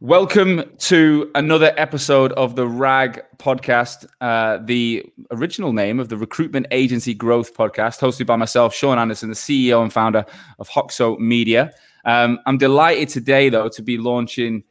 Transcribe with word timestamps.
Welcome 0.00 0.76
to 0.80 1.30
another 1.34 1.72
episode 1.78 2.32
of 2.32 2.54
the 2.54 2.68
RAG 2.68 3.24
podcast, 3.38 4.06
uh, 4.20 4.58
the 4.62 5.02
original 5.30 5.72
name 5.72 5.98
of 5.98 6.10
the 6.10 6.18
Recruitment 6.18 6.66
Agency 6.70 7.14
Growth 7.14 7.54
podcast, 7.54 7.98
hosted 8.00 8.26
by 8.26 8.36
myself, 8.36 8.74
Sean 8.74 8.98
Anderson, 8.98 9.30
the 9.30 9.34
CEO 9.34 9.82
and 9.82 9.90
founder 9.90 10.26
of 10.58 10.68
Hoxo 10.68 11.18
Media. 11.18 11.72
Um, 12.04 12.38
I'm 12.44 12.58
delighted 12.58 13.08
today, 13.08 13.48
though, 13.48 13.70
to 13.70 13.80
be 13.80 13.96
launching 13.96 14.64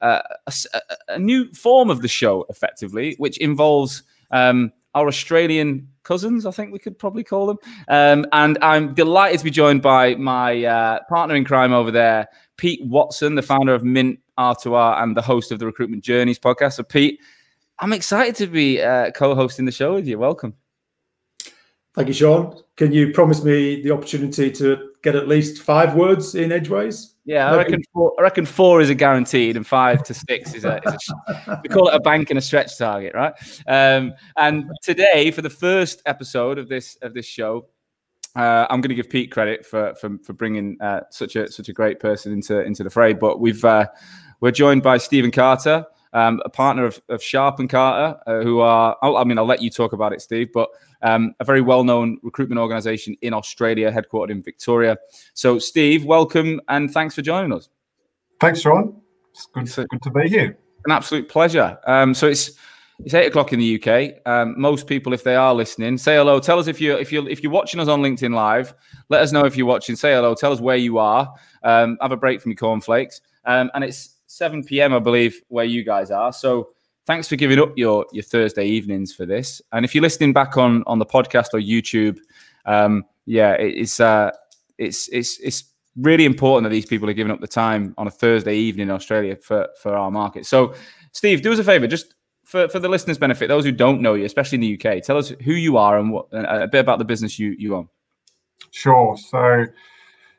uh, 0.00 0.22
a, 0.48 0.52
a, 1.10 1.18
new 1.20 1.52
form 1.52 1.88
of 1.88 2.02
the 2.02 2.08
show, 2.08 2.44
effectively, 2.48 3.14
which 3.18 3.38
involves 3.38 4.02
um, 4.32 4.72
our 4.96 5.06
Australian 5.06 5.86
cousins, 6.02 6.44
I 6.44 6.50
think 6.50 6.72
we 6.72 6.80
could 6.80 6.98
probably 6.98 7.22
call 7.22 7.46
them. 7.46 7.58
Um, 7.86 8.26
and 8.32 8.58
I'm 8.60 8.94
delighted 8.94 9.38
to 9.38 9.44
be 9.44 9.52
joined 9.52 9.80
by 9.80 10.16
my 10.16 10.64
uh, 10.64 10.98
partner 11.08 11.36
in 11.36 11.44
crime 11.44 11.72
over 11.72 11.92
there, 11.92 12.26
Pete 12.56 12.84
Watson, 12.84 13.36
the 13.36 13.42
founder 13.42 13.74
of 13.74 13.84
Mint 13.84 14.18
R2R 14.38 15.02
and 15.02 15.16
the 15.16 15.22
host 15.22 15.52
of 15.52 15.58
the 15.58 15.66
Recruitment 15.66 16.04
Journeys 16.04 16.38
podcast. 16.38 16.74
So, 16.74 16.82
Pete, 16.82 17.20
I'm 17.78 17.92
excited 17.92 18.34
to 18.36 18.46
be 18.46 18.80
uh, 18.80 19.10
co-hosting 19.10 19.64
the 19.64 19.72
show 19.72 19.94
with 19.94 20.06
you. 20.06 20.18
Welcome. 20.18 20.54
Thank 21.94 22.08
you, 22.08 22.14
Sean. 22.14 22.58
Can 22.76 22.90
you 22.92 23.12
promise 23.12 23.44
me 23.44 23.82
the 23.82 23.90
opportunity 23.90 24.50
to 24.52 24.92
get 25.02 25.14
at 25.14 25.28
least 25.28 25.62
five 25.62 25.94
words 25.94 26.34
in 26.34 26.50
Edgeways? 26.50 27.12
Yeah, 27.24 27.52
I 27.52 27.56
reckon 27.56 27.82
four, 27.92 28.12
I 28.18 28.22
reckon 28.22 28.46
four 28.46 28.80
is 28.80 28.88
a 28.88 28.94
guaranteed, 28.94 29.56
and 29.56 29.66
five 29.66 30.02
to 30.04 30.14
six 30.14 30.54
is 30.54 30.64
a, 30.64 30.80
is 30.86 31.12
a 31.28 31.60
we 31.62 31.68
call 31.68 31.88
it 31.88 31.94
a 31.94 32.00
bank 32.00 32.30
and 32.30 32.38
a 32.38 32.42
stretch 32.42 32.76
target, 32.78 33.14
right? 33.14 33.34
Um, 33.66 34.14
and 34.36 34.64
today, 34.82 35.30
for 35.30 35.42
the 35.42 35.50
first 35.50 36.02
episode 36.06 36.58
of 36.58 36.68
this 36.68 36.96
of 37.02 37.14
this 37.14 37.26
show, 37.26 37.66
uh, 38.34 38.66
I'm 38.70 38.80
going 38.80 38.88
to 38.90 38.94
give 38.94 39.10
Pete 39.10 39.30
credit 39.30 39.66
for 39.66 39.94
for, 39.94 40.16
for 40.22 40.32
bringing 40.32 40.76
uh, 40.80 41.00
such 41.10 41.36
a 41.36 41.50
such 41.50 41.68
a 41.68 41.72
great 41.72 42.00
person 42.00 42.32
into 42.32 42.60
into 42.62 42.82
the 42.82 42.90
fray. 42.90 43.12
But 43.12 43.40
we've 43.40 43.64
uh, 43.64 43.86
we're 44.40 44.50
joined 44.52 44.82
by 44.82 44.98
Stephen 44.98 45.30
Carter, 45.30 45.86
um, 46.12 46.40
a 46.44 46.48
partner 46.48 46.84
of, 46.84 47.00
of 47.08 47.22
Sharp 47.22 47.58
and 47.60 47.68
Carter, 47.68 48.18
uh, 48.26 48.42
who 48.42 48.60
are 48.60 48.96
I 49.02 49.24
mean 49.24 49.38
I'll 49.38 49.46
let 49.46 49.62
you 49.62 49.70
talk 49.70 49.92
about 49.92 50.12
it, 50.12 50.22
Steve, 50.22 50.50
but 50.52 50.68
um, 51.02 51.34
a 51.40 51.44
very 51.44 51.60
well 51.60 51.84
known 51.84 52.18
recruitment 52.22 52.58
organisation 52.58 53.16
in 53.22 53.34
Australia, 53.34 53.90
headquartered 53.90 54.30
in 54.30 54.42
Victoria. 54.42 54.96
So, 55.34 55.58
Steve, 55.58 56.04
welcome 56.04 56.60
and 56.68 56.90
thanks 56.90 57.14
for 57.14 57.22
joining 57.22 57.52
us. 57.52 57.68
Thanks, 58.40 58.60
Sean. 58.60 59.00
It's 59.32 59.46
good, 59.46 59.64
it's 59.64 59.76
good 59.76 60.02
to 60.02 60.10
be 60.10 60.28
here. 60.28 60.58
An 60.84 60.92
absolute 60.92 61.28
pleasure. 61.28 61.78
Um, 61.86 62.12
so 62.12 62.26
it's 62.26 62.52
it's 63.04 63.14
eight 63.14 63.26
o'clock 63.26 63.52
in 63.52 63.58
the 63.58 63.82
UK. 63.82 64.20
Um, 64.26 64.54
most 64.58 64.86
people, 64.86 65.12
if 65.12 65.24
they 65.24 65.34
are 65.34 65.54
listening, 65.54 65.98
say 65.98 66.16
hello. 66.16 66.38
Tell 66.38 66.58
us 66.58 66.66
if 66.66 66.80
you 66.80 66.96
if 66.96 67.10
you 67.10 67.26
if 67.28 67.42
you're 67.42 67.52
watching 67.52 67.80
us 67.80 67.88
on 67.88 68.02
LinkedIn 68.02 68.34
Live. 68.34 68.74
Let 69.08 69.22
us 69.22 69.32
know 69.32 69.44
if 69.44 69.56
you're 69.56 69.66
watching. 69.66 69.96
Say 69.96 70.12
hello. 70.12 70.34
Tell 70.34 70.52
us 70.52 70.60
where 70.60 70.76
you 70.76 70.98
are. 70.98 71.32
Um, 71.62 71.98
have 72.00 72.12
a 72.12 72.16
break 72.16 72.40
from 72.40 72.50
your 72.50 72.56
cornflakes. 72.56 73.20
Um, 73.44 73.70
and 73.74 73.82
it's 73.82 74.16
7 74.26 74.64
p.m. 74.64 74.94
I 74.94 74.98
believe 74.98 75.40
where 75.48 75.64
you 75.64 75.84
guys 75.84 76.10
are. 76.10 76.32
So 76.32 76.70
thanks 77.06 77.28
for 77.28 77.36
giving 77.36 77.58
up 77.58 77.72
your 77.76 78.06
your 78.12 78.22
Thursday 78.22 78.66
evenings 78.66 79.14
for 79.14 79.26
this. 79.26 79.60
And 79.72 79.84
if 79.84 79.94
you're 79.94 80.02
listening 80.02 80.32
back 80.32 80.56
on 80.56 80.84
on 80.86 80.98
the 80.98 81.06
podcast 81.06 81.54
or 81.54 81.60
YouTube, 81.60 82.18
um, 82.66 83.04
yeah, 83.26 83.52
it, 83.54 83.74
it's 83.76 84.00
uh, 84.00 84.30
it's 84.78 85.08
it's 85.08 85.38
it's 85.40 85.64
really 85.96 86.24
important 86.24 86.64
that 86.64 86.74
these 86.74 86.86
people 86.86 87.08
are 87.10 87.14
giving 87.14 87.32
up 87.32 87.40
the 87.40 87.46
time 87.46 87.94
on 87.98 88.06
a 88.06 88.10
Thursday 88.10 88.56
evening 88.56 88.88
in 88.88 88.94
Australia 88.94 89.36
for 89.36 89.68
for 89.80 89.94
our 89.94 90.10
market. 90.10 90.46
So, 90.46 90.74
Steve, 91.12 91.42
do 91.42 91.52
us 91.52 91.58
a 91.58 91.64
favor, 91.64 91.86
just 91.86 92.14
for, 92.52 92.68
for 92.68 92.78
the 92.78 92.88
listeners' 92.88 93.16
benefit, 93.16 93.48
those 93.48 93.64
who 93.64 93.72
don't 93.72 94.02
know 94.02 94.12
you, 94.12 94.26
especially 94.26 94.56
in 94.56 94.60
the 94.60 94.78
UK, 94.78 95.02
tell 95.02 95.16
us 95.16 95.30
who 95.42 95.52
you 95.52 95.78
are 95.78 95.98
and 95.98 96.12
what 96.12 96.26
a 96.32 96.68
bit 96.68 96.80
about 96.80 96.98
the 96.98 97.04
business 97.04 97.38
you 97.38 97.56
you 97.58 97.74
own. 97.74 97.88
Sure. 98.72 99.16
So, 99.16 99.64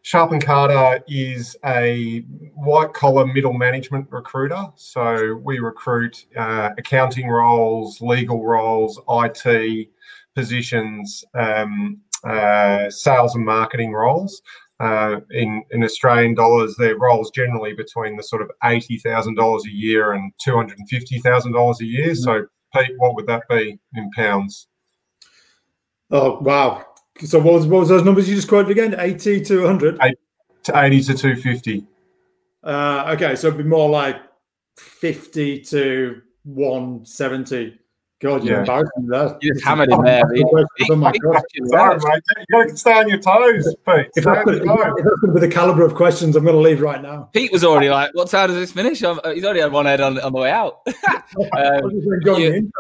Sharp 0.03 0.31
and 0.31 0.43
Carter 0.43 1.03
is 1.07 1.57
a 1.65 2.19
white 2.53 2.93
collar 2.93 3.25
middle 3.25 3.53
management 3.53 4.11
recruiter. 4.11 4.63
So 4.75 5.41
we 5.43 5.57
recruit 5.57 6.25
uh, 6.37 6.69
accounting 6.77 7.29
roles, 7.29 7.99
legal 7.99 8.45
roles, 8.45 9.01
IT 9.09 9.89
positions, 10.35 11.25
um, 11.33 11.99
uh, 12.23 12.91
sales 12.91 13.33
and 13.33 13.43
marketing 13.43 13.91
roles. 13.91 14.43
Uh, 14.79 15.21
in 15.31 15.63
in 15.71 15.83
Australian 15.83 16.33
dollars, 16.33 16.75
their 16.77 16.97
roles 16.97 17.31
generally 17.31 17.73
between 17.73 18.17
the 18.17 18.23
sort 18.23 18.41
of 18.41 18.49
eighty 18.65 18.97
thousand 18.97 19.35
dollars 19.35 19.63
a 19.65 19.71
year 19.71 20.13
and 20.13 20.33
two 20.43 20.55
hundred 20.55 20.79
and 20.79 20.89
fifty 20.89 21.19
thousand 21.19 21.53
dollars 21.53 21.79
a 21.79 21.85
year. 21.85 22.07
Mm-hmm. 22.09 22.23
So, 22.23 22.47
Pete, 22.75 22.91
what 22.97 23.15
would 23.15 23.27
that 23.27 23.43
be 23.49 23.79
in 23.95 24.11
pounds? 24.11 24.67
Oh 26.11 26.39
wow! 26.39 26.85
So, 27.19 27.39
what 27.39 27.53
was, 27.53 27.67
what 27.67 27.79
was 27.81 27.89
those 27.89 28.03
numbers 28.03 28.27
you 28.27 28.35
just 28.35 28.47
quoted 28.47 28.71
again? 28.71 28.95
Eighty 28.99 29.41
to 29.45 29.65
hundred. 29.65 29.99
To 30.63 30.77
eighty 30.77 31.01
to 31.03 31.13
two 31.13 31.35
fifty. 31.35 31.85
Uh, 32.63 33.13
okay, 33.15 33.35
so 33.35 33.47
it'd 33.47 33.57
be 33.57 33.63
more 33.63 33.89
like 33.89 34.17
fifty 34.77 35.61
to 35.61 36.21
one 36.43 37.05
seventy. 37.05 37.79
God, 38.23 38.41
you're 38.45 38.53
yeah. 38.53 38.59
embarrassing 38.61 39.07
that. 39.07 39.37
You 39.41 39.53
just 39.53 39.65
hammered 39.65 39.91
him 39.91 40.01
there. 40.01 40.23
oh 40.89 40.95
my 40.95 41.11
God. 41.11 41.43
Sorry, 41.65 41.97
mate. 41.97 42.23
You 42.37 42.63
got 42.63 42.69
to 42.69 42.77
stay 42.77 42.93
on 42.93 43.09
your 43.09 43.19
toes, 43.19 43.75
Pete. 43.85 44.07
If 44.15 44.23
that's 44.23 44.45
going 44.45 44.59
to 44.59 45.31
be 45.33 45.39
the 45.41 45.49
caliber 45.49 45.83
of 45.83 45.93
questions, 45.93 46.37
I'm 46.37 46.45
going 46.45 46.55
to 46.55 46.61
leave 46.61 46.79
right 46.79 47.01
now. 47.01 47.29
Pete 47.33 47.51
was 47.51 47.65
already 47.65 47.89
like, 47.89 48.11
"What 48.13 48.29
time 48.29 48.47
does 48.47 48.55
this 48.55 48.71
finish?" 48.71 49.03
I'm, 49.03 49.19
he's 49.33 49.43
already 49.43 49.59
had 49.59 49.73
one 49.73 49.85
head 49.85 49.99
on, 49.99 50.17
on 50.21 50.31
the 50.31 50.39
way 50.39 50.51
out. 50.51 50.79
um, 50.87 51.91
you, 51.91 52.71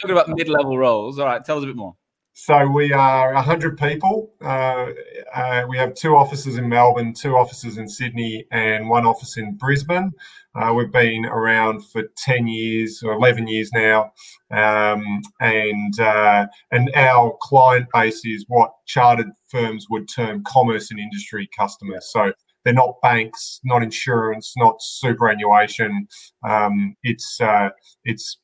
talking 0.00 0.10
about 0.10 0.28
mid-level 0.28 0.78
roles. 0.78 1.18
All 1.18 1.26
right, 1.26 1.44
tell 1.44 1.58
us 1.58 1.64
a 1.64 1.66
bit 1.66 1.76
more. 1.76 1.96
So 2.34 2.66
we 2.66 2.94
are 2.94 3.34
100 3.34 3.76
people. 3.76 4.30
Uh, 4.40 4.86
uh, 5.34 5.66
we 5.68 5.76
have 5.76 5.94
two 5.94 6.16
offices 6.16 6.56
in 6.56 6.66
Melbourne, 6.66 7.12
two 7.12 7.36
offices 7.36 7.76
in 7.76 7.86
Sydney, 7.86 8.46
and 8.50 8.88
one 8.88 9.04
office 9.04 9.36
in 9.36 9.54
Brisbane. 9.56 10.12
Uh, 10.54 10.72
we've 10.74 10.90
been 10.90 11.26
around 11.26 11.84
for 11.84 12.04
10 12.16 12.46
years 12.46 13.02
or 13.04 13.12
11 13.12 13.48
years 13.48 13.70
now, 13.74 14.12
um, 14.50 15.20
and 15.40 16.00
uh, 16.00 16.46
and 16.70 16.90
our 16.94 17.36
client 17.42 17.86
base 17.92 18.24
is 18.24 18.46
what 18.48 18.70
chartered 18.86 19.30
firms 19.48 19.86
would 19.90 20.08
term 20.08 20.42
commerce 20.44 20.90
and 20.90 20.98
industry 20.98 21.48
customers. 21.56 22.10
So 22.10 22.32
they're 22.64 22.74
not 22.74 22.94
banks, 23.02 23.60
not 23.64 23.82
insurance, 23.82 24.54
not 24.56 24.76
superannuation. 24.80 26.06
Um, 26.48 26.96
it's 27.02 27.40
uh, 27.40 27.70
it's 28.04 28.38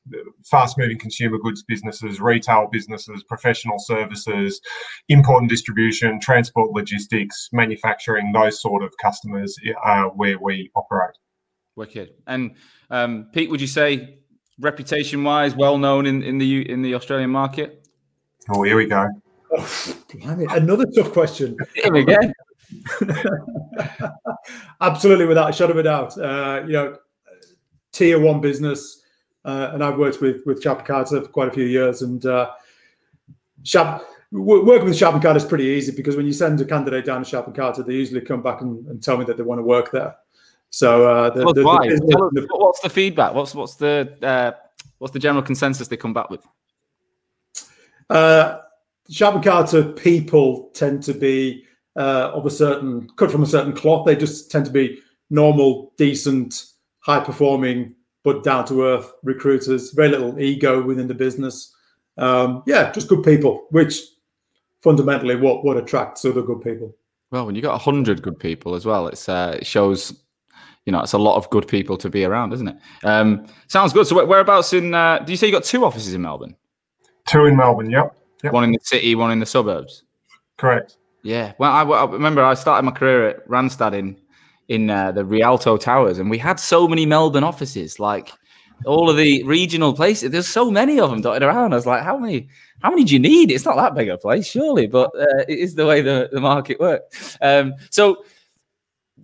fast-moving 0.45 0.99
consumer 0.99 1.39
goods 1.39 1.62
businesses, 1.62 2.21
retail 2.21 2.69
businesses, 2.71 3.23
professional 3.25 3.78
services, 3.78 4.61
import 5.09 5.43
and 5.43 5.49
distribution, 5.49 6.21
transport, 6.21 6.73
logistics, 6.73 7.49
manufacturing. 7.53 8.33
Those 8.33 8.61
sort 8.61 8.83
of 8.83 8.93
customers 9.03 9.57
uh, 9.84 10.05
where 10.05 10.39
we 10.41 10.71
operate. 10.75 11.17
Wicked. 11.77 12.11
And 12.27 12.57
um, 12.91 13.28
Pete, 13.33 13.51
would 13.51 13.61
you 13.61 13.69
say 13.69 14.19
reputation-wise, 14.59 15.55
well 15.55 15.78
known 15.78 16.07
in, 16.07 16.23
in 16.23 16.39
the 16.39 16.69
in 16.69 16.83
the 16.83 16.95
Australian 16.95 17.31
market? 17.31 17.87
Oh, 18.51 18.62
here 18.62 18.77
we 18.77 18.87
go. 18.87 19.07
Oh, 19.57 19.97
another 20.51 20.84
tough 20.95 21.12
question. 21.12 21.57
Here 21.75 21.95
again. 21.95 22.33
Absolutely, 24.81 25.27
without 25.27 25.51
a 25.51 25.53
shadow 25.53 25.73
of 25.73 25.79
a 25.79 25.83
doubt. 25.83 26.19
Uh, 26.19 26.62
you 26.67 26.73
know, 26.73 26.97
tier 27.93 28.21
one 28.21 28.41
business, 28.41 29.03
uh, 29.45 29.71
and 29.73 29.83
I've 29.83 29.99
worked 29.99 30.21
with 30.21 30.43
with 30.47 30.62
Sharp 30.62 30.87
Carter 30.87 31.23
for 31.23 31.28
quite 31.28 31.49
a 31.49 31.53
few 31.53 31.65
years. 31.65 32.03
And 32.03 32.25
uh, 32.27 32.53
Sharp, 33.62 34.05
working 34.31 34.87
with 34.87 34.97
Sharp 34.97 35.21
Carter 35.23 35.39
is 35.39 35.45
pretty 35.45 35.65
easy 35.65 35.93
because 35.93 36.17
when 36.17 36.27
you 36.27 36.33
send 36.33 36.61
a 36.61 36.65
candidate 36.65 37.05
down 37.05 37.23
to 37.23 37.28
Sharp 37.28 37.55
Carter, 37.55 37.83
they 37.83 37.95
usually 37.95 38.21
come 38.21 38.43
back 38.43 38.61
and, 38.61 38.87
and, 38.89 39.03
tell 39.03 39.17
me 39.17 39.25
that 39.25 39.37
they 39.37 39.43
want 39.43 39.59
to 39.59 39.62
work 39.62 39.91
there. 39.91 40.15
So, 40.71 41.09
uh, 41.09 41.31
the, 41.31 41.47
the, 41.47 41.53
the 41.55 42.31
the, 42.33 42.47
what's 42.51 42.81
the 42.81 42.91
feedback? 42.91 43.34
What's 43.34 43.55
what's 43.55 43.77
the 43.77 44.17
uh, 44.23 44.53
what's 44.99 45.12
the 45.12 45.19
general 45.19 45.43
consensus 45.43 45.89
they 45.89 45.97
come 45.97 46.12
back 46.12 46.31
with? 46.31 46.47
Uh, 48.11 48.59
Carter 49.43 49.93
people 49.93 50.71
tend 50.75 51.03
to 51.05 51.15
be 51.15 51.65
uh, 51.98 52.31
of 52.32 52.47
a 52.47 52.50
certain 52.50 53.10
cut 53.16 53.31
from 53.31 53.42
a 53.42 53.47
certain 53.47 53.75
cloth. 53.75 54.06
They 54.06 54.16
just 54.16 54.50
tend 54.50 54.64
to 54.66 54.70
be 54.70 55.00
normal, 55.31 55.92
decent, 55.98 56.64
high 57.00 57.20
performing, 57.20 57.94
but 58.22 58.44
down 58.44 58.64
to 58.66 58.84
earth 58.84 59.12
recruiters. 59.22 59.91
Very 59.91 60.09
little 60.09 60.39
ego 60.39 60.80
within 60.80 61.09
the 61.09 61.15
business. 61.15 61.74
Um, 62.16 62.62
yeah, 62.66 62.92
just 62.92 63.09
good 63.09 63.22
people, 63.22 63.66
which 63.71 64.00
fundamentally 64.80 65.36
what 65.36 65.65
what 65.65 65.77
attracts 65.77 66.24
other 66.24 66.42
good 66.42 66.62
people. 66.62 66.95
Well, 67.30 67.45
when 67.45 67.54
you 67.54 67.62
got 67.62 67.74
a 67.74 67.78
hundred 67.78 68.22
good 68.22 68.39
people 68.39 68.74
as 68.74 68.86
well, 68.86 69.09
it's 69.09 69.28
uh, 69.28 69.59
it 69.60 69.66
shows. 69.66 70.15
You 70.86 70.92
know, 70.92 71.01
it's 71.03 71.12
a 71.12 71.18
lot 71.18 71.36
of 71.36 71.51
good 71.51 71.68
people 71.68 71.98
to 71.98 72.09
be 72.09 72.24
around, 72.24 72.54
isn't 72.54 72.68
it? 72.68 72.77
Um, 73.04 73.47
sounds 73.66 73.92
good. 73.92 74.06
So, 74.06 74.24
whereabouts 74.24 74.72
in? 74.72 74.94
Uh, 74.94 75.18
do 75.18 75.33
you 75.33 75.36
say 75.36 75.47
you 75.47 75.53
got 75.53 75.65
two 75.65 75.84
offices 75.84 76.15
in 76.15 76.22
Melbourne? 76.22 76.56
Two 77.27 77.44
in 77.44 77.56
Melbourne. 77.56 77.91
Yep. 77.91 78.16
yep. 78.44 78.53
One 78.54 78.65
in 78.65 78.72
the 78.72 78.78
city, 78.83 79.15
one 79.15 79.30
in 79.30 79.39
the 79.39 79.44
suburbs. 79.44 80.04
Correct. 80.56 80.97
Yeah, 81.22 81.53
well, 81.59 81.72
I, 81.72 81.82
I, 81.82 82.04
remember 82.10 82.42
I 82.44 82.54
started 82.54 82.84
my 82.84 82.92
career 82.92 83.28
at 83.28 83.48
Randstad 83.48 83.94
in 83.94 84.16
in 84.68 84.91
uh, 84.91 85.12
the 85.12 85.24
Rialto 85.24 85.76
Towers, 85.76 86.18
and 86.18 86.30
we 86.30 86.38
had 86.38 86.60
so 86.60 86.86
many 86.86 87.06
Melbourne 87.06 87.44
offices, 87.44 87.98
like 87.98 88.32
all 88.84 89.10
of 89.10 89.16
the 89.16 89.42
regional 89.44 89.92
places. 89.92 90.30
There's 90.30 90.47
so 90.47 90.70
many 90.70 91.00
of 91.00 91.10
them 91.10 91.20
dotted 91.20 91.42
around. 91.42 91.72
I 91.72 91.76
was 91.76 91.86
like, 91.86 92.03
how 92.03 92.18
many? 92.18 92.48
How 92.80 92.91
many 92.91 93.04
do 93.04 93.12
you 93.12 93.18
need? 93.18 93.50
It's 93.50 93.65
not 93.65 93.76
that 93.76 93.94
big 93.94 94.09
a 94.09 94.16
place, 94.16 94.47
surely, 94.47 94.86
but 94.86 95.10
uh, 95.18 95.44
it 95.48 95.59
is 95.59 95.74
the 95.74 95.86
way 95.86 96.00
the, 96.00 96.28
the 96.30 96.41
market 96.41 96.78
works. 96.78 97.36
Um, 97.41 97.74
so, 97.91 98.24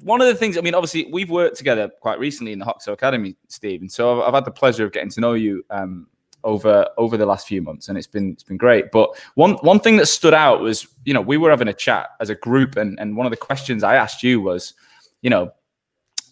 one 0.01 0.21
of 0.21 0.27
the 0.27 0.35
things, 0.35 0.59
I 0.59 0.61
mean, 0.61 0.75
obviously, 0.75 1.09
we've 1.13 1.31
worked 1.31 1.57
together 1.57 1.89
quite 2.01 2.19
recently 2.19 2.53
in 2.53 2.59
the 2.59 2.65
Hoxo 2.65 2.93
Academy, 2.93 3.37
Steve, 3.49 3.81
and 3.81 3.93
so 3.93 4.21
I've, 4.21 4.29
I've 4.29 4.35
had 4.35 4.45
the 4.45 4.51
pleasure 4.51 4.85
of 4.85 4.93
getting 4.93 5.11
to 5.11 5.21
know 5.21 5.35
you 5.35 5.65
um, 5.71 6.09
over 6.45 6.89
over 6.97 7.17
the 7.17 7.27
last 7.27 7.49
few 7.49 7.63
months, 7.63 7.89
and 7.89 7.99
it's 7.99 8.07
been 8.07 8.33
it's 8.33 8.43
been 8.43 8.57
great. 8.57 8.91
But 8.93 9.11
one 9.35 9.55
one 9.63 9.81
thing 9.81 9.97
that 9.97 10.07
stood 10.07 10.35
out 10.35 10.61
was, 10.61 10.87
you 11.05 11.13
know, 11.13 11.21
we 11.21 11.37
were 11.37 11.51
having 11.51 11.69
a 11.69 11.75
chat 11.75 12.11
as 12.21 12.31
a 12.31 12.35
group, 12.35 12.77
and 12.77 12.99
and 13.01 13.17
one 13.17 13.27
of 13.27 13.31
the 13.31 13.37
questions 13.37 13.83
I 13.83 13.97
asked 13.97 14.23
you 14.23 14.41
was, 14.41 14.75
you 15.23 15.31
know, 15.31 15.51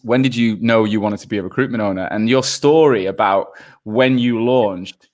when 0.02 0.22
did 0.22 0.36
you 0.36 0.56
know 0.56 0.84
you 0.84 1.00
wanted 1.00 1.20
to 1.20 1.28
be 1.28 1.38
a 1.38 1.42
recruitment 1.42 1.82
owner? 1.82 2.08
And 2.10 2.28
your 2.28 2.42
story 2.42 3.06
about 3.06 3.48
when 3.84 4.18
you 4.18 4.44
launched, 4.44 5.08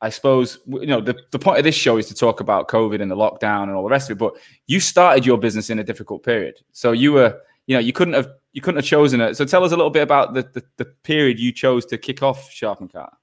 I 0.00 0.10
suppose, 0.10 0.58
you 0.66 0.86
know, 0.86 1.00
the, 1.00 1.18
the 1.30 1.38
point 1.38 1.58
of 1.58 1.64
this 1.64 1.74
show 1.74 1.96
is 1.96 2.06
to 2.08 2.14
talk 2.14 2.40
about 2.40 2.68
COVID 2.68 3.00
and 3.02 3.10
the 3.10 3.16
lockdown 3.16 3.64
and 3.64 3.72
all 3.72 3.82
the 3.82 3.90
rest 3.90 4.10
of 4.10 4.16
it. 4.16 4.18
But 4.18 4.34
you 4.66 4.78
started 4.78 5.26
your 5.26 5.38
business 5.38 5.70
in 5.70 5.78
a 5.78 5.84
difficult 5.84 6.22
period. 6.22 6.60
So 6.72 6.92
you 6.92 7.12
were, 7.12 7.40
you 7.66 7.74
know, 7.74 7.80
you 7.80 7.92
couldn't 7.92 8.14
have 8.14 8.28
you 8.52 8.60
couldn't 8.62 8.78
have 8.78 8.86
chosen 8.86 9.20
it. 9.20 9.36
So 9.36 9.44
tell 9.44 9.64
us 9.64 9.72
a 9.72 9.76
little 9.76 9.90
bit 9.90 10.02
about 10.02 10.34
the 10.34 10.42
the, 10.42 10.62
the 10.76 10.84
period 10.84 11.40
you 11.40 11.52
chose 11.52 11.86
to 11.86 11.98
kick 11.98 12.22
off 12.22 12.50
Sharp 12.50 12.80
and 12.80 12.92
Carter. 12.92 13.16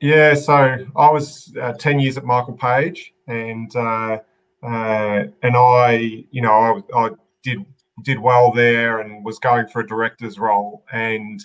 Yeah, 0.00 0.34
so 0.34 0.54
I 0.96 1.10
was 1.10 1.54
uh, 1.60 1.72
ten 1.72 1.98
years 1.98 2.18
at 2.18 2.24
Michael 2.24 2.54
Page, 2.54 3.14
and 3.26 3.74
uh, 3.74 4.18
uh, 4.62 5.24
and 5.42 5.56
I, 5.56 6.24
you 6.30 6.42
know, 6.42 6.82
I, 6.94 7.06
I 7.06 7.10
did 7.42 7.64
did 8.02 8.18
well 8.18 8.52
there 8.52 8.98
and 9.00 9.24
was 9.24 9.38
going 9.38 9.66
for 9.68 9.80
a 9.80 9.86
director's 9.86 10.38
role. 10.38 10.84
And 10.92 11.44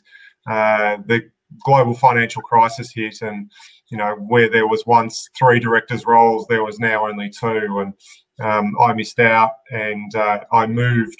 uh, 0.49 0.97
the 1.05 1.29
global 1.63 1.93
financial 1.93 2.41
crisis 2.41 2.91
hit, 2.93 3.21
and 3.21 3.51
you 3.89 3.97
know 3.97 4.15
where 4.15 4.49
there 4.49 4.67
was 4.67 4.85
once 4.85 5.29
three 5.37 5.59
directors' 5.59 6.05
roles, 6.05 6.47
there 6.47 6.63
was 6.63 6.79
now 6.79 7.07
only 7.07 7.29
two, 7.29 7.79
and 7.79 7.93
um, 8.41 8.75
I 8.79 8.93
missed 8.93 9.19
out, 9.19 9.51
and 9.71 10.13
uh, 10.15 10.41
I 10.51 10.67
moved 10.67 11.19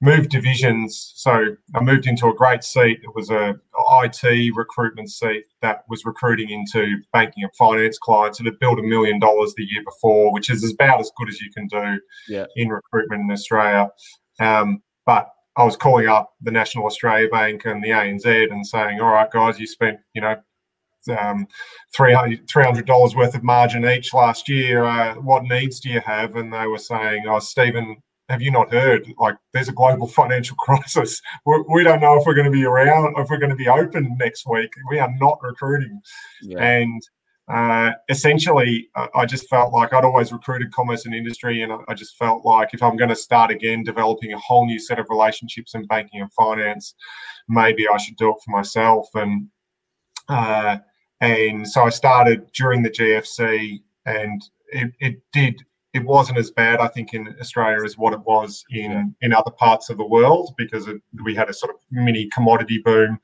moved 0.00 0.30
divisions. 0.30 1.12
So 1.16 1.56
I 1.74 1.80
moved 1.80 2.06
into 2.06 2.26
a 2.26 2.34
great 2.34 2.62
seat. 2.62 3.00
It 3.02 3.14
was 3.14 3.30
a 3.30 3.54
IT 4.02 4.54
recruitment 4.54 5.10
seat 5.10 5.44
that 5.62 5.84
was 5.88 6.04
recruiting 6.04 6.50
into 6.50 6.98
banking 7.12 7.44
and 7.44 7.54
finance 7.56 7.98
clients. 7.98 8.38
It 8.38 8.46
had 8.46 8.58
built 8.58 8.78
a 8.78 8.82
million 8.82 9.18
dollars 9.18 9.54
the 9.56 9.64
year 9.64 9.82
before, 9.84 10.32
which 10.32 10.50
is 10.50 10.70
about 10.70 11.00
as 11.00 11.10
good 11.16 11.28
as 11.28 11.40
you 11.40 11.50
can 11.50 11.66
do 11.66 12.00
yeah. 12.28 12.44
in 12.56 12.68
recruitment 12.68 13.22
in 13.22 13.30
Australia. 13.30 13.88
Um, 14.38 14.82
but 15.06 15.28
I 15.56 15.64
was 15.64 15.76
calling 15.76 16.08
up 16.08 16.34
the 16.42 16.50
National 16.50 16.84
Australia 16.84 17.28
Bank 17.30 17.64
and 17.64 17.82
the 17.82 17.88
ANZ 17.88 18.52
and 18.52 18.66
saying, 18.66 19.00
all 19.00 19.12
right, 19.12 19.30
guys, 19.30 19.58
you 19.58 19.66
spent, 19.66 19.98
you 20.14 20.20
know, 20.20 20.36
um, 21.18 21.46
$300 21.96 23.16
worth 23.16 23.34
of 23.34 23.42
margin 23.42 23.86
each 23.86 24.12
last 24.12 24.48
year. 24.48 24.84
Uh, 24.84 25.14
what 25.14 25.44
needs 25.44 25.80
do 25.80 25.88
you 25.88 26.00
have? 26.00 26.36
And 26.36 26.52
they 26.52 26.66
were 26.66 26.78
saying, 26.78 27.24
oh, 27.28 27.38
Stephen, 27.38 27.96
have 28.28 28.42
you 28.42 28.50
not 28.50 28.72
heard? 28.72 29.12
Like, 29.18 29.36
there's 29.52 29.68
a 29.68 29.72
global 29.72 30.06
financial 30.20 30.56
crisis. 30.56 31.20
We're, 31.44 31.62
we 31.62 31.84
do 31.84 31.90
not 31.90 32.00
know 32.00 32.18
if 32.18 32.26
we're 32.26 32.34
going 32.34 32.46
to 32.46 32.50
be 32.50 32.64
around, 32.64 33.14
if 33.18 33.30
we're 33.30 33.38
going 33.38 33.50
to 33.50 33.56
be 33.56 33.68
open 33.68 34.16
next 34.18 34.46
week. 34.46 34.72
We 34.90 34.98
are 34.98 35.12
not 35.18 35.38
recruiting. 35.42 36.00
Yeah. 36.42 36.62
And 36.62 37.02
uh, 37.48 37.92
essentially, 38.08 38.88
I 39.14 39.24
just 39.24 39.48
felt 39.48 39.72
like 39.72 39.92
I'd 39.92 40.04
always 40.04 40.32
recruited 40.32 40.72
commerce 40.72 41.06
and 41.06 41.14
industry, 41.14 41.62
and 41.62 41.72
I 41.86 41.94
just 41.94 42.16
felt 42.16 42.44
like 42.44 42.70
if 42.74 42.82
I'm 42.82 42.96
going 42.96 43.10
to 43.10 43.16
start 43.16 43.52
again 43.52 43.84
developing 43.84 44.32
a 44.32 44.38
whole 44.38 44.66
new 44.66 44.80
set 44.80 44.98
of 44.98 45.06
relationships 45.10 45.74
in 45.74 45.86
banking 45.86 46.20
and 46.20 46.32
finance, 46.32 46.94
maybe 47.48 47.86
I 47.88 47.98
should 47.98 48.16
do 48.16 48.30
it 48.30 48.36
for 48.44 48.50
myself. 48.50 49.08
And 49.14 49.48
uh, 50.28 50.78
and 51.20 51.68
so 51.68 51.84
I 51.84 51.90
started 51.90 52.50
during 52.52 52.82
the 52.82 52.90
GFC, 52.90 53.80
and 54.06 54.42
it, 54.72 54.92
it 54.98 55.22
did 55.32 55.64
it 55.96 56.04
wasn't 56.04 56.38
as 56.38 56.50
bad, 56.50 56.78
I 56.78 56.88
think, 56.88 57.14
in 57.14 57.34
Australia 57.40 57.82
as 57.82 57.96
what 57.96 58.12
it 58.12 58.20
was 58.20 58.64
in 58.70 59.14
in 59.22 59.32
other 59.32 59.50
parts 59.50 59.88
of 59.88 59.96
the 59.96 60.06
world 60.06 60.54
because 60.58 60.86
it, 60.86 61.00
we 61.24 61.34
had 61.34 61.48
a 61.48 61.54
sort 61.54 61.74
of 61.74 61.80
mini 61.90 62.28
commodity 62.28 62.78
boom 62.84 63.18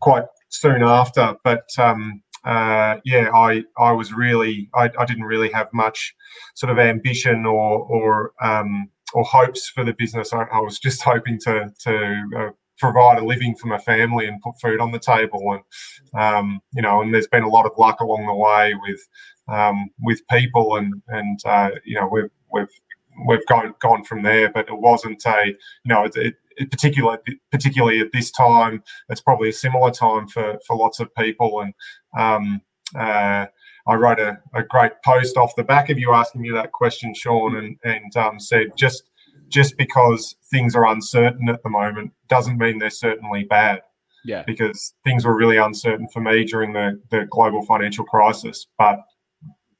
quite 0.00 0.24
soon 0.50 0.82
after. 0.82 1.34
But 1.44 1.66
um, 1.78 2.22
uh, 2.44 2.96
yeah, 3.04 3.30
I 3.34 3.64
I 3.78 3.92
was 3.92 4.12
really 4.12 4.68
I, 4.74 4.90
I 4.98 5.06
didn't 5.06 5.24
really 5.24 5.50
have 5.52 5.68
much 5.72 6.14
sort 6.54 6.70
of 6.70 6.78
ambition 6.78 7.46
or 7.46 7.84
or 7.84 8.32
um, 8.42 8.90
or 9.14 9.24
hopes 9.24 9.70
for 9.70 9.82
the 9.82 9.94
business. 9.94 10.34
I, 10.34 10.42
I 10.52 10.60
was 10.60 10.78
just 10.78 11.02
hoping 11.12 11.38
to 11.44 11.70
to 11.84 12.24
uh, 12.36 12.50
provide 12.80 13.18
a 13.18 13.24
living 13.24 13.54
for 13.54 13.68
my 13.68 13.78
family 13.78 14.26
and 14.26 14.40
put 14.40 14.60
food 14.60 14.80
on 14.80 14.92
the 14.92 14.98
table, 14.98 15.52
and 15.52 16.20
um, 16.20 16.60
you 16.72 16.82
know, 16.82 17.02
and 17.02 17.14
there's 17.14 17.28
been 17.28 17.44
a 17.44 17.48
lot 17.48 17.66
of 17.66 17.72
luck 17.78 18.00
along 18.00 18.26
the 18.26 18.34
way 18.34 18.74
with 18.74 19.08
um, 19.48 19.90
with 20.00 20.26
people, 20.28 20.76
and 20.76 21.02
and 21.08 21.38
uh, 21.44 21.70
you 21.84 21.94
know, 21.94 22.08
we've 22.10 22.30
we've 22.52 22.80
we've 23.26 23.46
gone 23.46 23.74
gone 23.80 24.04
from 24.04 24.22
there. 24.22 24.50
But 24.50 24.68
it 24.68 24.78
wasn't 24.78 25.24
a 25.26 25.46
you 25.46 25.54
know 25.84 26.04
it, 26.04 26.36
it 26.56 26.70
particularly 26.70 27.18
particularly 27.50 28.00
at 28.00 28.12
this 28.12 28.30
time, 28.30 28.82
it's 29.08 29.20
probably 29.20 29.50
a 29.50 29.52
similar 29.52 29.90
time 29.90 30.28
for 30.28 30.58
for 30.66 30.76
lots 30.76 31.00
of 31.00 31.14
people. 31.14 31.60
And 31.60 31.74
um, 32.18 32.60
uh, 32.98 33.46
I 33.86 33.94
wrote 33.94 34.20
a, 34.20 34.38
a, 34.54 34.62
great 34.62 34.92
post 35.04 35.36
off 35.36 35.54
the 35.56 35.64
back 35.64 35.90
of 35.90 35.98
you 35.98 36.12
asking 36.12 36.42
me 36.42 36.50
that 36.50 36.72
question, 36.72 37.14
Sean, 37.14 37.56
and 37.56 37.76
and 37.84 38.16
um, 38.16 38.40
said 38.40 38.76
just 38.76 39.09
just 39.50 39.76
because 39.76 40.36
things 40.50 40.74
are 40.74 40.86
uncertain 40.86 41.48
at 41.48 41.62
the 41.62 41.70
moment 41.70 42.12
doesn't 42.28 42.58
mean 42.58 42.78
they're 42.78 42.90
certainly 42.90 43.44
bad. 43.44 43.80
Yeah. 44.24 44.42
Because 44.46 44.94
things 45.04 45.24
were 45.24 45.36
really 45.36 45.56
uncertain 45.56 46.06
for 46.12 46.20
me 46.20 46.44
during 46.44 46.72
the, 46.72 47.00
the 47.10 47.26
global 47.30 47.64
financial 47.64 48.04
crisis, 48.04 48.66
but 48.78 49.00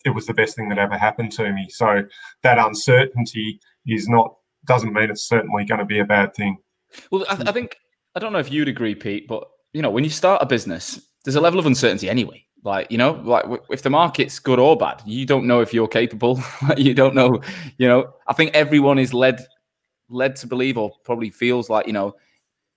it 0.04 0.10
was 0.10 0.26
the 0.26 0.34
best 0.34 0.56
thing 0.56 0.68
that 0.70 0.78
ever 0.78 0.96
happened 0.96 1.32
to 1.32 1.52
me. 1.52 1.66
So 1.68 2.02
that 2.42 2.58
uncertainty 2.58 3.60
is 3.86 4.08
not 4.08 4.34
doesn't 4.66 4.92
mean 4.92 5.10
it's 5.10 5.26
certainly 5.26 5.64
going 5.64 5.78
to 5.78 5.84
be 5.84 5.98
a 5.98 6.04
bad 6.04 6.34
thing. 6.34 6.58
Well, 7.10 7.24
I, 7.28 7.36
th- 7.36 7.48
I, 7.48 7.52
think 7.52 7.76
I 8.14 8.20
don't 8.20 8.32
know 8.32 8.38
if 8.38 8.50
you'd 8.50 8.68
agree, 8.68 8.94
Pete, 8.94 9.26
but 9.28 9.46
you 9.72 9.82
know, 9.82 9.90
when 9.90 10.04
you 10.04 10.10
start 10.10 10.42
a 10.42 10.46
business, 10.46 11.00
there's 11.24 11.36
a 11.36 11.40
level 11.40 11.60
of 11.60 11.66
uncertainty 11.66 12.10
anyway. 12.10 12.44
Like 12.62 12.90
you 12.90 12.98
know, 12.98 13.12
like 13.24 13.44
if 13.70 13.82
the 13.82 13.90
market's 13.90 14.38
good 14.38 14.58
or 14.58 14.76
bad, 14.76 15.02
you 15.06 15.24
don't 15.24 15.46
know 15.46 15.60
if 15.60 15.72
you're 15.72 15.88
capable. 15.88 16.42
you 16.76 16.92
don't 16.92 17.14
know. 17.14 17.40
You 17.78 17.88
know, 17.88 18.12
I 18.26 18.34
think 18.34 18.54
everyone 18.54 18.98
is 18.98 19.14
led 19.14 19.40
led 20.10 20.36
to 20.36 20.46
believe, 20.46 20.76
or 20.76 20.92
probably 21.04 21.30
feels 21.30 21.70
like 21.70 21.86
you 21.86 21.92
know, 21.92 22.14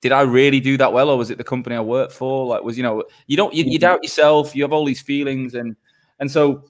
did 0.01 0.11
I 0.11 0.21
really 0.21 0.59
do 0.59 0.77
that 0.77 0.91
well, 0.91 1.09
or 1.09 1.17
was 1.17 1.31
it 1.31 1.37
the 1.37 1.43
company 1.43 1.75
I 1.75 1.81
worked 1.81 2.13
for? 2.13 2.45
Like, 2.45 2.63
was 2.63 2.77
you 2.77 2.83
know, 2.83 3.03
you 3.27 3.37
don't 3.37 3.53
you, 3.53 3.63
you 3.63 3.71
mm-hmm. 3.71 3.81
doubt 3.81 4.03
yourself. 4.03 4.55
You 4.55 4.63
have 4.63 4.73
all 4.73 4.85
these 4.85 5.01
feelings, 5.01 5.55
and 5.55 5.75
and 6.19 6.29
so 6.29 6.65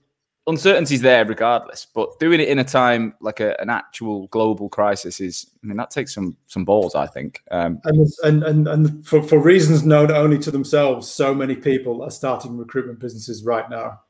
uncertainty's 0.48 1.02
there 1.02 1.26
regardless. 1.26 1.88
But 1.94 2.20
doing 2.20 2.40
it 2.40 2.48
in 2.48 2.60
a 2.60 2.64
time 2.64 3.16
like 3.22 3.40
a, 3.40 3.60
an 3.60 3.70
actual 3.70 4.28
global 4.28 4.70
crisis 4.70 5.20
is, 5.20 5.48
I 5.64 5.68
mean, 5.68 5.78
that 5.78 5.90
takes 5.90 6.14
some 6.14 6.38
some 6.48 6.66
balls, 6.66 6.96
I 6.96 7.08
think. 7.08 7.42
Um, 7.52 7.80
and, 7.86 8.08
and 8.24 8.44
and 8.44 8.68
and 8.68 9.08
for, 9.08 9.24
for 9.24 9.40
reasons 9.40 9.84
known 9.84 10.12
only 10.12 10.40
to 10.40 10.52
themselves, 10.52 11.10
so 11.10 11.34
many 11.34 11.56
people 11.56 12.04
are 12.04 12.12
starting 12.12 12.58
recruitment 12.58 13.00
businesses 13.00 13.44
right 13.44 13.70
now, 13.70 14.02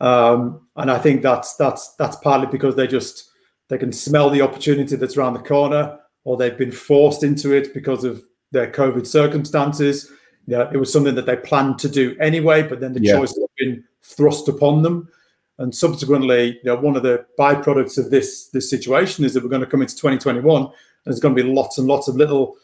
um, 0.00 0.60
and 0.76 0.90
I 0.90 0.98
think 0.98 1.22
that's 1.22 1.56
that's 1.56 1.94
that's 1.96 2.16
partly 2.16 2.46
because 2.46 2.76
they 2.76 2.86
just 2.86 3.30
they 3.74 3.78
can 3.78 3.92
smell 3.92 4.30
the 4.30 4.40
opportunity 4.40 4.94
that's 4.94 5.16
around 5.16 5.34
the 5.34 5.40
corner, 5.40 5.98
or 6.22 6.36
they've 6.36 6.56
been 6.56 6.70
forced 6.70 7.24
into 7.24 7.52
it 7.52 7.74
because 7.74 8.04
of 8.04 8.22
their 8.52 8.70
COVID 8.70 9.04
circumstances. 9.04 10.12
Yeah, 10.46 10.70
it 10.72 10.76
was 10.76 10.92
something 10.92 11.16
that 11.16 11.26
they 11.26 11.34
planned 11.34 11.80
to 11.80 11.88
do 11.88 12.16
anyway, 12.20 12.62
but 12.62 12.78
then 12.78 12.92
the 12.92 13.02
yeah. 13.02 13.16
choice 13.16 13.34
has 13.34 13.48
been 13.58 13.82
thrust 14.04 14.46
upon 14.46 14.82
them. 14.82 15.08
And 15.58 15.74
subsequently, 15.74 16.60
you 16.62 16.70
know, 16.70 16.76
one 16.76 16.94
of 16.94 17.02
the 17.02 17.26
byproducts 17.36 17.98
of 17.98 18.12
this 18.12 18.48
this 18.50 18.70
situation 18.70 19.24
is 19.24 19.34
that 19.34 19.42
we're 19.42 19.50
going 19.50 19.60
to 19.60 19.66
come 19.66 19.82
into 19.82 19.96
2021, 19.96 20.62
and 20.62 20.72
there's 21.04 21.18
going 21.18 21.34
to 21.34 21.42
be 21.42 21.52
lots 21.52 21.78
and 21.78 21.88
lots 21.88 22.06
of 22.06 22.14
little, 22.14 22.56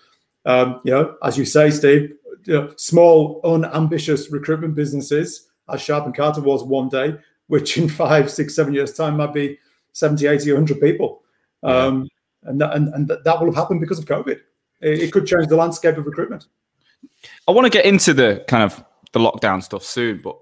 um, 0.47 0.81
you 0.85 0.93
know, 0.93 1.17
as 1.25 1.37
you 1.37 1.45
say, 1.45 1.71
Steve, 1.71 2.12
you 2.45 2.55
know, 2.55 2.73
small, 2.76 3.40
unambitious 3.43 4.31
recruitment 4.31 4.76
businesses, 4.76 5.49
as 5.69 5.83
Sharp 5.83 6.07
and 6.07 6.14
Carter 6.14 6.40
was 6.40 6.62
one 6.62 6.88
day, 6.88 7.17
which 7.49 7.79
in 7.79 7.88
five, 8.05 8.31
six, 8.31 8.55
seven 8.55 8.75
years' 8.75 8.93
time 8.93 9.17
might 9.17 9.35
be 9.35 9.59
70, 9.92 10.26
80, 10.26 10.52
100 10.52 10.80
people. 10.80 11.23
Um, 11.62 12.09
yeah. 12.42 12.50
and, 12.50 12.61
that, 12.61 12.76
and, 12.76 12.88
and 12.94 13.09
that 13.09 13.38
will 13.38 13.47
have 13.47 13.54
happened 13.54 13.80
because 13.80 13.99
of 13.99 14.04
COVID. 14.04 14.40
It, 14.80 14.99
it 15.00 15.12
could 15.12 15.26
change 15.26 15.49
the 15.49 15.56
landscape 15.56 15.97
of 15.97 16.06
recruitment. 16.06 16.47
I 17.47 17.52
want 17.52 17.66
to 17.66 17.70
get 17.70 17.85
into 17.85 18.14
the 18.14 18.44
kind 18.49 18.62
of 18.62 18.82
the 19.12 19.18
lockdown 19.18 19.62
stuff 19.62 19.82
soon, 19.82 20.20
but 20.23 20.37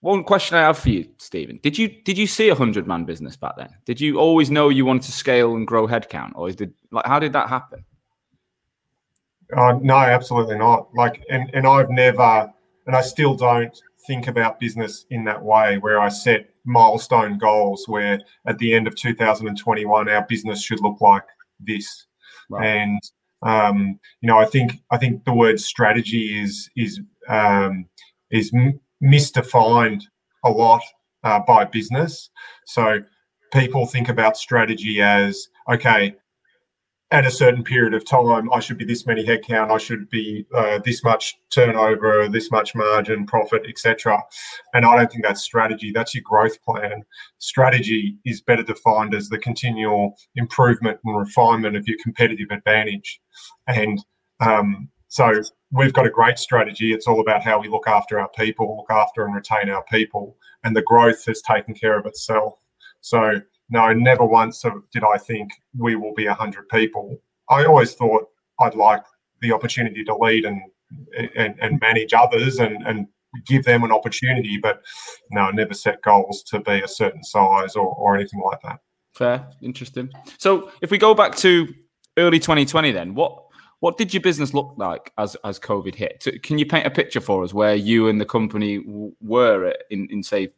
one 0.00 0.24
question 0.24 0.56
I 0.56 0.62
have 0.62 0.78
for 0.78 0.90
you, 0.90 1.08
Stephen: 1.18 1.60
Did 1.62 1.78
you 1.78 1.88
did 1.88 2.18
you 2.18 2.26
see 2.26 2.48
a 2.48 2.54
hundred 2.54 2.86
man 2.86 3.04
business 3.04 3.36
back 3.36 3.56
then? 3.56 3.70
Did 3.84 4.00
you 4.00 4.18
always 4.18 4.50
know 4.50 4.68
you 4.68 4.84
wanted 4.84 5.02
to 5.02 5.12
scale 5.12 5.54
and 5.54 5.66
grow 5.66 5.86
headcount, 5.86 6.32
or 6.34 6.48
is 6.48 6.56
it 6.56 6.72
like 6.90 7.06
how 7.06 7.18
did 7.18 7.32
that 7.34 7.48
happen? 7.48 7.84
Uh, 9.56 9.78
no, 9.80 9.96
absolutely 9.96 10.58
not. 10.58 10.88
Like, 10.94 11.24
and 11.30 11.50
and 11.54 11.66
I've 11.66 11.90
never, 11.90 12.52
and 12.86 12.96
I 12.96 13.00
still 13.00 13.34
don't 13.34 13.80
think 14.06 14.26
about 14.26 14.58
business 14.58 15.06
in 15.10 15.24
that 15.24 15.40
way, 15.40 15.78
where 15.78 16.00
I 16.00 16.08
set 16.08 16.51
milestone 16.64 17.38
goals, 17.38 17.86
where 17.88 18.20
at 18.46 18.58
the 18.58 18.74
end 18.74 18.86
of 18.86 18.96
2021 18.96 20.08
our 20.08 20.26
business 20.26 20.62
should 20.62 20.80
look 20.80 21.00
like 21.00 21.24
this, 21.60 22.06
right. 22.50 22.66
and 22.66 23.00
um, 23.42 23.98
you 24.20 24.28
know, 24.28 24.38
I 24.38 24.44
think 24.44 24.80
I 24.90 24.98
think 24.98 25.24
the 25.24 25.34
word 25.34 25.60
strategy 25.60 26.40
is 26.40 26.70
is 26.76 27.00
um, 27.28 27.86
is 28.30 28.52
misdefined 29.02 30.02
a 30.44 30.50
lot 30.50 30.82
uh, 31.24 31.40
by 31.40 31.64
business. 31.64 32.30
So 32.66 33.00
people 33.52 33.86
think 33.86 34.08
about 34.08 34.36
strategy 34.36 35.02
as 35.02 35.48
okay, 35.72 36.14
at 37.12 37.26
a 37.26 37.30
certain 37.30 37.62
period 37.62 37.92
of 37.92 38.06
time, 38.06 38.50
I 38.54 38.58
should 38.58 38.78
be 38.78 38.86
this 38.86 39.06
many 39.06 39.22
headcount, 39.24 39.70
I 39.70 39.76
should 39.76 40.08
be 40.08 40.46
uh, 40.54 40.80
this 40.82 41.04
much 41.04 41.36
turnover, 41.50 42.26
this 42.26 42.50
much 42.50 42.74
margin, 42.74 43.26
profit, 43.26 43.66
etc. 43.68 44.18
And 44.72 44.86
I 44.86 44.96
don't 44.96 45.12
think 45.12 45.22
that's 45.22 45.42
strategy. 45.42 45.92
That's 45.92 46.14
your 46.14 46.22
growth 46.24 46.60
plan. 46.62 47.02
Strategy 47.38 48.16
is 48.24 48.40
better 48.40 48.62
defined 48.62 49.14
as 49.14 49.28
the 49.28 49.38
continual 49.38 50.16
improvement 50.36 51.00
and 51.04 51.18
refinement 51.18 51.76
of 51.76 51.86
your 51.86 51.98
competitive 52.02 52.48
advantage. 52.50 53.20
And 53.66 54.02
um, 54.40 54.88
so 55.08 55.42
we've 55.70 55.92
got 55.92 56.06
a 56.06 56.10
great 56.10 56.38
strategy. 56.38 56.94
It's 56.94 57.06
all 57.06 57.20
about 57.20 57.42
how 57.42 57.60
we 57.60 57.68
look 57.68 57.86
after 57.86 58.18
our 58.18 58.30
people, 58.30 58.78
look 58.78 58.90
after 58.90 59.26
and 59.26 59.34
retain 59.34 59.68
our 59.68 59.84
people, 59.84 60.38
and 60.64 60.74
the 60.74 60.82
growth 60.82 61.26
has 61.26 61.42
taken 61.42 61.74
care 61.74 61.98
of 61.98 62.06
itself. 62.06 62.54
So 63.02 63.42
no, 63.72 63.92
never 63.92 64.24
once 64.24 64.62
did 64.92 65.02
I 65.02 65.16
think 65.16 65.50
we 65.76 65.96
will 65.96 66.12
be 66.14 66.26
100 66.28 66.68
people. 66.68 67.16
I 67.48 67.64
always 67.64 67.94
thought 67.94 68.28
I'd 68.60 68.74
like 68.74 69.02
the 69.40 69.52
opportunity 69.52 70.04
to 70.04 70.14
lead 70.14 70.44
and 70.44 70.60
and, 71.36 71.54
and 71.58 71.80
manage 71.80 72.12
others 72.12 72.58
and, 72.58 72.86
and 72.86 73.06
give 73.46 73.64
them 73.64 73.82
an 73.82 73.90
opportunity, 73.90 74.58
but 74.58 74.82
no, 75.30 75.50
never 75.50 75.72
set 75.72 76.02
goals 76.02 76.42
to 76.42 76.60
be 76.60 76.82
a 76.82 76.88
certain 76.88 77.24
size 77.24 77.76
or, 77.76 77.94
or 77.94 78.14
anything 78.14 78.42
like 78.44 78.60
that. 78.62 78.80
Fair, 79.14 79.48
interesting. 79.62 80.10
So 80.36 80.70
if 80.82 80.90
we 80.90 80.98
go 80.98 81.14
back 81.14 81.34
to 81.36 81.66
early 82.18 82.38
2020, 82.38 82.92
then 82.92 83.14
what 83.14 83.42
what 83.80 83.96
did 83.96 84.12
your 84.14 84.20
business 84.20 84.52
look 84.52 84.74
like 84.76 85.12
as 85.16 85.34
as 85.44 85.58
COVID 85.58 85.94
hit? 85.94 86.26
Can 86.42 86.58
you 86.58 86.66
paint 86.66 86.86
a 86.86 86.90
picture 86.90 87.22
for 87.22 87.42
us 87.42 87.54
where 87.54 87.74
you 87.74 88.08
and 88.08 88.20
the 88.20 88.26
company 88.26 88.84
were 89.20 89.74
in 89.90 90.08
in 90.10 90.22
say 90.22 90.52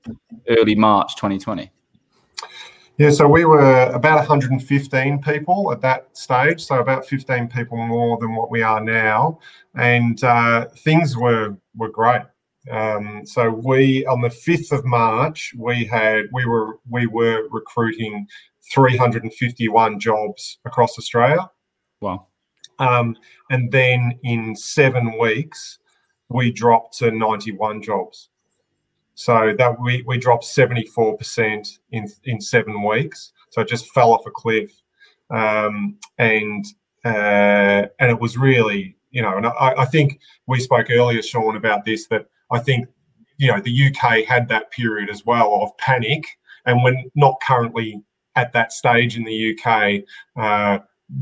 early 0.49 0.75
March 0.75 1.14
2020? 1.14 1.71
Yeah, 2.96 3.10
so 3.10 3.26
we 3.26 3.44
were 3.44 3.86
about 3.86 4.18
115 4.18 5.20
people 5.20 5.72
at 5.72 5.80
that 5.80 6.16
stage, 6.16 6.64
so 6.64 6.78
about 6.78 7.04
15 7.04 7.48
people 7.48 7.76
more 7.76 8.18
than 8.18 8.36
what 8.36 8.52
we 8.52 8.62
are 8.62 8.80
now, 8.80 9.40
and 9.74 10.22
uh, 10.22 10.66
things 10.78 11.16
were 11.16 11.56
were 11.74 11.88
great. 11.88 12.22
Um, 12.70 13.22
so 13.26 13.50
we 13.50 14.06
on 14.06 14.20
the 14.20 14.28
5th 14.28 14.72
of 14.72 14.84
March 14.84 15.52
we 15.58 15.84
had 15.84 16.26
we 16.32 16.46
were 16.46 16.78
we 16.88 17.06
were 17.06 17.48
recruiting 17.50 18.26
351 18.72 19.98
jobs 19.98 20.58
across 20.64 20.96
Australia. 20.96 21.50
Wow. 22.00 22.28
Um, 22.78 23.16
and 23.50 23.70
then 23.70 24.18
in 24.22 24.54
seven 24.54 25.18
weeks 25.18 25.78
we 26.28 26.52
dropped 26.52 26.98
to 26.98 27.10
91 27.10 27.82
jobs. 27.82 28.30
So 29.14 29.54
that 29.56 29.80
we, 29.80 30.02
we 30.06 30.18
dropped 30.18 30.44
74% 30.44 31.78
in, 31.92 32.09
in 32.25 32.40
seven 32.40 32.83
weeks. 32.83 33.33
So 33.50 33.61
it 33.61 33.68
just 33.68 33.88
fell 33.90 34.12
off 34.12 34.26
a 34.26 34.30
cliff. 34.30 34.71
Um, 35.30 35.99
and, 36.18 36.64
uh, 37.04 37.87
and 38.00 38.11
it 38.11 38.21
was 38.21 38.37
really, 38.37 38.97
you 39.11 39.23
know, 39.23 39.37
and 39.37 39.47
I, 39.47 39.75
I 39.78 39.85
think 39.85 40.21
we 40.47 40.59
spoke 40.61 40.90
earlier, 40.90 41.23
Sean, 41.23 41.56
about 41.56 41.85
this, 41.85 42.09
that 42.09 42.26
I 42.50 42.59
think, 42.59 42.88
you 43.38 43.50
know, 43.50 43.61
the 43.61 43.87
UK 43.88 44.25
had 44.25 44.49
that 44.49 44.71
period 44.71 45.11
as 45.11 45.25
well 45.25 45.54
of 45.62 45.76
panic. 45.78 46.26
And 46.66 46.83
when 46.83 47.11
not 47.14 47.40
currently 47.47 48.02
at 48.37 48.52
that 48.52 48.73
stage 48.73 49.16
in 49.16 49.25
the 49.25 49.56
UK, 49.56 50.02
uh, 50.37 50.78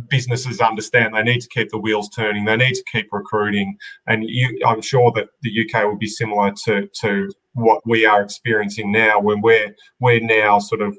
businesses 0.08 0.60
understand 0.60 1.14
they 1.14 1.22
need 1.22 1.40
to 1.40 1.48
keep 1.48 1.70
the 1.70 1.78
wheels 1.78 2.08
turning, 2.10 2.44
they 2.44 2.56
need 2.56 2.74
to 2.74 2.84
keep 2.90 3.08
recruiting, 3.12 3.76
and 4.06 4.24
you, 4.24 4.60
I'm 4.66 4.80
sure 4.80 5.10
that 5.12 5.28
the 5.42 5.50
UK 5.50 5.84
will 5.84 5.98
be 5.98 6.06
similar 6.06 6.52
to 6.64 6.88
to 7.00 7.30
what 7.54 7.82
we 7.86 8.06
are 8.06 8.22
experiencing 8.22 8.90
now 8.90 9.20
when 9.20 9.40
we're 9.40 9.74
we're 10.00 10.20
now 10.20 10.58
sort 10.58 10.80
of 10.80 10.96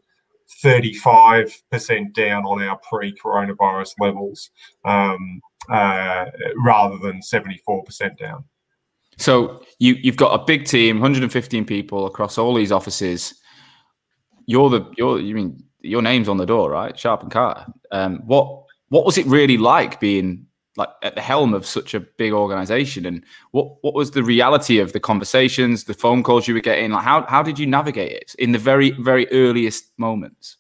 35% 0.64 2.14
down 2.14 2.46
on 2.46 2.62
our 2.62 2.80
pre-coronavirus 2.90 3.94
levels 4.00 4.52
um, 4.86 5.42
uh, 5.70 6.26
rather 6.58 6.98
than 6.98 7.22
74% 7.22 8.18
down. 8.18 8.44
So 9.18 9.64
you 9.80 9.94
you've 10.02 10.18
got 10.18 10.40
a 10.40 10.44
big 10.44 10.66
team, 10.66 10.98
115 10.98 11.66
people 11.66 12.08
across 12.08 12.38
all 12.38 12.54
these 12.56 12.72
offices. 12.72 13.36
You're 14.46 14.70
the 14.70 14.92
you're 14.98 15.20
you 15.20 15.36
mean 15.36 15.64
your 15.82 16.02
name's 16.02 16.28
on 16.28 16.38
the 16.38 16.46
door, 16.46 16.72
right? 16.72 16.98
Sharp 16.98 17.22
and 17.22 17.32
Carter. 17.32 17.66
Um, 17.92 18.24
what 18.26 18.64
what 18.90 19.06
was 19.06 19.18
it 19.18 19.26
really 19.28 19.58
like 19.58 20.00
being 20.00 20.48
like 20.76 20.90
at 21.02 21.16
the 21.16 21.22
helm 21.22 21.54
of 21.54 21.66
such 21.66 21.94
a 21.94 22.00
big 22.00 22.34
organization? 22.34 23.06
And 23.06 23.24
what 23.52 23.78
what 23.82 23.94
was 23.94 24.12
the 24.12 24.24
reality 24.24 24.80
of 24.80 24.94
the 24.94 25.00
conversations 25.00 25.84
the 25.84 25.94
phone 25.94 26.24
calls 26.24 26.48
you 26.48 26.54
were 26.54 26.60
getting? 26.60 26.92
Like 26.92 27.04
how 27.04 27.26
how 27.28 27.44
did 27.44 27.60
you 27.60 27.66
navigate 27.66 28.12
it 28.12 28.36
in 28.40 28.52
the 28.52 28.60
very 28.60 28.92
very 28.92 29.28
earliest 29.32 29.92
moments? 29.98 30.58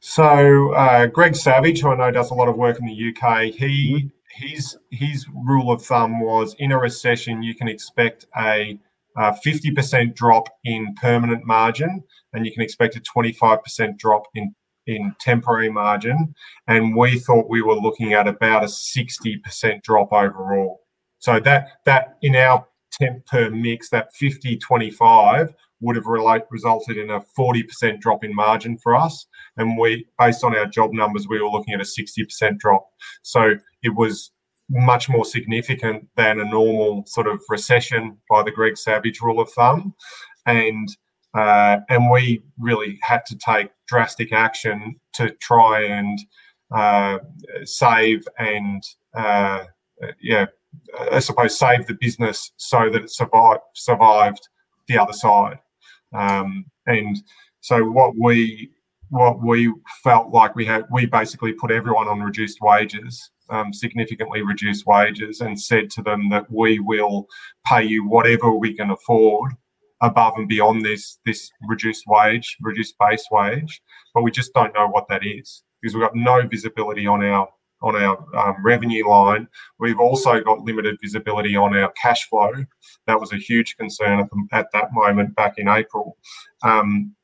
So 0.00 0.72
uh, 0.74 1.06
greg 1.06 1.34
savage 1.34 1.80
who 1.80 1.88
i 1.88 1.96
know 1.96 2.10
does 2.10 2.30
a 2.30 2.34
lot 2.34 2.48
of 2.48 2.56
work 2.56 2.78
in 2.78 2.84
the 2.84 3.08
uk 3.08 3.42
he 3.44 4.10
his 4.30 4.76
his 4.90 5.26
rule 5.32 5.72
of 5.72 5.82
thumb 5.82 6.20
was 6.20 6.54
in 6.58 6.72
a 6.72 6.78
recession 6.78 7.42
you 7.42 7.54
can 7.54 7.68
expect 7.68 8.26
a 8.36 8.78
uh, 9.16 9.32
50% 9.44 10.14
drop 10.14 10.48
in 10.64 10.94
permanent 10.96 11.44
margin 11.44 12.02
and 12.32 12.44
you 12.44 12.52
can 12.52 12.62
expect 12.62 12.96
a 12.96 13.00
25% 13.00 13.96
drop 13.96 14.24
in 14.34 14.54
in 14.86 15.14
temporary 15.20 15.70
margin, 15.70 16.34
and 16.68 16.96
we 16.96 17.18
thought 17.18 17.48
we 17.48 17.62
were 17.62 17.74
looking 17.74 18.12
at 18.12 18.28
about 18.28 18.64
a 18.64 18.66
60% 18.66 19.82
drop 19.82 20.12
overall. 20.12 20.80
So 21.18 21.40
that 21.40 21.68
that 21.86 22.18
in 22.22 22.36
our 22.36 22.66
temp 22.92 23.26
per 23.26 23.50
mix, 23.50 23.88
that 23.90 24.10
50-25 24.14 25.54
would 25.80 25.96
have 25.96 26.06
relate, 26.06 26.42
resulted 26.50 26.96
in 26.96 27.10
a 27.10 27.20
40% 27.38 28.00
drop 28.00 28.24
in 28.24 28.34
margin 28.34 28.78
for 28.78 28.94
us. 28.94 29.26
And 29.56 29.78
we, 29.78 30.06
based 30.18 30.44
on 30.44 30.56
our 30.56 30.66
job 30.66 30.92
numbers, 30.92 31.28
we 31.28 31.40
were 31.40 31.48
looking 31.48 31.74
at 31.74 31.80
a 31.80 31.84
60% 31.84 32.58
drop. 32.58 32.88
So 33.22 33.54
it 33.82 33.94
was 33.94 34.30
much 34.70 35.08
more 35.08 35.24
significant 35.24 36.08
than 36.16 36.40
a 36.40 36.44
normal 36.44 37.04
sort 37.06 37.26
of 37.26 37.40
recession 37.48 38.16
by 38.30 38.42
the 38.42 38.50
Greg 38.50 38.78
Savage 38.78 39.20
rule 39.20 39.40
of 39.40 39.50
thumb. 39.50 39.94
And 40.46 40.88
uh, 41.34 41.78
and 41.88 42.10
we 42.10 42.42
really 42.58 42.98
had 43.02 43.24
to 43.26 43.36
take 43.36 43.70
drastic 43.86 44.32
action 44.32 44.96
to 45.14 45.30
try 45.40 45.82
and 45.82 46.18
uh, 46.74 47.18
save 47.64 48.26
and 48.38 48.82
uh, 49.14 49.64
yeah, 50.20 50.46
I 51.10 51.20
suppose 51.20 51.58
save 51.58 51.86
the 51.86 51.94
business 51.94 52.52
so 52.56 52.90
that 52.90 53.02
it 53.02 53.10
survived 53.10 53.60
survived 53.74 54.48
the 54.88 54.98
other 54.98 55.12
side. 55.12 55.58
Um, 56.12 56.66
and 56.86 57.16
so 57.60 57.84
what 57.84 58.14
we 58.18 58.70
what 59.10 59.42
we 59.42 59.72
felt 60.02 60.32
like 60.32 60.56
we 60.56 60.64
had 60.64 60.84
we 60.90 61.06
basically 61.06 61.52
put 61.52 61.70
everyone 61.70 62.08
on 62.08 62.20
reduced 62.20 62.58
wages 62.60 63.30
um, 63.50 63.72
significantly 63.72 64.42
reduced 64.42 64.86
wages 64.86 65.40
and 65.40 65.60
said 65.60 65.90
to 65.90 66.02
them 66.02 66.28
that 66.30 66.50
we 66.50 66.78
will 66.78 67.26
pay 67.66 67.82
you 67.82 68.06
whatever 68.08 68.50
we 68.50 68.74
can 68.74 68.90
afford 68.90 69.52
above 70.04 70.34
and 70.36 70.48
beyond 70.48 70.84
this 70.84 71.18
this 71.24 71.50
reduced 71.66 72.04
wage, 72.06 72.56
reduced 72.60 72.94
base 73.00 73.26
wage, 73.30 73.80
but 74.12 74.22
we 74.22 74.30
just 74.30 74.52
don't 74.54 74.74
know 74.74 74.86
what 74.86 75.08
that 75.08 75.24
is 75.24 75.62
because 75.80 75.94
we've 75.94 76.04
got 76.04 76.14
no 76.14 76.46
visibility 76.46 77.06
on 77.06 77.24
our 77.24 77.48
on 77.82 77.96
our 77.96 78.16
um, 78.36 78.56
revenue 78.64 79.06
line. 79.08 79.48
We've 79.78 80.00
also 80.00 80.40
got 80.40 80.60
limited 80.60 80.96
visibility 81.02 81.56
on 81.56 81.76
our 81.76 81.92
cash 82.00 82.28
flow. 82.28 82.52
That 83.06 83.20
was 83.20 83.32
a 83.32 83.36
huge 83.36 83.76
concern 83.76 84.20
at, 84.20 84.30
the, 84.30 84.46
at 84.52 84.66
that 84.72 84.92
moment 84.92 85.34
back 85.36 85.54
in 85.58 85.68
April, 85.68 86.16
um, 86.62 87.14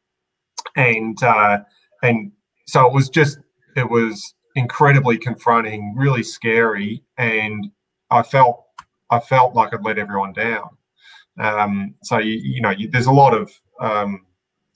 and 0.76 1.22
uh, 1.22 1.58
and 2.02 2.32
so 2.66 2.86
it 2.86 2.92
was 2.92 3.08
just 3.08 3.38
it 3.76 3.88
was 3.88 4.34
incredibly 4.54 5.18
confronting, 5.18 5.94
really 5.96 6.22
scary, 6.22 7.04
and 7.18 7.68
I 8.10 8.22
felt 8.22 8.64
I 9.10 9.20
felt 9.20 9.54
like 9.54 9.74
I'd 9.74 9.84
let 9.84 9.98
everyone 9.98 10.32
down. 10.32 10.70
Um, 11.40 11.94
so 12.02 12.18
you, 12.18 12.34
you 12.34 12.60
know, 12.60 12.70
you, 12.70 12.88
there's 12.88 13.06
a 13.06 13.12
lot 13.12 13.34
of 13.34 13.50
um, 13.80 14.26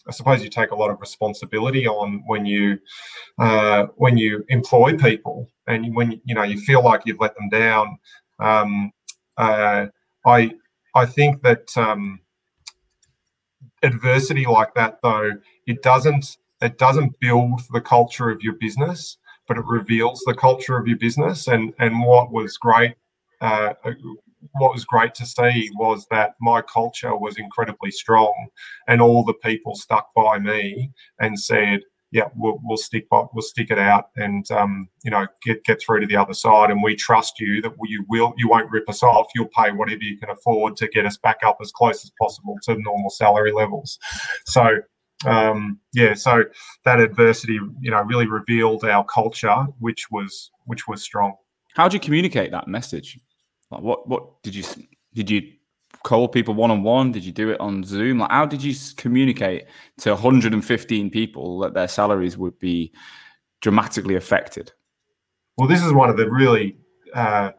I 0.06 0.12
suppose 0.12 0.42
you 0.42 0.50
take 0.50 0.70
a 0.70 0.74
lot 0.74 0.90
of 0.90 1.00
responsibility 1.00 1.86
on 1.86 2.22
when 2.26 2.44
you 2.46 2.78
uh, 3.38 3.86
when 3.96 4.16
you 4.16 4.44
employ 4.48 4.96
people 4.96 5.48
and 5.66 5.94
when 5.94 6.20
you 6.24 6.34
know 6.34 6.42
you 6.42 6.58
feel 6.60 6.82
like 6.82 7.02
you've 7.04 7.20
let 7.20 7.34
them 7.36 7.48
down. 7.48 7.98
Um, 8.38 8.92
uh, 9.36 9.86
I 10.26 10.52
I 10.94 11.06
think 11.06 11.42
that 11.42 11.76
um, 11.76 12.20
adversity 13.82 14.44
like 14.46 14.74
that 14.74 14.98
though 15.02 15.32
it 15.66 15.82
doesn't 15.82 16.36
it 16.60 16.78
doesn't 16.78 17.18
build 17.20 17.60
the 17.72 17.80
culture 17.80 18.30
of 18.30 18.42
your 18.42 18.54
business, 18.54 19.18
but 19.48 19.56
it 19.56 19.64
reveals 19.66 20.22
the 20.26 20.34
culture 20.34 20.76
of 20.76 20.86
your 20.86 20.98
business. 20.98 21.48
And 21.48 21.72
and 21.78 22.00
what 22.02 22.30
was 22.30 22.58
great 22.58 22.94
uh, 23.40 23.74
what 24.52 24.72
was 24.72 24.84
great 24.84 25.14
to 25.14 25.26
see 25.26 25.70
was 25.74 26.06
that 26.10 26.34
my 26.40 26.62
culture 26.62 27.16
was 27.16 27.36
incredibly 27.38 27.90
strong, 27.90 28.48
and 28.88 29.00
all 29.00 29.24
the 29.24 29.34
people 29.34 29.74
stuck 29.74 30.12
by 30.14 30.38
me 30.38 30.90
and 31.20 31.38
said, 31.38 31.80
"Yeah, 32.10 32.28
we'll, 32.36 32.60
we'll 32.62 32.76
stick 32.76 33.08
by, 33.08 33.24
we'll 33.32 33.42
stick 33.42 33.70
it 33.70 33.78
out, 33.78 34.10
and 34.16 34.48
um, 34.50 34.88
you 35.04 35.10
know, 35.10 35.26
get 35.42 35.64
get 35.64 35.80
through 35.82 36.00
to 36.00 36.06
the 36.06 36.16
other 36.16 36.34
side. 36.34 36.70
And 36.70 36.82
we 36.82 36.96
trust 36.96 37.40
you 37.40 37.62
that 37.62 37.72
you 37.84 38.04
will, 38.08 38.34
you 38.36 38.48
won't 38.48 38.70
rip 38.70 38.88
us 38.88 39.02
off. 39.02 39.26
You'll 39.34 39.48
pay 39.56 39.72
whatever 39.72 40.02
you 40.02 40.18
can 40.18 40.30
afford 40.30 40.76
to 40.78 40.88
get 40.88 41.06
us 41.06 41.16
back 41.16 41.38
up 41.44 41.58
as 41.60 41.72
close 41.72 42.04
as 42.04 42.12
possible 42.20 42.58
to 42.64 42.76
normal 42.78 43.10
salary 43.10 43.52
levels." 43.52 43.98
So 44.46 44.80
um, 45.26 45.80
yeah, 45.92 46.14
so 46.14 46.44
that 46.84 47.00
adversity, 47.00 47.58
you 47.80 47.90
know, 47.90 48.02
really 48.02 48.26
revealed 48.26 48.84
our 48.84 49.04
culture, 49.04 49.66
which 49.78 50.10
was 50.10 50.50
which 50.66 50.86
was 50.86 51.02
strong. 51.02 51.34
How 51.74 51.88
do 51.88 51.96
you 51.96 52.00
communicate 52.00 52.50
that 52.52 52.68
message? 52.68 53.18
Like 53.70 53.82
what 53.82 54.08
what 54.08 54.42
did 54.42 54.54
you 54.54 54.64
did 55.14 55.30
you 55.30 55.52
call 56.02 56.28
people 56.28 56.54
one 56.54 56.70
on 56.70 56.82
one? 56.82 57.12
Did 57.12 57.24
you 57.24 57.32
do 57.32 57.50
it 57.50 57.60
on 57.60 57.82
Zoom? 57.84 58.18
Like 58.18 58.30
how 58.30 58.46
did 58.46 58.62
you 58.62 58.74
communicate 58.96 59.66
to 59.98 60.10
115 60.10 61.10
people 61.10 61.58
that 61.60 61.74
their 61.74 61.88
salaries 61.88 62.36
would 62.36 62.58
be 62.58 62.92
dramatically 63.60 64.16
affected? 64.16 64.72
Well, 65.56 65.68
this 65.68 65.82
is 65.82 65.92
one 65.92 66.10
of 66.10 66.16
the 66.16 66.30
really 66.30 66.76
uh, 67.14 67.52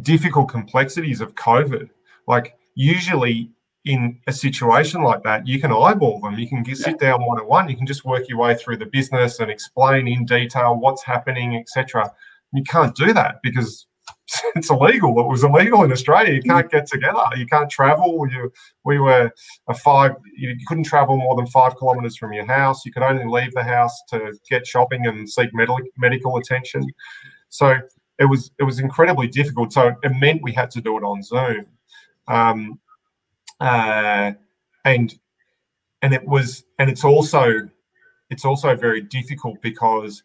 difficult 0.00 0.48
complexities 0.48 1.20
of 1.20 1.34
COVID. 1.34 1.90
Like 2.26 2.56
usually 2.74 3.50
in 3.84 4.18
a 4.28 4.32
situation 4.32 5.02
like 5.02 5.22
that, 5.24 5.46
you 5.46 5.60
can 5.60 5.72
eyeball 5.72 6.20
them. 6.20 6.38
You 6.38 6.48
can 6.48 6.62
get, 6.62 6.76
sit 6.76 6.98
down 7.00 7.24
one 7.26 7.40
on 7.40 7.46
one. 7.48 7.68
You 7.68 7.76
can 7.76 7.86
just 7.86 8.04
work 8.04 8.28
your 8.28 8.38
way 8.38 8.54
through 8.54 8.76
the 8.76 8.86
business 8.86 9.40
and 9.40 9.50
explain 9.50 10.06
in 10.06 10.24
detail 10.24 10.76
what's 10.76 11.02
happening, 11.02 11.56
etc. 11.56 12.12
You 12.52 12.62
can't 12.62 12.94
do 12.94 13.12
that 13.12 13.40
because 13.42 13.86
it's 14.56 14.70
illegal. 14.70 15.18
It 15.18 15.26
was 15.26 15.44
illegal 15.44 15.82
in 15.84 15.92
Australia. 15.92 16.34
You 16.34 16.42
can't 16.42 16.70
get 16.70 16.86
together. 16.86 17.24
You 17.36 17.46
can't 17.46 17.70
travel. 17.70 18.26
You, 18.30 18.52
we 18.84 18.98
were 18.98 19.30
a 19.68 19.74
five. 19.74 20.12
You 20.36 20.56
couldn't 20.66 20.84
travel 20.84 21.16
more 21.16 21.36
than 21.36 21.46
five 21.46 21.78
kilometres 21.78 22.16
from 22.16 22.32
your 22.32 22.46
house. 22.46 22.84
You 22.84 22.92
could 22.92 23.02
only 23.02 23.24
leave 23.24 23.52
the 23.52 23.62
house 23.62 24.00
to 24.10 24.32
get 24.48 24.66
shopping 24.66 25.06
and 25.06 25.28
seek 25.28 25.50
medical 25.52 25.78
medical 25.96 26.36
attention. 26.36 26.86
So 27.48 27.76
it 28.18 28.26
was 28.26 28.50
it 28.58 28.64
was 28.64 28.78
incredibly 28.78 29.28
difficult. 29.28 29.72
So 29.72 29.94
it 30.02 30.12
meant 30.20 30.42
we 30.42 30.52
had 30.52 30.70
to 30.72 30.80
do 30.80 30.96
it 30.96 31.02
on 31.02 31.22
Zoom. 31.22 31.66
Um, 32.28 32.80
uh, 33.60 34.32
and 34.84 35.14
and 36.02 36.14
it 36.14 36.26
was 36.26 36.64
and 36.78 36.90
it's 36.90 37.04
also 37.04 37.68
it's 38.30 38.44
also 38.44 38.74
very 38.74 39.02
difficult 39.02 39.60
because 39.62 40.22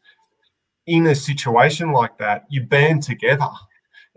in 0.85 1.07
a 1.07 1.15
situation 1.15 1.91
like 1.91 2.17
that 2.17 2.45
you 2.49 2.63
band 2.63 3.03
together 3.03 3.49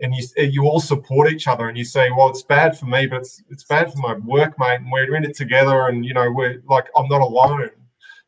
and 0.01 0.13
you 0.15 0.25
you 0.37 0.63
all 0.63 0.79
support 0.79 1.31
each 1.31 1.47
other 1.47 1.69
and 1.69 1.77
you 1.77 1.85
say 1.85 2.09
well 2.11 2.29
it's 2.29 2.43
bad 2.43 2.77
for 2.77 2.85
me 2.85 3.05
but 3.05 3.19
it's, 3.19 3.41
it's 3.49 3.63
bad 3.63 3.91
for 3.91 3.99
my 3.99 4.15
workmate 4.15 4.77
and 4.77 4.91
we're 4.91 5.15
in 5.15 5.23
it 5.23 5.35
together 5.35 5.87
and 5.87 6.05
you 6.05 6.13
know 6.13 6.31
we're 6.31 6.61
like 6.67 6.87
i'm 6.97 7.07
not 7.07 7.21
alone 7.21 7.69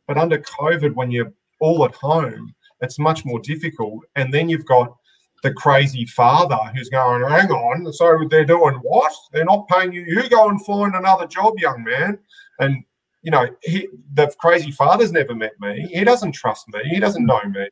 but 0.07 0.17
under 0.17 0.37
covid 0.39 0.93
when 0.93 1.11
you're 1.11 1.33
all 1.59 1.83
at 1.85 1.95
home 1.95 2.53
it's 2.81 2.99
much 2.99 3.25
more 3.25 3.39
difficult 3.39 4.01
and 4.15 4.33
then 4.33 4.49
you've 4.49 4.65
got 4.65 4.95
the 5.43 5.53
crazy 5.53 6.05
father 6.05 6.57
who's 6.73 6.89
going, 6.89 7.21
hang 7.29 7.51
on, 7.51 7.91
so 7.93 8.17
they're 8.29 8.45
doing 8.45 8.75
what? 8.75 9.13
They're 9.33 9.43
not 9.43 9.67
paying 9.67 9.91
you. 9.91 10.03
You 10.07 10.27
go 10.29 10.49
and 10.49 10.65
find 10.65 10.95
another 10.95 11.27
job, 11.27 11.59
young 11.59 11.83
man. 11.83 12.17
And, 12.59 12.83
you 13.21 13.31
know, 13.31 13.47
he, 13.61 13.89
the 14.13 14.33
crazy 14.39 14.71
father's 14.71 15.11
never 15.11 15.35
met 15.35 15.51
me. 15.59 15.85
He 15.93 16.05
doesn't 16.05 16.31
trust 16.31 16.69
me. 16.69 16.79
He 16.85 16.99
doesn't 16.99 17.25
know 17.25 17.41
me. 17.43 17.67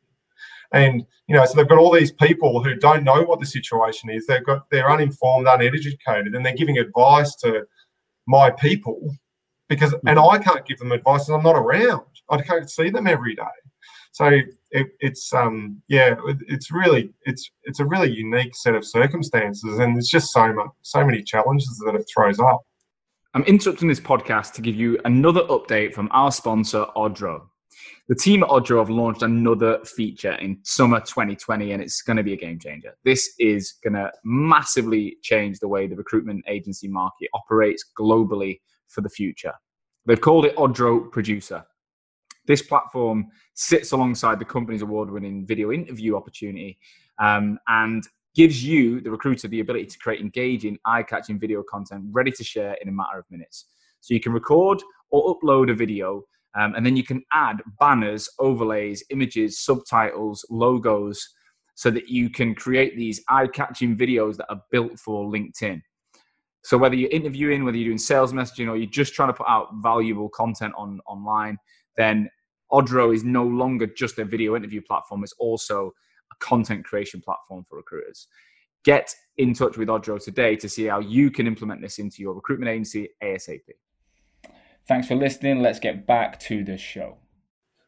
And, 0.72 1.04
you 1.26 1.36
know, 1.36 1.44
so 1.44 1.54
they've 1.54 1.68
got 1.68 1.78
all 1.78 1.92
these 1.92 2.12
people 2.12 2.62
who 2.62 2.74
don't 2.74 3.04
know 3.04 3.22
what 3.22 3.40
the 3.40 3.46
situation 3.46 4.10
is. 4.10 4.26
They've 4.26 4.44
got, 4.44 4.68
they're 4.70 4.90
uninformed, 4.90 5.46
uneducated, 5.48 6.34
and 6.34 6.44
they're 6.44 6.54
giving 6.54 6.78
advice 6.78 7.34
to 7.36 7.64
my 8.26 8.50
people 8.50 9.00
because, 9.68 9.94
and 10.06 10.18
I 10.18 10.38
can't 10.38 10.64
give 10.66 10.78
them 10.78 10.92
advice 10.92 11.28
and 11.28 11.36
I'm 11.36 11.42
not 11.42 11.56
around. 11.56 12.06
I 12.30 12.40
can't 12.40 12.70
see 12.70 12.90
them 12.90 13.06
every 13.06 13.34
day. 13.34 13.42
So 14.12 14.40
it, 14.70 14.88
it's 15.00 15.32
um 15.32 15.82
yeah, 15.88 16.14
it's 16.48 16.70
really 16.70 17.12
it's 17.22 17.50
it's 17.64 17.80
a 17.80 17.84
really 17.86 18.10
unique 18.10 18.54
set 18.54 18.74
of 18.74 18.84
circumstances, 18.84 19.78
and 19.78 19.96
it's 19.96 20.10
just 20.10 20.32
so 20.32 20.52
much 20.52 20.68
so 20.82 21.04
many 21.04 21.22
challenges 21.22 21.82
that 21.84 21.94
it 21.94 22.04
throws 22.14 22.38
up. 22.38 22.60
I'm 23.34 23.42
interrupting 23.44 23.88
this 23.88 24.00
podcast 24.00 24.52
to 24.54 24.62
give 24.62 24.76
you 24.76 24.98
another 25.06 25.42
update 25.44 25.94
from 25.94 26.10
our 26.12 26.30
sponsor, 26.30 26.84
Odro. 26.94 27.40
The 28.08 28.14
team 28.14 28.42
at 28.42 28.48
Odro 28.48 28.78
have 28.78 28.90
launched 28.90 29.22
another 29.22 29.78
feature 29.84 30.32
in 30.32 30.58
summer 30.62 31.00
2020, 31.00 31.72
and 31.72 31.82
it's 31.82 32.02
going 32.02 32.16
to 32.16 32.22
be 32.22 32.32
a 32.32 32.36
game 32.36 32.58
changer. 32.58 32.94
This 33.04 33.34
is 33.38 33.74
going 33.82 33.94
to 33.94 34.10
massively 34.24 35.16
change 35.22 35.58
the 35.58 35.68
way 35.68 35.86
the 35.86 35.96
recruitment 35.96 36.44
agency 36.48 36.88
market 36.88 37.28
operates 37.34 37.84
globally 37.98 38.60
for 38.88 39.00
the 39.00 39.08
future. 39.08 39.54
They've 40.06 40.20
called 40.20 40.46
it 40.46 40.56
Odro 40.56 41.10
Producer. 41.10 41.64
This 42.46 42.62
platform 42.62 43.28
sits 43.54 43.92
alongside 43.92 44.38
the 44.38 44.44
company's 44.44 44.82
award 44.82 45.10
winning 45.10 45.46
video 45.46 45.70
interview 45.70 46.16
opportunity 46.16 46.78
um, 47.20 47.58
and 47.68 48.04
gives 48.34 48.64
you, 48.64 49.00
the 49.00 49.10
recruiter, 49.10 49.46
the 49.46 49.60
ability 49.60 49.86
to 49.86 49.98
create 49.98 50.20
engaging, 50.20 50.78
eye 50.84 51.02
catching 51.02 51.38
video 51.38 51.62
content 51.62 52.04
ready 52.10 52.32
to 52.32 52.42
share 52.42 52.76
in 52.82 52.88
a 52.88 52.92
matter 52.92 53.18
of 53.18 53.24
minutes. 53.30 53.66
So 54.00 54.14
you 54.14 54.20
can 54.20 54.32
record 54.32 54.82
or 55.10 55.38
upload 55.38 55.70
a 55.70 55.74
video. 55.74 56.24
Um, 56.54 56.74
and 56.74 56.84
then 56.84 56.96
you 56.96 57.04
can 57.04 57.22
add 57.32 57.62
banners, 57.78 58.28
overlays, 58.38 59.02
images, 59.10 59.60
subtitles, 59.60 60.44
logos, 60.50 61.26
so 61.74 61.90
that 61.90 62.08
you 62.08 62.28
can 62.28 62.54
create 62.54 62.96
these 62.96 63.22
eye 63.28 63.46
catching 63.46 63.96
videos 63.96 64.36
that 64.36 64.50
are 64.50 64.60
built 64.70 64.98
for 64.98 65.30
LinkedIn. 65.30 65.80
So 66.64 66.78
whether 66.78 66.94
you're 66.94 67.10
interviewing, 67.10 67.64
whether 67.64 67.76
you're 67.76 67.88
doing 67.88 67.98
sales 67.98 68.32
messaging, 68.32 68.68
or 68.68 68.76
you're 68.76 68.90
just 68.90 69.14
trying 69.14 69.30
to 69.30 69.34
put 69.34 69.48
out 69.48 69.68
valuable 69.82 70.28
content 70.28 70.74
on 70.76 71.00
online, 71.06 71.58
then 71.96 72.30
Odro 72.70 73.14
is 73.14 73.24
no 73.24 73.44
longer 73.44 73.86
just 73.86 74.18
a 74.18 74.24
video 74.24 74.56
interview 74.56 74.80
platform, 74.80 75.22
it's 75.24 75.34
also 75.38 75.92
a 76.32 76.44
content 76.44 76.84
creation 76.84 77.20
platform 77.20 77.64
for 77.68 77.76
recruiters. 77.76 78.28
Get 78.84 79.14
in 79.36 79.54
touch 79.54 79.76
with 79.76 79.88
Odro 79.88 80.22
today 80.22 80.56
to 80.56 80.68
see 80.68 80.86
how 80.86 81.00
you 81.00 81.30
can 81.30 81.46
implement 81.46 81.80
this 81.80 81.98
into 81.98 82.22
your 82.22 82.34
recruitment 82.34 82.70
agency 82.70 83.08
ASAP. 83.22 83.60
Thanks 84.88 85.06
for 85.06 85.14
listening. 85.14 85.62
Let's 85.62 85.78
get 85.78 86.06
back 86.06 86.40
to 86.40 86.64
the 86.64 86.76
show. 86.76 87.16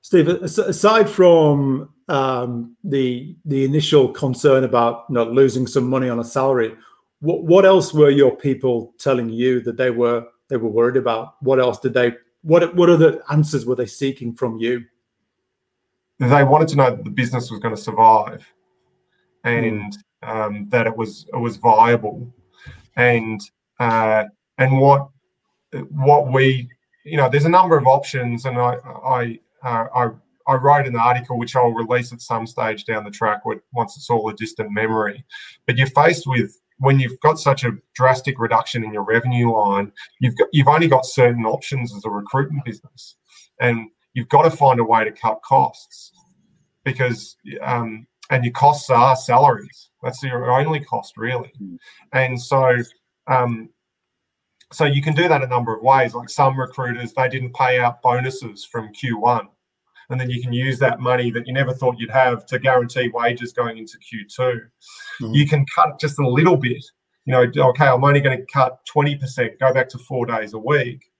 Steve, 0.00 0.28
aside 0.28 1.08
from 1.08 1.88
um, 2.08 2.76
the 2.84 3.36
the 3.46 3.64
initial 3.64 4.08
concern 4.08 4.64
about 4.64 5.06
you 5.08 5.14
know, 5.14 5.24
losing 5.24 5.66
some 5.66 5.88
money 5.88 6.08
on 6.08 6.20
a 6.20 6.24
salary, 6.24 6.74
what 7.20 7.44
what 7.44 7.64
else 7.64 7.94
were 7.94 8.10
your 8.10 8.36
people 8.36 8.94
telling 8.98 9.30
you 9.30 9.60
that 9.62 9.76
they 9.76 9.90
were 9.90 10.26
they 10.48 10.56
were 10.56 10.68
worried 10.68 10.96
about? 10.96 11.42
What 11.42 11.58
else 11.58 11.80
did 11.80 11.94
they 11.94 12.12
what 12.42 12.74
what 12.76 12.90
are 12.90 12.98
the 12.98 13.22
answers 13.30 13.64
were 13.64 13.74
they 13.74 13.86
seeking 13.86 14.34
from 14.34 14.58
you? 14.58 14.84
They 16.18 16.44
wanted 16.44 16.68
to 16.68 16.76
know 16.76 16.90
that 16.90 17.04
the 17.04 17.10
business 17.10 17.50
was 17.50 17.58
going 17.60 17.74
to 17.74 17.80
survive, 17.80 18.46
and 19.42 19.96
mm. 20.22 20.28
um, 20.28 20.68
that 20.68 20.86
it 20.86 20.96
was 20.96 21.26
it 21.32 21.38
was 21.38 21.56
viable, 21.56 22.32
and 22.96 23.40
uh, 23.80 24.24
and 24.58 24.78
what 24.78 25.08
what 25.90 26.30
we 26.30 26.68
you 27.04 27.16
know 27.16 27.28
there's 27.28 27.44
a 27.44 27.50
number 27.50 27.76
of 27.76 27.86
options, 27.86 28.44
and 28.44 28.58
I 28.58 28.76
I 29.04 29.38
uh, 29.62 29.86
I. 29.94 30.08
I 30.46 30.56
wrote 30.56 30.86
an 30.86 30.94
article 30.94 31.38
which 31.38 31.56
I'll 31.56 31.72
release 31.72 32.12
at 32.12 32.20
some 32.20 32.46
stage 32.46 32.84
down 32.84 33.04
the 33.04 33.10
track 33.10 33.44
once 33.72 33.96
it's 33.96 34.10
all 34.10 34.28
a 34.28 34.34
distant 34.34 34.72
memory. 34.72 35.24
But 35.66 35.78
you're 35.78 35.86
faced 35.86 36.26
with 36.26 36.54
when 36.78 36.98
you've 36.98 37.18
got 37.20 37.38
such 37.38 37.64
a 37.64 37.72
drastic 37.94 38.38
reduction 38.38 38.84
in 38.84 38.92
your 38.92 39.04
revenue 39.04 39.52
line, 39.52 39.92
you've 40.20 40.36
got 40.36 40.48
you've 40.52 40.68
only 40.68 40.88
got 40.88 41.06
certain 41.06 41.44
options 41.44 41.94
as 41.94 42.04
a 42.04 42.10
recruitment 42.10 42.64
business, 42.64 43.16
and 43.60 43.88
you've 44.12 44.28
got 44.28 44.42
to 44.42 44.50
find 44.50 44.80
a 44.80 44.84
way 44.84 45.04
to 45.04 45.12
cut 45.12 45.40
costs 45.42 46.12
because 46.84 47.36
um, 47.62 48.06
and 48.30 48.44
your 48.44 48.52
costs 48.52 48.90
are 48.90 49.16
salaries. 49.16 49.90
That's 50.02 50.22
your 50.22 50.50
only 50.50 50.80
cost 50.80 51.16
really, 51.16 51.52
hmm. 51.58 51.76
and 52.12 52.40
so. 52.40 52.76
Um, 53.26 53.70
so 54.72 54.84
you 54.84 55.02
can 55.02 55.14
do 55.14 55.28
that 55.28 55.42
a 55.42 55.46
number 55.46 55.74
of 55.74 55.82
ways. 55.82 56.14
Like 56.14 56.28
some 56.28 56.58
recruiters, 56.58 57.12
they 57.12 57.28
didn't 57.28 57.54
pay 57.54 57.78
out 57.78 58.02
bonuses 58.02 58.64
from 58.64 58.92
Q1 58.92 59.48
and 60.10 60.20
then 60.20 60.30
you 60.30 60.42
can 60.42 60.52
use 60.52 60.78
that 60.78 61.00
money 61.00 61.30
that 61.30 61.46
you 61.46 61.52
never 61.52 61.72
thought 61.72 61.98
you'd 61.98 62.10
have 62.10 62.44
to 62.46 62.58
guarantee 62.58 63.10
wages 63.12 63.52
going 63.52 63.78
into 63.78 63.98
Q2. 63.98 64.38
Mm-hmm. 64.38 65.34
You 65.34 65.48
can 65.48 65.64
cut 65.74 65.98
just 65.98 66.18
a 66.18 66.28
little 66.28 66.56
bit. 66.56 66.84
You 67.24 67.32
know, 67.32 67.68
okay, 67.68 67.86
I'm 67.86 68.04
only 68.04 68.20
going 68.20 68.38
to 68.38 68.46
cut 68.52 68.80
20%, 68.94 69.58
go 69.58 69.72
back 69.72 69.88
to 69.90 69.98
four 69.98 70.26
days 70.26 70.52
a 70.52 70.58
week. 70.58 71.10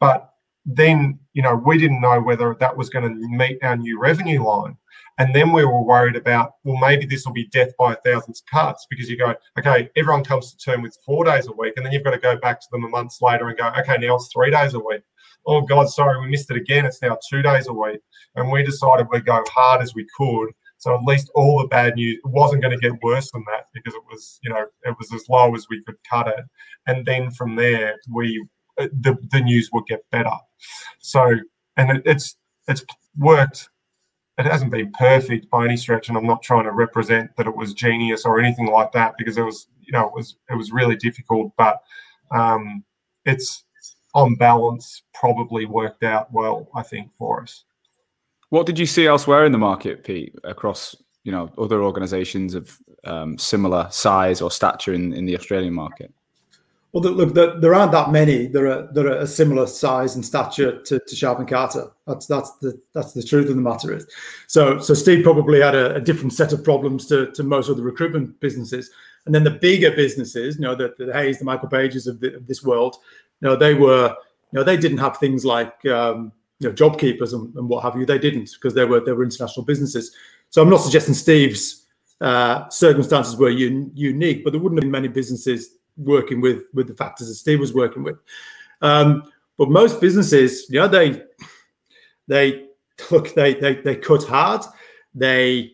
But 0.00 0.30
then, 0.66 1.20
you 1.34 1.42
know, 1.42 1.54
we 1.54 1.78
didn't 1.78 2.00
know 2.00 2.20
whether 2.20 2.56
that 2.58 2.76
was 2.76 2.90
going 2.90 3.08
to 3.08 3.28
meet 3.28 3.58
our 3.62 3.76
new 3.76 3.98
revenue 3.98 4.44
line. 4.44 4.76
And 5.22 5.34
then 5.34 5.52
we 5.52 5.64
were 5.64 5.84
worried 5.84 6.16
about, 6.16 6.54
well, 6.64 6.78
maybe 6.80 7.06
this 7.06 7.24
will 7.24 7.32
be 7.32 7.46
death 7.48 7.70
by 7.78 7.92
a 7.92 7.96
thousand 7.96 8.34
cuts 8.50 8.86
because 8.90 9.08
you 9.08 9.16
go, 9.16 9.34
okay, 9.58 9.88
everyone 9.94 10.24
comes 10.24 10.52
to 10.52 10.58
term 10.58 10.82
with 10.82 10.98
four 11.06 11.24
days 11.24 11.46
a 11.46 11.52
week. 11.52 11.74
And 11.76 11.86
then 11.86 11.92
you've 11.92 12.02
got 12.02 12.10
to 12.10 12.18
go 12.18 12.36
back 12.36 12.60
to 12.60 12.66
them 12.72 12.84
a 12.84 12.88
month 12.88 13.14
later 13.22 13.48
and 13.48 13.56
go, 13.56 13.70
okay, 13.78 13.98
now 13.98 14.16
it's 14.16 14.30
three 14.32 14.50
days 14.50 14.74
a 14.74 14.80
week 14.80 15.02
oh 15.46 15.62
God, 15.62 15.88
sorry, 15.88 16.20
we 16.20 16.30
missed 16.30 16.50
it 16.50 16.56
again. 16.56 16.86
It's 16.86 17.02
now 17.02 17.18
two 17.28 17.42
days 17.42 17.66
a 17.68 17.72
week. 17.72 18.00
And 18.34 18.50
we 18.50 18.62
decided 18.62 19.06
we'd 19.10 19.26
go 19.26 19.42
hard 19.48 19.82
as 19.82 19.94
we 19.94 20.06
could. 20.16 20.50
So 20.78 20.94
at 20.94 21.04
least 21.04 21.30
all 21.34 21.60
the 21.60 21.68
bad 21.68 21.94
news 21.94 22.18
wasn't 22.24 22.62
going 22.62 22.76
to 22.78 22.88
get 22.88 23.00
worse 23.02 23.30
than 23.30 23.44
that 23.52 23.66
because 23.72 23.94
it 23.94 24.02
was, 24.10 24.40
you 24.42 24.50
know, 24.50 24.66
it 24.82 24.96
was 24.98 25.12
as 25.12 25.28
low 25.28 25.54
as 25.54 25.66
we 25.70 25.82
could 25.84 25.96
cut 26.08 26.28
it. 26.28 26.44
And 26.86 27.06
then 27.06 27.30
from 27.30 27.54
there, 27.54 27.96
we 28.12 28.44
uh, 28.78 28.88
the, 28.92 29.16
the 29.30 29.40
news 29.40 29.70
would 29.72 29.86
get 29.86 30.04
better. 30.10 30.32
So 30.98 31.36
and 31.76 31.98
it, 31.98 32.02
it's 32.04 32.36
it's 32.66 32.84
worked. 33.16 33.68
It 34.38 34.46
hasn't 34.46 34.70
been 34.70 34.92
perfect 34.92 35.50
by 35.50 35.64
any 35.66 35.76
stretch, 35.76 36.08
and 36.08 36.16
I'm 36.16 36.26
not 36.26 36.42
trying 36.42 36.64
to 36.64 36.72
represent 36.72 37.36
that 37.36 37.46
it 37.46 37.54
was 37.54 37.74
genius 37.74 38.24
or 38.24 38.40
anything 38.40 38.66
like 38.66 38.92
that 38.92 39.14
because 39.18 39.36
it 39.36 39.42
was, 39.42 39.66
you 39.80 39.92
know, 39.92 40.06
it 40.06 40.14
was 40.14 40.36
it 40.50 40.54
was 40.54 40.72
really 40.72 40.96
difficult. 40.96 41.52
But 41.58 41.82
um, 42.34 42.82
it's 43.26 43.64
on 44.14 44.34
balance, 44.36 45.02
probably 45.14 45.66
worked 45.66 46.02
out 46.02 46.32
well, 46.32 46.68
I 46.74 46.82
think, 46.82 47.12
for 47.12 47.42
us. 47.42 47.64
What 48.48 48.66
did 48.66 48.78
you 48.78 48.86
see 48.86 49.06
elsewhere 49.06 49.44
in 49.44 49.52
the 49.52 49.58
market, 49.58 50.04
Pete, 50.04 50.34
across 50.44 50.94
you 51.24 51.32
know 51.32 51.50
other 51.58 51.82
organisations 51.82 52.54
of 52.54 52.76
um, 53.04 53.38
similar 53.38 53.88
size 53.90 54.40
or 54.40 54.50
stature 54.50 54.94
in, 54.94 55.12
in 55.12 55.26
the 55.26 55.36
Australian 55.36 55.74
market? 55.74 56.12
Well, 56.92 57.02
look, 57.04 57.32
there 57.34 57.74
aren't 57.74 57.92
that 57.92 58.12
many. 58.12 58.46
There 58.46 58.66
are 58.66 58.86
there 58.92 59.06
are 59.06 59.20
a 59.20 59.26
similar 59.26 59.66
size 59.66 60.14
and 60.14 60.24
stature 60.24 60.82
to, 60.82 60.98
to 60.98 61.16
Sharp 61.16 61.38
and 61.38 61.48
Carter. 61.48 61.90
That's 62.06 62.26
that's 62.26 62.56
the 62.58 62.78
that's 62.92 63.14
the 63.14 63.22
truth 63.22 63.48
of 63.48 63.56
the 63.56 63.62
matter 63.62 63.96
is. 63.96 64.06
So 64.46 64.78
so 64.78 64.92
Steve 64.92 65.24
probably 65.24 65.62
had 65.62 65.74
a, 65.74 65.94
a 65.94 66.00
different 66.00 66.34
set 66.34 66.52
of 66.52 66.62
problems 66.62 67.06
to, 67.06 67.30
to 67.32 67.42
most 67.42 67.70
of 67.70 67.78
the 67.78 67.82
recruitment 67.82 68.38
businesses, 68.40 68.90
and 69.24 69.34
then 69.34 69.42
the 69.42 69.52
bigger 69.52 69.90
businesses, 69.92 70.56
you 70.56 70.62
know, 70.62 70.74
the, 70.74 70.94
the 70.98 71.10
Hays, 71.14 71.38
the 71.38 71.46
Michael 71.46 71.70
Pages 71.70 72.06
of, 72.06 72.20
the, 72.20 72.36
of 72.36 72.46
this 72.46 72.62
world, 72.62 72.96
you 73.40 73.48
know, 73.48 73.56
they 73.56 73.72
were, 73.72 74.14
you 74.52 74.58
know, 74.58 74.64
they 74.64 74.76
didn't 74.76 74.98
have 74.98 75.16
things 75.16 75.46
like 75.46 75.74
um, 75.86 76.30
you 76.58 76.68
know 76.68 76.74
job 76.74 76.98
keepers 76.98 77.32
and, 77.32 77.54
and 77.56 77.70
what 77.70 77.84
have 77.84 77.96
you. 77.96 78.04
They 78.04 78.18
didn't 78.18 78.50
because 78.52 78.74
they 78.74 78.84
were 78.84 79.00
they 79.00 79.12
were 79.12 79.24
international 79.24 79.64
businesses. 79.64 80.14
So 80.50 80.60
I'm 80.60 80.68
not 80.68 80.82
suggesting 80.82 81.14
Steve's 81.14 81.86
uh, 82.20 82.68
circumstances 82.68 83.36
were 83.36 83.48
un- 83.48 83.92
unique, 83.94 84.44
but 84.44 84.52
there 84.52 84.60
wouldn't 84.60 84.78
have 84.78 84.82
been 84.82 84.90
many 84.90 85.08
businesses 85.08 85.78
working 85.96 86.40
with 86.40 86.62
with 86.74 86.88
the 86.88 86.94
factors 86.94 87.28
that 87.28 87.34
Steve 87.34 87.60
was 87.60 87.74
working 87.74 88.02
with. 88.02 88.16
Um, 88.80 89.24
but 89.58 89.70
most 89.70 90.00
businesses, 90.00 90.66
you 90.68 90.80
know, 90.80 90.88
they 90.88 91.22
they 92.28 92.66
look 93.10 93.34
they 93.34 93.54
they 93.54 93.74
they 93.76 93.96
cut 93.96 94.24
hard. 94.24 94.62
They 95.14 95.72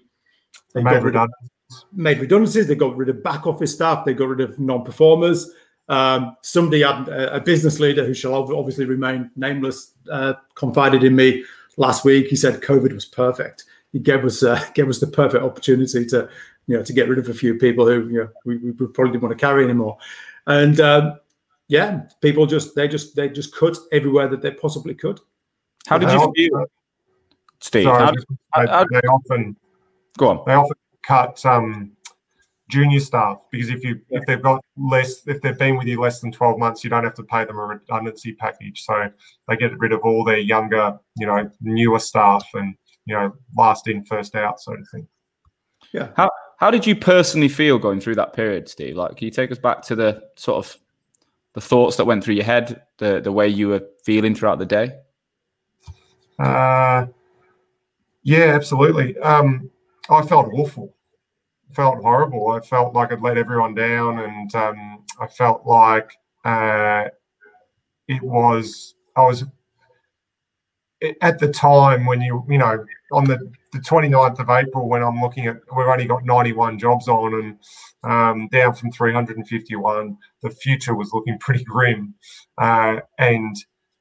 they 0.74 0.82
made 0.82 1.02
redundancies. 1.02 1.50
Made 1.92 2.20
redundancies. 2.20 2.66
They 2.66 2.74
got 2.74 2.96
rid 2.96 3.08
of 3.08 3.22
back 3.22 3.46
office 3.46 3.74
staff. 3.74 4.04
They 4.04 4.14
got 4.14 4.28
rid 4.28 4.40
of 4.40 4.58
non-performers. 4.58 5.50
Um, 5.88 6.36
somebody 6.42 6.82
had 6.82 7.08
a, 7.08 7.36
a, 7.36 7.40
business 7.40 7.80
leader 7.80 8.04
who 8.04 8.12
shall 8.12 8.34
obviously 8.34 8.84
remain 8.84 9.30
nameless 9.36 9.92
uh, 10.12 10.34
confided 10.54 11.02
in 11.02 11.16
me 11.16 11.44
last 11.78 12.04
week. 12.04 12.26
He 12.26 12.36
said 12.36 12.60
COVID 12.60 12.92
was 12.92 13.06
perfect. 13.06 13.64
He 13.92 13.98
gave 13.98 14.24
us 14.24 14.42
uh, 14.42 14.62
gave 14.74 14.88
us 14.88 14.98
the 14.98 15.06
perfect 15.06 15.42
opportunity 15.42 16.04
to 16.06 16.28
you 16.68 16.76
know, 16.76 16.84
to 16.84 16.92
get 16.92 17.08
rid 17.08 17.18
of 17.18 17.28
a 17.28 17.34
few 17.34 17.54
people 17.54 17.86
who 17.86 18.08
you 18.08 18.18
know 18.18 18.28
we, 18.44 18.58
we 18.58 18.72
probably 18.72 19.12
didn't 19.12 19.22
want 19.22 19.36
to 19.36 19.46
carry 19.46 19.64
anymore. 19.64 19.96
And 20.46 20.78
um, 20.80 21.18
yeah, 21.66 22.02
people 22.20 22.46
just 22.46 22.76
they 22.76 22.86
just 22.86 23.16
they 23.16 23.28
just 23.28 23.54
cut 23.56 23.76
everywhere 23.90 24.28
that 24.28 24.42
they 24.42 24.52
possibly 24.52 24.94
could. 24.94 25.18
How 25.86 25.98
did 25.98 26.10
you 26.10 26.32
feel, 26.36 26.66
Steve? 27.60 27.84
Sorry, 27.84 28.04
how, 28.04 28.12
they, 28.12 28.70
how, 28.70 28.84
they, 28.84 29.08
often 29.08 29.56
go 30.18 30.28
on. 30.28 30.42
They 30.46 30.52
often 30.52 30.76
cut 31.02 31.44
um, 31.46 31.92
junior 32.68 33.00
staff 33.00 33.46
because 33.50 33.70
if 33.70 33.82
you 33.82 34.00
yeah. 34.10 34.18
if 34.18 34.26
they've 34.26 34.42
got 34.42 34.62
less 34.76 35.26
if 35.26 35.40
they've 35.40 35.58
been 35.58 35.76
with 35.76 35.86
you 35.86 35.98
less 35.98 36.20
than 36.20 36.30
12 36.30 36.58
months 36.58 36.84
you 36.84 36.90
don't 36.90 37.04
have 37.04 37.14
to 37.14 37.22
pay 37.22 37.44
them 37.44 37.58
a 37.58 37.62
redundancy 37.62 38.34
package 38.34 38.82
so 38.82 39.10
they 39.48 39.56
get 39.56 39.76
rid 39.78 39.90
of 39.90 40.00
all 40.00 40.22
their 40.22 40.38
younger 40.38 40.98
you 41.16 41.26
know 41.26 41.50
newer 41.62 41.98
staff 41.98 42.46
and 42.52 42.74
you 43.06 43.14
know 43.14 43.34
last 43.56 43.88
in 43.88 44.04
first 44.04 44.34
out 44.34 44.60
sort 44.60 44.80
of 44.80 44.88
thing 44.90 45.08
yeah 45.92 46.10
how 46.14 46.30
how 46.58 46.72
did 46.72 46.86
you 46.86 46.96
personally 46.96 47.48
feel 47.48 47.78
going 47.78 48.00
through 48.00 48.16
that 48.16 48.32
period, 48.32 48.68
Steve? 48.68 48.96
Like, 48.96 49.16
can 49.16 49.24
you 49.24 49.30
take 49.30 49.52
us 49.52 49.58
back 49.58 49.80
to 49.82 49.94
the 49.94 50.24
sort 50.36 50.64
of 50.64 50.76
the 51.54 51.60
thoughts 51.60 51.96
that 51.96 52.04
went 52.04 52.22
through 52.22 52.34
your 52.34 52.44
head, 52.44 52.82
the 52.98 53.20
the 53.20 53.32
way 53.32 53.48
you 53.48 53.68
were 53.68 53.82
feeling 54.04 54.34
throughout 54.34 54.58
the 54.58 54.66
day? 54.66 54.98
Uh, 56.38 57.06
yeah, 58.22 58.54
absolutely. 58.54 59.16
Um, 59.18 59.70
I 60.10 60.22
felt 60.22 60.52
awful. 60.52 60.94
felt 61.72 62.02
horrible. 62.02 62.48
I 62.48 62.60
felt 62.60 62.92
like 62.92 63.12
I'd 63.12 63.22
let 63.22 63.38
everyone 63.38 63.74
down, 63.74 64.18
and 64.18 64.54
um, 64.56 65.04
I 65.20 65.28
felt 65.28 65.64
like 65.64 66.10
uh, 66.44 67.04
it 68.08 68.22
was. 68.22 68.94
I 69.16 69.22
was 69.22 69.44
at 71.20 71.38
the 71.38 71.52
time 71.52 72.04
when 72.04 72.20
you 72.20 72.44
you 72.48 72.58
know 72.58 72.84
on 73.12 73.24
the, 73.26 73.52
the 73.72 73.78
29th 73.78 74.40
of 74.40 74.50
April 74.50 74.88
when 74.88 75.02
I'm 75.02 75.20
looking 75.20 75.46
at 75.46 75.56
we've 75.76 75.86
only 75.86 76.06
got 76.06 76.24
91 76.24 76.78
jobs 76.78 77.08
on 77.08 77.34
and 77.34 77.58
um, 78.10 78.48
down 78.48 78.74
from 78.74 78.90
351 78.92 80.16
the 80.42 80.50
future 80.50 80.94
was 80.94 81.12
looking 81.12 81.38
pretty 81.38 81.64
grim 81.64 82.14
uh, 82.58 82.96
and 83.18 83.56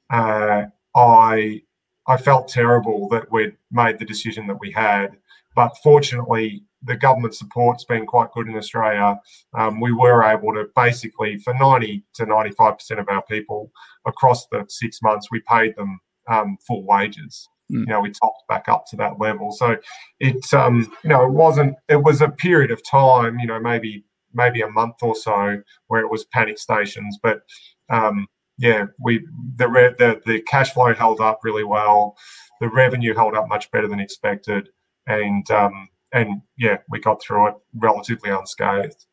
uh, 0.10 0.63
I 0.95 1.62
I 2.08 2.17
felt 2.17 2.47
terrible 2.47 3.10
that 3.10 3.32
we'd 3.32 3.56
made 3.71 3.99
the 3.99 4.06
decision 4.06 4.47
that 4.47 4.60
we 4.60 4.71
had 4.71 5.17
but 5.56 5.75
fortunately 5.84 6.63
the 6.84 6.95
government 6.95 7.36
support's 7.36 7.84
been 7.84 8.06
quite 8.06 8.32
good 8.32 8.47
in 8.47 8.56
Australia. 8.56 9.19
Um, 9.58 9.80
we 9.80 9.91
were 9.91 10.23
able 10.23 10.53
to 10.53 10.69
basically, 10.75 11.38
for 11.38 11.53
90 11.53 12.03
to 12.15 12.25
95% 12.25 12.99
of 12.99 13.10
our 13.10 13.23
people 13.23 13.71
across 14.06 14.47
the 14.47 14.65
six 14.69 15.01
months, 15.01 15.30
we 15.32 15.41
paid 15.41 15.75
them 15.75 15.99
um, 16.27 16.58
full 16.65 16.86
wages. 16.86 17.49
Mm. 17.71 17.80
You 17.80 17.86
know, 17.86 18.01
we 18.01 18.12
topped 18.12 18.47
back 18.47 18.69
up 18.69 18.86
to 18.88 18.95
that 18.97 19.19
level. 19.19 19.51
So 19.51 19.77
it, 20.19 20.53
um, 20.53 20.91
you 21.03 21.10
know, 21.10 21.25
it 21.25 21.32
wasn't. 21.32 21.75
It 21.89 22.03
was 22.03 22.21
a 22.21 22.30
period 22.30 22.71
of 22.71 22.82
time. 22.84 23.39
You 23.39 23.47
know, 23.47 23.60
maybe 23.60 24.06
maybe 24.34 24.62
a 24.62 24.69
month 24.69 24.95
or 25.01 25.15
so 25.15 25.62
where 25.88 26.01
it 26.01 26.10
was 26.10 26.25
panic 26.25 26.58
stations, 26.58 27.17
but 27.21 27.41
um, 27.89 28.27
yeah, 28.58 28.86
we 28.99 29.25
the, 29.56 29.67
re- 29.67 29.95
the 29.97 30.21
the 30.25 30.41
cash 30.41 30.71
flow 30.71 30.93
held 30.93 31.19
up 31.19 31.39
really 31.43 31.63
well. 31.63 32.17
The 32.62 32.69
revenue 32.69 33.13
held 33.13 33.36
up 33.36 33.47
much 33.47 33.69
better 33.71 33.88
than 33.88 33.99
expected, 33.99 34.69
and 35.08 35.49
um, 35.51 35.89
and 36.13 36.41
yeah, 36.58 36.77
we 36.89 36.99
got 36.99 37.21
through 37.21 37.49
it 37.49 37.56
relatively 37.75 38.30
unscathed. 38.30 39.07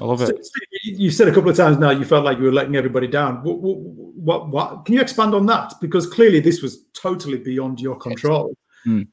I 0.00 0.04
love 0.04 0.22
it. 0.22 0.46
You 0.82 1.10
said 1.10 1.28
a 1.28 1.32
couple 1.32 1.50
of 1.50 1.56
times 1.56 1.78
now 1.78 1.90
you 1.90 2.04
felt 2.04 2.24
like 2.24 2.38
you 2.38 2.44
were 2.44 2.52
letting 2.52 2.74
everybody 2.74 3.06
down. 3.06 3.42
What, 3.44 3.58
what, 3.60 4.48
what, 4.48 4.84
can 4.84 4.94
you 4.94 5.00
expand 5.00 5.34
on 5.34 5.46
that? 5.46 5.74
Because 5.80 6.06
clearly 6.06 6.40
this 6.40 6.62
was 6.62 6.84
totally 6.94 7.38
beyond 7.38 7.80
your 7.80 7.96
control. 7.96 8.56
Mm. 8.86 9.06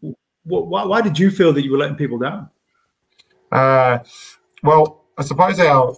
What, 0.44 0.68
why, 0.68 0.86
why, 0.86 1.02
did 1.02 1.20
you 1.20 1.30
feel 1.30 1.54
that 1.54 1.64
you 1.64 1.72
were 1.72 1.78
letting 1.78 1.96
people 1.96 2.18
down? 2.18 2.50
Uh, 3.52 4.00
well, 4.64 5.06
I 5.18 5.24
suppose 5.24 5.60
our 5.60 5.96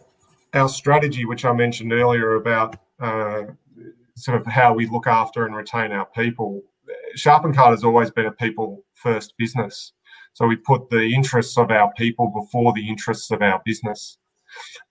our 0.54 0.70
strategy, 0.70 1.26
which 1.26 1.46
I 1.46 1.54
mentioned 1.54 1.94
earlier 1.94 2.36
about 2.36 2.76
uh, 3.00 3.44
sort 4.16 4.40
of 4.40 4.46
how 4.46 4.74
we 4.74 4.86
look 4.88 5.08
after 5.08 5.46
and 5.46 5.56
retain 5.56 5.92
our 5.92 6.06
people, 6.06 6.62
Sharp 7.16 7.46
and 7.46 7.56
Carter 7.56 7.72
has 7.72 7.84
always 7.84 8.12
been 8.12 8.26
a 8.26 8.32
people 8.32 8.84
first 8.94 9.34
business. 9.38 9.94
So 10.34 10.46
we 10.46 10.56
put 10.56 10.90
the 10.90 11.14
interests 11.14 11.58
of 11.58 11.72
our 11.72 11.92
people 11.94 12.28
before 12.28 12.74
the 12.74 12.88
interests 12.88 13.32
of 13.32 13.42
our 13.42 13.62
business 13.66 14.18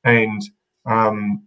and 0.05 0.43
um, 0.87 1.43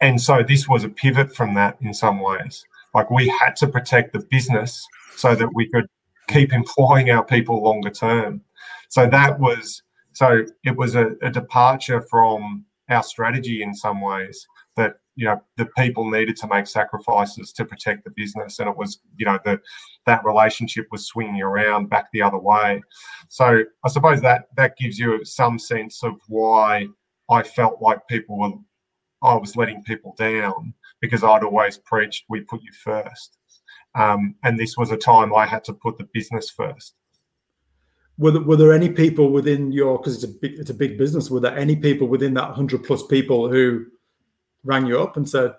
and 0.00 0.20
so 0.20 0.42
this 0.42 0.68
was 0.68 0.84
a 0.84 0.88
pivot 0.88 1.34
from 1.34 1.54
that 1.54 1.76
in 1.80 1.94
some 1.94 2.20
ways. 2.20 2.64
Like 2.94 3.10
we 3.10 3.28
had 3.40 3.56
to 3.56 3.66
protect 3.66 4.12
the 4.12 4.20
business 4.30 4.86
so 5.16 5.34
that 5.34 5.48
we 5.54 5.68
could 5.68 5.86
keep 6.28 6.52
employing 6.52 7.10
our 7.10 7.24
people 7.24 7.62
longer 7.62 7.90
term. 7.90 8.40
So 8.88 9.06
that 9.06 9.38
was 9.38 9.82
so 10.12 10.44
it 10.64 10.76
was 10.76 10.94
a, 10.94 11.12
a 11.22 11.30
departure 11.30 12.00
from 12.02 12.64
our 12.88 13.02
strategy 13.02 13.62
in 13.62 13.74
some 13.74 14.00
ways 14.00 14.46
that 14.76 14.96
you 15.16 15.24
know 15.24 15.40
the 15.56 15.66
people 15.78 16.10
needed 16.10 16.36
to 16.36 16.48
make 16.48 16.66
sacrifices 16.66 17.52
to 17.52 17.64
protect 17.64 18.04
the 18.04 18.10
business 18.16 18.58
and 18.58 18.68
it 18.68 18.76
was 18.76 19.00
you 19.16 19.24
know 19.24 19.38
the 19.44 19.58
that 20.06 20.24
relationship 20.24 20.86
was 20.90 21.06
swinging 21.06 21.40
around 21.40 21.88
back 21.88 22.06
the 22.12 22.20
other 22.20 22.38
way 22.38 22.82
so 23.28 23.62
i 23.84 23.88
suppose 23.88 24.20
that 24.20 24.46
that 24.56 24.76
gives 24.76 24.98
you 24.98 25.24
some 25.24 25.58
sense 25.58 26.02
of 26.02 26.14
why 26.28 26.86
I 27.30 27.42
felt 27.42 27.80
like 27.80 28.06
people 28.08 28.38
were, 28.38 28.52
I 29.22 29.36
was 29.36 29.56
letting 29.56 29.82
people 29.82 30.14
down 30.18 30.74
because 31.00 31.24
I'd 31.24 31.44
always 31.44 31.78
preached, 31.78 32.24
we 32.28 32.40
put 32.40 32.62
you 32.62 32.72
first. 32.72 33.36
Um, 33.94 34.34
and 34.42 34.58
this 34.58 34.76
was 34.76 34.90
a 34.90 34.96
time 34.96 35.34
I 35.34 35.46
had 35.46 35.64
to 35.64 35.72
put 35.72 35.98
the 35.98 36.08
business 36.12 36.50
first. 36.50 36.94
Were 38.18 38.30
there, 38.30 38.42
were 38.42 38.56
there 38.56 38.72
any 38.72 38.88
people 38.88 39.30
within 39.30 39.72
your, 39.72 39.98
because 39.98 40.14
it's 40.14 40.24
a 40.24 40.38
big, 40.40 40.58
it's 40.58 40.70
a 40.70 40.74
big 40.74 40.98
business, 40.98 41.30
were 41.30 41.40
there 41.40 41.56
any 41.56 41.76
people 41.76 42.06
within 42.06 42.34
that 42.34 42.48
100 42.48 42.84
plus 42.84 43.04
people 43.06 43.48
who 43.48 43.86
rang 44.62 44.86
you 44.86 45.00
up 45.00 45.16
and 45.16 45.28
said, 45.28 45.54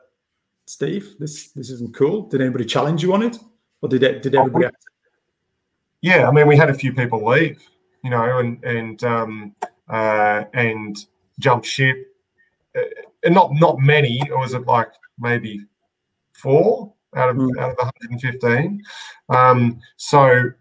Steve, 0.66 1.16
this, 1.20 1.50
this 1.52 1.70
isn't 1.70 1.96
cool? 1.96 2.24
Did 2.24 2.42
anybody 2.42 2.66
challenge 2.66 3.04
you 3.04 3.14
on 3.14 3.24
it? 3.24 3.38
Or 3.82 3.90
did, 3.90 4.04
it, 4.04 4.24
did 4.24 4.36
everybody? 4.36 4.68
Yeah, 6.02 6.28
I 6.28 6.32
mean, 6.32 6.48
we 6.48 6.58
had 6.58 6.70
a 6.70 6.74
few 6.74 6.94
people 6.94 7.26
leave, 7.26 7.62
you 8.04 8.10
know, 8.10 8.40
and, 8.40 8.64
and, 8.64 9.04
um, 9.04 9.56
uh, 9.90 10.46
and, 10.54 10.98
jump 11.40 11.66
ship. 11.66 11.98
Uh, 12.78 12.82
and 13.24 13.34
not 13.34 13.52
not 13.54 13.80
many. 13.80 14.22
Or 14.32 14.40
was 14.40 14.54
it 14.54 14.66
like 14.66 14.90
maybe 15.20 15.66
four 16.34 16.94
out 17.16 17.30
of 17.30 17.38
mm. 17.38 17.58
out 17.60 17.72
of 17.72 17.78
115. 17.78 18.84
Um, 19.30 19.80
so 19.98 20.52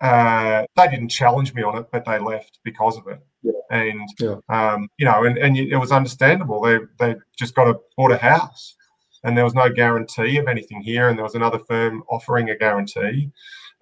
uh, 0.00 0.64
they 0.76 0.88
didn't 0.88 1.08
challenge 1.08 1.54
me 1.54 1.62
on 1.62 1.78
it, 1.78 1.86
but 1.92 2.04
they 2.04 2.18
left 2.18 2.60
because 2.64 2.96
of 2.96 3.06
it. 3.08 3.20
Yeah. 3.42 3.52
And 3.70 4.08
yeah. 4.18 4.36
Um, 4.48 4.88
you 4.98 5.04
know, 5.04 5.24
and, 5.24 5.36
and 5.38 5.56
it 5.56 5.76
was 5.76 5.92
understandable. 5.92 6.60
They 6.60 6.78
they 6.98 7.16
just 7.36 7.54
got 7.54 7.68
a 7.68 7.78
bought 7.96 8.12
a 8.12 8.16
house, 8.16 8.76
and 9.22 9.36
there 9.36 9.44
was 9.44 9.54
no 9.54 9.70
guarantee 9.70 10.38
of 10.38 10.48
anything 10.48 10.80
here, 10.82 11.08
and 11.08 11.18
there 11.18 11.24
was 11.24 11.34
another 11.34 11.58
firm 11.58 12.02
offering 12.08 12.50
a 12.50 12.56
guarantee, 12.56 13.30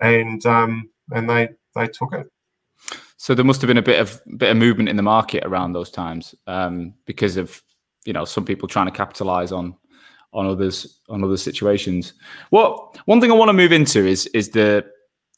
and 0.01 0.45
um, 0.47 0.91
and 1.11 1.29
they 1.29 1.51
they 1.75 1.87
took 1.87 2.13
it. 2.15 2.27
So 3.23 3.37
there 3.37 3.45
must 3.45 3.61
have 3.61 3.69
been 3.69 3.79
a 3.79 3.83
bit 3.83 4.01
of 4.01 4.21
bit 4.37 4.51
of 4.51 4.57
movement 4.57 4.89
in 4.89 4.97
the 4.97 5.03
market 5.05 5.45
around 5.47 5.75
those 5.75 5.93
times 5.93 6.35
um, 6.49 6.93
because 7.07 7.37
of 7.37 7.63
you 8.05 8.13
know 8.13 8.25
some 8.25 8.45
people 8.45 8.67
trying 8.67 8.87
to 8.87 8.93
capitalize 8.93 9.53
on 9.53 9.77
on 10.33 10.47
others 10.47 10.99
on 11.09 11.23
other 11.23 11.37
situations. 11.37 12.15
What 12.51 12.99
one 13.07 13.21
thing 13.21 13.31
I 13.31 13.37
want 13.37 13.51
to 13.51 13.53
move 13.53 13.71
into 13.71 14.05
is 14.05 14.27
is 14.35 14.49
the 14.49 14.85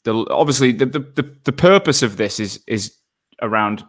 the 0.03 0.15
obviously 0.31 0.71
the 0.71 0.87
the, 0.87 1.37
the 1.43 1.51
purpose 1.51 2.01
of 2.01 2.17
this 2.17 2.39
is 2.39 2.59
is 2.65 2.95
around 3.43 3.83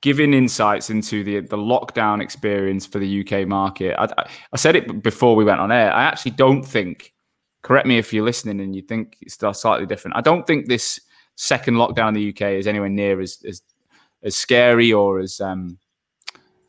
giving 0.00 0.32
insights 0.32 0.88
into 0.88 1.22
the 1.22 1.40
the 1.40 1.58
lockdown 1.58 2.22
experience 2.22 2.86
for 2.86 2.98
the 2.98 3.20
UK 3.20 3.46
market. 3.46 3.94
I, 3.98 4.08
I 4.54 4.56
said 4.56 4.74
it 4.74 5.02
before 5.02 5.36
we 5.36 5.44
went 5.44 5.60
on 5.60 5.70
air. 5.70 5.92
I 5.92 6.04
actually 6.04 6.30
don't 6.32 6.62
think. 6.62 7.12
Correct 7.60 7.86
me 7.86 7.98
if 7.98 8.10
you're 8.10 8.24
listening 8.24 8.60
and 8.60 8.74
you 8.74 8.80
think 8.80 9.18
it's 9.20 9.36
slightly 9.60 9.84
different. 9.84 10.16
I 10.16 10.22
don't 10.22 10.46
think 10.46 10.66
this 10.66 10.98
second 11.36 11.74
lockdown 11.74 12.08
in 12.08 12.14
the 12.14 12.28
UK 12.30 12.52
is 12.52 12.66
anywhere 12.66 12.88
near 12.88 13.20
as 13.20 13.42
as, 13.46 13.62
as 14.22 14.36
scary 14.36 14.92
or 14.92 15.20
as 15.20 15.40
um, 15.40 15.78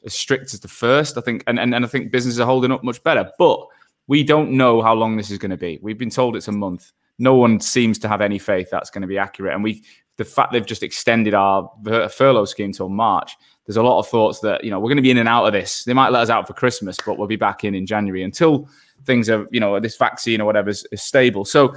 as 0.06 0.14
strict 0.14 0.54
as 0.54 0.60
the 0.60 0.68
first. 0.68 1.18
I 1.18 1.22
think, 1.22 1.44
and, 1.48 1.60
and 1.60 1.74
and 1.74 1.86
I 1.86 1.88
think 1.88 2.12
businesses 2.12 2.40
are 2.40 2.46
holding 2.46 2.72
up 2.72 2.84
much 2.84 3.04
better. 3.04 3.30
But 3.38 3.66
we 4.08 4.24
don't 4.24 4.52
know 4.52 4.82
how 4.82 4.94
long 4.94 5.16
this 5.16 5.32
is 5.32 5.38
going 5.38 5.52
to 5.52 5.58
be. 5.58 5.80
We've 5.82 5.98
been 5.98 6.10
told 6.10 6.36
it's 6.36 6.48
a 6.48 6.52
month. 6.52 6.92
No 7.20 7.36
one 7.36 7.60
seems 7.60 8.00
to 8.00 8.08
have 8.08 8.22
any 8.22 8.40
faith 8.40 8.70
that's 8.72 8.90
going 8.90 9.04
to 9.04 9.08
be 9.08 9.18
accurate. 9.18 9.54
And 9.54 9.64
we, 9.64 9.84
the 10.18 10.26
fact 10.26 10.52
they've 10.52 10.66
just 10.66 10.84
extended 10.84 11.34
our 11.34 11.70
furlough 12.10 12.46
scheme 12.46 12.72
till 12.72 12.90
March, 12.90 13.36
there's 13.66 13.78
a 13.78 13.84
lot 13.84 14.00
of 14.00 14.08
thoughts 14.08 14.40
that 14.40 14.64
you 14.64 14.72
know 14.72 14.80
we're 14.80 14.90
going 14.90 14.98
to 14.98 15.04
be 15.04 15.12
in 15.12 15.18
and 15.18 15.30
out 15.30 15.46
of 15.46 15.54
this. 15.54 15.84
They 15.84 15.94
might 15.94 16.12
let 16.12 16.24
us 16.24 16.30
out 16.30 16.48
for 16.48 16.54
Christmas, 16.54 16.98
but 17.06 17.18
we'll 17.18 17.28
be 17.28 17.36
back 17.36 17.64
in 17.64 17.76
in 17.76 17.86
January 17.86 18.24
until 18.24 18.68
things 19.06 19.30
are 19.30 19.48
you 19.52 19.60
know 19.60 19.80
this 19.80 19.98
vaccine 19.98 20.42
or 20.42 20.46
whatever 20.46 20.70
is, 20.70 20.86
is 20.92 21.02
stable. 21.02 21.46
So 21.46 21.76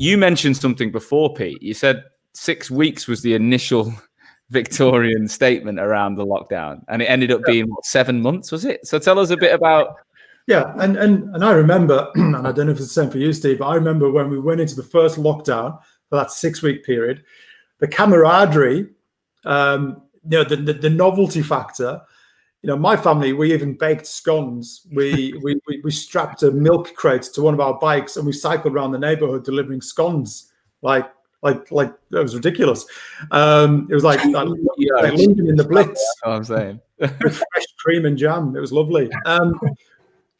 you 0.00 0.16
mentioned 0.16 0.56
something 0.56 0.90
before, 0.90 1.34
Pete. 1.34 1.62
You 1.62 1.74
said 1.74 2.04
six 2.32 2.70
weeks 2.70 3.06
was 3.06 3.20
the 3.20 3.34
initial 3.34 3.92
Victorian 4.48 5.28
statement 5.28 5.78
around 5.78 6.14
the 6.14 6.24
lockdown, 6.24 6.82
and 6.88 7.02
it 7.02 7.04
ended 7.04 7.30
up 7.30 7.42
being 7.44 7.66
what, 7.66 7.84
seven 7.84 8.22
months, 8.22 8.50
was 8.50 8.64
it? 8.64 8.86
So 8.86 8.98
tell 8.98 9.18
us 9.18 9.28
a 9.28 9.36
bit 9.36 9.54
about. 9.54 9.96
Yeah, 10.46 10.72
and 10.78 10.96
and 10.96 11.34
and 11.34 11.44
I 11.44 11.52
remember, 11.52 12.10
and 12.14 12.34
I 12.34 12.50
don't 12.50 12.66
know 12.66 12.72
if 12.72 12.78
it's 12.78 12.88
the 12.88 13.02
same 13.02 13.10
for 13.10 13.18
you, 13.18 13.30
Steve, 13.34 13.58
but 13.58 13.66
I 13.66 13.74
remember 13.74 14.10
when 14.10 14.30
we 14.30 14.40
went 14.40 14.62
into 14.62 14.74
the 14.74 14.82
first 14.82 15.18
lockdown 15.18 15.78
for 16.08 16.16
that 16.16 16.30
six 16.30 16.62
week 16.62 16.82
period, 16.82 17.22
the 17.78 17.86
camaraderie, 17.86 18.88
um, 19.44 20.02
you 20.24 20.38
know, 20.38 20.44
the, 20.44 20.56
the, 20.56 20.72
the 20.72 20.90
novelty 20.90 21.42
factor. 21.42 22.00
You 22.62 22.68
know, 22.68 22.76
my 22.76 22.96
family, 22.96 23.32
we 23.32 23.54
even 23.54 23.74
baked 23.74 24.06
scones. 24.06 24.86
We, 24.92 25.34
we 25.42 25.60
we 25.66 25.80
we 25.82 25.90
strapped 25.90 26.42
a 26.42 26.50
milk 26.50 26.94
crate 26.94 27.22
to 27.34 27.42
one 27.42 27.54
of 27.54 27.60
our 27.60 27.78
bikes 27.78 28.16
and 28.16 28.26
we 28.26 28.32
cycled 28.32 28.74
around 28.74 28.92
the 28.92 28.98
neighborhood 28.98 29.44
delivering 29.44 29.80
scones. 29.80 30.52
Like 30.82 31.10
like 31.42 31.70
like 31.70 31.92
that 32.10 32.22
was 32.22 32.34
ridiculous. 32.34 32.86
Um, 33.30 33.86
it 33.90 33.94
was 33.94 34.04
like, 34.04 34.22
like, 34.24 34.48
like 34.48 35.12
London 35.14 35.48
in 35.48 35.56
the 35.56 35.64
Blitz. 35.64 36.04
I'm 36.24 36.44
saying 36.44 36.80
with 36.98 37.18
fresh 37.18 37.66
cream 37.78 38.04
and 38.04 38.16
jam. 38.16 38.54
It 38.56 38.60
was 38.60 38.72
lovely. 38.72 39.10
Um, 39.24 39.58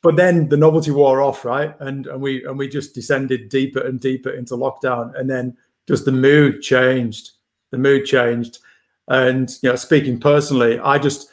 but 0.03 0.17
then 0.17 0.49
the 0.49 0.57
novelty 0.57 0.91
wore 0.91 1.23
off, 1.23 1.45
right? 1.45 1.75
And 1.81 2.07
and 2.07 2.21
we 2.21 2.45
and 2.45 2.59
we 2.59 2.69
just 2.69 2.95
descended 2.95 3.49
deeper 3.49 3.81
and 3.81 4.01
deeper 4.01 4.31
into 4.31 4.55
lockdown, 4.55 5.19
and 5.19 5.29
then 5.29 5.57
just 5.89 6.05
the 6.05 6.13
mood 6.13 6.63
changed. 6.63 7.33
The 7.71 7.79
mood 7.79 8.05
changed, 8.05 8.59
and 9.09 9.51
you 9.63 9.71
know, 9.71 9.77
speaking 9.77 10.21
personally, 10.21 10.79
I 10.79 10.99
just 10.99 11.31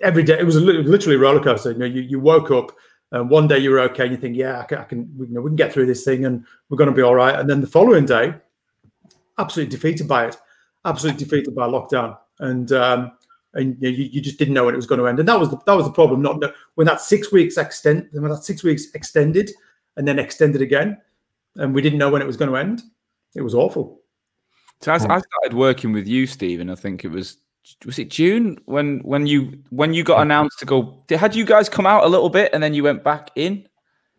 every 0.00 0.22
day 0.22 0.38
it 0.38 0.46
was 0.46 0.56
literally 0.56 1.16
a 1.16 1.18
roller 1.18 1.42
coaster. 1.42 1.72
You 1.72 1.78
know, 1.78 1.86
you, 1.86 2.02
you 2.02 2.20
woke 2.20 2.50
up 2.50 2.72
and 3.12 3.28
one 3.28 3.48
day 3.48 3.58
you 3.58 3.70
were 3.70 3.80
okay, 3.80 4.04
and 4.04 4.12
you 4.12 4.18
think, 4.18 4.36
yeah, 4.36 4.60
I 4.60 4.64
can, 4.64 4.78
I 4.78 4.84
can 4.84 5.10
we, 5.16 5.26
you 5.26 5.34
know, 5.34 5.40
we 5.40 5.50
can 5.50 5.56
get 5.56 5.72
through 5.72 5.86
this 5.86 6.04
thing, 6.04 6.24
and 6.24 6.44
we're 6.68 6.76
going 6.76 6.90
to 6.90 6.96
be 6.96 7.02
all 7.02 7.14
right. 7.14 7.38
And 7.38 7.50
then 7.50 7.60
the 7.60 7.66
following 7.66 8.06
day, 8.06 8.34
absolutely 9.38 9.74
defeated 9.74 10.06
by 10.06 10.26
it, 10.26 10.36
absolutely 10.84 11.24
defeated 11.24 11.54
by 11.54 11.66
lockdown, 11.66 12.16
and 12.38 12.70
um, 12.72 13.12
and 13.54 13.76
you, 13.80 13.90
you 13.90 14.20
just 14.20 14.38
didn't 14.38 14.54
know 14.54 14.64
when 14.64 14.74
it 14.74 14.76
was 14.76 14.86
going 14.86 15.00
to 15.00 15.08
end. 15.08 15.18
And 15.18 15.28
that 15.28 15.40
was 15.40 15.50
the, 15.50 15.58
that 15.66 15.74
was 15.74 15.86
the 15.86 15.92
problem. 15.92 16.22
Not 16.22 16.40
when 16.76 16.86
that 16.86 17.00
six 17.00 17.32
weeks 17.32 17.56
extend, 17.56 18.08
when 18.12 18.30
that 18.30 18.44
six 18.44 18.62
weeks 18.62 18.86
extended, 18.94 19.50
and 19.96 20.06
then 20.06 20.20
extended 20.20 20.62
again, 20.62 20.96
and 21.56 21.74
we 21.74 21.82
didn't 21.82 21.98
know 21.98 22.10
when 22.10 22.22
it 22.22 22.26
was 22.26 22.36
going 22.36 22.50
to 22.50 22.56
end. 22.56 22.82
It 23.34 23.42
was 23.42 23.54
awful. 23.54 24.02
So 24.82 24.92
I, 24.92 24.94
I 24.94 24.98
started 24.98 25.54
working 25.54 25.92
with 25.92 26.06
you, 26.06 26.26
Stephen. 26.26 26.70
I 26.70 26.74
think 26.76 27.04
it 27.04 27.10
was 27.10 27.38
was 27.84 27.98
it 27.98 28.10
June 28.10 28.58
when 28.66 29.00
when 29.00 29.26
you 29.26 29.58
when 29.70 29.92
you 29.94 30.02
got 30.02 30.20
announced 30.22 30.58
to 30.60 30.66
go? 30.66 31.02
Had 31.10 31.34
you 31.34 31.44
guys 31.44 31.68
come 31.68 31.86
out 31.86 32.04
a 32.04 32.08
little 32.08 32.30
bit 32.30 32.50
and 32.52 32.62
then 32.62 32.74
you 32.74 32.82
went 32.82 33.04
back 33.04 33.30
in? 33.36 33.66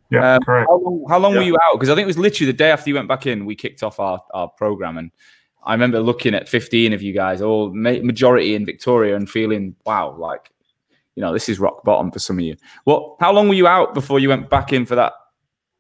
Yeah, 0.10 0.36
um, 0.36 0.42
correct. 0.42 0.68
How 0.70 0.78
long, 0.78 1.06
how 1.10 1.20
long 1.20 1.34
yeah. 1.34 1.40
were 1.40 1.46
you 1.46 1.56
out? 1.56 1.74
Because 1.74 1.90
I 1.90 1.96
think 1.96 2.04
it 2.04 2.08
was 2.08 2.18
literally 2.18 2.52
the 2.52 2.58
day 2.58 2.72
after 2.72 2.90
you 2.90 2.96
went 2.96 3.08
back 3.08 3.26
in, 3.26 3.46
we 3.46 3.56
kicked 3.56 3.84
off 3.84 4.00
our 4.00 4.22
our 4.34 4.50
program, 4.50 4.98
and 4.98 5.12
I 5.64 5.74
remember 5.74 6.00
looking 6.02 6.36
at 6.36 6.50
fifteen 6.50 6.94
of 6.94 7.02
you 7.02 7.14
guys, 7.14 7.42
all 7.42 7.74
majority 7.74 8.56
in 8.56 8.66
Victoria, 8.66 9.16
and 9.16 9.30
feeling 9.30 9.76
wow, 9.86 10.16
like 10.18 10.52
you 11.16 11.22
know 11.22 11.34
this 11.34 11.50
is 11.50 11.60
rock 11.60 11.84
bottom 11.84 12.12
for 12.12 12.20
some 12.20 12.38
of 12.38 12.44
you. 12.44 12.56
What? 12.84 13.16
How 13.20 13.32
long 13.32 13.48
were 13.48 13.56
you 13.56 13.68
out 13.68 13.94
before 13.94 14.20
you 14.20 14.30
went 14.30 14.50
back 14.50 14.74
in 14.74 14.86
for 14.86 14.96
that 14.96 15.14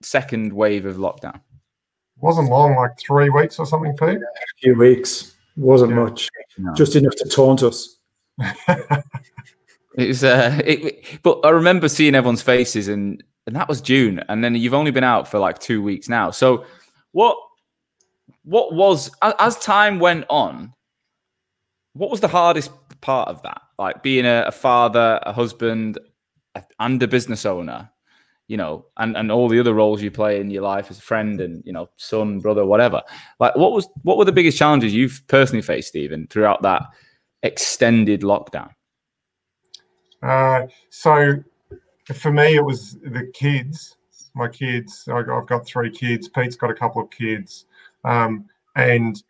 second 0.01 0.53
wave 0.53 0.85
of 0.85 0.95
lockdown? 0.95 1.35
It 1.35 2.23
wasn't 2.23 2.49
long, 2.49 2.75
like 2.75 2.91
three 2.99 3.29
weeks 3.29 3.59
or 3.59 3.65
something, 3.65 3.95
Pete. 3.97 4.17
A 4.17 4.59
few 4.61 4.75
weeks 4.75 5.35
wasn't 5.55 5.91
yeah. 5.91 5.97
much, 5.97 6.29
no. 6.57 6.73
just 6.73 6.95
enough 6.95 7.15
to 7.15 7.29
taunt 7.29 7.63
us. 7.63 7.97
it 8.67 10.07
was, 10.07 10.23
uh, 10.23 10.59
it, 10.65 11.21
but 11.23 11.39
I 11.43 11.49
remember 11.49 11.89
seeing 11.89 12.15
everyone's 12.15 12.41
faces, 12.41 12.87
and 12.87 13.23
and 13.47 13.55
that 13.55 13.67
was 13.67 13.81
June, 13.81 14.23
and 14.29 14.43
then 14.43 14.55
you've 14.55 14.73
only 14.73 14.91
been 14.91 15.03
out 15.03 15.27
for 15.27 15.39
like 15.39 15.59
two 15.59 15.81
weeks 15.81 16.09
now. 16.09 16.31
So, 16.31 16.65
what, 17.11 17.37
what 18.43 18.73
was 18.73 19.11
as 19.21 19.57
time 19.59 19.99
went 19.99 20.25
on? 20.29 20.73
What 21.93 22.09
was 22.09 22.21
the 22.21 22.27
hardest 22.27 22.71
part 23.01 23.27
of 23.27 23.41
that? 23.43 23.61
Like 23.77 24.01
being 24.01 24.25
a, 24.25 24.45
a 24.47 24.51
father, 24.51 25.19
a 25.23 25.33
husband, 25.33 25.99
and 26.79 27.03
a 27.03 27.07
business 27.07 27.45
owner 27.45 27.90
you 28.51 28.57
know, 28.57 28.85
and, 28.97 29.15
and 29.15 29.31
all 29.31 29.47
the 29.47 29.61
other 29.61 29.73
roles 29.73 30.01
you 30.01 30.11
play 30.11 30.41
in 30.41 30.51
your 30.51 30.61
life 30.61 30.91
as 30.91 30.97
a 30.97 31.01
friend 31.01 31.39
and, 31.39 31.63
you 31.65 31.71
know, 31.71 31.89
son, 31.95 32.41
brother, 32.41 32.65
whatever. 32.65 33.01
Like 33.39 33.55
what 33.55 33.71
was 33.71 33.87
what 34.03 34.17
were 34.17 34.25
the 34.25 34.33
biggest 34.33 34.57
challenges 34.57 34.93
you've 34.93 35.23
personally 35.27 35.61
faced, 35.61 35.87
Stephen, 35.87 36.27
throughout 36.29 36.61
that 36.63 36.83
extended 37.43 38.23
lockdown? 38.23 38.71
Uh, 40.21 40.63
so 40.89 41.35
for 42.13 42.33
me, 42.33 42.55
it 42.57 42.65
was 42.65 42.97
the 43.05 43.31
kids, 43.33 43.95
my 44.33 44.49
kids. 44.49 45.07
I've 45.07 45.47
got 45.47 45.65
three 45.65 45.89
kids. 45.89 46.27
Pete's 46.27 46.57
got 46.57 46.71
a 46.71 46.75
couple 46.75 47.01
of 47.01 47.09
kids. 47.09 47.67
Um, 48.03 48.49
and 48.75 49.23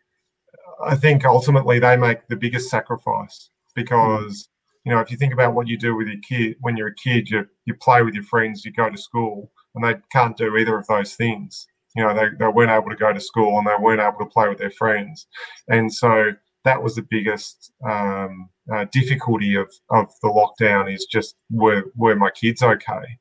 I 0.84 0.96
think 0.96 1.24
ultimately 1.24 1.78
they 1.78 1.96
make 1.96 2.26
the 2.26 2.34
biggest 2.34 2.70
sacrifice 2.70 3.50
because 3.76 4.48
you 4.84 4.92
know, 4.92 5.00
if 5.00 5.10
you 5.10 5.16
think 5.16 5.32
about 5.32 5.54
what 5.54 5.68
you 5.68 5.78
do 5.78 5.94
with 5.94 6.08
your 6.08 6.20
kid 6.28 6.56
when 6.60 6.76
you're 6.76 6.88
a 6.88 6.94
kid, 6.94 7.30
you 7.30 7.46
you 7.64 7.74
play 7.74 8.02
with 8.02 8.14
your 8.14 8.24
friends, 8.24 8.64
you 8.64 8.72
go 8.72 8.90
to 8.90 8.98
school, 8.98 9.50
and 9.74 9.84
they 9.84 9.94
can't 10.10 10.36
do 10.36 10.56
either 10.56 10.76
of 10.76 10.86
those 10.86 11.14
things. 11.14 11.66
You 11.94 12.04
know, 12.04 12.14
they, 12.14 12.28
they 12.38 12.48
weren't 12.48 12.70
able 12.70 12.90
to 12.90 12.96
go 12.96 13.12
to 13.12 13.20
school 13.20 13.58
and 13.58 13.66
they 13.66 13.76
weren't 13.78 14.00
able 14.00 14.18
to 14.18 14.30
play 14.30 14.48
with 14.48 14.58
their 14.58 14.70
friends, 14.70 15.26
and 15.68 15.92
so 15.92 16.32
that 16.64 16.82
was 16.82 16.94
the 16.94 17.06
biggest 17.10 17.72
um, 17.88 18.48
uh, 18.72 18.86
difficulty 18.92 19.54
of 19.54 19.70
of 19.90 20.10
the 20.22 20.28
lockdown. 20.28 20.92
Is 20.92 21.06
just 21.06 21.36
were 21.50 21.84
were 21.96 22.16
my 22.16 22.30
kids 22.30 22.62
okay? 22.62 23.18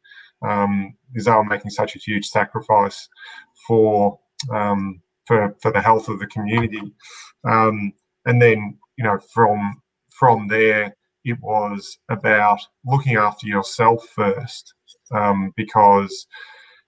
Um, 0.48 0.96
is 1.14 1.26
they 1.26 1.32
were 1.32 1.44
making 1.44 1.72
such 1.72 1.96
a 1.96 2.00
huge 2.00 2.26
sacrifice 2.28 3.08
for 3.68 4.20
um, 4.52 5.02
for 5.26 5.56
for 5.62 5.72
the 5.72 5.82
health 5.82 6.10
of 6.10 6.20
the 6.20 6.28
community, 6.28 6.92
um, 7.48 7.94
and 8.26 8.42
then 8.42 8.80
you 8.98 9.04
know 9.04 9.20
from 9.32 9.82
from 10.10 10.48
there 10.48 10.96
it 11.24 11.38
was 11.42 11.98
about 12.10 12.60
looking 12.86 13.16
after 13.16 13.48
yourself 13.48 14.08
first 14.16 14.74
um, 15.14 15.54
because 15.56 16.28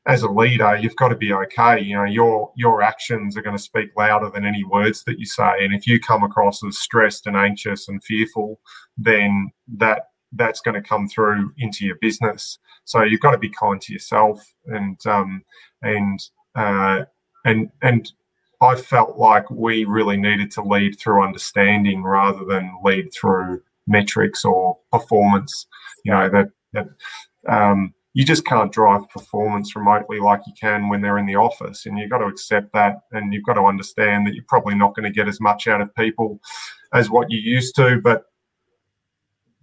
as 0.06 0.22
a 0.22 0.30
leader 0.30 0.76
you've 0.76 0.96
got 0.98 1.10
to 1.10 1.16
be 1.16 1.32
okay 1.32 1.80
you 1.80 1.96
know 1.96 2.04
your 2.04 2.52
your 2.58 2.82
actions 2.82 3.38
are 3.38 3.42
going 3.42 3.56
to 3.56 3.62
speak 3.62 3.90
louder 3.96 4.30
than 4.30 4.46
any 4.46 4.64
words 4.66 5.04
that 5.06 5.18
you 5.18 5.26
say 5.26 5.54
and 5.64 5.74
if 5.74 5.88
you 5.88 6.00
come 6.00 6.24
across 6.24 6.64
as 6.66 6.78
stressed 6.78 7.26
and 7.26 7.38
anxious 7.38 7.88
and 7.88 8.04
fearful 8.04 8.60
then 8.98 9.50
that 9.68 10.08
that's 10.36 10.62
going 10.62 10.82
to 10.82 10.88
come 10.88 11.08
through 11.08 11.54
into 11.58 11.86
your 11.86 11.98
business. 12.02 12.60
So 12.86 13.04
you've 13.04 13.22
got 13.22 13.32
to 13.32 13.38
be 13.38 13.50
kind 13.50 13.80
to 13.82 13.94
yourself 13.94 14.54
and 14.66 14.98
um, 15.06 15.44
and 15.82 16.20
uh, 16.56 17.04
and 17.46 17.70
and 17.82 18.12
I 18.62 18.76
felt 18.76 19.18
like 19.18 19.50
we 19.50 19.86
really 19.86 20.18
needed 20.18 20.52
to 20.52 20.64
lead 20.64 21.00
through 21.00 21.24
understanding 21.24 22.04
rather 22.04 22.46
than 22.46 22.78
lead 22.84 23.14
through 23.14 23.62
metrics 23.88 24.46
or 24.46 24.78
performance. 24.92 25.68
You 26.04 26.14
know 26.14 26.30
that 26.30 26.50
that 26.74 26.88
um, 27.48 27.94
you 28.14 28.24
just 28.24 28.46
can't 28.46 28.72
drive 28.72 29.10
performance 29.10 29.76
remotely 29.76 30.20
like 30.20 30.42
you 30.46 30.54
can 30.60 30.88
when 30.90 31.02
they're 31.02 31.18
in 31.18 31.26
the 31.26 31.36
office, 31.36 31.86
and 31.86 31.98
you've 31.98 32.10
got 32.10 32.20
to 32.20 32.26
accept 32.26 32.74
that, 32.74 33.02
and 33.12 33.34
you've 33.34 33.46
got 33.46 33.54
to 33.56 33.64
understand 33.64 34.28
that 34.28 34.36
you're 34.36 34.46
probably 34.48 34.76
not 34.76 34.96
going 34.96 35.12
to 35.12 35.16
get 35.16 35.28
as 35.28 35.42
much 35.42 35.68
out 35.68 35.82
of 35.82 35.94
people 35.96 36.40
as 36.94 37.10
what 37.10 37.32
you 37.32 37.40
used 37.40 37.76
to, 37.76 38.00
but 38.02 38.26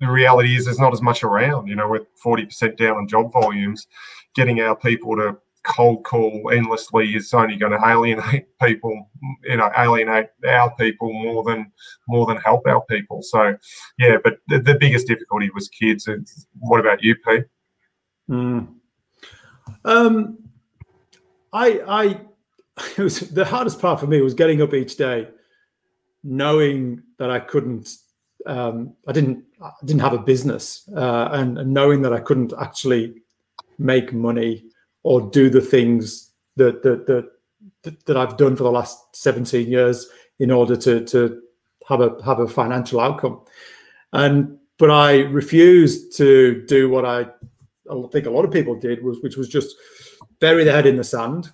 the 0.00 0.10
reality 0.10 0.56
is 0.56 0.64
there's 0.64 0.80
not 0.80 0.92
as 0.92 1.02
much 1.02 1.22
around. 1.22 1.68
You 1.68 1.76
know, 1.76 1.88
with 1.88 2.06
40% 2.24 2.76
down 2.76 2.96
on 2.96 3.06
job 3.06 3.32
volumes, 3.32 3.86
getting 4.34 4.60
our 4.60 4.74
people 4.74 5.14
to 5.16 5.36
cold 5.62 6.04
call 6.04 6.50
endlessly 6.52 7.14
is 7.14 7.32
only 7.34 7.56
going 7.56 7.72
to 7.72 7.86
alienate 7.86 8.46
people, 8.62 9.10
you 9.44 9.56
know, 9.56 9.70
alienate 9.76 10.28
our 10.46 10.74
people 10.76 11.12
more 11.12 11.42
than 11.44 11.70
more 12.08 12.26
than 12.26 12.38
help 12.38 12.66
our 12.66 12.82
people. 12.86 13.22
So, 13.22 13.56
yeah, 13.98 14.16
but 14.22 14.38
the, 14.48 14.60
the 14.60 14.74
biggest 14.74 15.06
difficulty 15.06 15.50
was 15.54 15.68
kids. 15.68 16.08
What 16.58 16.80
about 16.80 17.02
you, 17.02 17.14
Pete? 17.16 17.44
Mm. 18.30 18.74
Um, 19.84 20.38
I, 21.52 21.80
I, 21.86 22.20
it 22.96 23.02
was 23.02 23.20
the 23.20 23.44
hardest 23.44 23.80
part 23.80 24.00
for 24.00 24.06
me 24.06 24.20
was 24.20 24.34
getting 24.34 24.62
up 24.62 24.74
each 24.74 24.96
day, 24.96 25.28
knowing 26.22 27.02
that 27.18 27.30
I 27.30 27.40
couldn't, 27.40 27.96
um, 28.46 28.94
I 29.06 29.12
didn't, 29.12 29.44
I 29.62 29.70
didn't 29.84 30.00
have 30.00 30.12
a 30.12 30.18
business, 30.18 30.88
uh, 30.96 31.28
and, 31.32 31.58
and 31.58 31.74
knowing 31.74 32.02
that 32.02 32.12
I 32.12 32.20
couldn't 32.20 32.52
actually 32.58 33.14
make 33.78 34.12
money 34.12 34.69
or 35.02 35.20
do 35.30 35.50
the 35.50 35.60
things 35.60 36.30
that 36.56 36.82
that 36.82 37.06
that 37.06 37.30
that 38.06 38.16
I've 38.16 38.36
done 38.36 38.56
for 38.56 38.62
the 38.62 38.70
last 38.70 39.16
17 39.16 39.68
years 39.68 40.08
in 40.38 40.50
order 40.50 40.76
to 40.76 41.04
to 41.06 41.40
have 41.88 42.00
a 42.00 42.16
have 42.24 42.40
a 42.40 42.48
financial 42.48 43.00
outcome. 43.00 43.42
And 44.12 44.58
but 44.78 44.90
I 44.90 45.20
refused 45.20 46.16
to 46.16 46.64
do 46.66 46.88
what 46.88 47.04
I, 47.04 47.20
I 47.90 48.06
think 48.12 48.26
a 48.26 48.30
lot 48.30 48.44
of 48.44 48.50
people 48.50 48.74
did 48.78 49.02
was 49.02 49.18
which 49.20 49.36
was 49.36 49.48
just 49.48 49.76
bury 50.40 50.64
their 50.64 50.74
head 50.74 50.86
in 50.86 50.96
the 50.96 51.04
sand, 51.04 51.50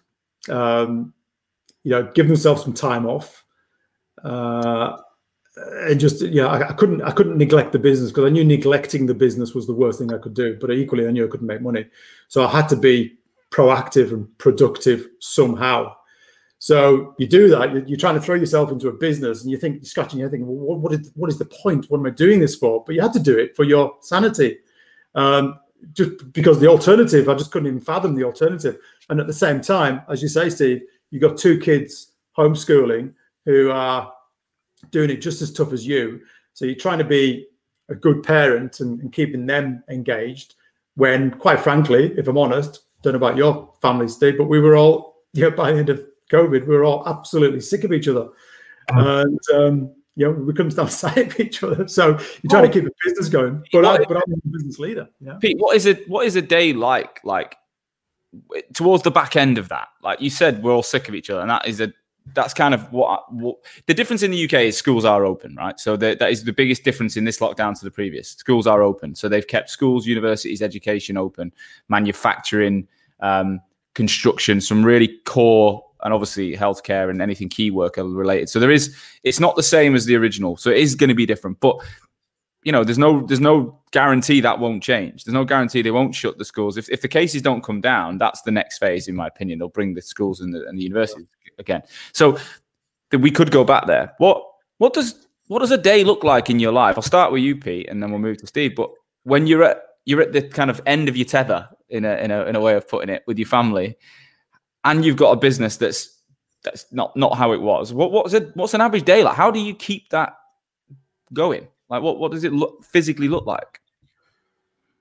um, 0.49 1.13
you 1.83 1.91
know, 1.91 2.11
give 2.15 2.29
themselves 2.29 2.63
some 2.63 2.73
time 2.73 3.07
off. 3.07 3.45
Uh, 4.23 4.97
and 5.57 5.99
just 5.99 6.21
yeah, 6.21 6.47
I, 6.47 6.69
I, 6.69 6.73
couldn't 6.73 7.03
I 7.03 7.11
couldn't 7.13 7.39
neglect 7.39 7.73
the 7.73 7.79
business 7.79 8.11
because 8.11 8.27
I 8.27 8.31
knew 8.31 8.45
neglecting 8.45 9.07
the 9.07 9.15
business 9.15 9.55
was 9.55 9.67
the 9.67 9.73
worst 9.73 9.99
thing 9.99 10.13
I 10.13 10.19
could 10.19 10.35
do. 10.35 10.57
But 10.61 10.71
equally, 10.71 11.07
I 11.07 11.11
knew 11.11 11.27
I 11.27 11.31
couldn't 11.31 11.47
make 11.47 11.63
money, 11.63 11.87
so 12.29 12.47
I 12.47 12.51
had 12.51 12.69
to 12.69 12.77
be 12.77 13.17
proactive 13.57 14.13
and 14.13 14.27
productive 14.39 15.09
somehow. 15.21 15.95
So 16.59 17.15
you 17.19 17.27
do 17.27 17.49
that. 17.49 17.89
You're 17.89 17.99
trying 17.99 18.15
to 18.17 18.21
throw 18.21 18.35
yourself 18.35 18.71
into 18.71 18.89
a 18.89 18.93
business, 18.93 19.43
and 19.43 19.51
you 19.51 19.57
think 19.57 19.77
you're 19.77 19.85
scratching 19.85 20.19
your 20.19 20.29
head, 20.29 20.33
thinking, 20.33 20.49
well, 20.49 20.79
what 20.79 20.93
is 20.93 21.11
what 21.15 21.31
is 21.31 21.39
the 21.39 21.45
point? 21.47 21.87
What 21.89 21.99
am 21.99 22.07
I 22.07 22.11
doing 22.11 22.41
this 22.41 22.57
for? 22.57 22.83
But 22.85 22.95
you 22.95 23.03
had 23.03 23.13
to 23.15 23.21
do 23.21 23.39
it 23.39 23.57
for 23.57 23.65
your 23.65 23.95
sanity, 24.01 24.59
um, 25.15 25.59
just 25.93 26.33
because 26.33 26.59
the 26.59 26.67
alternative, 26.67 27.29
I 27.29 27.35
just 27.35 27.51
couldn't 27.51 27.69
even 27.69 27.81
fathom 27.81 28.15
the 28.15 28.25
alternative. 28.25 28.79
And 29.09 29.21
at 29.21 29.27
the 29.27 29.33
same 29.33 29.61
time, 29.61 30.03
as 30.09 30.23
you 30.23 30.29
say, 30.29 30.51
Steve, 30.51 30.83
you've 31.11 31.23
got 31.23 31.37
two 31.37 31.59
kids 31.59 32.13
homeschooling 32.37 33.13
who 33.45 33.71
are 33.71 34.13
doing 34.91 35.11
it 35.11 35.23
just 35.23 35.43
as 35.43 35.53
tough 35.53 35.73
as 35.73 35.87
you. 35.87 36.21
So 36.55 36.65
you're 36.65 36.75
trying 36.75 36.99
to 36.99 37.05
be 37.05 37.47
a 37.89 37.95
good 37.95 38.23
parent 38.23 38.81
and, 38.81 39.01
and 39.01 39.13
keeping 39.13 39.47
them 39.47 39.85
engaged. 39.89 40.55
When, 40.97 41.31
quite 41.33 41.61
frankly, 41.61 42.15
if 42.17 42.27
I'm 42.27 42.39
honest, 42.39 42.86
don't 43.07 43.21
know 43.21 43.27
about 43.27 43.37
your 43.37 43.73
family, 43.81 44.09
Steve, 44.09 44.37
but 44.37 44.45
we 44.45 44.61
were 44.61 44.77
all, 44.77 45.23
you 45.33 45.43
know, 45.43 45.51
by 45.51 45.73
the 45.73 45.79
end 45.79 45.89
of 45.91 46.05
COVID, 46.31 46.67
we 46.67 46.77
were 46.77 46.85
all 46.85 47.07
absolutely 47.09 47.61
sick 47.61 47.85
of 47.85 47.93
each 47.93 48.09
other. 48.09 48.29
And, 48.89 49.39
um, 49.55 49.93
you 50.17 50.27
know, 50.27 50.31
we 50.33 50.53
couldn't 50.53 50.71
sight 50.91 51.19
of 51.19 51.41
each 51.41 51.63
other. 51.63 51.87
So 51.89 52.09
you're 52.09 52.51
trying 52.51 52.65
oh, 52.65 52.67
to 52.67 52.73
keep 52.73 52.87
a 52.87 52.91
business 53.05 53.29
going. 53.29 53.63
But, 53.73 53.85
I, 53.85 53.99
but 53.99 54.17
I'm 54.17 54.33
a 54.33 54.49
business 54.49 54.79
leader. 54.79 55.09
Yeah. 55.21 55.35
Pete, 55.41 55.59
what 55.59 55.77
is 55.77 55.87
it? 55.87 56.09
What 56.09 56.27
is 56.27 56.37
a 56.37 56.43
day 56.43 56.73
like? 56.73 57.21
Like 57.25 57.57
towards 58.73 59.03
the 59.03 59.11
back 59.11 59.37
end 59.37 59.59
of 59.59 59.69
that, 59.69 59.89
like 60.03 60.21
you 60.21 60.31
said, 60.31 60.63
we're 60.63 60.73
all 60.73 60.83
sick 60.83 61.09
of 61.09 61.15
each 61.15 61.31
other, 61.31 61.41
and 61.41 61.51
that 61.51 61.67
is 61.67 61.81
a 61.81 61.93
that's 62.35 62.55
kind 62.55 62.75
of 62.75 62.93
what, 62.93 63.33
what, 63.33 63.57
the 63.87 63.95
difference 63.95 64.23
in 64.23 64.31
the 64.31 64.45
UK 64.45 64.55
is 64.55 64.77
schools 64.77 65.05
are 65.05 65.25
open, 65.25 65.55
right? 65.55 65.79
So 65.79 65.97
the, 65.97 66.17
that 66.19 66.31
is 66.31 66.43
the 66.43 66.53
biggest 66.53 66.83
difference 66.83 67.17
in 67.17 67.25
this 67.25 67.39
lockdown 67.39 67.79
to 67.79 67.85
the 67.85 67.91
previous. 67.91 68.31
Schools 68.31 68.67
are 68.67 68.83
open, 68.83 69.15
so 69.15 69.29
they've 69.29 69.47
kept 69.47 69.71
schools, 69.71 70.07
universities, 70.07 70.61
education 70.61 71.17
open, 71.17 71.53
manufacturing, 71.89 72.89
um, 73.21 73.61
construction, 73.95 74.61
some 74.61 74.85
really 74.85 75.09
core, 75.25 75.83
and 76.03 76.13
obviously 76.13 76.57
healthcare 76.57 77.11
and 77.11 77.21
anything 77.23 77.49
key 77.49 77.71
worker 77.71 78.05
related. 78.05 78.49
So 78.49 78.61
there 78.61 78.71
is, 78.71 78.97
it's 79.23 79.41
not 79.41 79.57
the 79.57 79.63
same 79.63 79.95
as 79.95 80.05
the 80.05 80.17
original, 80.17 80.57
so 80.57 80.71
it 80.71 80.79
is 80.79 80.95
going 80.95 81.09
to 81.09 81.15
be 81.15 81.27
different, 81.27 81.59
but 81.61 81.79
you 82.67 82.73
know, 82.73 82.83
there's 82.83 82.99
no 82.99 83.25
there's 83.25 83.41
no 83.41 83.79
guarantee 83.93 84.41
that 84.41 84.59
won't 84.59 84.83
change. 84.83 85.23
There's 85.23 85.33
no 85.33 85.45
guarantee 85.45 85.83
they 85.83 85.93
won't 85.93 86.17
shut 86.17 86.37
the 86.37 86.45
schools. 86.45 86.77
If, 86.77 86.91
if 86.91 87.01
the 87.01 87.07
cases 87.07 87.41
don't 87.41 87.63
come 87.63 87.81
down, 87.81 88.19
that's 88.19 88.43
the 88.43 88.51
next 88.51 88.79
phase, 88.79 89.07
in 89.07 89.15
my 89.15 89.29
opinion. 89.29 89.61
They'll 89.61 89.69
bring 89.69 89.95
the 89.95 90.03
schools 90.03 90.41
and 90.41 90.53
the, 90.53 90.67
and 90.67 90.77
the 90.77 90.83
universities 90.83 91.29
again. 91.61 91.83
So 92.13 92.37
that 93.13 93.21
we 93.21 93.31
could 93.31 93.53
go 93.53 93.63
back 93.63 93.87
there. 93.87 94.15
What 94.19 94.43
what 94.79 94.95
does 94.95 95.29
what 95.47 95.61
does 95.61 95.71
a 95.71 95.79
day 95.79 96.03
look 96.03 96.25
like 96.25 96.51
in 96.51 96.59
your 96.59 96.73
life? 96.73 96.97
I'll 96.97 97.03
start 97.03 97.31
with 97.31 97.45
you, 97.45 97.55
Pete, 97.55 97.89
and 97.89 98.03
then 98.03 98.11
we'll 98.11 98.19
move 98.19 98.39
to 98.39 98.49
Steve. 98.49 98.75
But 98.75 98.91
when 99.23 99.47
you're 99.47 99.63
at 99.63 99.83
you're 100.07 100.23
at 100.23 100.33
the 100.33 100.41
kind 100.41 100.71
of 100.71 100.81
end 100.87 101.11
of 101.11 101.17
your 101.17 101.27
tether, 101.27 101.69
in 101.91 102.07
a 102.07 102.17
in 102.17 102.31
a 102.31 102.47
in 102.47 102.57
a 102.57 102.61
way 102.61 102.75
of 102.75 102.89
putting 102.89 103.15
it, 103.15 103.23
with 103.27 103.39
your 103.39 103.49
family, 103.49 103.97
and 104.85 105.05
you've 105.05 105.17
got 105.17 105.33
a 105.33 105.37
business 105.37 105.77
that's 105.77 106.23
that's 106.63 106.91
not 106.93 107.15
not 107.17 107.37
how 107.37 107.53
it 107.53 107.61
was. 107.61 107.93
What 107.93 108.11
what's 108.11 108.33
it 108.33 108.57
what's 108.57 108.73
an 108.73 108.81
average 108.81 109.05
day 109.05 109.23
like? 109.23 109.37
How 109.37 109.51
do 109.51 109.61
you 109.61 109.75
keep 109.75 110.09
that 110.11 110.35
going? 111.33 111.69
Like, 111.89 112.03
what, 112.03 112.19
what 112.19 112.33
does 112.33 112.45
it 112.45 112.53
look, 112.53 112.85
physically 112.85 113.29
look 113.29 113.47
like? 113.47 113.81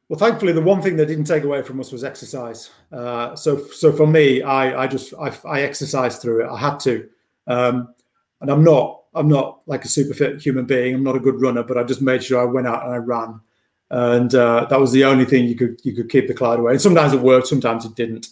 Well, 0.08 0.20
thankfully, 0.20 0.54
the 0.54 0.62
one 0.62 0.84
thing 0.84 0.96
they 0.96 1.06
didn't 1.06 1.26
take 1.26 1.44
away 1.44 1.63
from 1.63 1.80
us 1.80 1.91
was 1.91 2.04
exercise. 2.04 2.70
Uh, 2.91 3.36
so, 3.36 3.65
so 3.70 3.91
for 3.91 4.06
me, 4.06 4.44
I, 4.44 4.84
I 4.84 4.88
just 4.88 5.15
I, 5.15 5.36
I 5.46 5.62
exercised 5.62 6.22
through 6.22 6.46
it. 6.46 6.50
I 6.50 6.58
had 6.60 6.80
to, 6.82 7.10
um, 7.48 7.94
and 8.41 8.52
I'm 8.52 8.63
not 8.63 9.02
I'm 9.15 9.28
not 9.28 9.62
like 9.65 9.84
a 9.84 9.88
super 9.88 10.13
fit 10.13 10.39
human 10.39 10.65
being. 10.65 10.94
I'm 10.94 11.04
not 11.04 11.15
a 11.15 11.20
good 11.20 11.41
runner, 11.41 11.63
but 11.63 11.78
I 11.78 11.84
just 11.84 12.04
made 12.04 12.24
sure 12.24 12.39
I 12.39 12.46
went 12.46 12.68
out 12.68 12.84
and 12.84 12.94
I 12.94 12.98
ran, 12.98 13.39
and 13.91 14.34
uh, 14.34 14.65
that 14.69 14.80
was 14.80 14.91
the 14.91 15.06
only 15.06 15.26
thing 15.26 15.45
you 15.45 15.56
could 15.56 15.80
you 15.84 15.93
could 15.93 16.10
keep 16.10 16.28
the 16.28 16.34
cloud 16.34 16.60
away. 16.60 16.74
And 16.74 16.82
sometimes 16.82 17.13
it 17.13 17.21
worked, 17.21 17.48
sometimes 17.48 17.86
it 17.86 17.95
didn't. 17.95 18.28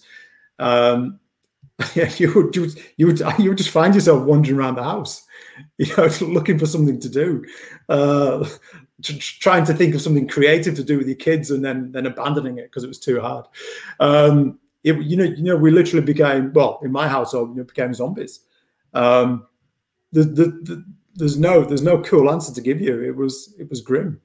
Um, 0.60 1.20
yeah, 1.96 2.12
you 2.18 2.34
would, 2.34 2.56
you 2.56 2.62
would 2.62 2.76
you 2.98 3.08
would 3.08 3.20
you 3.40 3.50
would 3.50 3.58
just 3.58 3.70
find 3.70 3.94
yourself 3.96 4.26
wandering 4.26 4.58
around 4.58 4.76
the 4.76 4.84
house 4.84 5.26
you 5.78 5.96
know, 5.96 6.10
looking 6.22 6.58
for 6.58 6.66
something 6.66 7.00
to 7.00 7.10
do, 7.10 7.44
uh, 7.90 8.48
trying 9.02 9.66
to 9.66 9.74
think 9.74 9.96
of 9.96 10.02
something 10.02 10.28
creative 10.28 10.76
to 10.76 10.84
do 10.84 10.98
with 10.98 11.08
your 11.08 11.16
kids, 11.16 11.52
and 11.52 11.64
then 11.64 11.92
then 11.92 12.06
abandoning 12.06 12.58
it 12.58 12.66
because 12.66 12.84
it 12.84 12.88
was 12.88 13.00
too 13.00 13.20
hard. 13.20 13.46
Um, 14.00 14.60
it, 14.84 14.98
you 15.02 15.16
know, 15.16 15.24
you 15.24 15.44
know, 15.44 15.56
we 15.56 15.72
literally 15.72 16.06
became 16.06 16.52
well 16.54 16.80
in 16.84 16.92
my 16.92 17.08
household, 17.08 17.50
you 17.50 17.56
know, 17.56 17.64
became 17.64 17.94
zombies. 17.94 18.42
Um, 18.94 19.48
the, 20.12 20.24
the, 20.24 20.46
the, 20.46 20.86
there's 21.16 21.38
no 21.38 21.64
there's 21.64 21.82
no 21.82 22.02
cool 22.02 22.32
answer 22.32 22.54
to 22.54 22.62
give 22.62 22.82
you. 22.82 23.02
It 23.02 23.16
was 23.16 23.54
it 23.60 23.70
was 23.70 23.82
grim. 23.82 24.22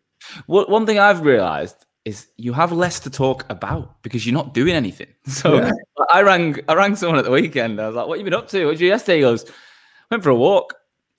Well, 0.46 0.66
one 0.66 0.86
thing 0.86 0.98
I've 0.98 1.22
realised 1.22 1.86
is 2.04 2.28
you 2.36 2.52
have 2.52 2.72
less 2.72 3.00
to 3.00 3.10
talk 3.10 3.44
about 3.50 4.02
because 4.02 4.26
you're 4.26 4.34
not 4.34 4.54
doing 4.54 4.74
anything. 4.74 5.08
So 5.26 5.56
yeah. 5.56 5.72
I 6.10 6.22
rang 6.22 6.56
I 6.68 6.74
rang 6.74 6.96
someone 6.96 7.18
at 7.18 7.24
the 7.24 7.30
weekend. 7.30 7.80
I 7.80 7.86
was 7.86 7.96
like, 7.96 8.06
"What 8.06 8.18
have 8.18 8.26
you 8.26 8.30
been 8.30 8.38
up 8.38 8.48
to? 8.48 8.64
What 8.64 8.72
did 8.72 8.80
you 8.80 8.88
yesterday?" 8.88 9.16
He 9.16 9.22
goes, 9.22 9.44
"Went 10.10 10.22
for 10.22 10.30
a 10.30 10.34
walk." 10.34 10.74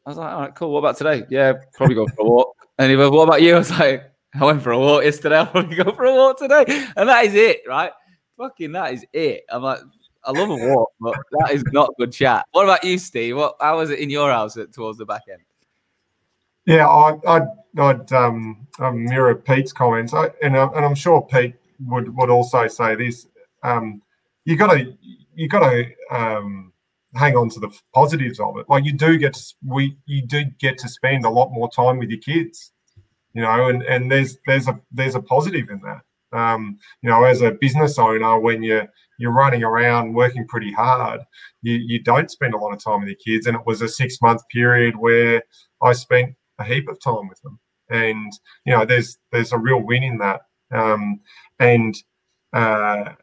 I 0.05 0.09
was 0.09 0.17
like, 0.17 0.33
all 0.33 0.41
right, 0.41 0.55
cool. 0.55 0.71
What 0.71 0.79
about 0.79 0.97
today? 0.97 1.23
Yeah, 1.29 1.53
probably 1.75 1.93
go 1.93 2.07
for 2.07 2.21
a 2.21 2.25
walk. 2.25 2.55
And 2.79 2.89
he 2.89 2.97
goes, 2.97 3.11
what 3.11 3.27
about 3.27 3.43
you? 3.43 3.53
I 3.53 3.57
was 3.59 3.69
like, 3.69 4.11
I 4.33 4.43
went 4.43 4.63
for 4.63 4.71
a 4.71 4.79
walk 4.79 5.03
yesterday. 5.03 5.35
I'll 5.39 5.45
probably 5.45 5.75
go 5.75 5.91
for 5.91 6.05
a 6.05 6.13
walk 6.13 6.39
today. 6.39 6.65
And 6.95 7.07
that 7.07 7.25
is 7.25 7.35
it, 7.35 7.61
right? 7.67 7.91
Fucking 8.37 8.71
that 8.71 8.93
is 8.93 9.05
it. 9.13 9.43
I'm 9.49 9.61
like, 9.61 9.79
I 10.23 10.31
love 10.31 10.49
a 10.49 10.55
walk, 10.55 10.89
but 10.99 11.15
that 11.39 11.51
is 11.51 11.63
not 11.71 11.91
good 11.99 12.11
chat. 12.11 12.45
What 12.51 12.63
about 12.63 12.83
you, 12.83 12.97
Steve? 12.97 13.37
What 13.37 13.55
how 13.61 13.77
was 13.77 13.89
it 13.89 13.99
in 13.99 14.09
your 14.09 14.31
house 14.31 14.57
towards 14.73 14.97
the 14.97 15.05
back 15.05 15.21
end? 15.31 15.41
Yeah, 16.69 16.87
I, 16.87 17.17
I'd, 17.25 17.47
I'd 17.79 18.13
um, 18.13 18.67
mirror 18.79 19.33
Pete's 19.33 19.73
comments, 19.73 20.13
I, 20.13 20.29
and, 20.43 20.55
uh, 20.55 20.69
and 20.75 20.85
I'm 20.85 20.93
sure 20.93 21.19
Pete 21.19 21.55
would 21.87 22.15
would 22.15 22.29
also 22.29 22.67
say 22.67 22.93
this. 22.93 23.25
Um, 23.63 24.03
you 24.45 24.55
got 24.55 24.73
to 24.73 24.95
you 25.33 25.47
got 25.47 25.67
to 25.67 25.85
um, 26.11 26.71
hang 27.15 27.35
on 27.35 27.49
to 27.49 27.59
the 27.59 27.75
positives 27.95 28.39
of 28.39 28.55
it. 28.59 28.67
Like 28.69 28.85
you 28.85 28.93
do 28.93 29.17
get 29.17 29.33
to 29.33 29.53
we 29.65 29.97
you 30.05 30.21
do 30.27 30.43
get 30.59 30.77
to 30.77 30.87
spend 30.87 31.25
a 31.25 31.29
lot 31.31 31.49
more 31.51 31.71
time 31.71 31.97
with 31.97 32.11
your 32.11 32.19
kids, 32.19 32.71
you 33.33 33.41
know, 33.41 33.69
and 33.69 33.81
and 33.81 34.11
there's 34.11 34.37
there's 34.45 34.67
a 34.67 34.79
there's 34.91 35.15
a 35.15 35.23
positive 35.23 35.71
in 35.71 35.81
that. 35.81 36.37
Um, 36.37 36.77
you 37.01 37.09
know, 37.09 37.23
as 37.23 37.41
a 37.41 37.49
business 37.49 37.97
owner, 37.97 38.39
when 38.39 38.61
you're 38.61 38.87
you're 39.17 39.31
running 39.31 39.63
around 39.63 40.13
working 40.13 40.45
pretty 40.45 40.71
hard, 40.71 41.21
you 41.63 41.73
you 41.73 42.03
don't 42.03 42.29
spend 42.29 42.53
a 42.53 42.57
lot 42.57 42.73
of 42.73 42.83
time 42.83 42.99
with 42.99 43.09
your 43.09 43.17
kids. 43.25 43.47
And 43.47 43.57
it 43.57 43.65
was 43.65 43.81
a 43.81 43.89
six 43.89 44.21
month 44.21 44.47
period 44.49 44.95
where 44.95 45.41
I 45.81 45.93
spent 45.93 46.35
a 46.59 46.63
heap 46.63 46.87
of 46.89 46.99
time 47.01 47.27
with 47.27 47.41
them, 47.41 47.59
and 47.89 48.31
you 48.65 48.75
know, 48.75 48.85
there's 48.85 49.17
there's 49.31 49.51
a 49.51 49.57
real 49.57 49.81
win 49.81 50.03
in 50.03 50.17
that. 50.19 50.41
Um, 50.71 51.19
and 51.59 51.95
uh, 52.53 53.13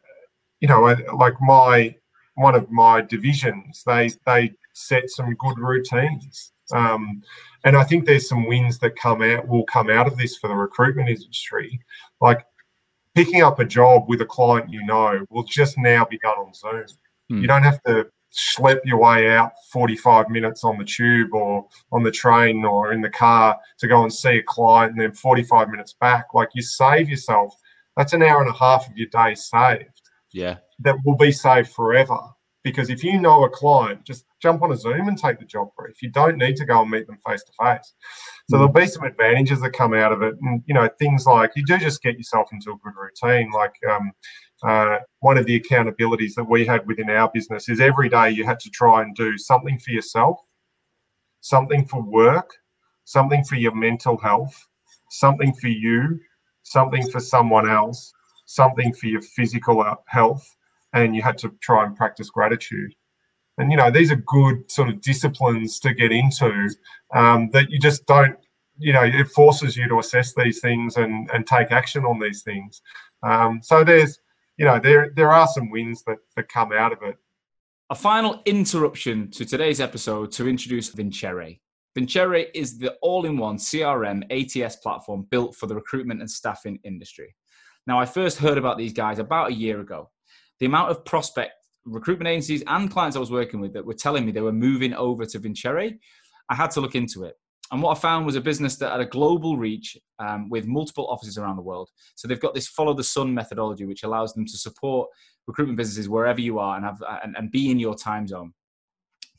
you 0.59 0.67
know, 0.67 0.81
like 1.15 1.35
my 1.41 1.95
one 2.35 2.55
of 2.55 2.69
my 2.69 3.01
divisions, 3.01 3.83
they 3.85 4.11
they 4.25 4.53
set 4.73 5.09
some 5.09 5.33
good 5.35 5.57
routines. 5.57 6.51
Um, 6.73 7.21
and 7.63 7.77
I 7.77 7.83
think 7.83 8.05
there's 8.05 8.27
some 8.27 8.45
wins 8.45 8.77
that 8.79 8.95
come 8.97 9.21
out 9.21 9.47
will 9.47 9.63
come 9.63 9.89
out 9.89 10.07
of 10.07 10.17
this 10.17 10.37
for 10.37 10.47
the 10.47 10.55
recruitment 10.55 11.09
industry. 11.09 11.79
Like 12.21 12.45
picking 13.15 13.41
up 13.41 13.59
a 13.59 13.65
job 13.65 14.03
with 14.07 14.21
a 14.21 14.25
client 14.25 14.69
you 14.69 14.85
know 14.85 15.25
will 15.29 15.43
just 15.43 15.77
now 15.77 16.05
be 16.05 16.19
done 16.19 16.37
on 16.37 16.53
Zoom. 16.53 16.85
Mm. 17.31 17.41
You 17.41 17.47
don't 17.47 17.63
have 17.63 17.81
to 17.83 18.07
schlep 18.33 18.79
your 18.85 18.99
way 18.99 19.29
out 19.29 19.51
45 19.71 20.29
minutes 20.29 20.63
on 20.63 20.77
the 20.77 20.85
tube 20.85 21.33
or 21.33 21.67
on 21.91 22.03
the 22.03 22.11
train 22.11 22.65
or 22.65 22.91
in 22.93 23.01
the 23.01 23.09
car 23.09 23.57
to 23.79 23.87
go 23.87 24.03
and 24.03 24.13
see 24.13 24.37
a 24.37 24.43
client 24.43 24.91
and 24.91 25.01
then 25.01 25.13
45 25.13 25.69
minutes 25.69 25.93
back. 25.93 26.27
Like 26.33 26.49
you 26.53 26.61
save 26.61 27.09
yourself, 27.09 27.53
that's 27.95 28.13
an 28.13 28.23
hour 28.23 28.41
and 28.41 28.49
a 28.49 28.57
half 28.57 28.89
of 28.89 28.97
your 28.97 29.07
day 29.09 29.35
saved. 29.35 30.01
Yeah 30.31 30.57
that 30.79 30.97
will 31.05 31.15
be 31.15 31.31
saved 31.31 31.69
forever. 31.69 32.17
Because 32.63 32.89
if 32.89 33.03
you 33.03 33.19
know 33.21 33.45
a 33.45 33.49
client, 33.49 34.03
just 34.03 34.25
jump 34.41 34.61
on 34.61 34.73
a 34.73 34.75
Zoom 34.75 35.07
and 35.07 35.17
take 35.17 35.39
the 35.39 35.45
job 35.45 35.69
brief. 35.77 36.01
You 36.01 36.09
don't 36.09 36.37
need 36.37 36.57
to 36.57 36.65
go 36.65 36.81
and 36.81 36.91
meet 36.91 37.07
them 37.07 37.17
face 37.25 37.41
to 37.43 37.51
face. 37.63 37.93
So 38.49 38.57
there'll 38.57 38.67
be 38.67 38.87
some 38.87 39.03
advantages 39.03 39.61
that 39.61 39.71
come 39.71 39.93
out 39.93 40.11
of 40.11 40.21
it, 40.21 40.35
and 40.41 40.61
you 40.65 40.73
know 40.73 40.89
things 40.99 41.25
like 41.25 41.51
you 41.55 41.63
do 41.63 41.77
just 41.77 42.01
get 42.01 42.17
yourself 42.17 42.49
into 42.51 42.71
a 42.71 42.77
good 42.83 42.93
routine. 42.97 43.51
Like 43.51 43.75
um, 43.89 44.11
uh, 44.63 44.97
one 45.19 45.37
of 45.37 45.45
the 45.45 45.59
accountabilities 45.59 46.33
that 46.35 46.49
we 46.49 46.65
had 46.65 46.85
within 46.87 47.09
our 47.09 47.29
business 47.33 47.69
is 47.69 47.79
every 47.79 48.09
day 48.09 48.31
you 48.31 48.45
had 48.45 48.59
to 48.59 48.69
try 48.69 49.01
and 49.01 49.15
do 49.15 49.37
something 49.37 49.77
for 49.79 49.91
yourself, 49.91 50.39
something 51.41 51.85
for 51.85 52.01
work, 52.01 52.51
something 53.05 53.43
for 53.43 53.55
your 53.55 53.75
mental 53.75 54.17
health, 54.17 54.67
something 55.09 55.53
for 55.53 55.67
you, 55.67 56.19
something 56.63 57.09
for 57.09 57.19
someone 57.19 57.69
else, 57.69 58.13
something 58.45 58.93
for 58.93 59.07
your 59.07 59.21
physical 59.21 59.85
health, 60.07 60.45
and 60.93 61.15
you 61.15 61.21
had 61.21 61.37
to 61.37 61.49
try 61.61 61.85
and 61.85 61.95
practice 61.95 62.29
gratitude. 62.29 62.93
And 63.59 63.71
you 63.71 63.77
know 63.77 63.89
these 63.89 64.11
are 64.11 64.17
good 64.17 64.69
sort 64.69 64.89
of 64.89 65.01
disciplines 65.01 65.79
to 65.79 65.93
get 65.93 66.11
into 66.11 66.69
um, 67.13 67.49
that 67.51 67.69
you 67.69 67.79
just 67.79 68.05
don't. 68.05 68.37
You 68.79 68.93
know, 68.93 69.03
it 69.03 69.27
forces 69.29 69.75
you 69.75 69.87
to 69.87 69.97
assess 69.97 70.33
these 70.35 70.59
things 70.59 70.97
and 70.97 71.29
and 71.31 71.47
take 71.47 71.71
action 71.71 72.05
on 72.05 72.19
these 72.19 72.43
things. 72.43 72.81
Um, 73.23 73.61
so 73.63 73.83
there's, 73.83 74.19
you 74.57 74.65
know, 74.65 74.79
there 74.79 75.11
there 75.15 75.31
are 75.31 75.47
some 75.47 75.69
wins 75.69 76.03
that 76.07 76.17
that 76.35 76.49
come 76.49 76.71
out 76.71 76.91
of 76.91 76.99
it. 77.03 77.15
A 77.89 77.95
final 77.95 78.41
interruption 78.45 79.31
to 79.31 79.45
today's 79.45 79.79
episode 79.79 80.31
to 80.33 80.47
introduce 80.47 80.89
Vincere. 80.89 81.55
Vincere 81.95 82.47
is 82.53 82.77
the 82.77 82.93
all-in-one 83.01 83.57
CRM 83.57 84.23
ATS 84.29 84.75
platform 84.77 85.25
built 85.31 85.55
for 85.55 85.67
the 85.67 85.73
recruitment 85.73 86.19
and 86.19 86.29
staffing 86.29 86.79
industry. 86.83 87.33
Now, 87.87 87.97
I 87.99 88.05
first 88.05 88.37
heard 88.37 88.57
about 88.57 88.77
these 88.77 88.93
guys 88.93 89.19
about 89.19 89.51
a 89.51 89.53
year 89.53 89.79
ago. 89.79 90.09
The 90.59 90.65
amount 90.65 90.91
of 90.91 91.05
prospect 91.05 91.53
recruitment 91.85 92.27
agencies 92.27 92.63
and 92.67 92.91
clients 92.91 93.15
I 93.15 93.21
was 93.21 93.31
working 93.31 93.61
with 93.61 93.73
that 93.73 93.85
were 93.85 93.93
telling 93.93 94.25
me 94.25 94.31
they 94.31 94.41
were 94.41 94.51
moving 94.51 94.93
over 94.93 95.25
to 95.25 95.39
Vincere, 95.39 95.91
I 96.49 96.55
had 96.55 96.71
to 96.71 96.81
look 96.81 96.95
into 96.95 97.23
it. 97.23 97.35
And 97.71 97.81
what 97.81 97.97
I 97.97 97.99
found 97.99 98.25
was 98.25 98.35
a 98.35 98.41
business 98.41 98.77
that 98.77 98.91
had 98.91 99.01
a 99.01 99.05
global 99.05 99.57
reach 99.57 99.97
um, 100.19 100.49
with 100.49 100.65
multiple 100.67 101.07
offices 101.07 101.37
around 101.37 101.57
the 101.57 101.61
world. 101.61 101.89
So 102.15 102.27
they've 102.27 102.39
got 102.39 102.53
this 102.53 102.67
follow 102.67 102.93
the 102.93 103.03
sun 103.03 103.33
methodology, 103.33 103.85
which 103.85 104.03
allows 104.03 104.33
them 104.33 104.45
to 104.45 104.57
support 104.57 105.09
recruitment 105.47 105.77
businesses 105.77 106.07
wherever 106.07 106.39
you 106.39 106.59
are 106.59 106.77
and 106.77 106.85
have 106.85 107.01
and, 107.23 107.35
and 107.37 107.51
be 107.51 107.69
in 107.69 107.79
your 107.79 107.95
time 107.95 108.27
zone. 108.27 108.53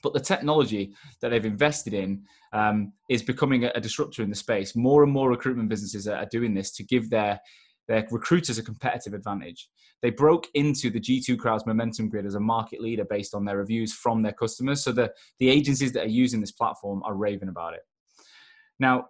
But 0.03 0.13
the 0.13 0.21
technology 0.21 0.95
that 1.21 1.31
they've 1.31 1.45
invested 1.45 1.95
in 1.95 2.23
um, 2.53 2.93
is 3.09 3.23
becoming 3.23 3.65
a, 3.65 3.73
a, 3.75 3.81
disruptor 3.81 4.23
in 4.23 4.31
the 4.31 4.37
space. 4.37 4.77
More 4.77 5.03
and 5.03 5.13
more 5.13 5.29
recruitment 5.29 5.69
businesses 5.69 6.07
are, 6.07 6.17
are 6.17 6.29
doing 6.31 6.55
this 6.55 6.71
to 6.73 6.85
give 6.85 7.11
their 7.11 7.41
their 7.89 8.07
recruiters 8.11 8.59
a 8.59 8.63
competitive 8.63 9.15
advantage. 9.15 9.69
They 10.03 10.11
broke 10.11 10.47
into 10.55 10.91
the 10.91 11.01
G2 11.01 11.39
Crowd's 11.39 11.67
momentum 11.67 12.09
grid 12.09 12.27
as 12.27 12.35
a 12.35 12.41
market 12.41 12.81
leader 12.81 13.05
based 13.05 13.35
on 13.35 13.45
their 13.45 13.57
reviews 13.57 13.95
from 13.95 14.23
their 14.23 14.33
customers. 14.33 14.85
So 14.85 14.93
the, 14.93 15.13
the 15.39 15.49
agencies 15.49 15.93
that 15.93 16.05
are 16.05 16.11
using 16.11 16.41
this 16.41 16.53
platform 16.53 17.03
are 17.05 17.15
raving 17.15 17.49
about 17.49 17.75
it. 17.75 17.81
Now, 18.79 19.09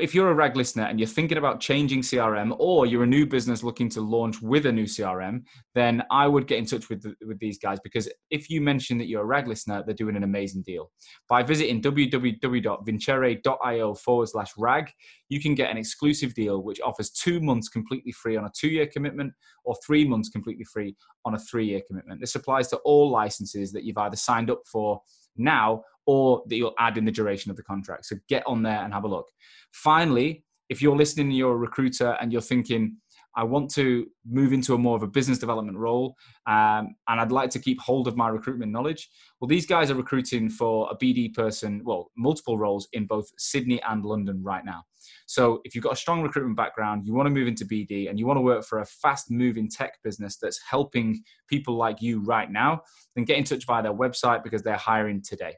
if 0.00 0.14
you're 0.14 0.30
a 0.30 0.34
rag 0.34 0.56
listener 0.56 0.84
and 0.84 0.98
you're 0.98 1.06
thinking 1.06 1.36
about 1.38 1.60
changing 1.60 2.02
crm 2.02 2.54
or 2.58 2.86
you're 2.86 3.04
a 3.04 3.06
new 3.06 3.26
business 3.26 3.62
looking 3.62 3.88
to 3.88 4.00
launch 4.00 4.40
with 4.40 4.66
a 4.66 4.72
new 4.72 4.84
crm 4.84 5.42
then 5.74 6.02
i 6.10 6.26
would 6.26 6.46
get 6.46 6.58
in 6.58 6.64
touch 6.64 6.88
with, 6.88 7.02
the, 7.02 7.14
with 7.26 7.38
these 7.38 7.58
guys 7.58 7.78
because 7.82 8.08
if 8.30 8.48
you 8.50 8.60
mention 8.60 8.98
that 8.98 9.08
you're 9.08 9.22
a 9.22 9.26
rag 9.26 9.48
listener 9.48 9.82
they're 9.84 9.94
doing 9.94 10.16
an 10.16 10.24
amazing 10.24 10.62
deal. 10.62 10.90
By 11.28 11.42
visiting 11.42 11.82
www.vincere.io 11.82 13.94
forward 13.94 14.28
slash 14.28 14.52
rag 14.56 14.90
you 15.28 15.40
can 15.40 15.54
get 15.54 15.70
an 15.70 15.76
exclusive 15.76 16.34
deal 16.34 16.62
which 16.62 16.80
offers 16.80 17.10
two 17.10 17.40
months 17.40 17.68
completely 17.68 18.12
free 18.12 18.36
on 18.36 18.44
a 18.44 18.50
two-year 18.56 18.86
commitment 18.86 19.32
or 19.64 19.76
three 19.86 20.06
months 20.06 20.28
completely 20.28 20.64
free 20.64 20.94
on 21.24 21.34
a 21.34 21.38
three-year 21.38 21.80
commitment. 21.86 22.20
This 22.20 22.34
applies 22.34 22.68
to 22.68 22.76
all 22.78 23.10
licenses 23.10 23.72
that 23.72 23.84
you've 23.84 23.98
either 23.98 24.16
signed 24.16 24.50
up 24.50 24.62
for 24.70 25.00
now 25.36 25.82
or 26.08 26.42
that 26.46 26.56
you'll 26.56 26.74
add 26.78 26.96
in 26.96 27.04
the 27.04 27.12
duration 27.12 27.50
of 27.50 27.56
the 27.58 27.62
contract. 27.62 28.06
So 28.06 28.16
get 28.30 28.42
on 28.46 28.62
there 28.62 28.82
and 28.82 28.94
have 28.94 29.04
a 29.04 29.08
look. 29.08 29.28
Finally, 29.74 30.42
if 30.70 30.80
you're 30.80 30.96
listening, 30.96 31.30
you're 31.30 31.52
a 31.52 31.56
recruiter 31.56 32.16
and 32.18 32.32
you're 32.32 32.40
thinking, 32.40 32.96
I 33.36 33.44
want 33.44 33.70
to 33.74 34.06
move 34.26 34.54
into 34.54 34.72
a 34.72 34.78
more 34.78 34.96
of 34.96 35.02
a 35.02 35.06
business 35.06 35.38
development 35.38 35.76
role, 35.76 36.16
um, 36.46 36.96
and 37.08 37.20
I'd 37.20 37.30
like 37.30 37.50
to 37.50 37.58
keep 37.58 37.78
hold 37.78 38.08
of 38.08 38.16
my 38.16 38.28
recruitment 38.28 38.72
knowledge. 38.72 39.10
Well, 39.38 39.48
these 39.48 39.66
guys 39.66 39.90
are 39.90 39.94
recruiting 39.94 40.48
for 40.48 40.88
a 40.90 40.96
BD 40.96 41.34
person, 41.34 41.82
well, 41.84 42.10
multiple 42.16 42.56
roles 42.56 42.88
in 42.94 43.06
both 43.06 43.28
Sydney 43.36 43.82
and 43.82 44.02
London 44.02 44.42
right 44.42 44.64
now. 44.64 44.84
So, 45.26 45.60
if 45.64 45.74
you've 45.74 45.84
got 45.84 45.92
a 45.92 45.96
strong 45.96 46.22
recruitment 46.22 46.56
background, 46.56 47.06
you 47.06 47.12
want 47.12 47.26
to 47.26 47.30
move 47.30 47.48
into 47.48 47.66
BD, 47.66 48.08
and 48.08 48.18
you 48.18 48.26
want 48.26 48.38
to 48.38 48.42
work 48.42 48.64
for 48.64 48.80
a 48.80 48.86
fast-moving 48.86 49.68
tech 49.68 49.98
business 50.02 50.38
that's 50.40 50.58
helping 50.68 51.22
people 51.48 51.76
like 51.76 52.00
you 52.00 52.20
right 52.20 52.50
now, 52.50 52.80
then 53.14 53.26
get 53.26 53.36
in 53.36 53.44
touch 53.44 53.66
via 53.66 53.82
their 53.82 53.92
website 53.92 54.42
because 54.42 54.62
they're 54.62 54.76
hiring 54.76 55.22
today 55.22 55.54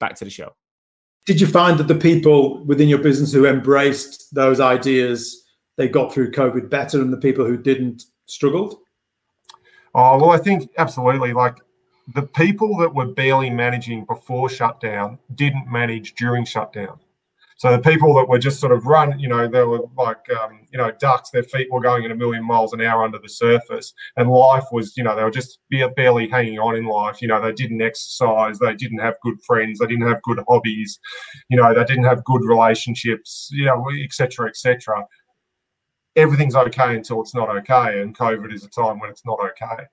back 0.00 0.14
to 0.16 0.24
the 0.24 0.30
show. 0.30 0.54
Did 1.26 1.40
you 1.40 1.46
find 1.46 1.78
that 1.78 1.88
the 1.88 1.94
people 1.94 2.62
within 2.64 2.88
your 2.88 2.98
business 2.98 3.32
who 3.32 3.46
embraced 3.46 4.34
those 4.34 4.60
ideas, 4.60 5.44
they 5.76 5.88
got 5.88 6.12
through 6.12 6.32
COVID 6.32 6.68
better 6.68 6.98
than 6.98 7.10
the 7.10 7.16
people 7.16 7.46
who 7.46 7.56
didn't 7.56 8.04
struggled? 8.26 8.76
Oh, 9.94 10.18
well, 10.18 10.30
I 10.30 10.38
think 10.38 10.70
absolutely. 10.76 11.32
Like 11.32 11.56
the 12.14 12.22
people 12.22 12.76
that 12.78 12.94
were 12.94 13.06
barely 13.06 13.48
managing 13.48 14.04
before 14.04 14.50
shutdown 14.50 15.18
didn't 15.34 15.70
manage 15.70 16.14
during 16.14 16.44
shutdown. 16.44 16.98
So 17.56 17.70
the 17.70 17.78
people 17.78 18.14
that 18.14 18.28
were 18.28 18.38
just 18.38 18.60
sort 18.60 18.72
of 18.72 18.86
run, 18.86 19.18
you 19.18 19.28
know, 19.28 19.46
they 19.48 19.62
were 19.62 19.80
like, 19.96 20.28
um, 20.40 20.66
you 20.72 20.78
know, 20.78 20.90
ducks. 20.98 21.30
Their 21.30 21.44
feet 21.44 21.68
were 21.70 21.80
going 21.80 22.04
at 22.04 22.10
a 22.10 22.14
million 22.14 22.44
miles 22.44 22.72
an 22.72 22.80
hour 22.80 23.04
under 23.04 23.18
the 23.18 23.28
surface, 23.28 23.94
and 24.16 24.30
life 24.30 24.64
was, 24.72 24.96
you 24.96 25.04
know, 25.04 25.14
they 25.14 25.22
were 25.22 25.30
just 25.30 25.60
barely 25.96 26.28
hanging 26.28 26.58
on 26.58 26.76
in 26.76 26.84
life. 26.84 27.22
You 27.22 27.28
know, 27.28 27.40
they 27.40 27.52
didn't 27.52 27.80
exercise, 27.80 28.58
they 28.58 28.74
didn't 28.74 28.98
have 28.98 29.14
good 29.22 29.36
friends, 29.46 29.78
they 29.78 29.86
didn't 29.86 30.08
have 30.08 30.22
good 30.22 30.40
hobbies, 30.48 30.98
you 31.48 31.56
know, 31.56 31.72
they 31.72 31.84
didn't 31.84 32.04
have 32.04 32.24
good 32.24 32.44
relationships, 32.44 33.48
you 33.52 33.66
know, 33.66 33.86
etc., 34.02 34.48
etc. 34.48 35.04
Everything's 36.16 36.56
okay 36.56 36.96
until 36.96 37.20
it's 37.22 37.34
not 37.34 37.48
okay, 37.56 38.00
and 38.00 38.16
COVID 38.16 38.52
is 38.52 38.64
a 38.64 38.68
time 38.68 38.98
when 38.98 39.10
it's 39.10 39.24
not 39.24 39.38
okay. 39.40 39.84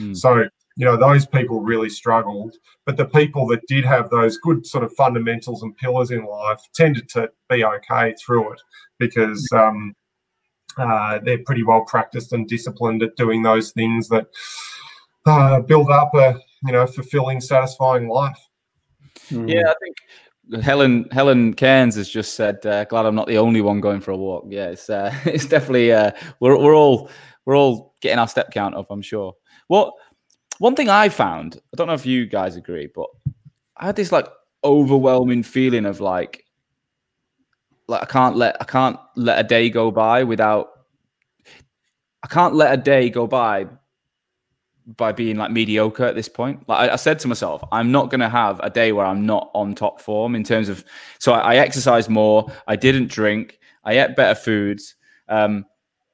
Mm. 0.00 0.16
So 0.16 0.48
you 0.76 0.84
know 0.84 0.96
those 0.96 1.26
people 1.26 1.60
really 1.60 1.88
struggled 1.88 2.56
but 2.84 2.96
the 2.96 3.04
people 3.04 3.46
that 3.46 3.66
did 3.66 3.84
have 3.84 4.10
those 4.10 4.38
good 4.38 4.66
sort 4.66 4.84
of 4.84 4.92
fundamentals 4.94 5.62
and 5.62 5.76
pillars 5.76 6.10
in 6.10 6.24
life 6.24 6.60
tended 6.74 7.08
to 7.08 7.30
be 7.48 7.64
okay 7.64 8.14
through 8.24 8.52
it 8.52 8.60
because 8.98 9.48
um, 9.52 9.94
uh, 10.78 11.18
they're 11.22 11.42
pretty 11.44 11.62
well 11.62 11.84
practiced 11.84 12.32
and 12.32 12.48
disciplined 12.48 13.02
at 13.02 13.16
doing 13.16 13.42
those 13.42 13.72
things 13.72 14.08
that 14.08 14.26
uh, 15.26 15.60
build 15.60 15.90
up 15.90 16.14
a 16.14 16.38
you 16.64 16.72
know 16.72 16.86
fulfilling 16.86 17.40
satisfying 17.40 18.08
life 18.08 18.48
mm. 19.30 19.48
yeah 19.48 19.70
i 19.70 19.74
think 19.82 19.96
Helen 20.62 21.06
Helen 21.10 21.54
Cairns 21.54 21.94
has 21.96 22.06
just 22.06 22.34
said, 22.34 22.64
uh, 22.66 22.84
"Glad 22.84 23.06
I'm 23.06 23.14
not 23.14 23.26
the 23.26 23.38
only 23.38 23.62
one 23.62 23.80
going 23.80 24.02
for 24.02 24.10
a 24.10 24.16
walk." 24.16 24.44
Yeah, 24.50 24.68
it's 24.68 24.90
uh, 24.90 25.10
it's 25.24 25.46
definitely 25.46 25.90
uh, 25.90 26.10
we're 26.38 26.58
we're 26.58 26.76
all 26.76 27.08
we're 27.46 27.56
all 27.56 27.94
getting 28.02 28.18
our 28.18 28.28
step 28.28 28.50
count 28.50 28.74
up. 28.74 28.88
I'm 28.90 29.00
sure. 29.00 29.34
What 29.68 29.94
one 30.58 30.74
thing 30.74 30.88
I 30.88 31.08
found, 31.08 31.60
I 31.72 31.76
don't 31.76 31.86
know 31.86 31.94
if 31.94 32.06
you 32.06 32.26
guys 32.26 32.56
agree, 32.56 32.88
but 32.94 33.08
I 33.76 33.86
had 33.86 33.96
this 33.96 34.12
like 34.12 34.28
overwhelming 34.62 35.42
feeling 35.42 35.86
of 35.86 36.00
like, 36.00 36.44
like 37.86 38.02
I 38.02 38.06
can't 38.06 38.36
let 38.36 38.56
I 38.60 38.64
can't 38.64 38.98
let 39.16 39.38
a 39.38 39.46
day 39.46 39.68
go 39.68 39.90
by 39.90 40.24
without 40.24 40.70
I 42.22 42.26
can't 42.28 42.54
let 42.54 42.72
a 42.72 42.76
day 42.76 43.10
go 43.10 43.26
by 43.26 43.66
by 44.86 45.12
being 45.12 45.36
like 45.36 45.50
mediocre 45.50 46.04
at 46.04 46.14
this 46.14 46.28
point. 46.28 46.66
Like 46.68 46.90
I, 46.90 46.92
I 46.94 46.96
said 46.96 47.18
to 47.20 47.28
myself, 47.28 47.62
I'm 47.72 47.90
not 47.90 48.10
going 48.10 48.20
to 48.20 48.28
have 48.28 48.60
a 48.62 48.70
day 48.70 48.92
where 48.92 49.06
I'm 49.06 49.26
not 49.26 49.50
on 49.54 49.74
top 49.74 50.00
form 50.00 50.34
in 50.34 50.44
terms 50.44 50.68
of. 50.68 50.84
So 51.18 51.32
I, 51.32 51.54
I 51.54 51.56
exercised 51.56 52.08
more. 52.08 52.50
I 52.66 52.76
didn't 52.76 53.08
drink. 53.08 53.58
I 53.84 53.98
ate 53.98 54.16
better 54.16 54.34
foods. 54.34 54.94
Um, 55.28 55.66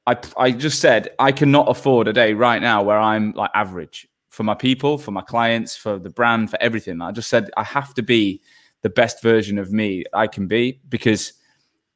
I 0.07 0.17
I 0.37 0.51
just 0.51 0.79
said 0.79 1.09
I 1.19 1.31
cannot 1.31 1.69
afford 1.69 2.07
a 2.07 2.13
day 2.13 2.33
right 2.33 2.61
now 2.61 2.81
where 2.83 2.99
I'm 2.99 3.31
like 3.33 3.51
average 3.53 4.07
for 4.31 4.43
my 4.43 4.55
people, 4.55 4.97
for 4.97 5.11
my 5.11 5.21
clients, 5.21 5.75
for 5.75 5.99
the 5.99 6.09
brand, 6.09 6.49
for 6.49 6.59
everything. 6.61 7.01
I 7.01 7.11
just 7.11 7.29
said 7.29 7.51
I 7.57 7.63
have 7.63 7.93
to 7.95 8.01
be 8.01 8.41
the 8.81 8.89
best 8.89 9.21
version 9.21 9.59
of 9.59 9.71
me 9.71 10.05
I 10.13 10.25
can 10.25 10.47
be 10.47 10.79
because 10.89 11.33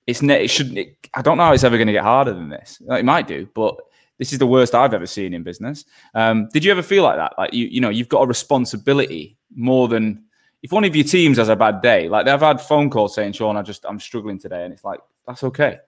it's 0.06 0.22
ne- 0.22 0.44
it 0.44 0.50
shouldn't. 0.50 0.78
It, 0.78 1.10
I 1.16 1.22
don't 1.22 1.38
know 1.38 1.46
how 1.46 1.54
it's 1.54 1.64
ever 1.64 1.78
going 1.78 1.88
to 1.88 1.94
get 1.94 2.04
harder 2.04 2.34
than 2.34 2.50
this. 2.50 2.82
It 2.90 3.06
might 3.06 3.28
do, 3.28 3.48
but 3.56 3.78
this 4.18 4.34
is 4.34 4.40
the 4.40 4.46
worst 4.46 4.76
I've 4.76 4.94
ever 4.94 5.08
seen 5.08 5.34
in 5.34 5.44
business. 5.44 5.86
Um, 6.14 6.50
did 6.52 6.64
you 6.66 6.72
ever 6.72 6.84
feel 6.84 7.04
like 7.04 7.16
that? 7.16 7.34
Like 7.38 7.54
you, 7.54 7.68
you 7.68 7.80
know, 7.80 7.90
you've 7.90 8.10
got 8.10 8.22
a 8.22 8.28
responsibility 8.28 9.38
more 9.56 9.88
than 9.88 10.26
if 10.62 10.74
one 10.74 10.84
of 10.84 10.94
your 10.94 11.06
teams 11.06 11.38
has 11.38 11.48
a 11.48 11.56
bad 11.56 11.82
day. 11.82 12.10
Like 12.10 12.26
they've 12.26 12.40
had 12.40 12.60
phone 12.60 12.90
calls 12.90 13.16
saying, 13.16 13.32
"Sean, 13.32 13.56
I 13.56 13.62
just 13.62 13.86
I'm 13.88 14.00
struggling 14.00 14.40
today," 14.40 14.66
and 14.66 14.74
it's 14.74 14.84
like 14.84 15.00
that's 15.26 15.44
okay. 15.46 15.80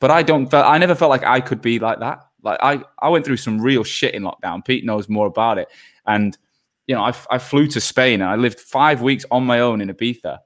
But 0.00 0.10
I 0.10 0.22
don't. 0.22 0.52
I 0.52 0.76
never 0.76 0.94
felt 0.94 1.08
like 1.08 1.24
I 1.24 1.40
could 1.40 1.62
be 1.62 1.78
like 1.78 1.98
that. 2.00 2.27
Like 2.42 2.58
I, 2.62 2.82
I 3.00 3.08
went 3.08 3.24
through 3.24 3.38
some 3.38 3.60
real 3.60 3.84
shit 3.84 4.14
in 4.14 4.22
lockdown. 4.22 4.64
Pete 4.64 4.84
knows 4.84 5.08
more 5.08 5.26
about 5.26 5.58
it. 5.58 5.68
And, 6.06 6.36
you 6.86 6.94
know, 6.94 7.02
I, 7.02 7.14
I 7.30 7.38
flew 7.38 7.66
to 7.68 7.80
Spain 7.80 8.20
and 8.20 8.30
I 8.30 8.36
lived 8.36 8.60
five 8.60 9.02
weeks 9.02 9.24
on 9.30 9.44
my 9.44 9.60
own 9.60 9.80
in 9.80 9.88
Ibiza. 9.88 10.38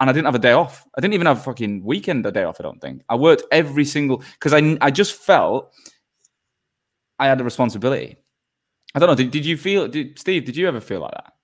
And 0.00 0.08
I 0.08 0.12
didn't 0.12 0.26
have 0.26 0.34
a 0.34 0.40
day 0.40 0.52
off. 0.52 0.86
I 0.96 1.00
didn't 1.00 1.14
even 1.14 1.26
have 1.26 1.38
a 1.38 1.42
fucking 1.42 1.84
weekend 1.84 2.24
a 2.24 2.32
day 2.32 2.44
off, 2.44 2.58
I 2.58 2.62
don't 2.62 2.80
think. 2.80 3.02
I 3.08 3.16
worked 3.16 3.44
every 3.52 3.84
single, 3.84 4.22
because 4.34 4.54
I, 4.54 4.78
I 4.80 4.90
just 4.90 5.14
felt 5.14 5.72
I 7.18 7.26
had 7.26 7.40
a 7.40 7.44
responsibility. 7.44 8.16
I 8.94 8.98
don't 8.98 9.08
know. 9.08 9.14
Did, 9.14 9.30
did 9.30 9.44
you 9.44 9.56
feel, 9.56 9.88
did, 9.88 10.18
Steve, 10.18 10.46
did 10.46 10.56
you 10.56 10.66
ever 10.66 10.80
feel 10.80 11.00
like 11.00 11.12
that? 11.12 11.34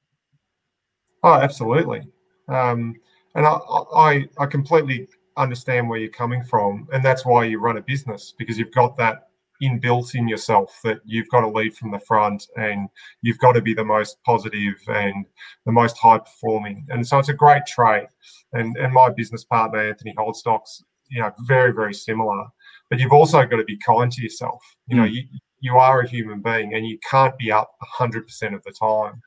Oh, 1.22 1.34
absolutely. 1.34 2.02
Um, 2.48 2.94
and 3.34 3.46
I, 3.46 3.58
I, 3.94 4.24
I 4.38 4.46
completely 4.46 5.08
understand 5.36 5.88
where 5.88 5.98
you're 5.98 6.08
coming 6.08 6.42
from, 6.42 6.88
and 6.92 7.04
that's 7.04 7.26
why 7.26 7.44
you 7.44 7.60
run 7.60 7.76
a 7.76 7.82
business 7.82 8.32
because 8.38 8.58
you've 8.58 8.72
got 8.72 8.96
that 8.96 9.28
inbuilt 9.62 10.14
in 10.14 10.28
yourself 10.28 10.78
that 10.84 10.98
you've 11.04 11.28
got 11.28 11.40
to 11.40 11.48
lead 11.48 11.76
from 11.76 11.90
the 11.90 11.98
front 11.98 12.46
and 12.56 12.88
you've 13.22 13.38
got 13.38 13.52
to 13.52 13.60
be 13.60 13.74
the 13.74 13.84
most 13.84 14.18
positive 14.24 14.74
and 14.88 15.26
the 15.64 15.72
most 15.72 15.96
high 15.98 16.18
performing. 16.18 16.86
And 16.90 17.06
so 17.06 17.18
it's 17.18 17.28
a 17.28 17.34
great 17.34 17.66
trait. 17.66 18.06
And 18.52 18.76
and 18.76 18.92
my 18.92 19.10
business 19.10 19.44
partner 19.44 19.80
Anthony 19.80 20.14
Holdstock's, 20.16 20.82
you 21.08 21.20
know, 21.20 21.32
very 21.40 21.72
very 21.72 21.94
similar. 21.94 22.44
But 22.90 23.00
you've 23.00 23.12
also 23.12 23.44
got 23.44 23.56
to 23.56 23.64
be 23.64 23.78
kind 23.78 24.10
to 24.12 24.22
yourself. 24.22 24.62
You 24.86 24.96
know, 24.96 25.04
mm. 25.04 25.12
you 25.12 25.22
you 25.60 25.76
are 25.76 26.00
a 26.00 26.08
human 26.08 26.40
being 26.40 26.74
and 26.74 26.86
you 26.86 26.98
can't 27.10 27.36
be 27.38 27.50
up 27.50 27.70
100% 27.98 28.54
of 28.54 28.62
the 28.62 28.72
time. 28.72 29.20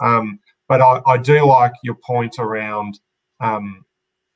Um, 0.00 0.40
but 0.66 0.80
I, 0.80 1.00
I, 1.06 1.18
do 1.18 1.44
like 1.46 1.72
your 1.82 1.94
point 1.94 2.38
around 2.38 2.98
um, 3.40 3.84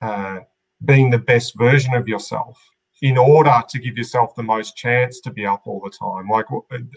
uh, 0.03 0.41
being 0.85 1.11
the 1.11 1.19
best 1.19 1.57
version 1.57 1.95
of 1.95 2.07
yourself 2.07 2.63
in 3.01 3.17
order 3.17 3.63
to 3.69 3.79
give 3.79 3.97
yourself 3.97 4.35
the 4.35 4.43
most 4.43 4.77
chance 4.77 5.21
to 5.21 5.31
be 5.31 5.47
up 5.47 5.63
all 5.67 5.81
the 5.81 5.91
time. 5.91 6.29
Like 6.29 6.47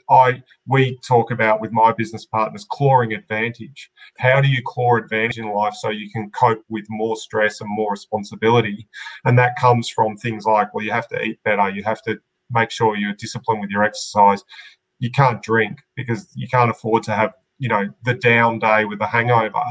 I, 0.09 0.41
we 0.67 0.97
talk 1.05 1.31
about 1.31 1.61
with 1.61 1.71
my 1.71 1.91
business 1.91 2.25
partners, 2.25 2.65
clawing 2.69 3.13
advantage. 3.13 3.91
How 4.17 4.41
do 4.41 4.47
you 4.47 4.61
claw 4.65 4.97
advantage 4.97 5.37
in 5.37 5.51
life 5.51 5.75
so 5.75 5.89
you 5.89 6.09
can 6.09 6.31
cope 6.31 6.63
with 6.69 6.85
more 6.89 7.15
stress 7.15 7.61
and 7.61 7.69
more 7.69 7.91
responsibility? 7.91 8.87
And 9.25 9.37
that 9.37 9.59
comes 9.59 9.89
from 9.89 10.17
things 10.17 10.45
like, 10.45 10.73
well, 10.73 10.83
you 10.83 10.91
have 10.91 11.07
to 11.09 11.21
eat 11.21 11.39
better, 11.43 11.69
you 11.69 11.83
have 11.83 12.01
to 12.03 12.19
make 12.49 12.71
sure 12.71 12.95
you're 12.95 13.13
disciplined 13.13 13.61
with 13.61 13.69
your 13.69 13.83
exercise. 13.83 14.43
You 14.99 15.11
can't 15.11 15.41
drink 15.41 15.79
because 15.95 16.29
you 16.35 16.47
can't 16.47 16.69
afford 16.69 17.03
to 17.03 17.13
have, 17.13 17.33
you 17.59 17.69
know, 17.69 17.89
the 18.03 18.15
down 18.15 18.59
day 18.59 18.85
with 18.85 18.99
the 18.99 19.07
hangover. 19.07 19.63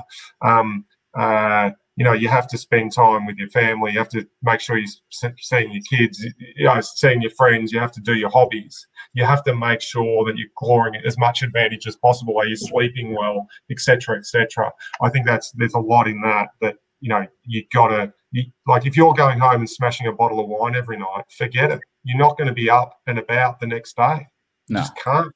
Um, 0.42 0.84
uh, 1.18 1.70
you 2.00 2.04
know, 2.04 2.14
you 2.14 2.30
have 2.30 2.46
to 2.46 2.56
spend 2.56 2.94
time 2.94 3.26
with 3.26 3.36
your 3.36 3.50
family. 3.50 3.92
You 3.92 3.98
have 3.98 4.08
to 4.08 4.26
make 4.42 4.60
sure 4.60 4.78
you're 4.78 4.88
seeing 5.10 5.70
your 5.70 5.82
kids, 5.82 6.24
you 6.56 6.64
know, 6.64 6.80
seeing 6.80 7.20
your 7.20 7.30
friends. 7.32 7.72
You 7.72 7.78
have 7.78 7.92
to 7.92 8.00
do 8.00 8.14
your 8.14 8.30
hobbies. 8.30 8.86
You 9.12 9.26
have 9.26 9.44
to 9.44 9.54
make 9.54 9.82
sure 9.82 10.24
that 10.24 10.38
you're 10.38 10.48
clawing 10.56 10.96
as 11.04 11.18
much 11.18 11.42
advantage 11.42 11.86
as 11.86 11.96
possible. 11.96 12.38
Are 12.38 12.46
you 12.46 12.56
sleeping 12.56 13.14
well, 13.14 13.46
etc., 13.70 14.16
etc. 14.16 14.72
I 15.02 15.10
think 15.10 15.26
that's 15.26 15.52
there's 15.52 15.74
a 15.74 15.78
lot 15.78 16.08
in 16.08 16.22
that 16.22 16.48
that 16.62 16.76
you 17.00 17.10
know 17.10 17.26
you 17.44 17.64
gotta 17.70 18.14
you, 18.32 18.44
like 18.66 18.86
if 18.86 18.96
you're 18.96 19.12
going 19.12 19.38
home 19.38 19.60
and 19.60 19.68
smashing 19.68 20.06
a 20.06 20.12
bottle 20.12 20.40
of 20.40 20.48
wine 20.48 20.74
every 20.74 20.96
night, 20.96 21.24
forget 21.36 21.70
it. 21.70 21.80
You're 22.04 22.16
not 22.16 22.38
going 22.38 22.48
to 22.48 22.54
be 22.54 22.70
up 22.70 22.98
and 23.08 23.18
about 23.18 23.60
the 23.60 23.66
next 23.66 23.94
day. 23.94 24.26
You 24.68 24.76
no. 24.76 24.80
just 24.80 24.96
can't. 24.96 25.32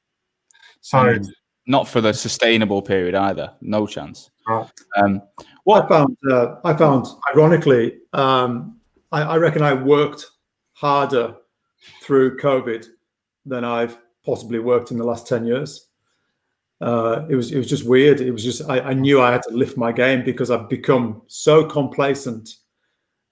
So. 0.80 0.96
Mm 0.96 1.30
not 1.66 1.88
for 1.88 2.00
the 2.00 2.12
sustainable 2.12 2.82
period 2.82 3.14
either. 3.14 3.52
No 3.60 3.86
chance. 3.86 4.30
Right. 4.46 4.70
Um, 4.96 5.22
what 5.64 5.84
I 5.84 5.88
found, 5.88 6.16
uh, 6.30 6.56
I 6.64 6.74
found, 6.74 7.06
ironically, 7.34 7.98
um, 8.12 8.78
I, 9.12 9.22
I, 9.22 9.36
reckon 9.36 9.62
I 9.62 9.72
worked 9.72 10.26
harder 10.72 11.34
through 12.02 12.36
COVID 12.36 12.86
than 13.46 13.64
I've 13.64 13.98
possibly 14.24 14.58
worked 14.58 14.90
in 14.90 14.98
the 14.98 15.04
last 15.04 15.26
ten 15.26 15.46
years. 15.46 15.88
Uh, 16.80 17.24
it 17.30 17.36
was 17.36 17.52
it 17.52 17.56
was 17.56 17.68
just 17.68 17.86
weird. 17.86 18.20
It 18.20 18.32
was 18.32 18.44
just 18.44 18.68
I, 18.68 18.80
I, 18.80 18.92
knew 18.92 19.22
I 19.22 19.32
had 19.32 19.42
to 19.44 19.54
lift 19.54 19.78
my 19.78 19.92
game 19.92 20.24
because 20.24 20.50
I've 20.50 20.68
become 20.68 21.22
so 21.28 21.64
complacent 21.64 22.56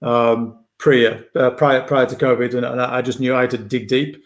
um, 0.01 0.63
prior 0.79 1.25
uh, 1.35 1.51
prior 1.51 1.81
prior 1.81 2.05
to 2.07 2.15
COVID, 2.15 2.55
and, 2.55 2.65
and 2.65 2.81
I 2.81 3.01
just 3.01 3.19
knew 3.19 3.35
I 3.35 3.41
had 3.41 3.51
to 3.51 3.57
dig 3.57 3.87
deep 3.87 4.23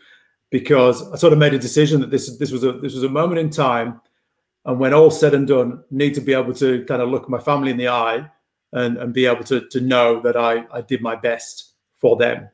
because 0.49 1.11
I 1.11 1.17
sort 1.17 1.33
of 1.33 1.39
made 1.39 1.53
a 1.53 1.59
decision 1.59 2.01
that 2.01 2.11
this 2.11 2.37
this 2.37 2.51
was 2.51 2.63
a 2.63 2.73
this 2.73 2.93
was 2.93 3.03
a 3.03 3.09
moment 3.09 3.39
in 3.39 3.49
time, 3.49 4.01
and 4.65 4.79
when 4.79 4.93
all 4.93 5.11
said 5.11 5.33
and 5.33 5.47
done, 5.47 5.83
need 5.91 6.13
to 6.15 6.21
be 6.21 6.33
able 6.33 6.53
to 6.55 6.85
kind 6.85 7.01
of 7.01 7.09
look 7.09 7.29
my 7.29 7.39
family 7.39 7.71
in 7.71 7.77
the 7.77 7.89
eye 7.89 8.29
and 8.73 8.97
and 8.97 9.13
be 9.13 9.25
able 9.25 9.43
to 9.45 9.67
to 9.69 9.81
know 9.81 10.21
that 10.21 10.37
I 10.37 10.65
I 10.71 10.81
did 10.81 11.01
my 11.01 11.15
best 11.15 11.73
for 11.99 12.15
them, 12.15 12.47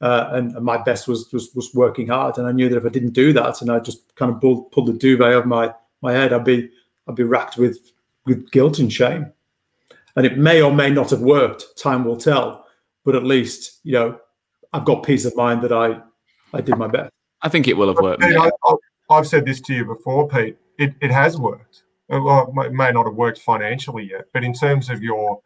uh, 0.00 0.30
and, 0.32 0.56
and, 0.56 0.64
my 0.64 0.76
best 0.76 1.06
was, 1.08 1.32
was 1.32 1.54
was 1.54 1.72
working 1.74 2.08
hard, 2.08 2.36
and 2.38 2.46
I 2.46 2.52
knew 2.52 2.68
that 2.68 2.76
if 2.76 2.84
I 2.84 2.90
didn't 2.90 3.12
do 3.12 3.32
that 3.32 3.62
and 3.62 3.70
I 3.70 3.78
just 3.78 4.14
kind 4.16 4.32
of 4.32 4.40
pulled 4.40 4.70
pulled 4.72 4.88
the 4.88 4.92
duvet 4.92 5.32
over 5.32 5.46
my 5.46 5.72
my 6.02 6.12
head, 6.12 6.32
I'd 6.32 6.44
be 6.44 6.70
I'd 7.08 7.14
be 7.14 7.24
racked 7.24 7.56
with 7.56 7.78
with 8.26 8.50
guilt 8.50 8.78
and 8.78 8.92
shame, 8.92 9.32
and 10.16 10.26
it 10.26 10.36
may 10.36 10.60
or 10.60 10.72
may 10.72 10.90
not 10.90 11.10
have 11.10 11.22
worked. 11.22 11.78
Time 11.78 12.04
will 12.04 12.16
tell, 12.16 12.66
but 13.04 13.14
at 13.14 13.24
least 13.24 13.80
you 13.84 13.92
know 13.92 14.18
I've 14.72 14.84
got 14.84 15.04
peace 15.04 15.24
of 15.24 15.36
mind 15.36 15.62
that 15.62 15.72
I 15.72 16.00
I 16.52 16.60
did 16.60 16.76
my 16.76 16.88
best. 16.88 17.12
I 17.42 17.48
think 17.48 17.68
it 17.68 17.76
will 17.76 17.88
have 17.88 17.98
worked. 17.98 18.22
I, 18.22 18.50
have 19.10 19.26
said 19.26 19.44
this 19.44 19.60
to 19.62 19.74
you 19.74 19.84
before, 19.84 20.28
Pete. 20.28 20.56
It, 20.78 20.94
it 21.00 21.10
has 21.10 21.36
worked. 21.38 21.82
Well, 22.08 22.52
it 22.64 22.72
may 22.72 22.92
not 22.92 23.06
have 23.06 23.14
worked 23.14 23.38
financially 23.38 24.08
yet, 24.10 24.26
but 24.32 24.44
in 24.44 24.52
terms 24.52 24.90
of 24.90 25.02
your 25.02 25.40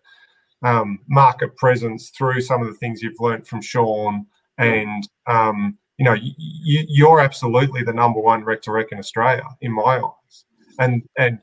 um, 0.62 0.99
market 1.09 1.57
presence 1.57 2.11
through 2.11 2.40
some 2.40 2.61
of 2.62 2.68
the 2.68 2.74
things 2.74 3.03
you've 3.03 3.20
learned 3.20 3.47
from 3.47 3.62
Sean, 3.62 4.26
and 4.59 5.09
um, 5.26 5.78
you 5.99 6.05
know, 6.05 6.16
you, 6.18 7.09
are 7.09 7.20
absolutely 7.20 7.82
the 7.82 7.92
number 7.92 8.20
one 8.20 8.44
rec 8.44 8.62
to 8.62 8.72
rec 8.72 8.92
in 8.92 8.99
Australia 8.99 9.47
in 9.61 9.72
my 9.72 10.01
eyes, 10.03 10.44
and 10.78 11.03
and 11.18 11.38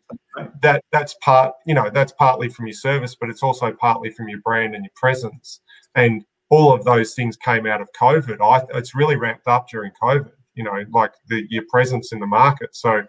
that 0.61 0.83
that's 0.91 1.15
part 1.21 1.55
you 1.65 1.73
know 1.73 1.89
that's 1.89 2.11
partly 2.13 2.49
from 2.49 2.67
your 2.67 2.73
service, 2.73 3.15
but 3.15 3.29
it's 3.29 3.43
also 3.43 3.71
partly 3.71 4.09
from 4.11 4.29
your 4.29 4.39
brand 4.41 4.75
and 4.75 4.83
your 4.83 4.91
presence, 4.95 5.61
and 5.95 6.25
all 6.49 6.73
of 6.73 6.83
those 6.83 7.13
things 7.13 7.37
came 7.37 7.65
out 7.65 7.81
of 7.81 7.89
COVID. 7.99 8.41
I, 8.41 8.77
it's 8.77 8.93
really 8.93 9.15
ramped 9.15 9.47
up 9.47 9.69
during 9.69 9.91
COVID 10.01 10.31
you 10.55 10.63
know, 10.63 10.83
like 10.91 11.13
the, 11.27 11.45
your 11.49 11.63
presence 11.69 12.11
in 12.11 12.19
the 12.19 12.27
market. 12.27 12.75
So 12.75 13.03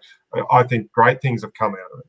I 0.51 0.63
think 0.63 0.91
great 0.91 1.21
things 1.21 1.41
have 1.41 1.53
come 1.53 1.73
out 1.73 1.93
of 1.93 1.99
it. 1.99 2.05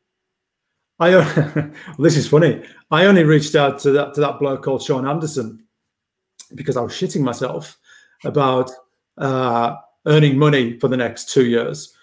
I 0.99 1.11
well, 1.87 1.97
this 1.99 2.16
is 2.16 2.28
funny. 2.28 2.62
I 2.91 3.05
only 3.05 3.24
reached 3.24 3.55
out 3.55 3.78
to 3.80 3.91
that 3.93 4.14
to 4.14 4.20
that 4.20 4.39
bloke 4.39 4.62
called 4.62 4.82
Sean 4.82 5.07
Anderson 5.07 5.64
because 6.55 6.76
I 6.76 6.80
was 6.80 6.93
shitting 6.93 7.22
myself 7.22 7.78
about 8.24 8.70
uh, 9.18 9.76
earning 10.07 10.39
money 10.39 10.78
for 10.78 10.89
the 10.89 10.97
next 10.97 11.30
two 11.30 11.47
years. 11.47 11.95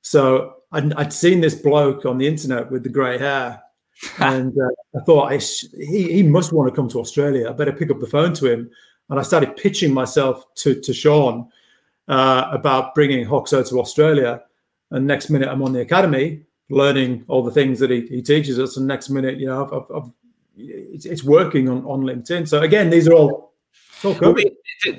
So 0.00 0.54
I'd, 0.72 0.92
I'd, 0.94 1.12
seen 1.12 1.40
this 1.40 1.54
bloke 1.54 2.06
on 2.06 2.18
the 2.18 2.26
internet 2.26 2.70
with 2.70 2.84
the 2.84 2.88
grey 2.88 3.18
hair, 3.18 3.60
and 4.18 4.52
uh, 4.58 4.98
I 4.98 5.04
thought 5.04 5.32
I 5.32 5.38
sh- 5.38 5.66
he 5.72 6.12
he 6.12 6.22
must 6.22 6.52
want 6.52 6.70
to 6.70 6.76
come 6.76 6.88
to 6.90 7.00
Australia. 7.00 7.50
I 7.50 7.52
better 7.52 7.72
pick 7.72 7.90
up 7.90 8.00
the 8.00 8.06
phone 8.06 8.32
to 8.34 8.46
him, 8.46 8.70
and 9.10 9.18
I 9.18 9.22
started 9.22 9.56
pitching 9.56 9.92
myself 9.92 10.44
to 10.56 10.80
to 10.80 10.94
Sean 10.94 11.50
uh, 12.08 12.48
about 12.50 12.94
bringing 12.94 13.26
Hoxo 13.26 13.68
to 13.68 13.80
Australia. 13.80 14.42
And 14.90 15.06
next 15.06 15.30
minute, 15.30 15.48
I'm 15.48 15.62
on 15.62 15.72
the 15.72 15.80
academy 15.80 16.42
learning 16.70 17.24
all 17.28 17.42
the 17.42 17.50
things 17.50 17.78
that 17.78 17.90
he, 17.90 18.02
he 18.08 18.22
teaches 18.22 18.58
us. 18.58 18.76
And 18.76 18.86
next 18.86 19.08
minute, 19.08 19.38
you 19.38 19.46
know, 19.46 19.64
I've, 19.64 19.96
I've, 19.96 20.10
it's, 20.56 21.06
it's, 21.06 21.24
working 21.24 21.68
on, 21.68 21.84
on 21.84 22.02
LinkedIn. 22.02 22.48
So 22.48 22.60
again, 22.60 22.90
these 22.90 23.08
are 23.08 23.14
all. 23.14 23.54
all 24.04 24.16
well, 24.20 24.34
the, 24.34 24.52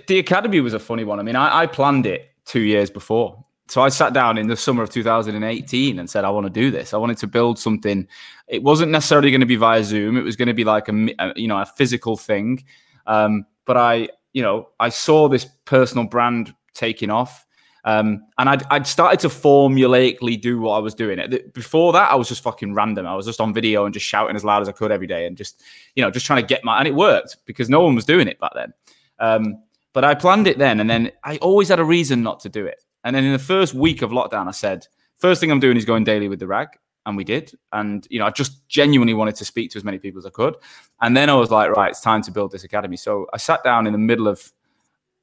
the, 0.07 0.19
academy 0.19 0.61
was 0.61 0.73
a 0.73 0.79
funny 0.79 1.03
one. 1.03 1.19
I 1.19 1.23
mean, 1.23 1.35
I, 1.35 1.61
I 1.61 1.65
planned 1.67 2.05
it 2.05 2.29
two 2.45 2.61
years 2.61 2.89
before. 2.89 3.43
So 3.67 3.81
I 3.81 3.89
sat 3.89 4.13
down 4.13 4.39
in 4.39 4.47
the 4.47 4.57
summer 4.57 4.81
of 4.81 4.89
2018 4.89 5.99
and 5.99 6.09
said, 6.09 6.25
I 6.25 6.31
want 6.31 6.47
to 6.47 6.49
do 6.49 6.71
this. 6.71 6.91
I 6.91 6.97
wanted 6.97 7.17
to 7.19 7.27
build 7.27 7.59
something. 7.59 8.07
It 8.47 8.63
wasn't 8.63 8.91
necessarily 8.91 9.29
going 9.29 9.41
to 9.41 9.47
be 9.47 9.57
via 9.57 9.83
Zoom. 9.83 10.17
It 10.17 10.23
was 10.23 10.35
going 10.35 10.47
to 10.47 10.55
be 10.55 10.63
like 10.63 10.89
a, 10.89 11.09
a 11.19 11.33
you 11.35 11.47
know 11.47 11.59
a 11.59 11.67
physical 11.67 12.17
thing. 12.17 12.63
Um, 13.05 13.45
but 13.65 13.77
I 13.77 14.09
you 14.33 14.41
know 14.41 14.69
I 14.79 14.89
saw 14.89 15.29
this 15.29 15.45
personal 15.65 16.05
brand 16.05 16.55
taking 16.79 17.11
off. 17.11 17.45
Um, 17.85 18.25
and 18.37 18.49
I'd, 18.49 18.63
I'd 18.69 18.87
started 18.87 19.19
to 19.21 19.29
formulaically 19.29 20.39
do 20.39 20.59
what 20.59 20.73
I 20.75 20.79
was 20.79 20.93
doing. 20.93 21.19
Before 21.53 21.93
that, 21.93 22.11
I 22.11 22.15
was 22.15 22.27
just 22.27 22.43
fucking 22.43 22.73
random. 22.73 23.05
I 23.05 23.15
was 23.15 23.25
just 23.25 23.39
on 23.39 23.53
video 23.53 23.85
and 23.85 23.93
just 23.93 24.05
shouting 24.05 24.35
as 24.35 24.43
loud 24.43 24.61
as 24.61 24.69
I 24.69 24.73
could 24.73 24.91
every 24.91 25.07
day 25.07 25.25
and 25.25 25.37
just, 25.37 25.63
you 25.95 26.03
know, 26.03 26.11
just 26.11 26.25
trying 26.25 26.41
to 26.41 26.47
get 26.47 26.63
my, 26.63 26.77
and 26.77 26.87
it 26.87 26.95
worked 26.95 27.37
because 27.45 27.69
no 27.69 27.81
one 27.81 27.95
was 27.95 28.05
doing 28.05 28.27
it 28.27 28.39
back 28.39 28.51
then. 28.53 28.73
Um, 29.19 29.63
but 29.93 30.03
I 30.03 30.13
planned 30.13 30.47
it 30.47 30.57
then. 30.57 30.81
And 30.81 30.89
then 30.89 31.11
I 31.23 31.37
always 31.37 31.69
had 31.69 31.79
a 31.79 31.85
reason 31.85 32.21
not 32.21 32.41
to 32.41 32.49
do 32.49 32.65
it. 32.65 32.83
And 33.03 33.15
then 33.15 33.23
in 33.23 33.31
the 33.31 33.39
first 33.39 33.73
week 33.73 34.01
of 34.01 34.11
lockdown, 34.11 34.47
I 34.47 34.51
said, 34.51 34.85
first 35.15 35.39
thing 35.39 35.51
I'm 35.51 35.61
doing 35.61 35.77
is 35.77 35.85
going 35.85 36.03
daily 36.03 36.27
with 36.27 36.39
the 36.39 36.47
rag. 36.47 36.67
And 37.05 37.15
we 37.15 37.23
did. 37.23 37.57
And, 37.71 38.05
you 38.09 38.19
know, 38.19 38.25
I 38.25 38.29
just 38.29 38.67
genuinely 38.67 39.13
wanted 39.13 39.35
to 39.35 39.45
speak 39.45 39.71
to 39.71 39.77
as 39.79 39.85
many 39.85 39.99
people 39.99 40.19
as 40.19 40.25
I 40.25 40.31
could. 40.31 40.57
And 41.01 41.15
then 41.15 41.29
I 41.29 41.33
was 41.33 41.49
like, 41.49 41.71
right, 41.71 41.89
it's 41.89 42.01
time 42.01 42.21
to 42.23 42.31
build 42.31 42.51
this 42.51 42.65
academy. 42.65 42.97
So 42.97 43.25
I 43.33 43.37
sat 43.37 43.63
down 43.63 43.87
in 43.87 43.93
the 43.93 43.99
middle 43.99 44.27
of 44.27 44.51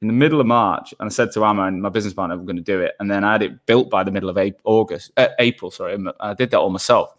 in 0.03 0.09
the 0.09 0.15
middle 0.15 0.41
of 0.41 0.47
March, 0.47 0.93
and 1.01 1.07
I 1.07 1.11
said 1.11 1.33
to 1.33 1.45
Amma 1.45 1.65
and 1.65 1.81
my 1.81 1.89
business 1.89 2.15
partner, 2.15 2.37
"We're 2.37 2.45
going 2.45 2.57
to 2.57 2.63
do 2.63 2.81
it." 2.81 2.95
And 3.01 3.11
then 3.11 3.25
I 3.25 3.33
had 3.33 3.43
it 3.43 3.67
built 3.67 3.91
by 3.91 4.05
the 4.05 4.11
middle 4.11 4.29
of 4.29 4.37
April, 4.37 4.61
August, 4.65 5.13
uh, 5.17 5.29
April. 5.39 5.71
Sorry, 5.71 5.97
I 6.21 6.35
did 6.35 6.51
that 6.51 6.59
all 6.59 6.71
myself, 6.71 7.15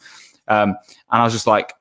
um, 0.47 0.69
and 1.11 1.21
I 1.21 1.23
was 1.23 1.33
just 1.33 1.47
like, 1.47 1.73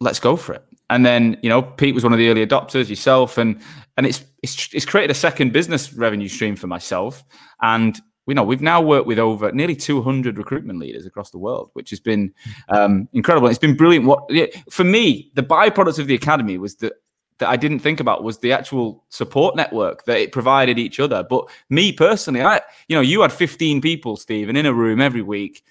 "Let's 0.00 0.20
go 0.20 0.36
for 0.36 0.54
it." 0.54 0.64
And 0.88 1.04
then 1.04 1.38
you 1.42 1.48
know, 1.48 1.62
Pete 1.62 1.94
was 1.94 2.04
one 2.04 2.12
of 2.12 2.18
the 2.18 2.28
early 2.28 2.46
adopters, 2.46 2.88
yourself, 2.88 3.38
and 3.38 3.60
and 3.96 4.06
it's 4.06 4.24
it's 4.42 4.72
it's 4.72 4.84
created 4.84 5.10
a 5.10 5.18
second 5.18 5.52
business 5.52 5.92
revenue 5.92 6.28
stream 6.28 6.56
for 6.56 6.68
myself, 6.68 7.24
and 7.62 8.00
we 8.26 8.34
know 8.34 8.44
we've 8.44 8.60
now 8.60 8.80
worked 8.80 9.06
with 9.06 9.18
over 9.18 9.50
nearly 9.50 9.74
200 9.74 10.38
recruitment 10.38 10.78
leaders 10.78 11.04
across 11.06 11.30
the 11.30 11.38
world, 11.38 11.70
which 11.72 11.90
has 11.90 11.98
been 11.98 12.32
um, 12.68 13.08
incredible. 13.12 13.48
It's 13.48 13.58
been 13.58 13.76
brilliant. 13.76 14.06
What 14.06 14.30
for 14.70 14.84
me, 14.84 15.32
the 15.34 15.42
byproduct 15.42 15.98
of 15.98 16.06
the 16.06 16.14
academy 16.14 16.56
was 16.56 16.76
that 16.76 16.92
that 17.40 17.48
I 17.48 17.56
didn't 17.56 17.80
think 17.80 18.00
about 18.00 18.22
was 18.22 18.38
the 18.38 18.52
actual 18.52 19.04
support 19.08 19.56
network 19.56 20.04
that 20.04 20.18
it 20.18 20.32
provided 20.32 20.78
each 20.78 21.00
other. 21.00 21.24
But 21.28 21.50
me 21.68 21.92
personally, 21.92 22.42
I, 22.42 22.60
you 22.88 22.94
know, 22.94 23.02
you 23.02 23.22
had 23.22 23.32
15 23.32 23.80
people, 23.80 24.16
Stephen, 24.16 24.56
in 24.56 24.66
a 24.66 24.72
room 24.72 25.00
every 25.00 25.22
week, 25.22 25.64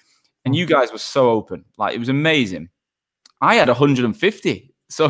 and 0.44 0.54
you 0.54 0.66
mm-hmm. 0.66 0.74
guys 0.74 0.92
were 0.92 0.98
so 0.98 1.30
open. 1.30 1.64
Like 1.78 1.94
it 1.94 1.98
was 1.98 2.08
amazing. 2.08 2.68
I 3.40 3.54
had 3.56 3.68
150. 3.68 4.66
So 4.90 5.08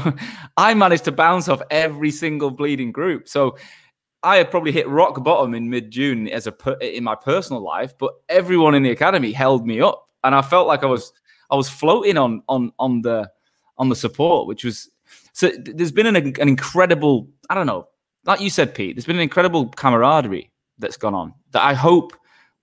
I 0.59 0.75
managed 0.75 1.05
to 1.05 1.13
bounce 1.13 1.49
off 1.49 1.63
every 1.71 2.11
single 2.11 2.51
bleeding 2.51 2.93
group. 2.93 3.27
So 3.27 3.57
I 4.23 4.37
had 4.37 4.51
probably 4.51 4.73
hit 4.73 4.87
rock 4.87 5.25
bottom 5.25 5.55
in 5.55 5.71
mid 5.71 5.91
June 5.91 6.29
as 6.29 6.47
a 6.47 6.97
in 6.97 7.03
my 7.03 7.15
personal 7.15 7.63
life, 7.63 7.97
but 7.97 8.13
everyone 8.29 8.75
in 8.75 8.83
the 8.83 8.91
academy 8.91 9.33
held 9.33 9.67
me 9.67 9.81
up, 9.81 10.07
and 10.23 10.35
I 10.35 10.43
felt 10.43 10.67
like 10.67 10.83
I 10.83 10.87
was 10.87 11.15
I 11.51 11.57
was 11.57 11.71
floating 11.71 12.19
on 12.19 12.43
on 12.47 12.73
on 12.79 13.01
the 13.01 13.31
on 13.79 13.89
the 13.89 13.97
support, 13.97 14.47
which 14.47 14.65
was 14.65 14.91
so. 15.33 15.51
There's 15.65 15.93
been 15.93 16.07
an, 16.07 16.17
an 16.17 16.49
incredible 16.49 17.29
I 17.49 17.55
don't 17.55 17.67
know, 17.67 17.89
like 18.25 18.41
you 18.41 18.51
said, 18.51 18.75
Pete. 18.75 18.97
There's 18.97 19.07
been 19.07 19.17
an 19.17 19.23
incredible 19.23 19.69
camaraderie 19.69 20.51
that's 20.79 20.97
gone 20.97 21.15
on 21.15 21.35
that 21.53 21.63
I 21.63 21.75
hope 21.75 22.13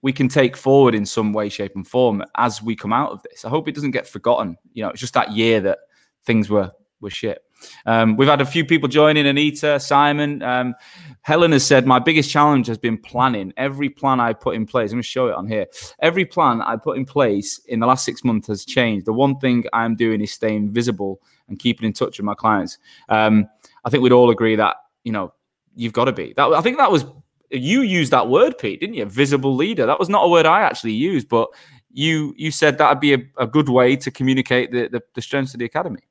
we 0.01 0.13
can 0.13 0.28
take 0.28 0.55
forward 0.55 0.95
in 0.95 1.05
some 1.05 1.34
way, 1.34 1.49
shape, 1.49 1.74
and 1.76 1.88
form 1.88 2.24
as 2.38 2.61
we 2.61 2.76
come 2.76 2.93
out 2.93 3.11
of 3.11 3.22
this. 3.24 3.43
I 3.45 3.49
hope 3.49 3.68
it 3.68 3.76
doesn't 3.76 3.91
get 3.91 4.07
forgotten. 4.07 4.57
You 4.74 4.84
know, 4.84 4.89
it's 4.89 5.01
just 5.01 5.13
that 5.15 5.32
year 5.32 5.59
that 5.61 5.80
things 6.24 6.49
were 6.49 6.72
were 7.01 7.09
shit. 7.09 7.41
Um, 7.86 8.18
we've 8.18 8.28
had 8.28 8.41
a 8.41 8.45
few 8.45 8.65
people 8.65 8.88
joining 8.88 9.26
Anita, 9.28 9.80
Simon. 9.80 10.41
Um, 10.41 10.76
Helen 11.22 11.51
has 11.51 11.65
said, 11.65 11.86
My 11.86 11.99
biggest 11.99 12.30
challenge 12.30 12.68
has 12.68 12.78
been 12.78 12.97
planning. 12.97 13.53
Every 13.57 13.89
plan 13.89 14.20
I 14.20 14.34
put 14.34 14.55
in 14.55 14.65
place, 14.65 14.91
I'm 14.91 14.97
going 14.97 15.03
to 15.03 15.07
show 15.07 15.28
it 15.28 15.36
on 15.36 15.47
here. 15.47 15.65
Every 15.99 16.26
plan 16.26 16.61
I 16.61 16.78
put 16.78 16.97
in 16.97 17.05
place 17.05 17.59
in 17.68 17.80
the 17.80 17.88
last 17.88 18.05
six 18.05 18.24
months 18.24 18.47
has 18.47 18.65
changed. 18.65 19.05
The 19.05 19.13
one 19.13 19.38
thing 19.39 19.65
I'm 19.74 19.95
doing 19.95 20.22
is 20.22 20.32
staying 20.32 20.72
visible 20.72 21.22
and 21.49 21.59
keeping 21.59 21.85
in 21.85 21.93
touch 21.93 22.17
with 22.17 22.25
my 22.25 22.35
clients. 22.35 22.77
Um, 23.09 23.47
I 23.85 23.89
think 23.89 24.03
we'd 24.03 24.11
all 24.11 24.29
agree 24.29 24.55
that, 24.55 24.77
you 25.03 25.11
know, 25.11 25.33
you've 25.75 25.93
got 25.93 26.05
to 26.05 26.11
be. 26.11 26.33
That, 26.35 26.53
I 26.53 26.61
think 26.61 26.77
that 26.77 26.91
was, 26.91 27.05
you 27.49 27.81
used 27.81 28.11
that 28.11 28.27
word, 28.29 28.57
Pete, 28.57 28.79
didn't 28.79 28.95
you? 28.95 29.05
Visible 29.05 29.55
leader. 29.55 29.85
That 29.85 29.99
was 29.99 30.09
not 30.09 30.25
a 30.25 30.27
word 30.27 30.45
I 30.45 30.61
actually 30.61 30.93
used, 30.93 31.29
but 31.29 31.49
you 31.91 32.33
you 32.37 32.51
said 32.51 32.77
that 32.77 32.89
would 32.89 32.99
be 32.99 33.13
a, 33.13 33.19
a 33.37 33.47
good 33.47 33.69
way 33.69 33.95
to 33.95 34.11
communicate 34.11 34.71
the, 34.71 34.87
the, 34.89 35.01
the 35.15 35.21
strengths 35.21 35.53
of 35.53 35.59
the 35.59 35.65
academy 35.65 36.01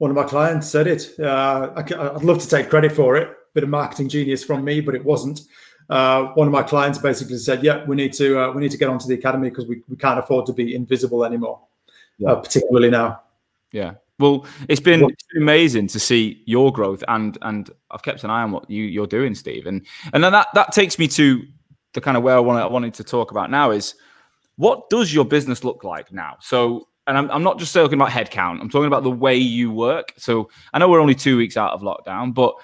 one 0.00 0.10
of 0.10 0.16
my 0.16 0.24
clients 0.24 0.66
said 0.66 0.86
it. 0.86 1.14
Uh, 1.20 1.72
I, 1.76 2.12
would 2.12 2.24
love 2.24 2.38
to 2.38 2.48
take 2.48 2.70
credit 2.70 2.90
for 2.90 3.16
it. 3.18 3.36
Bit 3.52 3.64
of 3.64 3.68
marketing 3.68 4.08
genius 4.08 4.42
from 4.42 4.64
me, 4.64 4.80
but 4.80 4.94
it 4.94 5.04
wasn't. 5.04 5.42
Uh, 5.90 6.28
one 6.34 6.46
of 6.46 6.52
my 6.52 6.62
clients 6.62 6.98
basically 6.98 7.36
said, 7.36 7.62
"Yeah, 7.62 7.84
we 7.84 7.96
need 7.96 8.14
to 8.14 8.40
uh, 8.40 8.52
we 8.52 8.62
need 8.62 8.70
to 8.70 8.78
get 8.78 8.88
onto 8.88 9.06
the 9.06 9.14
academy 9.14 9.50
because 9.50 9.66
we, 9.66 9.82
we 9.88 9.96
can't 9.96 10.18
afford 10.18 10.46
to 10.46 10.54
be 10.54 10.74
invisible 10.74 11.22
anymore, 11.22 11.60
yeah. 12.16 12.30
Uh, 12.30 12.36
particularly 12.36 12.88
now." 12.88 13.20
Yeah. 13.72 13.94
Well, 14.20 14.46
it's 14.68 14.80
been, 14.80 15.02
it's 15.10 15.24
been, 15.32 15.42
amazing 15.42 15.88
to 15.88 15.98
see 15.98 16.42
your 16.46 16.72
growth, 16.72 17.02
and 17.08 17.36
and 17.42 17.70
I've 17.90 18.02
kept 18.02 18.22
an 18.22 18.30
eye 18.30 18.42
on 18.42 18.52
what 18.52 18.70
you 18.70 18.84
you're 18.84 19.06
doing, 19.06 19.34
Steve, 19.34 19.66
and 19.66 19.84
and 20.12 20.22
then 20.22 20.32
that 20.32 20.48
that 20.54 20.72
takes 20.72 20.98
me 20.98 21.08
to 21.08 21.42
the 21.94 22.00
kind 22.00 22.16
of 22.16 22.22
where 22.22 22.36
I, 22.36 22.40
want, 22.40 22.62
I 22.62 22.66
wanted 22.66 22.94
to 22.94 23.04
talk 23.04 23.32
about 23.32 23.50
now 23.50 23.72
is 23.72 23.94
what 24.56 24.88
does 24.90 25.12
your 25.12 25.24
business 25.24 25.64
look 25.64 25.82
like 25.82 26.12
now? 26.12 26.36
So 26.40 26.86
and 27.06 27.18
I'm, 27.18 27.30
I'm 27.30 27.42
not 27.42 27.58
just 27.58 27.74
talking 27.74 27.98
about 27.98 28.10
headcount. 28.10 28.60
I'm 28.60 28.68
talking 28.68 28.86
about 28.86 29.02
the 29.02 29.10
way 29.10 29.34
you 29.34 29.72
work. 29.72 30.12
So 30.16 30.48
I 30.72 30.78
know 30.78 30.88
we're 30.88 31.00
only 31.00 31.14
two 31.14 31.36
weeks 31.36 31.56
out 31.56 31.72
of 31.72 31.80
lockdown, 31.80 32.32
but 32.32 32.54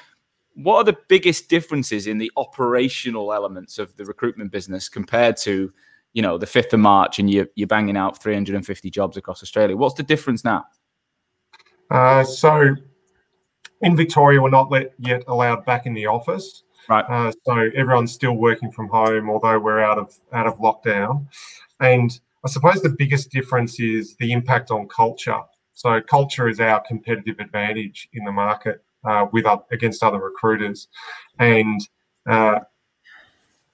what 0.54 0.76
are 0.76 0.84
the 0.84 0.96
biggest 1.08 1.48
differences 1.48 2.06
in 2.06 2.18
the 2.18 2.30
operational 2.36 3.32
elements 3.32 3.78
of 3.78 3.96
the 3.96 4.04
recruitment 4.04 4.52
business 4.52 4.88
compared 4.88 5.36
to, 5.38 5.72
you 6.12 6.22
know, 6.22 6.38
the 6.38 6.46
5th 6.46 6.72
of 6.72 6.80
March 6.80 7.18
and 7.18 7.28
you're, 7.28 7.48
you're 7.56 7.66
banging 7.66 7.96
out 7.96 8.22
350 8.22 8.88
jobs 8.90 9.16
across 9.16 9.42
Australia? 9.42 9.76
What's 9.76 9.96
the 9.96 10.02
difference 10.02 10.44
now? 10.44 10.64
Uh, 11.90 12.24
so 12.24 12.74
in 13.82 13.96
Victoria, 13.96 14.40
we're 14.40 14.50
not 14.50 14.70
let, 14.70 14.94
yet 14.98 15.22
allowed 15.28 15.64
back 15.64 15.86
in 15.86 15.94
the 15.94 16.06
office. 16.06 16.62
Right. 16.88 17.04
Uh, 17.08 17.32
so 17.44 17.70
everyone's 17.74 18.12
still 18.12 18.34
working 18.34 18.70
from 18.70 18.88
home, 18.88 19.28
although 19.28 19.58
we're 19.58 19.80
out 19.80 19.98
of 19.98 20.14
out 20.32 20.46
of 20.46 20.58
lockdown. 20.58 21.26
And 21.80 22.18
I 22.44 22.48
suppose 22.48 22.80
the 22.80 22.94
biggest 22.96 23.30
difference 23.30 23.80
is 23.80 24.16
the 24.16 24.32
impact 24.32 24.70
on 24.70 24.86
culture. 24.88 25.40
So 25.72 26.00
culture 26.00 26.48
is 26.48 26.60
our 26.60 26.80
competitive 26.86 27.40
advantage 27.40 28.08
in 28.12 28.24
the 28.24 28.32
market 28.32 28.84
uh, 29.04 29.26
with 29.32 29.46
uh, 29.46 29.58
against 29.72 30.02
other 30.02 30.18
recruiters, 30.18 30.88
and 31.38 31.80
uh, 32.28 32.60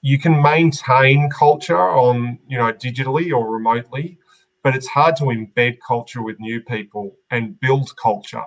you 0.00 0.18
can 0.18 0.40
maintain 0.42 1.30
culture 1.30 1.78
on 1.78 2.38
you 2.48 2.58
know 2.58 2.72
digitally 2.72 3.32
or 3.32 3.50
remotely, 3.50 4.18
but 4.62 4.74
it's 4.74 4.86
hard 4.88 5.16
to 5.16 5.24
embed 5.24 5.78
culture 5.86 6.22
with 6.22 6.38
new 6.40 6.60
people 6.60 7.16
and 7.30 7.58
build 7.60 7.96
culture 7.96 8.44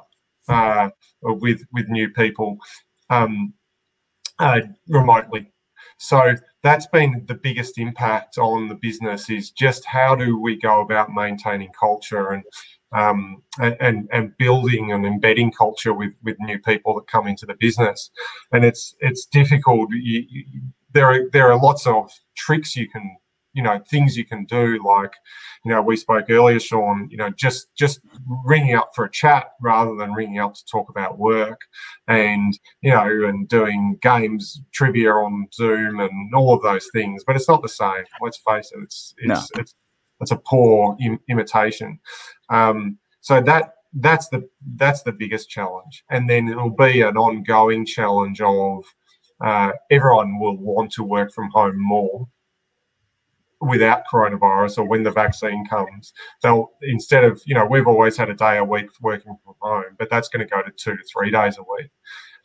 uh, 0.47 0.89
with 1.21 1.63
with 1.73 1.87
new 1.89 2.09
people 2.09 2.57
um, 3.09 3.53
uh, 4.39 4.61
remotely. 4.87 5.51
So 5.97 6.35
that's 6.61 6.87
been 6.87 7.23
the 7.27 7.35
biggest 7.35 7.77
impact 7.77 8.37
on 8.37 8.67
the 8.67 8.75
business 8.75 9.29
is 9.29 9.51
just 9.51 9.85
how 9.85 10.15
do 10.15 10.39
we 10.39 10.59
go 10.59 10.81
about 10.81 11.13
maintaining 11.13 11.71
culture 11.79 12.31
and 12.31 12.43
um, 12.91 13.43
and 13.59 14.07
and 14.11 14.37
building 14.37 14.91
and 14.91 15.05
embedding 15.05 15.51
culture 15.51 15.93
with 15.93 16.13
with 16.23 16.37
new 16.39 16.59
people 16.59 16.95
that 16.95 17.07
come 17.07 17.27
into 17.27 17.45
the 17.45 17.55
business, 17.55 18.09
and 18.51 18.63
it's 18.63 18.95
it's 18.99 19.25
difficult. 19.25 19.89
You, 19.91 20.25
you, 20.29 20.61
there 20.93 21.07
are 21.07 21.29
there 21.31 21.51
are 21.51 21.59
lots 21.59 21.85
of 21.87 22.09
tricks 22.35 22.75
you 22.75 22.89
can 22.89 23.17
you 23.55 23.63
know 23.63 23.81
things 23.89 24.15
you 24.15 24.25
can 24.25 24.45
do 24.45 24.79
like 24.85 25.13
you 25.63 25.71
know 25.71 25.81
we 25.81 25.95
spoke 25.95 26.29
earlier 26.29 26.59
sean 26.59 27.07
you 27.09 27.17
know 27.17 27.29
just 27.31 27.73
just 27.73 28.01
ringing 28.45 28.75
up 28.75 28.91
for 28.93 29.05
a 29.05 29.11
chat 29.11 29.51
rather 29.61 29.95
than 29.95 30.13
ringing 30.13 30.39
up 30.39 30.53
to 30.53 30.65
talk 30.65 30.89
about 30.89 31.17
work 31.17 31.61
and 32.07 32.59
you 32.81 32.91
know 32.91 33.25
and 33.27 33.47
doing 33.47 33.97
games 34.01 34.61
trivia 34.71 35.11
on 35.11 35.47
zoom 35.53 35.99
and 35.99 36.33
all 36.35 36.53
of 36.53 36.61
those 36.61 36.87
things. 36.93 37.23
But 37.25 37.35
it's 37.35 37.47
not 37.47 37.61
the 37.61 37.69
same. 37.69 38.05
Let's 38.21 38.37
face 38.37 38.71
it 38.73 38.83
it's 38.83 39.13
it's 39.17 39.27
no. 39.55 39.61
it's, 39.61 39.75
it's 40.21 40.31
a 40.31 40.37
poor 40.37 40.95
Im- 40.99 41.19
imitation. 41.29 41.99
Um, 42.49 42.97
so 43.21 43.41
that 43.41 43.73
that's 43.93 44.27
the 44.29 44.47
that's 44.75 45.03
the 45.03 45.11
biggest 45.11 45.49
challenge. 45.49 46.03
And 46.09 46.29
then 46.29 46.47
it'll 46.47 46.69
be 46.69 47.01
an 47.01 47.17
ongoing 47.17 47.85
challenge 47.85 48.41
of 48.41 48.83
uh, 49.43 49.71
everyone 49.91 50.39
will 50.39 50.57
want 50.57 50.91
to 50.93 51.03
work 51.03 51.31
from 51.33 51.49
home 51.51 51.77
more 51.77 52.27
without 53.61 54.03
coronavirus 54.11 54.79
or 54.79 54.85
when 54.85 55.03
the 55.03 55.11
vaccine 55.11 55.65
comes, 55.65 56.13
they'll 56.43 56.71
instead 56.81 57.23
of 57.23 57.41
you 57.45 57.55
know 57.55 57.65
we've 57.65 57.87
always 57.87 58.17
had 58.17 58.29
a 58.29 58.33
day 58.33 58.57
a 58.57 58.63
week 58.63 58.87
working 59.01 59.37
from 59.43 59.55
home, 59.59 59.95
but 59.97 60.09
that's 60.09 60.29
going 60.29 60.45
to 60.45 60.49
go 60.49 60.61
to 60.61 60.71
two 60.71 60.95
to 60.95 61.03
three 61.11 61.31
days 61.31 61.57
a 61.57 61.63
week, 61.63 61.91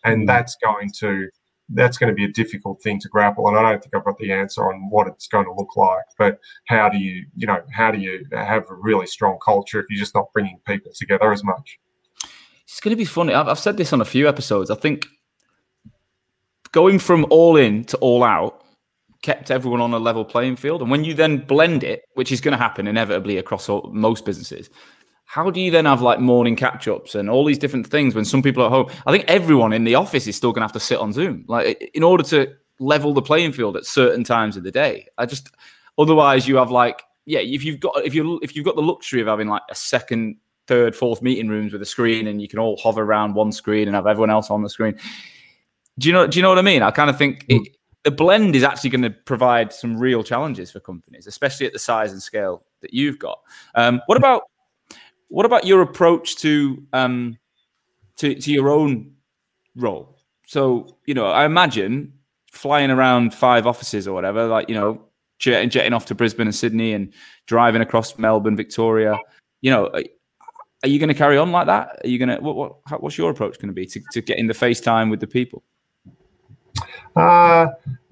and 0.05 0.25
mm. 0.25 0.27
that's 0.27 0.57
going 0.63 0.91
to 0.99 1.29
that's 1.73 1.99
going 1.99 2.09
to 2.09 2.15
be 2.15 2.25
a 2.25 2.33
difficult 2.33 2.83
thing 2.83 2.99
to 3.01 3.09
grapple. 3.09 3.47
And 3.47 3.57
I 3.57 3.63
don't 3.63 3.83
think 3.83 3.95
I've 3.95 4.05
got 4.05 4.19
the 4.19 4.33
answer 4.33 4.63
on 4.63 4.91
what 4.91 5.07
it's 5.07 5.29
going 5.29 5.45
to 5.45 5.55
look 5.55 5.77
like. 5.77 6.05
But 6.19 6.41
how 6.67 6.89
do 6.89 6.99
you 6.99 7.27
you 7.37 7.47
know 7.47 7.63
how 7.73 7.91
do 7.91 7.99
you 7.99 8.25
have 8.33 8.65
a 8.71 8.75
really 8.75 9.07
strong 9.07 9.39
culture 9.45 9.81
if 9.81 9.87
you're 9.91 10.01
just 10.01 10.15
not 10.15 10.33
bringing 10.33 10.59
people 10.67 10.93
together 10.95 11.33
as 11.33 11.45
much? 11.45 11.79
It's 12.65 12.81
going 12.81 12.93
to 12.93 12.97
be 12.97 13.05
funny. 13.05 13.35
I've, 13.35 13.49
I've 13.49 13.59
said 13.59 13.77
this 13.77 13.93
on 13.93 14.01
a 14.01 14.05
few 14.05 14.29
episodes. 14.29 14.71
I 14.71 14.77
think 14.77 15.07
going 16.73 17.01
from 17.01 17.27
all 17.31 17.57
in 17.57 17.85
to 17.85 17.97
all 17.99 18.23
out 18.23 18.65
kept 19.23 19.51
everyone 19.51 19.81
on 19.81 19.93
a 19.93 19.99
level 19.99 20.25
playing 20.25 20.57
field. 20.57 20.81
And 20.81 20.91
when 20.91 21.05
you 21.05 21.15
then 21.15 21.39
blend 21.39 21.85
it, 21.85 22.05
which 22.15 22.33
is 22.33 22.41
going 22.41 22.53
to 22.53 22.59
happen 22.59 22.87
inevitably 22.87 23.37
across 23.39 23.69
all, 23.69 23.91
most 23.93 24.25
businesses, 24.25 24.71
how 25.27 25.51
do 25.51 25.61
you 25.61 25.71
then 25.71 25.85
have 25.85 26.03
like 26.03 26.19
morning 26.19 26.57
catch 26.57 26.89
ups 26.89 27.15
and 27.15 27.31
all 27.31 27.45
these 27.45 27.59
different 27.59 27.87
things 27.87 28.15
when 28.15 28.25
some 28.25 28.43
people 28.43 28.63
are 28.63 28.67
at 28.67 28.73
home? 28.73 28.91
I 29.07 29.13
think 29.13 29.25
everyone 29.29 29.73
in 29.73 29.85
the 29.85 29.95
office 29.95 30.27
is 30.27 30.37
still 30.37 30.53
going 30.53 30.61
to 30.61 30.65
have 30.65 30.73
to 30.73 30.81
sit 30.81 30.99
on 30.99 31.13
Zoom, 31.13 31.45
like 31.49 31.91
in 31.95 32.03
order 32.03 32.25
to 32.25 32.53
level 32.81 33.13
the 33.13 33.23
playing 33.23 33.53
field 33.53 33.77
at 33.77 33.85
certain 33.85 34.25
times 34.25 34.57
of 34.57 34.65
the 34.65 34.73
day. 34.73 35.07
I 35.19 35.27
just 35.27 35.51
otherwise 35.99 36.49
you 36.49 36.57
have 36.57 36.71
like 36.71 37.03
yeah, 37.27 37.41
if 37.41 37.65
you've 37.65 37.79
got 37.79 38.05
if 38.05 38.15
you 38.15 38.41
if 38.43 38.57
you've 38.57 38.65
got 38.65 38.75
the 38.75 38.83
luxury 38.83 39.21
of 39.21 39.29
having 39.29 39.47
like 39.47 39.63
a 39.71 39.75
second, 39.75 40.37
third, 40.67 40.97
fourth 40.97 41.23
meeting 41.23 41.49
rooms 41.49 41.73
with 41.73 41.83
a 41.83 41.87
screen 41.87 42.27
and 42.27 42.43
you 42.43 42.49
can 42.49 42.59
all 42.59 42.77
hover 42.83 43.03
around 43.03 43.35
one 43.35 43.53
screen 43.53 43.87
and 43.87 43.95
have 43.95 44.07
everyone 44.07 44.31
else 44.31 44.51
on 44.51 44.63
the 44.63 44.69
screen. 44.69 44.99
Do 45.99 46.09
you 46.09 46.13
know? 46.13 46.27
Do 46.27 46.39
you 46.39 46.43
know 46.43 46.49
what 46.49 46.59
I 46.59 46.63
mean? 46.63 46.83
I 46.83 46.91
kind 46.91 47.11
of 47.11 47.17
think 47.17 47.45
it, 47.49 47.77
the 48.05 48.11
blend 48.11 48.57
is 48.57 48.63
actually 48.63 48.91
going 48.91 49.03
to 49.03 49.11
provide 49.11 49.73
some 49.73 49.97
real 49.97 50.23
challenges 50.23 50.71
for 50.71 50.81
companies, 50.81 51.27
especially 51.27 51.67
at 51.67 51.73
the 51.73 51.79
size 51.79 52.13
and 52.13 52.23
scale 52.23 52.65
that 52.81 52.95
you've 52.95 53.19
got. 53.19 53.41
Um, 53.75 54.01
what 54.07 54.17
about 54.17 54.45
what 55.29 55.47
about 55.47 55.65
your 55.65 55.83
approach 55.83 56.37
to 56.37 56.83
um, 56.93 57.39
to, 58.17 58.35
to 58.35 58.53
your 58.53 58.71
own 58.71 59.13
role? 59.77 60.19
So 60.47 60.97
you 61.07 61.15
know, 61.15 61.27
I 61.27 61.45
imagine 61.45 62.13
flying 62.53 62.91
around 62.91 63.35
five 63.35 63.67
offices 63.67 64.09
or 64.09 64.15
whatever, 64.15 64.47
like 64.47 64.69
you 64.69 64.75
know, 64.75 65.03
jetting, 65.39 65.71
jetting 65.71 65.93
off 65.93 66.07
to 66.07 66.15
Brisbane 66.15 66.47
and 66.47 66.55
Sydney 66.55 66.95
and 66.95 67.13
driving 67.47 67.83
across 67.83 68.19
Melbourne, 68.19 68.57
Victoria. 68.57 69.17
You 69.61 69.71
know, 69.71 69.91
are 70.83 70.89
you 70.89 70.99
going 70.99 71.09
to 71.09 71.15
carry 71.15 71.37
on 71.37 71.53
like 71.53 71.67
that? 71.67 72.01
Are 72.03 72.09
you 72.09 72.19
going 72.19 72.31
to 72.31 72.39
what, 72.39 72.57
what 72.57 73.03
what's 73.03 73.19
your 73.19 73.31
approach 73.31 73.59
going 73.59 73.69
to 73.69 73.75
be 73.75 73.87
to, 73.87 74.01
to 74.13 74.23
get 74.23 74.39
in 74.39 74.47
the 74.47 74.55
FaceTime 74.55 75.11
with 75.11 75.21
the 75.21 75.27
people? 75.27 75.63
Uh, 77.17 77.69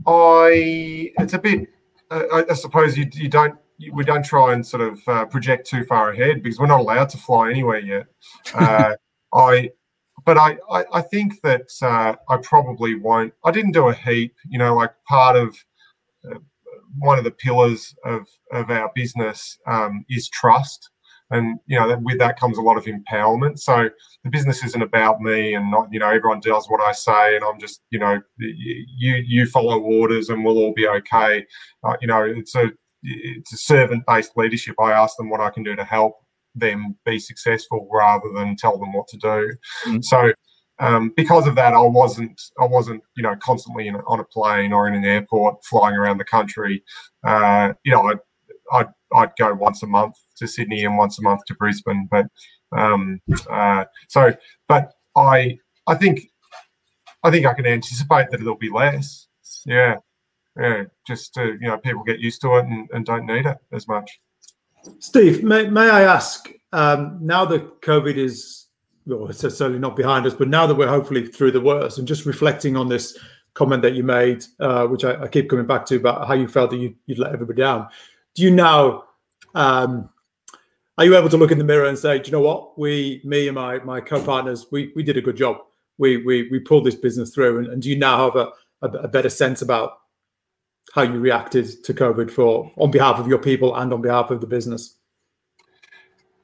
I 0.06 1.12
it's 1.18 1.34
a 1.34 1.38
bit. 1.38 1.68
Uh, 2.10 2.22
I, 2.32 2.44
I, 2.50 2.54
suppose 2.54 2.96
you 2.96 3.08
you 3.12 3.28
don't 3.28 3.58
we 3.92 4.02
don't 4.04 4.24
try 4.24 4.54
and 4.54 4.66
sort 4.66 4.82
of 4.82 5.00
uh, 5.06 5.26
project 5.26 5.66
too 5.66 5.84
far 5.84 6.10
ahead 6.10 6.42
because 6.42 6.58
we're 6.58 6.66
not 6.66 6.80
allowed 6.80 7.08
to 7.10 7.18
fly 7.18 7.50
anywhere 7.50 7.80
yet. 7.80 8.06
Uh, 8.54 8.94
I 9.32 9.70
but 10.24 10.36
I, 10.36 10.58
I, 10.70 10.84
I 10.92 11.00
think 11.00 11.40
that 11.42 11.70
uh, 11.80 12.14
I 12.28 12.36
probably 12.42 12.94
won't. 12.96 13.32
I 13.44 13.50
didn't 13.50 13.72
do 13.72 13.88
a 13.88 13.94
heap, 13.94 14.34
you 14.48 14.58
know, 14.58 14.74
like 14.74 14.92
part 15.08 15.36
of 15.36 15.56
uh, 16.30 16.38
one 16.98 17.18
of 17.18 17.24
the 17.24 17.30
pillars 17.30 17.94
of, 18.04 18.26
of 18.52 18.70
our 18.70 18.90
business 18.94 19.58
um, 19.66 20.04
is 20.08 20.28
trust. 20.28 20.90
And 21.30 21.58
you 21.66 21.78
know 21.78 21.88
that 21.88 22.02
with 22.02 22.18
that 22.18 22.38
comes 22.38 22.58
a 22.58 22.62
lot 22.62 22.76
of 22.76 22.84
empowerment. 22.84 23.58
So 23.58 23.88
the 24.24 24.30
business 24.30 24.64
isn't 24.64 24.82
about 24.82 25.20
me, 25.20 25.54
and 25.54 25.70
not 25.70 25.88
you 25.90 25.98
know 25.98 26.08
everyone 26.08 26.40
does 26.40 26.66
what 26.68 26.80
I 26.80 26.92
say, 26.92 27.36
and 27.36 27.44
I'm 27.44 27.58
just 27.58 27.80
you 27.90 27.98
know 27.98 28.20
you 28.38 29.22
you 29.26 29.46
follow 29.46 29.80
orders, 29.80 30.28
and 30.28 30.44
we'll 30.44 30.58
all 30.58 30.74
be 30.74 30.88
okay. 30.88 31.46
Uh, 31.84 31.96
you 32.00 32.08
know, 32.08 32.22
it's 32.24 32.54
a 32.54 32.70
it's 33.02 33.52
a 33.52 33.58
servant 33.58 34.04
based 34.06 34.32
leadership. 34.36 34.74
I 34.80 34.92
ask 34.92 35.16
them 35.16 35.30
what 35.30 35.40
I 35.40 35.50
can 35.50 35.62
do 35.62 35.76
to 35.76 35.84
help 35.84 36.14
them 36.54 36.96
be 37.04 37.18
successful 37.18 37.88
rather 37.92 38.30
than 38.34 38.56
tell 38.56 38.78
them 38.78 38.92
what 38.92 39.06
to 39.08 39.16
do. 39.18 39.52
Mm. 39.86 40.04
So 40.04 40.32
um, 40.80 41.12
because 41.16 41.46
of 41.46 41.54
that, 41.56 41.74
I 41.74 41.80
wasn't 41.80 42.40
I 42.60 42.66
wasn't 42.66 43.02
you 43.16 43.22
know 43.22 43.36
constantly 43.42 43.88
in, 43.88 43.96
on 43.96 44.20
a 44.20 44.24
plane 44.24 44.72
or 44.72 44.86
in 44.86 44.94
an 44.94 45.04
airport 45.04 45.64
flying 45.64 45.96
around 45.96 46.18
the 46.18 46.24
country. 46.24 46.82
Uh, 47.24 47.72
you 47.84 47.92
know, 47.92 48.02
I'd, 48.02 48.18
I'd, 48.72 48.88
I'd 49.14 49.32
go 49.38 49.54
once 49.54 49.82
a 49.82 49.86
month 49.86 50.16
to 50.36 50.46
Sydney 50.46 50.84
and 50.84 50.96
once 50.96 51.18
a 51.18 51.22
month 51.22 51.44
to 51.46 51.54
Brisbane. 51.54 52.08
But 52.10 52.26
um, 52.76 53.20
uh, 53.50 53.84
so, 54.08 54.32
but 54.68 54.92
I 55.16 55.58
I 55.86 55.94
think 55.94 56.20
I 57.22 57.30
think 57.30 57.46
I 57.46 57.54
can 57.54 57.66
anticipate 57.66 58.30
that 58.30 58.40
it'll 58.40 58.56
be 58.56 58.70
less. 58.70 59.26
Yeah, 59.64 59.96
yeah. 60.58 60.84
Just 61.06 61.34
to, 61.34 61.56
you 61.60 61.68
know, 61.68 61.78
people 61.78 62.04
get 62.04 62.20
used 62.20 62.40
to 62.42 62.56
it 62.56 62.66
and, 62.66 62.88
and 62.92 63.04
don't 63.04 63.26
need 63.26 63.46
it 63.46 63.58
as 63.72 63.88
much. 63.88 64.20
Steve, 65.00 65.42
may, 65.42 65.68
may 65.68 65.90
I 65.90 66.02
ask 66.02 66.48
um, 66.72 67.18
now 67.20 67.44
that 67.46 67.82
COVID 67.82 68.16
is 68.16 68.68
well, 69.06 69.28
it's 69.28 69.40
certainly 69.40 69.78
not 69.78 69.96
behind 69.96 70.26
us, 70.26 70.34
but 70.34 70.48
now 70.48 70.66
that 70.66 70.74
we're 70.74 70.88
hopefully 70.88 71.26
through 71.26 71.52
the 71.52 71.60
worst, 71.60 71.98
and 71.98 72.06
just 72.06 72.26
reflecting 72.26 72.76
on 72.76 72.88
this 72.88 73.16
comment 73.54 73.82
that 73.82 73.94
you 73.94 74.04
made, 74.04 74.44
uh, 74.60 74.86
which 74.86 75.04
I, 75.04 75.22
I, 75.22 75.28
keep 75.28 75.48
coming 75.48 75.66
back 75.66 75.86
to 75.86 75.96
about 75.96 76.28
how 76.28 76.34
you 76.34 76.46
felt 76.46 76.70
that 76.70 76.76
you, 76.76 76.94
would 77.08 77.18
let 77.18 77.32
everybody 77.32 77.62
down. 77.62 77.88
Do 78.38 78.44
you 78.44 78.52
now, 78.52 79.02
um, 79.56 80.10
are 80.96 81.04
you 81.04 81.16
able 81.16 81.28
to 81.28 81.36
look 81.36 81.50
in 81.50 81.58
the 81.58 81.64
mirror 81.64 81.86
and 81.86 81.98
say, 81.98 82.20
do 82.20 82.26
you 82.26 82.30
know 82.30 82.40
what, 82.40 82.78
we, 82.78 83.20
me 83.24 83.48
and 83.48 83.56
my 83.56 83.80
my 83.80 84.00
co-partners, 84.00 84.66
we 84.70 84.92
we 84.94 85.02
did 85.02 85.16
a 85.16 85.20
good 85.20 85.36
job. 85.36 85.56
We 85.98 86.18
we 86.18 86.48
we 86.48 86.60
pulled 86.60 86.84
this 86.84 86.94
business 86.94 87.34
through, 87.34 87.58
and, 87.58 87.66
and 87.66 87.82
do 87.82 87.90
you 87.90 87.98
now 87.98 88.30
have 88.30 88.36
a, 88.36 88.52
a, 88.82 89.06
a 89.06 89.08
better 89.08 89.28
sense 89.28 89.60
about 89.60 89.98
how 90.94 91.02
you 91.02 91.18
reacted 91.18 91.82
to 91.82 91.92
COVID 91.92 92.30
for 92.30 92.70
on 92.76 92.92
behalf 92.92 93.18
of 93.18 93.26
your 93.26 93.40
people 93.40 93.74
and 93.74 93.92
on 93.92 94.02
behalf 94.02 94.30
of 94.30 94.40
the 94.40 94.46
business? 94.46 94.94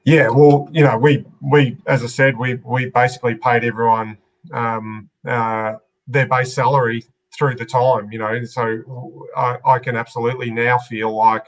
Yeah, 0.03 0.27
well, 0.31 0.67
you 0.73 0.83
know, 0.83 0.97
we 0.97 1.23
we 1.41 1.77
as 1.87 2.03
I 2.03 2.07
said, 2.07 2.35
we 2.37 2.55
we 2.55 2.87
basically 2.87 3.35
paid 3.35 3.63
everyone 3.63 4.17
um, 4.51 5.09
uh, 5.25 5.75
their 6.07 6.27
base 6.27 6.53
salary 6.53 7.05
through 7.31 7.55
the 7.55 7.65
time. 7.65 8.11
You 8.11 8.19
know, 8.19 8.43
so 8.43 9.23
I, 9.37 9.59
I 9.65 9.79
can 9.79 9.95
absolutely 9.95 10.51
now 10.51 10.77
feel 10.77 11.15
like 11.15 11.47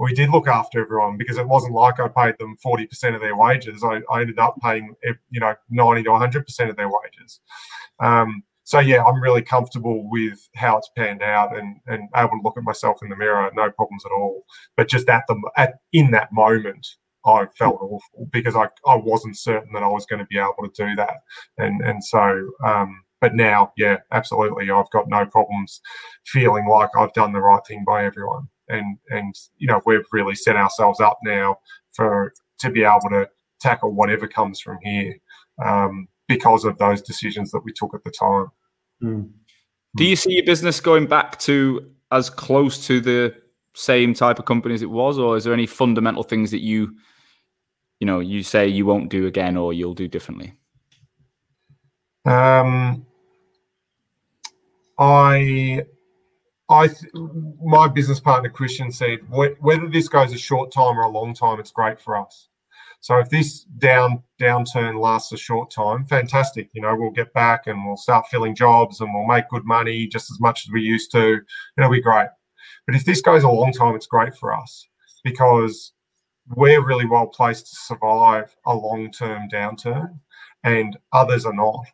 we 0.00 0.14
did 0.14 0.30
look 0.30 0.48
after 0.48 0.80
everyone 0.80 1.16
because 1.16 1.36
it 1.36 1.46
wasn't 1.46 1.74
like 1.74 2.00
I 2.00 2.08
paid 2.08 2.36
them 2.38 2.56
forty 2.62 2.86
percent 2.86 3.14
of 3.14 3.20
their 3.20 3.36
wages. 3.36 3.84
I, 3.84 4.00
I 4.10 4.22
ended 4.22 4.38
up 4.38 4.56
paying 4.62 4.94
you 5.30 5.40
know 5.40 5.54
ninety 5.68 6.04
to 6.04 6.10
one 6.10 6.20
hundred 6.20 6.46
percent 6.46 6.70
of 6.70 6.76
their 6.76 6.88
wages. 6.88 7.40
Um, 8.00 8.42
so 8.64 8.78
yeah, 8.78 9.04
I'm 9.04 9.20
really 9.20 9.42
comfortable 9.42 10.08
with 10.08 10.48
how 10.54 10.78
it's 10.78 10.90
panned 10.96 11.22
out 11.22 11.56
and 11.56 11.76
and 11.86 12.08
able 12.16 12.30
to 12.30 12.42
look 12.42 12.56
at 12.56 12.64
myself 12.64 13.02
in 13.02 13.10
the 13.10 13.16
mirror, 13.16 13.50
no 13.54 13.70
problems 13.70 14.04
at 14.06 14.12
all. 14.12 14.44
But 14.76 14.88
just 14.88 15.08
at 15.08 15.24
the 15.28 15.38
at 15.56 15.74
in 15.92 16.10
that 16.12 16.32
moment, 16.32 16.86
I 17.26 17.46
felt 17.58 17.80
awful 17.82 18.28
because 18.32 18.56
I, 18.56 18.68
I 18.86 18.96
wasn't 18.96 19.36
certain 19.36 19.72
that 19.74 19.82
I 19.82 19.88
was 19.88 20.06
going 20.06 20.20
to 20.20 20.26
be 20.26 20.38
able 20.38 20.54
to 20.64 20.86
do 20.86 20.96
that. 20.96 21.18
And 21.58 21.82
and 21.82 22.02
so 22.02 22.50
um, 22.64 23.02
but 23.20 23.34
now, 23.34 23.72
yeah, 23.76 23.98
absolutely, 24.12 24.70
I've 24.70 24.90
got 24.90 25.08
no 25.08 25.26
problems 25.26 25.80
feeling 26.24 26.66
like 26.66 26.88
I've 26.98 27.12
done 27.12 27.32
the 27.32 27.40
right 27.40 27.60
thing 27.66 27.84
by 27.86 28.04
everyone. 28.04 28.48
And 28.70 28.98
and 29.08 29.34
you 29.58 29.66
know, 29.66 29.80
we've 29.84 30.06
really 30.12 30.34
set 30.34 30.56
ourselves 30.56 31.00
up 31.00 31.18
now 31.24 31.56
for 31.92 32.32
to 32.60 32.70
be 32.70 32.84
able 32.84 33.08
to 33.10 33.28
tackle 33.60 33.92
whatever 33.92 34.26
comes 34.26 34.60
from 34.60 34.78
here 34.82 35.14
um, 35.64 36.08
because 36.28 36.64
of 36.64 36.78
those 36.78 37.02
decisions 37.02 37.50
that 37.50 37.60
we 37.64 37.72
took 37.72 37.94
at 37.94 38.04
the 38.04 38.10
time. 38.10 38.46
Mm. 39.02 39.30
Do 39.96 40.04
you 40.04 40.16
see 40.16 40.32
your 40.32 40.44
business 40.44 40.80
going 40.80 41.06
back 41.06 41.38
to 41.40 41.90
as 42.12 42.30
close 42.30 42.86
to 42.86 43.00
the 43.00 43.34
same 43.74 44.14
type 44.14 44.38
of 44.38 44.44
company 44.44 44.74
as 44.74 44.82
it 44.82 44.90
was, 44.90 45.18
or 45.18 45.36
is 45.36 45.44
there 45.44 45.54
any 45.54 45.66
fundamental 45.66 46.22
things 46.22 46.50
that 46.50 46.60
you 46.60 46.96
you 47.98 48.06
know 48.06 48.20
you 48.20 48.42
say 48.42 48.66
you 48.68 48.86
won't 48.86 49.10
do 49.10 49.26
again 49.26 49.56
or 49.56 49.72
you'll 49.72 49.94
do 49.94 50.08
differently? 50.08 50.54
Um, 52.24 53.06
I, 54.98 55.84
I, 56.70 56.88
my 57.60 57.88
business 57.88 58.20
partner 58.20 58.48
Christian 58.48 58.92
said 58.92 59.18
whether 59.28 59.88
this 59.88 60.08
goes 60.08 60.32
a 60.32 60.38
short 60.38 60.70
time 60.70 60.98
or 60.98 61.02
a 61.02 61.08
long 61.10 61.34
time, 61.34 61.58
it's 61.58 61.72
great 61.72 62.00
for 62.00 62.16
us. 62.16 62.48
So 63.00 63.18
if 63.18 63.28
this 63.30 63.64
down 63.78 64.22
downturn 64.40 65.00
lasts 65.00 65.32
a 65.32 65.36
short 65.36 65.70
time, 65.70 66.04
fantastic. 66.04 66.68
You 66.72 66.82
know, 66.82 66.94
we'll 66.94 67.10
get 67.10 67.32
back 67.32 67.66
and 67.66 67.84
we'll 67.84 67.96
start 67.96 68.26
filling 68.28 68.54
jobs 68.54 69.00
and 69.00 69.12
we'll 69.12 69.26
make 69.26 69.48
good 69.48 69.64
money 69.64 70.06
just 70.06 70.30
as 70.30 70.38
much 70.38 70.66
as 70.66 70.72
we 70.72 70.82
used 70.82 71.10
to. 71.12 71.40
It'll 71.76 71.90
be 71.90 72.00
great. 72.00 72.28
But 72.86 72.94
if 72.94 73.04
this 73.04 73.22
goes 73.22 73.42
a 73.42 73.48
long 73.48 73.72
time, 73.72 73.96
it's 73.96 74.06
great 74.06 74.36
for 74.36 74.54
us 74.54 74.86
because 75.24 75.92
we're 76.54 76.86
really 76.86 77.06
well 77.06 77.26
placed 77.26 77.68
to 77.68 77.76
survive 77.76 78.54
a 78.66 78.74
long 78.74 79.10
term 79.10 79.48
downturn, 79.52 80.20
and 80.62 80.96
others 81.12 81.46
are 81.46 81.54
not. 81.54 81.86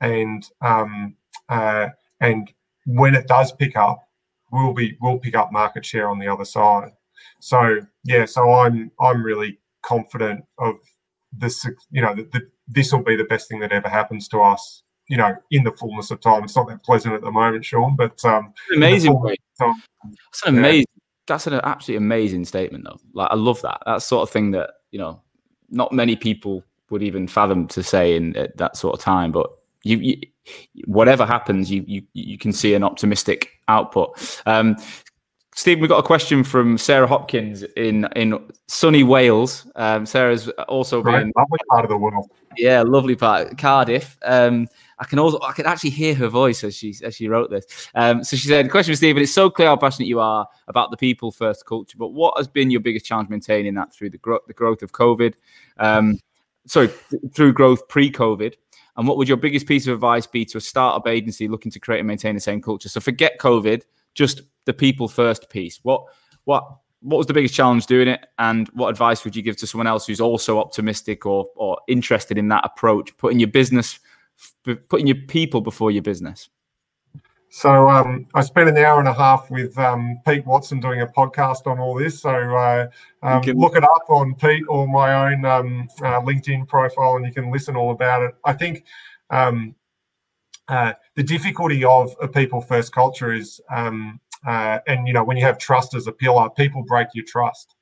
And 0.00 0.48
um, 0.60 1.16
uh, 1.48 1.88
and 2.20 2.52
when 2.86 3.14
it 3.14 3.26
does 3.26 3.52
pick 3.52 3.76
up, 3.76 4.05
we'll 4.52 4.72
be 4.72 4.96
we'll 5.00 5.18
pick 5.18 5.36
up 5.36 5.52
market 5.52 5.84
share 5.84 6.08
on 6.08 6.18
the 6.18 6.28
other 6.28 6.44
side. 6.44 6.92
So 7.40 7.80
yeah, 8.04 8.24
so 8.24 8.52
I'm 8.52 8.90
I'm 9.00 9.22
really 9.22 9.58
confident 9.82 10.44
of 10.58 10.76
this. 11.32 11.66
You 11.90 12.02
know, 12.02 12.14
that 12.14 12.42
this 12.68 12.92
will 12.92 13.02
be 13.02 13.16
the 13.16 13.24
best 13.24 13.48
thing 13.48 13.60
that 13.60 13.72
ever 13.72 13.88
happens 13.88 14.28
to 14.28 14.40
us. 14.40 14.82
You 15.08 15.18
know, 15.18 15.36
in 15.52 15.62
the 15.62 15.70
fullness 15.72 16.10
of 16.10 16.20
time. 16.20 16.42
It's 16.42 16.56
not 16.56 16.66
that 16.68 16.82
pleasant 16.82 17.14
at 17.14 17.20
the 17.20 17.30
moment, 17.30 17.64
Sean, 17.64 17.94
but 17.94 18.24
um, 18.24 18.52
amazing. 18.74 19.16
It's 19.28 20.44
an 20.44 20.58
amazing 20.58 20.86
that's 21.26 21.46
an 21.46 21.54
absolutely 21.64 22.04
amazing 22.04 22.44
statement, 22.44 22.84
though. 22.84 22.98
Like, 23.12 23.28
I 23.30 23.34
love 23.34 23.60
that. 23.62 23.82
That 23.86 24.02
sort 24.02 24.22
of 24.22 24.30
thing 24.30 24.52
that 24.52 24.70
you 24.90 24.98
know, 24.98 25.20
not 25.70 25.92
many 25.92 26.16
people 26.16 26.62
would 26.90 27.02
even 27.02 27.26
fathom 27.26 27.66
to 27.68 27.82
say 27.82 28.16
in 28.16 28.36
at 28.36 28.56
that 28.58 28.76
sort 28.76 28.94
of 28.94 29.00
time. 29.00 29.32
But 29.32 29.50
you, 29.82 29.98
you 29.98 30.16
whatever 30.84 31.26
happens, 31.26 31.70
you 31.70 31.84
you 31.86 32.02
you 32.14 32.38
can 32.38 32.52
see 32.52 32.74
an 32.74 32.82
optimistic 32.82 33.50
output. 33.68 34.40
Um, 34.46 34.76
Steve, 35.56 35.80
we've 35.80 35.88
got 35.88 35.98
a 35.98 36.02
question 36.02 36.44
from 36.44 36.76
Sarah 36.76 37.06
Hopkins 37.06 37.62
in 37.76 38.06
in 38.14 38.46
sunny 38.68 39.02
Wales. 39.02 39.66
Um, 39.76 40.04
Sarah's 40.04 40.48
also 40.68 41.02
right, 41.02 41.20
been 41.20 41.32
lovely 41.34 41.58
part 41.70 41.82
of 41.82 41.88
the 41.88 41.96
world. 41.96 42.30
Yeah, 42.58 42.82
lovely 42.82 43.16
part, 43.16 43.56
Cardiff. 43.56 44.18
Um, 44.22 44.68
I 44.98 45.06
can 45.06 45.18
also 45.18 45.40
I 45.40 45.52
can 45.52 45.64
actually 45.64 45.90
hear 45.90 46.14
her 46.14 46.28
voice 46.28 46.62
as 46.62 46.76
she 46.76 46.94
as 47.02 47.14
she 47.16 47.28
wrote 47.28 47.50
this. 47.50 47.88
Um, 47.94 48.22
so 48.22 48.36
she 48.36 48.48
said, 48.48 48.70
"Question 48.70 48.92
for 48.92 48.96
Stephen: 48.96 49.22
It's 49.22 49.32
so 49.32 49.48
clear 49.48 49.68
how 49.68 49.76
passionate 49.76 50.08
you 50.08 50.20
are 50.20 50.46
about 50.68 50.90
the 50.90 50.96
people 50.98 51.32
first 51.32 51.64
culture, 51.64 51.96
but 51.98 52.08
what 52.08 52.34
has 52.36 52.48
been 52.48 52.70
your 52.70 52.80
biggest 52.80 53.06
challenge 53.06 53.30
maintaining 53.30 53.74
that 53.74 53.94
through 53.94 54.10
the 54.10 54.18
growth 54.18 54.42
the 54.46 54.52
growth 54.52 54.82
of 54.82 54.92
COVID? 54.92 55.34
Um, 55.78 56.18
sorry, 56.66 56.88
th- 57.10 57.22
through 57.32 57.54
growth 57.54 57.88
pre-COVID." 57.88 58.54
And 58.96 59.06
what 59.06 59.16
would 59.16 59.28
your 59.28 59.36
biggest 59.36 59.66
piece 59.66 59.86
of 59.86 59.94
advice 59.94 60.26
be 60.26 60.44
to 60.46 60.58
a 60.58 60.60
startup 60.60 61.06
agency 61.06 61.48
looking 61.48 61.70
to 61.72 61.80
create 61.80 61.98
and 61.98 62.08
maintain 62.08 62.34
the 62.34 62.40
same 62.40 62.62
culture? 62.62 62.88
So 62.88 63.00
forget 63.00 63.38
COVID, 63.38 63.82
just 64.14 64.42
the 64.64 64.72
people 64.72 65.08
first 65.08 65.50
piece. 65.50 65.78
What 65.82 66.04
what 66.44 66.64
what 67.00 67.18
was 67.18 67.26
the 67.26 67.34
biggest 67.34 67.54
challenge 67.54 67.86
doing 67.86 68.08
it, 68.08 68.26
and 68.38 68.68
what 68.68 68.88
advice 68.88 69.24
would 69.24 69.36
you 69.36 69.42
give 69.42 69.56
to 69.58 69.66
someone 69.66 69.86
else 69.86 70.06
who's 70.06 70.20
also 70.20 70.58
optimistic 70.58 71.26
or 71.26 71.46
or 71.54 71.78
interested 71.88 72.38
in 72.38 72.48
that 72.48 72.64
approach, 72.64 73.16
putting 73.16 73.38
your 73.38 73.50
business 73.50 74.00
putting 74.88 75.06
your 75.06 75.16
people 75.28 75.60
before 75.60 75.90
your 75.90 76.02
business? 76.02 76.48
So 77.56 77.88
um, 77.88 78.26
I 78.34 78.42
spent 78.42 78.68
an 78.68 78.76
hour 78.76 78.98
and 78.98 79.08
a 79.08 79.14
half 79.14 79.50
with 79.50 79.78
um, 79.78 80.20
Pete 80.26 80.44
Watson 80.44 80.78
doing 80.78 81.00
a 81.00 81.06
podcast 81.06 81.66
on 81.66 81.78
all 81.78 81.94
this. 81.94 82.20
So 82.20 82.28
uh, 82.28 82.86
um, 83.22 83.40
look 83.40 83.76
it 83.76 83.82
up 83.82 84.10
on 84.10 84.34
Pete 84.34 84.64
or 84.68 84.86
my 84.86 85.32
own 85.32 85.42
um, 85.46 85.88
uh, 86.02 86.20
LinkedIn 86.20 86.68
profile, 86.68 87.16
and 87.16 87.24
you 87.24 87.32
can 87.32 87.50
listen 87.50 87.74
all 87.74 87.92
about 87.92 88.24
it. 88.24 88.34
I 88.44 88.52
think 88.52 88.84
um, 89.30 89.74
uh, 90.68 90.92
the 91.14 91.22
difficulty 91.22 91.82
of 91.82 92.14
a 92.20 92.28
people 92.28 92.60
first 92.60 92.92
culture 92.92 93.32
is, 93.32 93.58
um, 93.74 94.20
uh, 94.46 94.80
and 94.86 95.08
you 95.08 95.14
know, 95.14 95.24
when 95.24 95.38
you 95.38 95.44
have 95.44 95.56
trust 95.56 95.94
as 95.94 96.06
a 96.06 96.12
pillar, 96.12 96.50
people 96.50 96.82
break 96.82 97.08
your 97.14 97.24
trust. 97.24 97.74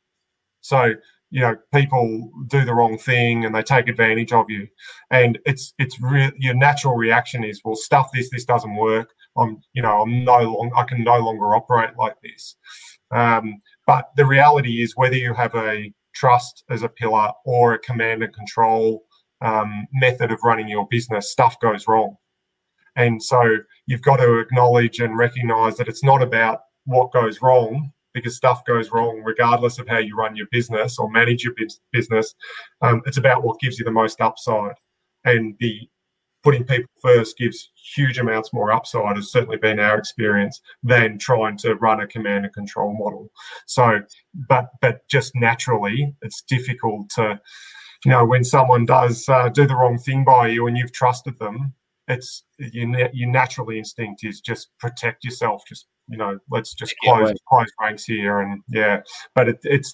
So 0.60 0.94
you 1.30 1.40
know 1.40 1.56
people 1.72 2.30
do 2.46 2.64
the 2.64 2.72
wrong 2.72 2.96
thing 2.96 3.44
and 3.44 3.52
they 3.52 3.62
take 3.62 3.88
advantage 3.88 4.32
of 4.32 4.48
you 4.48 4.68
and 5.10 5.36
it's 5.44 5.74
it's 5.78 6.00
real 6.00 6.30
your 6.38 6.54
natural 6.54 6.94
reaction 6.94 7.42
is 7.42 7.60
well 7.64 7.74
stuff 7.74 8.10
this 8.12 8.30
this 8.30 8.44
doesn't 8.44 8.76
work 8.76 9.14
i'm 9.36 9.60
you 9.72 9.82
know 9.82 10.02
i'm 10.02 10.24
no 10.24 10.38
long 10.38 10.70
i 10.76 10.84
can 10.84 11.02
no 11.02 11.18
longer 11.18 11.54
operate 11.54 11.96
like 11.98 12.16
this. 12.22 12.56
Um, 13.10 13.60
but 13.86 14.10
the 14.16 14.26
reality 14.26 14.82
is 14.82 14.96
whether 14.96 15.16
you 15.16 15.34
have 15.34 15.54
a 15.54 15.92
trust 16.14 16.64
as 16.70 16.82
a 16.82 16.88
pillar 16.88 17.30
or 17.44 17.74
a 17.74 17.78
command 17.78 18.22
and 18.22 18.34
control 18.34 19.04
um, 19.40 19.86
method 19.92 20.32
of 20.32 20.40
running 20.42 20.68
your 20.68 20.86
business 20.90 21.30
stuff 21.30 21.58
goes 21.60 21.86
wrong. 21.86 22.16
And 22.96 23.22
so 23.22 23.58
you've 23.86 24.02
got 24.02 24.16
to 24.16 24.38
acknowledge 24.38 25.00
and 25.00 25.18
recognize 25.18 25.76
that 25.76 25.88
it's 25.88 26.04
not 26.04 26.22
about 26.22 26.60
what 26.84 27.12
goes 27.12 27.42
wrong 27.42 27.92
because 28.12 28.36
stuff 28.36 28.64
goes 28.64 28.90
wrong 28.90 29.22
regardless 29.24 29.78
of 29.78 29.88
how 29.88 29.98
you 29.98 30.16
run 30.16 30.36
your 30.36 30.46
business 30.52 30.98
or 30.98 31.10
manage 31.10 31.44
your 31.44 31.54
business. 31.92 32.34
Um, 32.80 33.02
it's 33.06 33.16
about 33.16 33.42
what 33.42 33.58
gives 33.60 33.78
you 33.78 33.84
the 33.84 33.90
most 33.90 34.20
upside, 34.20 34.76
and 35.24 35.56
the 35.58 35.88
putting 36.44 36.64
people 36.64 36.90
first 37.02 37.36
gives 37.36 37.70
huge 37.96 38.18
amounts 38.18 38.52
more 38.52 38.70
upside. 38.70 39.16
Has 39.16 39.32
certainly 39.32 39.56
been 39.56 39.80
our 39.80 39.98
experience 39.98 40.60
than 40.84 41.18
trying 41.18 41.56
to 41.58 41.74
run 41.76 42.00
a 42.00 42.06
command 42.06 42.44
and 42.44 42.54
control 42.54 42.94
model. 42.96 43.30
So, 43.66 44.00
but 44.48 44.68
but 44.80 45.08
just 45.08 45.32
naturally, 45.34 46.14
it's 46.22 46.42
difficult 46.42 47.08
to 47.16 47.40
you 48.04 48.10
know, 48.10 48.24
when 48.24 48.44
someone 48.44 48.84
does 48.84 49.28
uh, 49.28 49.48
do 49.48 49.66
the 49.66 49.74
wrong 49.74 49.98
thing 49.98 50.24
by 50.24 50.48
you 50.48 50.66
and 50.66 50.76
you've 50.76 50.92
trusted 50.92 51.38
them, 51.38 51.72
it's 52.06 52.44
your, 52.58 53.08
your 53.12 53.30
naturally 53.30 53.78
instinct 53.78 54.24
is 54.24 54.40
just 54.40 54.68
protect 54.78 55.24
yourself. 55.24 55.62
Just 55.66 55.86
you 56.08 56.18
know, 56.18 56.38
let's 56.50 56.74
just 56.74 56.94
close 57.02 57.32
close 57.48 57.68
ranks 57.80 58.04
here, 58.04 58.40
and 58.40 58.62
yeah. 58.68 59.00
But 59.34 59.48
it, 59.48 59.58
it's 59.62 59.92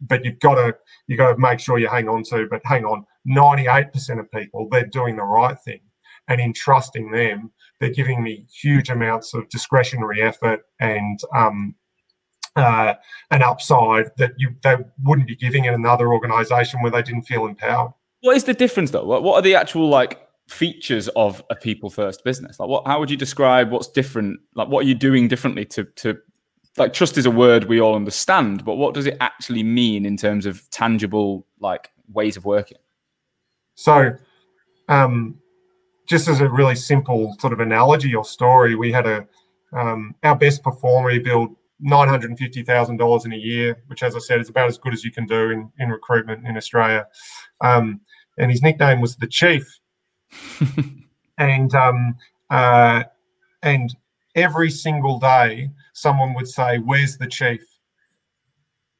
but 0.00 0.24
you've 0.24 0.40
got 0.40 0.54
to 0.54 0.74
you 1.06 1.16
got 1.16 1.32
to 1.32 1.38
make 1.38 1.60
sure 1.60 1.78
you 1.78 1.88
hang 1.88 2.08
on 2.08 2.22
to. 2.24 2.46
But 2.50 2.62
hang 2.64 2.84
on, 2.84 3.04
ninety 3.24 3.66
eight 3.68 3.92
percent 3.92 4.20
of 4.20 4.30
people 4.30 4.68
they're 4.70 4.86
doing 4.86 5.16
the 5.16 5.24
right 5.24 5.58
thing, 5.60 5.80
and 6.28 6.40
in 6.40 6.52
trusting 6.52 7.10
them, 7.10 7.50
they're 7.80 7.90
giving 7.90 8.22
me 8.22 8.46
huge 8.52 8.90
amounts 8.90 9.34
of 9.34 9.48
discretionary 9.48 10.22
effort 10.22 10.60
and 10.80 11.20
um, 11.34 11.74
uh, 12.56 12.94
an 13.30 13.42
upside 13.42 14.10
that 14.16 14.32
you 14.36 14.54
they 14.62 14.76
wouldn't 15.02 15.28
be 15.28 15.36
giving 15.36 15.64
in 15.64 15.74
another 15.74 16.12
organization 16.12 16.82
where 16.82 16.90
they 16.90 17.02
didn't 17.02 17.22
feel 17.22 17.46
empowered. 17.46 17.92
What 18.20 18.36
is 18.36 18.44
the 18.44 18.54
difference 18.54 18.90
though? 18.90 19.04
What, 19.04 19.22
what 19.22 19.36
are 19.36 19.42
the 19.42 19.54
actual 19.54 19.88
like 19.88 20.20
features 20.48 21.08
of 21.14 21.42
a 21.50 21.54
people 21.54 21.90
first 21.90 22.24
business? 22.24 22.58
Like 22.58 22.68
what 22.68 22.86
how 22.86 23.00
would 23.00 23.10
you 23.10 23.16
describe 23.16 23.70
what's 23.70 23.88
different? 23.88 24.40
Like 24.54 24.68
what 24.68 24.84
are 24.84 24.88
you 24.88 24.94
doing 24.94 25.28
differently 25.28 25.64
to 25.66 25.84
to 25.84 26.18
like 26.76 26.92
trust 26.92 27.18
is 27.18 27.26
a 27.26 27.30
word 27.30 27.64
we 27.64 27.80
all 27.80 27.94
understand, 27.94 28.64
but 28.64 28.76
what 28.76 28.94
does 28.94 29.06
it 29.06 29.16
actually 29.20 29.62
mean 29.62 30.06
in 30.06 30.16
terms 30.16 30.46
of 30.46 30.68
tangible 30.70 31.46
like 31.58 31.90
ways 32.12 32.36
of 32.36 32.44
working? 32.44 32.78
So 33.74 34.16
um 34.88 35.38
just 36.06 36.26
as 36.26 36.40
a 36.40 36.48
really 36.48 36.74
simple 36.74 37.36
sort 37.38 37.52
of 37.52 37.60
analogy 37.60 38.14
or 38.14 38.24
story, 38.24 38.74
we 38.74 38.90
had 38.90 39.06
a 39.06 39.26
um, 39.72 40.14
our 40.24 40.34
best 40.34 40.64
performer 40.64 41.20
built 41.20 41.52
$950,000 41.84 43.24
in 43.24 43.32
a 43.32 43.36
year, 43.36 43.82
which, 43.86 44.02
as 44.02 44.16
I 44.16 44.18
said, 44.18 44.40
is 44.40 44.48
about 44.48 44.68
as 44.68 44.78
good 44.78 44.92
as 44.92 45.04
you 45.04 45.12
can 45.12 45.26
do 45.26 45.50
in, 45.50 45.70
in 45.78 45.88
recruitment 45.88 46.46
in 46.46 46.56
Australia. 46.56 47.06
Um, 47.60 48.00
and 48.38 48.50
his 48.50 48.62
nickname 48.62 49.00
was 49.00 49.16
the 49.16 49.26
Chief. 49.26 49.78
and 51.38 51.74
um, 51.74 52.16
uh, 52.50 53.04
and 53.62 53.94
every 54.34 54.70
single 54.70 55.18
day, 55.18 55.70
someone 55.92 56.34
would 56.34 56.48
say, 56.48 56.78
"Where's 56.78 57.18
the 57.18 57.26
chief?" 57.26 57.62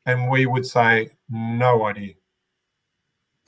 And 0.06 0.30
we 0.30 0.46
would 0.46 0.66
say, 0.66 1.10
"No 1.28 1.86
idea." 1.86 2.14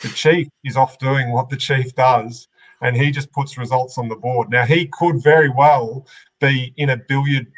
The 0.00 0.08
chief 0.08 0.48
is 0.64 0.76
off 0.76 0.98
doing 0.98 1.30
what 1.30 1.48
the 1.48 1.56
chief 1.56 1.94
does, 1.94 2.48
and 2.82 2.96
he 2.96 3.10
just 3.10 3.32
puts 3.32 3.56
results 3.56 3.98
on 3.98 4.08
the 4.08 4.16
board. 4.16 4.50
Now 4.50 4.64
he 4.64 4.88
could 4.88 5.22
very 5.22 5.48
well 5.48 6.06
be 6.40 6.74
in 6.76 6.90
a 6.90 6.96
billiard 6.96 7.50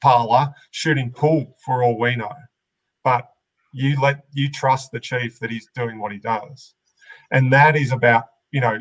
parlor 0.00 0.52
shooting 0.70 1.10
pool 1.10 1.56
for 1.64 1.82
all 1.82 1.98
we 1.98 2.16
know. 2.16 2.34
But 3.04 3.28
you 3.72 3.98
let 4.00 4.26
you 4.32 4.50
trust 4.50 4.92
the 4.92 5.00
chief 5.00 5.38
that 5.40 5.50
he's 5.50 5.68
doing 5.74 5.98
what 5.98 6.12
he 6.12 6.18
does. 6.18 6.74
And 7.30 7.52
that 7.52 7.74
is 7.76 7.92
about, 7.92 8.24
you 8.50 8.60
know, 8.60 8.78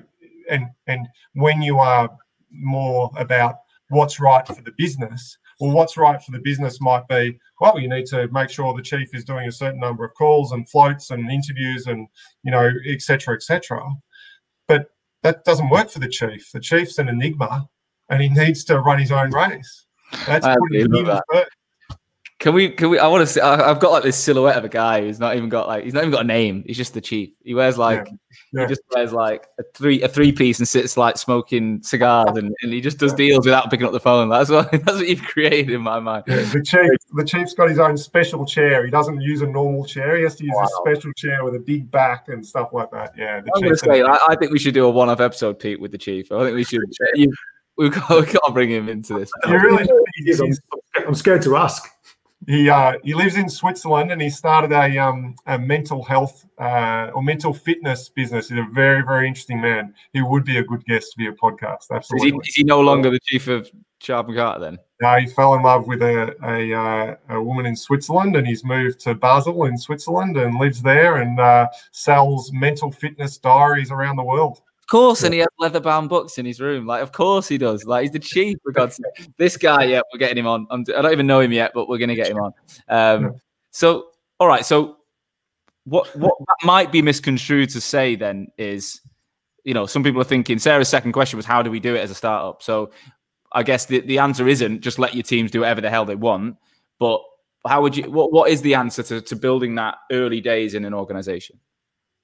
and 0.49 0.69
and 0.87 1.07
when 1.33 1.61
you 1.61 1.79
are 1.79 2.09
more 2.51 3.09
about 3.15 3.59
what's 3.89 4.19
right 4.19 4.45
for 4.45 4.61
the 4.61 4.73
business, 4.77 5.37
well, 5.61 5.71
what's 5.71 5.95
right 5.95 6.21
for 6.21 6.31
the 6.31 6.39
business 6.39 6.81
might 6.81 7.07
be, 7.07 7.39
well, 7.59 7.79
you 7.79 7.87
need 7.87 8.07
to 8.07 8.27
make 8.29 8.49
sure 8.49 8.73
the 8.73 8.81
chief 8.81 9.13
is 9.13 9.23
doing 9.23 9.47
a 9.47 9.51
certain 9.51 9.79
number 9.79 10.03
of 10.03 10.13
calls 10.15 10.51
and 10.51 10.67
floats 10.67 11.11
and 11.11 11.29
interviews 11.29 11.85
and, 11.85 12.07
you 12.43 12.49
know, 12.51 12.71
et 12.87 13.01
cetera, 13.01 13.35
et 13.35 13.43
cetera. 13.43 13.87
But 14.67 14.87
that 15.21 15.45
doesn't 15.45 15.69
work 15.69 15.91
for 15.91 15.99
the 15.99 16.09
chief. 16.09 16.51
The 16.51 16.59
chief's 16.59 16.97
an 16.97 17.09
enigma 17.09 17.69
and 18.09 18.23
he 18.23 18.29
needs 18.29 18.63
to 18.65 18.79
run 18.79 18.97
his 18.97 19.11
own 19.11 19.29
race. 19.29 19.85
That's 20.25 20.47
that. 21.29 21.47
Can 22.41 22.55
we? 22.55 22.69
Can 22.69 22.89
we? 22.89 22.97
I 22.97 23.05
want 23.05 23.21
to 23.21 23.31
see. 23.31 23.39
I've 23.39 23.79
got 23.79 23.91
like 23.91 24.01
this 24.01 24.17
silhouette 24.17 24.57
of 24.57 24.65
a 24.65 24.69
guy 24.69 25.01
who's 25.01 25.19
not 25.19 25.35
even 25.35 25.47
got 25.47 25.67
like 25.67 25.83
he's 25.83 25.93
not 25.93 25.99
even 25.99 26.11
got 26.11 26.21
a 26.21 26.27
name. 26.27 26.63
He's 26.65 26.75
just 26.75 26.95
the 26.95 26.99
chief. 26.99 27.29
He 27.43 27.53
wears 27.53 27.77
like 27.77 28.07
yeah. 28.07 28.13
Yeah. 28.51 28.61
he 28.61 28.67
just 28.69 28.81
wears 28.95 29.13
like 29.13 29.45
a 29.59 29.63
three 29.75 30.01
a 30.01 30.07
three 30.07 30.31
piece 30.31 30.57
and 30.57 30.67
sits 30.67 30.97
like 30.97 31.17
smoking 31.17 31.83
cigars 31.83 32.35
and, 32.35 32.51
and 32.63 32.73
he 32.73 32.81
just 32.81 32.97
does 32.97 33.13
deals 33.13 33.45
without 33.45 33.69
picking 33.69 33.85
up 33.85 33.91
the 33.91 33.99
phone. 33.99 34.27
That's 34.29 34.49
what 34.49 34.71
that's 34.85 34.93
what 34.93 35.07
you've 35.07 35.21
created 35.21 35.69
in 35.69 35.81
my 35.81 35.99
mind. 35.99 36.23
Yeah, 36.25 36.37
the 36.37 36.63
chief 36.63 36.89
the 37.13 37.23
chief's 37.23 37.53
got 37.53 37.69
his 37.69 37.77
own 37.77 37.95
special 37.95 38.43
chair. 38.43 38.83
He 38.85 38.89
doesn't 38.89 39.21
use 39.21 39.43
a 39.43 39.47
normal 39.47 39.85
chair. 39.85 40.17
He 40.17 40.23
has 40.23 40.35
to 40.37 40.43
use 40.43 40.55
wow. 40.55 40.63
a 40.63 40.67
special 40.89 41.13
chair 41.13 41.43
with 41.43 41.53
a 41.53 41.59
big 41.59 41.91
back 41.91 42.27
and 42.29 42.43
stuff 42.43 42.73
like 42.73 42.89
that. 42.89 43.13
Yeah. 43.15 43.41
I'm 43.55 43.61
gonna 43.61 43.77
say 43.77 44.01
I, 44.01 44.17
I, 44.29 44.35
think 44.35 44.51
we 44.51 44.57
should 44.57 44.73
do 44.73 44.87
a 44.87 44.89
one 44.89 45.09
off 45.09 45.19
episode, 45.19 45.59
Pete, 45.59 45.79
with 45.79 45.91
the 45.91 45.99
chief. 45.99 46.31
I 46.31 46.43
think 46.43 46.55
we 46.55 46.63
should. 46.63 46.81
You, 47.13 47.31
we 47.77 47.89
can't, 47.89 48.09
we 48.09 48.25
can't 48.25 48.53
bring 48.53 48.69
him 48.69 48.89
into 48.89 49.17
this. 49.17 49.31
Really, 49.47 49.87
I'm 51.07 51.15
scared 51.15 51.41
to 51.43 51.55
ask. 51.55 51.90
He 52.47 52.69
uh, 52.69 52.93
he 53.03 53.13
lives 53.13 53.35
in 53.35 53.49
Switzerland 53.49 54.11
and 54.11 54.21
he 54.21 54.29
started 54.29 54.71
a 54.71 54.97
um 54.97 55.35
a 55.45 55.59
mental 55.59 56.03
health 56.03 56.45
uh, 56.57 57.11
or 57.13 57.21
mental 57.21 57.53
fitness 57.53 58.09
business. 58.09 58.49
He's 58.49 58.57
a 58.57 58.67
very 58.71 59.03
very 59.03 59.27
interesting 59.27 59.61
man. 59.61 59.93
He 60.13 60.21
would 60.21 60.43
be 60.43 60.57
a 60.57 60.63
good 60.63 60.83
guest 60.85 61.13
for 61.15 61.21
your 61.21 61.33
podcast. 61.33 61.91
Absolutely. 61.91 62.29
Is 62.29 62.33
he, 62.33 62.49
is 62.49 62.55
he 62.55 62.63
no 62.63 62.81
longer 62.81 63.11
the 63.11 63.19
chief 63.23 63.47
of 63.47 63.69
Sharp 63.99 64.27
and 64.27 64.37
Carter 64.37 64.59
then? 64.59 64.79
No, 65.01 65.15
he 65.17 65.27
fell 65.27 65.53
in 65.53 65.61
love 65.61 65.87
with 65.87 66.01
a 66.01 66.35
a, 66.43 66.73
uh, 66.73 67.15
a, 67.29 67.41
woman 67.41 67.67
in 67.67 67.75
Switzerland 67.75 68.35
and 68.35 68.47
he's 68.47 68.65
moved 68.65 68.99
to 69.01 69.13
Basel 69.13 69.65
in 69.65 69.77
Switzerland 69.77 70.35
and 70.37 70.59
lives 70.59 70.81
there 70.81 71.17
and 71.17 71.39
uh, 71.39 71.67
sells 71.91 72.51
mental 72.51 72.91
fitness 72.91 73.37
diaries 73.37 73.91
around 73.91 74.15
the 74.15 74.23
world 74.23 74.61
course, 74.91 75.23
and 75.23 75.33
he 75.33 75.39
has 75.39 75.47
leather 75.57 75.79
bound 75.79 76.09
books 76.09 76.37
in 76.37 76.45
his 76.45 76.59
room. 76.59 76.85
Like, 76.85 77.01
of 77.01 77.13
course 77.13 77.47
he 77.47 77.57
does. 77.57 77.85
Like, 77.85 78.03
he's 78.03 78.11
the 78.11 78.19
chief, 78.19 78.57
for 78.61 78.73
God's 78.73 78.97
sake. 78.97 79.29
This 79.37 79.55
guy, 79.55 79.85
yeah, 79.85 80.01
we're 80.11 80.19
getting 80.19 80.37
him 80.37 80.47
on. 80.47 80.67
I'm, 80.69 80.81
I 80.81 80.83
do 80.83 81.01
not 81.01 81.11
even 81.13 81.27
know 81.27 81.39
him 81.39 81.53
yet, 81.53 81.71
but 81.73 81.87
we're 81.87 81.97
going 81.97 82.09
to 82.09 82.15
get 82.15 82.27
him 82.29 82.37
on. 82.37 82.53
Um, 82.89 83.35
so, 83.71 84.07
all 84.39 84.47
right. 84.47 84.65
So, 84.65 84.97
what 85.85 86.13
what 86.15 86.35
might 86.63 86.91
be 86.91 87.01
misconstrued 87.01 87.69
to 87.69 87.81
say 87.81 88.15
then 88.15 88.49
is, 88.57 89.01
you 89.63 89.73
know, 89.73 89.85
some 89.85 90.03
people 90.03 90.21
are 90.21 90.25
thinking 90.25 90.59
Sarah's 90.59 90.89
second 90.89 91.13
question 91.13 91.37
was, 91.37 91.45
how 91.45 91.63
do 91.63 91.71
we 91.71 91.79
do 91.79 91.95
it 91.95 91.99
as 91.99 92.11
a 92.11 92.15
startup? 92.15 92.61
So, 92.61 92.91
I 93.53 93.63
guess 93.63 93.85
the, 93.85 94.01
the 94.01 94.19
answer 94.19 94.47
isn't 94.47 94.81
just 94.81 94.99
let 94.99 95.15
your 95.15 95.23
teams 95.23 95.51
do 95.51 95.61
whatever 95.61 95.81
the 95.81 95.89
hell 95.89 96.05
they 96.05 96.15
want, 96.15 96.57
but 96.99 97.21
how 97.65 97.81
would 97.81 97.95
you 97.95 98.11
what 98.11 98.33
what 98.33 98.49
is 98.49 98.61
the 98.61 98.75
answer 98.75 99.03
to, 99.03 99.21
to 99.21 99.35
building 99.35 99.75
that 99.75 99.95
early 100.11 100.41
days 100.41 100.73
in 100.73 100.83
an 100.83 100.93
organization? 100.93 101.59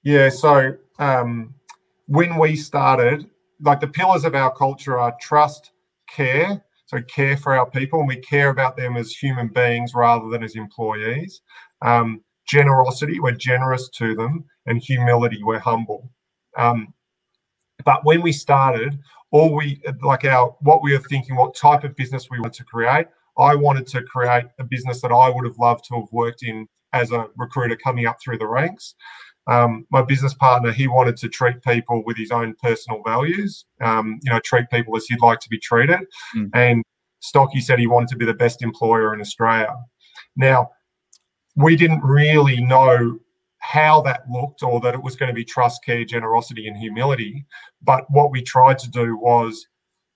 Yeah, 0.02 0.28
so 0.28 0.76
um, 0.98 1.54
when 2.08 2.36
we 2.38 2.56
started, 2.56 3.26
like 3.60 3.80
the 3.80 3.86
pillars 3.86 4.24
of 4.24 4.34
our 4.34 4.52
culture 4.54 4.98
are 4.98 5.14
trust, 5.20 5.72
care. 6.08 6.64
So 6.86 7.02
care 7.02 7.36
for 7.36 7.54
our 7.54 7.70
people, 7.70 8.00
and 8.00 8.08
we 8.08 8.16
care 8.16 8.48
about 8.48 8.78
them 8.78 8.96
as 8.96 9.12
human 9.12 9.48
beings 9.48 9.92
rather 9.94 10.28
than 10.30 10.42
as 10.42 10.56
employees. 10.56 11.42
Um, 11.82 12.22
generosity, 12.46 13.20
we're 13.20 13.32
generous 13.32 13.90
to 13.90 14.14
them, 14.14 14.46
and 14.64 14.82
humility, 14.82 15.42
we're 15.42 15.58
humble. 15.58 16.10
Um, 16.56 16.94
but 17.84 18.06
when 18.06 18.22
we 18.22 18.32
started, 18.32 18.98
all 19.30 19.54
we 19.54 19.82
like 20.02 20.24
our 20.24 20.56
what 20.60 20.82
we 20.82 20.94
were 20.94 21.04
thinking, 21.10 21.36
what 21.36 21.54
type 21.54 21.84
of 21.84 21.94
business 21.94 22.28
we 22.30 22.40
wanted 22.40 22.54
to 22.54 22.64
create. 22.64 23.06
I 23.36 23.54
wanted 23.54 23.86
to 23.88 24.02
create 24.02 24.46
a 24.58 24.64
business 24.64 25.02
that 25.02 25.12
I 25.12 25.28
would 25.28 25.44
have 25.44 25.58
loved 25.58 25.84
to 25.88 25.96
have 25.96 26.08
worked 26.10 26.42
in 26.42 26.66
as 26.94 27.12
a 27.12 27.26
recruiter 27.36 27.76
coming 27.76 28.06
up 28.06 28.16
through 28.20 28.38
the 28.38 28.46
ranks. 28.46 28.94
Um, 29.48 29.86
my 29.90 30.02
business 30.02 30.34
partner, 30.34 30.72
he 30.72 30.88
wanted 30.88 31.16
to 31.18 31.28
treat 31.28 31.62
people 31.62 32.02
with 32.04 32.16
his 32.16 32.30
own 32.30 32.54
personal 32.62 33.02
values, 33.04 33.64
um, 33.80 34.20
you 34.22 34.30
know, 34.30 34.40
treat 34.44 34.68
people 34.70 34.96
as 34.96 35.06
he'd 35.06 35.22
like 35.22 35.40
to 35.40 35.48
be 35.48 35.58
treated. 35.58 36.00
Mm. 36.36 36.50
And 36.52 36.84
Stocky 37.20 37.60
said 37.60 37.78
he 37.78 37.86
wanted 37.86 38.10
to 38.10 38.16
be 38.16 38.26
the 38.26 38.34
best 38.34 38.62
employer 38.62 39.14
in 39.14 39.20
Australia. 39.20 39.74
Now, 40.36 40.70
we 41.56 41.76
didn't 41.76 42.02
really 42.04 42.60
know 42.60 43.18
how 43.58 44.00
that 44.02 44.22
looked 44.30 44.62
or 44.62 44.80
that 44.80 44.94
it 44.94 45.02
was 45.02 45.16
going 45.16 45.28
to 45.28 45.34
be 45.34 45.44
trust, 45.44 45.84
care, 45.84 46.04
generosity, 46.04 46.68
and 46.68 46.76
humility. 46.76 47.44
But 47.82 48.04
what 48.08 48.30
we 48.30 48.42
tried 48.42 48.78
to 48.80 48.90
do 48.90 49.16
was 49.16 49.66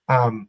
um, 0.09 0.47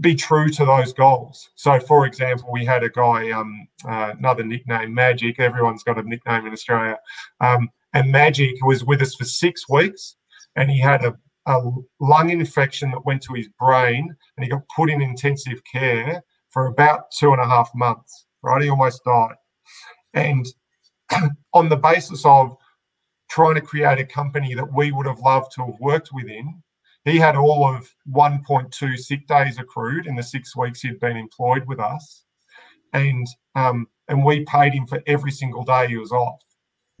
be 0.00 0.14
true 0.14 0.48
to 0.50 0.64
those 0.64 0.92
goals. 0.92 1.50
So, 1.54 1.80
for 1.80 2.06
example, 2.06 2.50
we 2.52 2.64
had 2.64 2.82
a 2.82 2.90
guy, 2.90 3.30
um, 3.30 3.68
uh, 3.88 4.12
another 4.18 4.44
nickname, 4.44 4.94
Magic. 4.94 5.40
Everyone's 5.40 5.82
got 5.82 5.98
a 5.98 6.02
nickname 6.02 6.46
in 6.46 6.52
Australia. 6.52 6.98
Um, 7.40 7.70
and 7.94 8.12
Magic 8.12 8.56
was 8.62 8.84
with 8.84 9.00
us 9.00 9.14
for 9.14 9.24
six 9.24 9.68
weeks, 9.68 10.16
and 10.56 10.70
he 10.70 10.78
had 10.78 11.04
a, 11.04 11.14
a, 11.46 11.70
lung 12.00 12.30
infection 12.30 12.90
that 12.90 13.06
went 13.06 13.22
to 13.22 13.32
his 13.32 13.48
brain, 13.58 14.14
and 14.36 14.44
he 14.44 14.50
got 14.50 14.62
put 14.74 14.90
in 14.90 15.00
intensive 15.00 15.62
care 15.70 16.22
for 16.50 16.66
about 16.66 17.10
two 17.10 17.32
and 17.32 17.40
a 17.40 17.46
half 17.46 17.70
months. 17.74 18.26
Right, 18.42 18.62
he 18.62 18.68
almost 18.68 19.02
died. 19.04 19.34
And 20.14 20.46
on 21.54 21.68
the 21.68 21.76
basis 21.76 22.24
of 22.24 22.54
trying 23.30 23.54
to 23.54 23.60
create 23.60 23.98
a 23.98 24.04
company 24.04 24.54
that 24.54 24.72
we 24.72 24.92
would 24.92 25.06
have 25.06 25.20
loved 25.20 25.52
to 25.52 25.64
have 25.64 25.80
worked 25.80 26.10
within, 26.12 26.62
he 27.08 27.18
had 27.18 27.36
all 27.36 27.66
of 27.66 27.88
1.2 28.10 28.98
sick 28.98 29.26
days 29.26 29.58
accrued 29.58 30.06
in 30.06 30.16
the 30.16 30.22
six 30.22 30.56
weeks 30.56 30.80
he'd 30.80 31.00
been 31.00 31.16
employed 31.16 31.66
with 31.66 31.80
us. 31.80 32.24
and 32.92 33.26
um, 33.54 33.86
and 34.08 34.24
we 34.24 34.44
paid 34.44 34.72
him 34.72 34.86
for 34.86 35.02
every 35.06 35.30
single 35.30 35.62
day 35.64 35.88
he 35.88 35.96
was 35.96 36.12
off. 36.12 36.42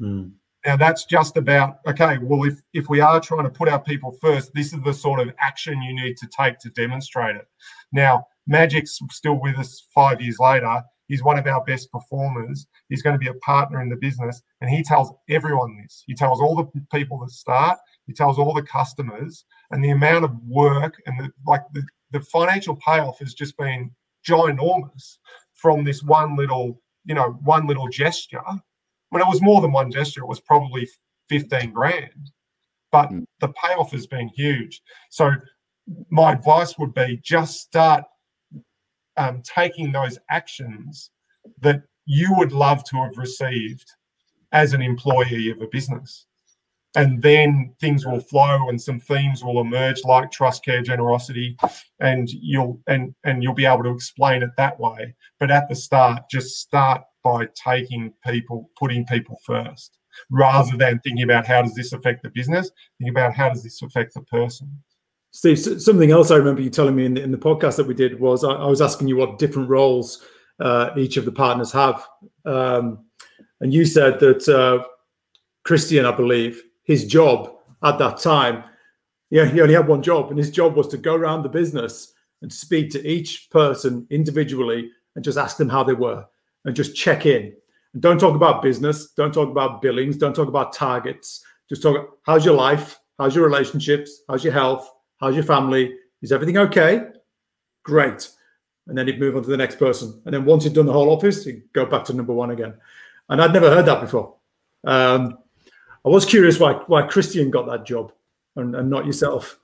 Mm. 0.00 0.32
Now 0.66 0.76
that's 0.76 1.04
just 1.04 1.36
about 1.36 1.78
okay. 1.86 2.18
Well, 2.18 2.44
if 2.44 2.60
if 2.74 2.88
we 2.88 3.00
are 3.00 3.20
trying 3.20 3.44
to 3.44 3.50
put 3.50 3.68
our 3.68 3.80
people 3.80 4.12
first, 4.20 4.52
this 4.54 4.72
is 4.72 4.82
the 4.82 4.92
sort 4.92 5.20
of 5.20 5.32
action 5.38 5.82
you 5.82 5.94
need 5.94 6.16
to 6.18 6.26
take 6.26 6.58
to 6.60 6.70
demonstrate 6.70 7.36
it. 7.36 7.46
Now, 7.92 8.26
Magic's 8.46 8.98
still 9.10 9.40
with 9.40 9.56
us 9.58 9.86
five 9.94 10.20
years 10.20 10.38
later. 10.38 10.82
He's 11.06 11.22
one 11.22 11.38
of 11.38 11.46
our 11.46 11.64
best 11.64 11.90
performers. 11.90 12.66
He's 12.90 13.02
going 13.02 13.14
to 13.14 13.18
be 13.18 13.28
a 13.28 13.34
partner 13.34 13.80
in 13.80 13.88
the 13.88 13.96
business, 13.96 14.42
and 14.60 14.68
he 14.68 14.82
tells 14.82 15.10
everyone 15.30 15.78
this. 15.80 16.04
He 16.06 16.14
tells 16.14 16.40
all 16.40 16.54
the 16.54 16.82
people 16.92 17.18
that 17.20 17.30
start. 17.30 17.78
He 18.06 18.12
tells 18.12 18.38
all 18.38 18.52
the 18.52 18.62
customers, 18.62 19.44
and 19.70 19.84
the 19.84 19.90
amount 19.90 20.24
of 20.24 20.32
work 20.46 21.00
and 21.06 21.18
the 21.20 21.30
like 21.46 21.62
the, 21.72 21.82
the 22.12 22.20
financial 22.20 22.76
payoff 22.76 23.18
has 23.18 23.34
just 23.34 23.56
been 23.56 23.90
ginormous 24.26 25.18
from 25.54 25.84
this 25.84 26.02
one 26.02 26.36
little, 26.36 26.80
you 27.04 27.14
know, 27.14 27.38
one 27.42 27.66
little 27.66 27.88
gesture. 27.88 28.42
When 29.10 29.22
it 29.22 29.28
was 29.28 29.42
more 29.42 29.60
than 29.60 29.72
one 29.72 29.90
gesture, 29.90 30.22
it 30.22 30.28
was 30.28 30.40
probably 30.40 30.88
15 31.28 31.72
grand. 31.72 32.30
But 32.92 33.10
mm. 33.10 33.24
the 33.40 33.48
payoff 33.48 33.92
has 33.92 34.06
been 34.06 34.28
huge. 34.28 34.80
So 35.10 35.32
my 36.10 36.32
advice 36.32 36.78
would 36.78 36.94
be 36.94 37.20
just 37.22 37.60
start 37.60 38.04
um, 39.16 39.42
taking 39.42 39.92
those 39.92 40.18
actions 40.30 41.10
that 41.60 41.82
you 42.06 42.32
would 42.36 42.52
love 42.52 42.84
to 42.84 42.96
have 42.96 43.16
received 43.18 43.90
as 44.52 44.72
an 44.72 44.80
employee 44.80 45.50
of 45.50 45.60
a 45.60 45.66
business 45.66 46.26
and 46.98 47.22
then 47.22 47.72
things 47.80 48.04
will 48.04 48.18
flow 48.18 48.68
and 48.68 48.80
some 48.80 48.98
themes 48.98 49.44
will 49.44 49.60
emerge 49.60 50.02
like 50.04 50.32
trust 50.32 50.64
care 50.64 50.82
generosity 50.82 51.56
and 52.00 52.28
you'll 52.28 52.80
and 52.88 53.14
and 53.22 53.40
you'll 53.40 53.54
be 53.54 53.66
able 53.66 53.84
to 53.84 53.90
explain 53.90 54.42
it 54.42 54.50
that 54.56 54.78
way. 54.80 55.14
But 55.38 55.52
at 55.52 55.68
the 55.68 55.76
start 55.76 56.24
just 56.28 56.58
start 56.58 57.02
by 57.22 57.46
taking 57.54 58.12
people 58.26 58.70
putting 58.76 59.06
people 59.06 59.38
first 59.44 59.96
rather 60.28 60.76
than 60.76 60.98
thinking 60.98 61.22
about 61.22 61.46
how 61.46 61.62
does 61.62 61.74
this 61.74 61.92
affect 61.92 62.24
the 62.24 62.30
business 62.30 62.68
think 62.98 63.10
about 63.12 63.32
how 63.32 63.48
does 63.48 63.62
this 63.62 63.80
affect 63.80 64.14
the 64.14 64.22
person. 64.22 64.68
Steve 65.30 65.58
something 65.58 66.10
else 66.10 66.32
i 66.32 66.36
remember 66.36 66.62
you 66.62 66.70
telling 66.70 66.96
me 66.96 67.04
in 67.04 67.14
the, 67.14 67.22
in 67.22 67.30
the 67.30 67.38
podcast 67.38 67.76
that 67.76 67.86
we 67.86 67.94
did 67.94 68.18
was 68.18 68.42
i, 68.42 68.50
I 68.50 68.66
was 68.66 68.80
asking 68.80 69.06
you 69.06 69.16
what 69.16 69.38
different 69.38 69.68
roles 69.68 70.24
uh, 70.58 70.90
each 70.96 71.16
of 71.16 71.24
the 71.24 71.30
partners 71.30 71.70
have. 71.70 72.04
Um, 72.44 73.04
and 73.60 73.72
you 73.72 73.84
said 73.84 74.18
that 74.18 74.48
uh, 74.48 74.82
Christian 75.64 76.04
i 76.04 76.10
believe 76.10 76.62
his 76.88 77.06
job 77.06 77.52
at 77.84 77.98
that 77.98 78.18
time, 78.18 78.64
yeah, 79.30 79.44
he 79.44 79.60
only 79.60 79.74
had 79.74 79.86
one 79.86 80.02
job, 80.02 80.30
and 80.30 80.38
his 80.38 80.50
job 80.50 80.74
was 80.74 80.88
to 80.88 80.96
go 80.96 81.14
around 81.14 81.42
the 81.42 81.48
business 81.48 82.14
and 82.40 82.52
speak 82.52 82.90
to 82.90 83.06
each 83.06 83.50
person 83.50 84.06
individually 84.10 84.90
and 85.14 85.24
just 85.24 85.38
ask 85.38 85.58
them 85.58 85.68
how 85.68 85.84
they 85.84 85.92
were 85.92 86.24
and 86.64 86.74
just 86.74 86.96
check 86.96 87.26
in. 87.26 87.52
And 87.92 88.02
don't 88.02 88.18
talk 88.18 88.34
about 88.34 88.62
business, 88.62 89.10
don't 89.10 89.32
talk 89.34 89.50
about 89.50 89.82
billings, 89.82 90.16
don't 90.16 90.34
talk 90.34 90.48
about 90.48 90.72
targets. 90.72 91.44
Just 91.68 91.82
talk 91.82 92.18
how's 92.22 92.44
your 92.44 92.54
life, 92.54 92.98
how's 93.18 93.34
your 93.34 93.44
relationships, 93.44 94.22
how's 94.28 94.42
your 94.42 94.54
health, 94.54 94.90
how's 95.20 95.34
your 95.34 95.44
family, 95.44 95.94
is 96.22 96.32
everything 96.32 96.56
okay? 96.56 97.08
Great. 97.82 98.30
And 98.86 98.96
then 98.96 99.06
he'd 99.06 99.20
move 99.20 99.36
on 99.36 99.42
to 99.42 99.50
the 99.50 99.56
next 99.58 99.78
person. 99.78 100.22
And 100.24 100.32
then 100.32 100.46
once 100.46 100.64
he'd 100.64 100.72
done 100.72 100.86
the 100.86 100.92
whole 100.92 101.10
office, 101.10 101.44
he'd 101.44 101.70
go 101.74 101.84
back 101.84 102.04
to 102.04 102.14
number 102.14 102.32
one 102.32 102.50
again. 102.50 102.74
And 103.28 103.42
I'd 103.42 103.52
never 103.52 103.68
heard 103.68 103.84
that 103.84 104.00
before. 104.00 104.36
Um, 104.84 105.38
I 106.08 106.14
was 106.14 106.24
curious 106.24 106.58
why 106.58 106.74
why 106.86 107.02
Christian 107.02 107.50
got 107.50 107.66
that 107.66 107.84
job 107.84 108.12
and, 108.56 108.74
and 108.74 108.88
not 108.88 109.04
yourself. 109.04 109.58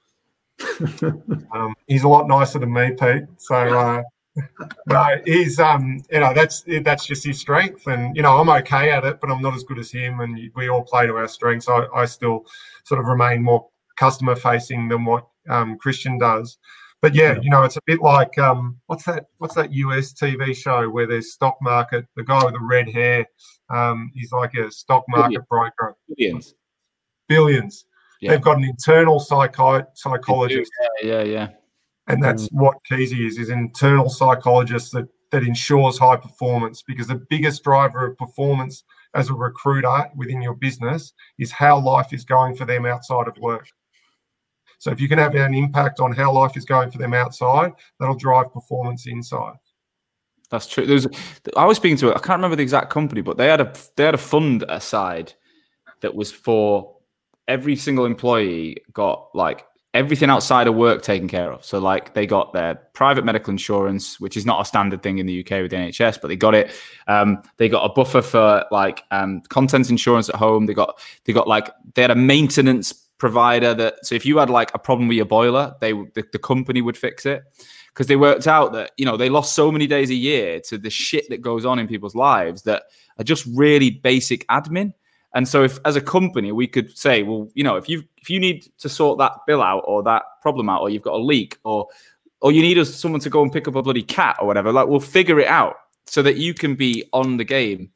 um, 1.02 1.74
he's 1.86 2.04
a 2.04 2.08
lot 2.08 2.28
nicer 2.28 2.58
than 2.58 2.72
me, 2.72 2.90
Pete. 2.90 3.24
So 3.38 3.54
uh, 3.56 4.02
no, 4.88 5.16
he's 5.24 5.58
um, 5.58 6.02
you 6.10 6.20
know 6.20 6.34
that's 6.34 6.64
that's 6.82 7.06
just 7.06 7.24
his 7.24 7.40
strength, 7.40 7.86
and 7.86 8.14
you 8.14 8.22
know 8.22 8.38
I'm 8.38 8.50
okay 8.50 8.90
at 8.90 9.04
it, 9.04 9.20
but 9.20 9.30
I'm 9.30 9.40
not 9.40 9.54
as 9.54 9.64
good 9.64 9.78
as 9.78 9.90
him, 9.90 10.20
and 10.20 10.38
we 10.54 10.68
all 10.68 10.82
play 10.82 11.06
to 11.06 11.16
our 11.16 11.28
strengths. 11.28 11.68
I, 11.68 11.86
I 11.94 12.04
still 12.04 12.44
sort 12.84 13.00
of 13.00 13.06
remain 13.06 13.42
more 13.42 13.68
customer 13.96 14.36
facing 14.36 14.88
than 14.88 15.04
what 15.04 15.26
um, 15.48 15.78
Christian 15.78 16.18
does. 16.18 16.58
But 17.04 17.14
yeah, 17.14 17.38
you 17.42 17.50
know, 17.50 17.64
it's 17.64 17.76
a 17.76 17.82
bit 17.84 18.00
like 18.00 18.38
um, 18.38 18.80
what's 18.86 19.04
that? 19.04 19.26
What's 19.38 19.54
that 19.56 19.72
US 19.72 20.14
TV 20.14 20.56
show 20.56 20.88
where 20.88 21.06
there's 21.06 21.32
stock 21.32 21.58
market? 21.60 22.06
The 22.16 22.24
guy 22.24 22.42
with 22.44 22.54
the 22.54 22.60
red 22.60 22.88
hair, 22.88 23.26
um, 23.68 24.10
he's 24.14 24.32
like 24.32 24.54
a 24.54 24.70
stock 24.70 25.04
market 25.06 25.46
broker. 25.48 25.96
Billions. 26.16 26.54
Billions. 27.28 27.84
Yeah. 28.20 28.30
They've 28.30 28.40
got 28.42 28.58
an 28.58 28.64
internal 28.64 29.20
psychi- 29.20 29.86
psychologist. 29.94 30.70
Yeah, 31.02 31.10
yeah, 31.10 31.22
yeah. 31.22 31.48
And 32.06 32.22
that's 32.22 32.48
mm. 32.48 32.60
what 32.60 32.76
Keezy 32.90 33.26
is: 33.26 33.38
is 33.38 33.50
internal 33.50 34.08
psychologist 34.08 34.92
that 34.92 35.08
that 35.30 35.42
ensures 35.42 35.98
high 35.98 36.16
performance. 36.16 36.82
Because 36.82 37.06
the 37.06 37.22
biggest 37.28 37.64
driver 37.64 38.06
of 38.06 38.18
performance 38.18 38.84
as 39.14 39.30
a 39.30 39.34
recruiter 39.34 40.10
within 40.16 40.42
your 40.42 40.54
business 40.54 41.12
is 41.38 41.50
how 41.52 41.78
life 41.78 42.12
is 42.12 42.24
going 42.24 42.56
for 42.56 42.64
them 42.64 42.84
outside 42.84 43.28
of 43.28 43.36
work. 43.38 43.66
So 44.78 44.90
if 44.90 45.00
you 45.00 45.08
can 45.08 45.18
have 45.18 45.34
an 45.34 45.54
impact 45.54 46.00
on 46.00 46.12
how 46.12 46.32
life 46.32 46.56
is 46.56 46.64
going 46.64 46.90
for 46.90 46.98
them 46.98 47.14
outside, 47.14 47.72
that'll 47.98 48.16
drive 48.16 48.52
performance 48.52 49.06
inside. 49.06 49.54
That's 50.50 50.66
true. 50.66 50.84
There's, 50.84 51.06
I 51.56 51.64
was 51.64 51.78
speaking 51.78 51.96
to, 51.98 52.10
I 52.10 52.18
can't 52.18 52.38
remember 52.38 52.56
the 52.56 52.62
exact 52.62 52.90
company, 52.90 53.22
but 53.22 53.38
they 53.38 53.46
had 53.46 53.60
a 53.60 53.72
they 53.96 54.04
had 54.04 54.14
a 54.14 54.18
fund 54.18 54.64
aside 54.68 55.32
that 56.04 56.14
was 56.14 56.30
for 56.30 56.96
every 57.48 57.76
single 57.76 58.04
employee 58.04 58.76
got 58.92 59.28
like 59.34 59.66
everything 59.94 60.28
outside 60.28 60.66
of 60.66 60.74
work 60.74 61.02
taken 61.02 61.28
care 61.28 61.52
of. 61.52 61.64
So 61.64 61.78
like 61.78 62.14
they 62.14 62.26
got 62.26 62.52
their 62.52 62.74
private 62.92 63.24
medical 63.24 63.52
insurance, 63.52 64.20
which 64.20 64.36
is 64.36 64.44
not 64.44 64.60
a 64.60 64.64
standard 64.64 65.02
thing 65.02 65.18
in 65.18 65.26
the 65.26 65.40
UK 65.40 65.62
with 65.62 65.70
the 65.70 65.76
NHS, 65.76 66.20
but 66.20 66.28
they 66.28 66.36
got 66.36 66.54
it. 66.54 66.72
Um, 67.06 67.42
they 67.56 67.68
got 67.68 67.88
a 67.88 67.92
buffer 67.92 68.20
for 68.20 68.66
like 68.70 69.02
um, 69.12 69.40
contents 69.48 69.88
insurance 69.88 70.28
at 70.28 70.34
home. 70.34 70.66
They 70.66 70.74
got 70.74 71.00
they 71.24 71.32
got 71.32 71.48
like 71.48 71.70
they 71.94 72.02
had 72.02 72.10
a 72.10 72.16
maintenance 72.16 72.92
provider 73.18 73.72
that 73.72 74.04
so 74.04 74.14
if 74.14 74.26
you 74.26 74.38
had 74.38 74.50
like 74.50 74.74
a 74.74 74.78
problem 74.78 75.08
with 75.08 75.16
your 75.16 75.26
boiler, 75.26 75.74
they 75.80 75.92
the, 75.92 76.24
the 76.32 76.38
company 76.38 76.82
would 76.82 76.98
fix 76.98 77.24
it 77.24 77.44
because 77.88 78.08
they 78.08 78.16
worked 78.16 78.48
out 78.48 78.72
that 78.72 78.90
you 78.96 79.06
know 79.06 79.16
they 79.16 79.28
lost 79.28 79.54
so 79.54 79.70
many 79.70 79.86
days 79.86 80.10
a 80.10 80.14
year 80.14 80.60
to 80.60 80.76
the 80.76 80.90
shit 80.90 81.28
that 81.30 81.40
goes 81.40 81.64
on 81.64 81.78
in 81.78 81.86
people's 81.86 82.16
lives 82.16 82.62
that 82.62 82.82
are 83.18 83.24
just 83.24 83.46
really 83.54 83.90
basic 83.90 84.46
admin. 84.48 84.92
And 85.34 85.48
so 85.48 85.64
if 85.64 85.78
as 85.84 85.96
a 85.96 86.00
company 86.00 86.52
we 86.52 86.66
could 86.66 86.96
say, 86.96 87.22
well, 87.22 87.48
you 87.54 87.64
know, 87.64 87.76
if 87.76 87.88
you 87.88 88.04
if 88.18 88.30
you 88.30 88.38
need 88.40 88.66
to 88.78 88.88
sort 88.88 89.18
that 89.18 89.32
bill 89.46 89.62
out 89.62 89.84
or 89.86 90.02
that 90.04 90.22
problem 90.42 90.68
out, 90.68 90.80
or 90.80 90.90
you've 90.90 91.02
got 91.02 91.14
a 91.14 91.22
leak, 91.22 91.58
or 91.64 91.88
or 92.40 92.52
you 92.52 92.62
need 92.62 92.78
us 92.78 92.94
someone 92.94 93.20
to 93.20 93.30
go 93.30 93.42
and 93.42 93.52
pick 93.52 93.66
up 93.66 93.74
a 93.74 93.82
bloody 93.82 94.02
cat 94.02 94.36
or 94.40 94.46
whatever, 94.46 94.72
like 94.72 94.86
we'll 94.86 95.00
figure 95.00 95.40
it 95.40 95.48
out 95.48 95.76
so 96.06 96.22
that 96.22 96.36
you 96.36 96.54
can 96.54 96.74
be 96.74 97.04
on 97.12 97.36
the 97.36 97.44
game 97.44 97.90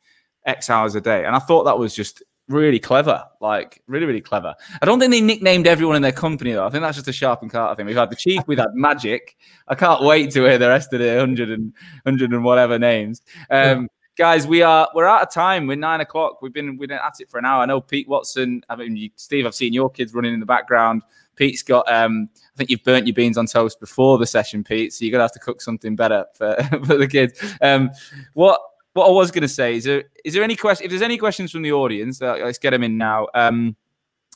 X 0.46 0.68
hours 0.70 0.94
a 0.94 1.00
day. 1.00 1.24
And 1.24 1.36
I 1.36 1.38
thought 1.38 1.64
that 1.64 1.78
was 1.78 1.94
just 1.94 2.22
really 2.48 2.78
clever, 2.80 3.22
like 3.40 3.82
really, 3.86 4.06
really 4.06 4.20
clever. 4.20 4.54
I 4.80 4.86
don't 4.86 4.98
think 4.98 5.12
they 5.12 5.20
nicknamed 5.20 5.66
everyone 5.66 5.96
in 5.96 6.02
their 6.02 6.12
company 6.12 6.52
though. 6.52 6.66
I 6.66 6.70
think 6.70 6.82
that's 6.82 6.96
just 6.96 7.08
a 7.08 7.12
Sharp 7.12 7.42
and 7.42 7.50
Carter 7.50 7.76
thing. 7.76 7.86
We've 7.86 7.96
had 7.96 8.10
the 8.10 8.16
chief, 8.16 8.42
we've 8.46 8.58
had 8.58 8.74
Magic. 8.74 9.36
I 9.68 9.74
can't 9.74 10.02
wait 10.02 10.30
to 10.32 10.44
hear 10.44 10.58
the 10.58 10.68
rest 10.68 10.92
of 10.92 11.00
the 11.00 11.18
hundred 11.18 11.50
and 11.50 11.72
hundred 12.04 12.32
and 12.32 12.32
100 12.32 12.32
and 12.32 12.44
whatever 12.44 12.78
names. 12.78 13.22
Um, 13.50 13.88
guys, 14.18 14.48
we 14.48 14.62
are 14.62 14.88
we're 14.94 15.06
out 15.06 15.22
of 15.22 15.32
time. 15.32 15.66
We're 15.66 15.76
nine 15.76 16.00
o'clock. 16.00 16.42
We've 16.42 16.52
been 16.52 16.76
we've 16.76 16.88
been 16.88 16.98
at 16.98 17.20
it 17.20 17.30
for 17.30 17.38
an 17.38 17.44
hour. 17.44 17.62
I 17.62 17.66
know 17.66 17.80
Pete 17.80 18.08
Watson. 18.08 18.62
I 18.68 18.76
mean, 18.76 18.96
you, 18.96 19.10
Steve. 19.16 19.46
I've 19.46 19.54
seen 19.54 19.72
your 19.72 19.88
kids 19.88 20.12
running 20.12 20.34
in 20.34 20.40
the 20.40 20.46
background. 20.46 21.02
Pete's 21.36 21.62
got. 21.62 21.90
Um, 21.90 22.28
I 22.36 22.56
think 22.56 22.68
you've 22.68 22.82
burnt 22.82 23.06
your 23.06 23.14
beans 23.14 23.38
on 23.38 23.46
toast 23.46 23.80
before 23.80 24.18
the 24.18 24.26
session, 24.26 24.64
Pete. 24.64 24.92
So 24.92 25.04
you're 25.04 25.12
gonna 25.12 25.24
have 25.24 25.32
to 25.32 25.38
cook 25.38 25.62
something 25.62 25.96
better 25.96 26.26
for, 26.34 26.56
for 26.84 26.98
the 26.98 27.06
kids. 27.06 27.40
Um, 27.62 27.90
what 28.34 28.60
what 28.92 29.06
I 29.06 29.10
was 29.10 29.30
to 29.30 29.48
say 29.48 29.76
is 29.76 29.84
there 29.84 30.04
is 30.24 30.34
there 30.34 30.42
any 30.42 30.56
question? 30.56 30.84
If 30.84 30.90
there's 30.90 31.02
any 31.02 31.16
questions 31.16 31.52
from 31.52 31.62
the 31.62 31.72
audience, 31.72 32.20
uh, 32.20 32.38
let's 32.42 32.58
get 32.58 32.70
them 32.70 32.82
in 32.82 32.98
now. 32.98 33.28
Um, 33.34 33.76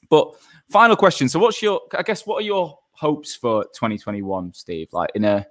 but 0.08 0.32
final 0.70 0.96
question. 0.96 1.28
So, 1.28 1.40
what's 1.40 1.60
your? 1.60 1.80
I 1.98 2.02
guess 2.02 2.24
what 2.24 2.36
are 2.36 2.46
your 2.46 2.78
hopes 2.92 3.34
for 3.34 3.64
2021, 3.64 4.54
Steve? 4.54 4.88
Like 4.92 5.10
in 5.16 5.24
a 5.24 5.44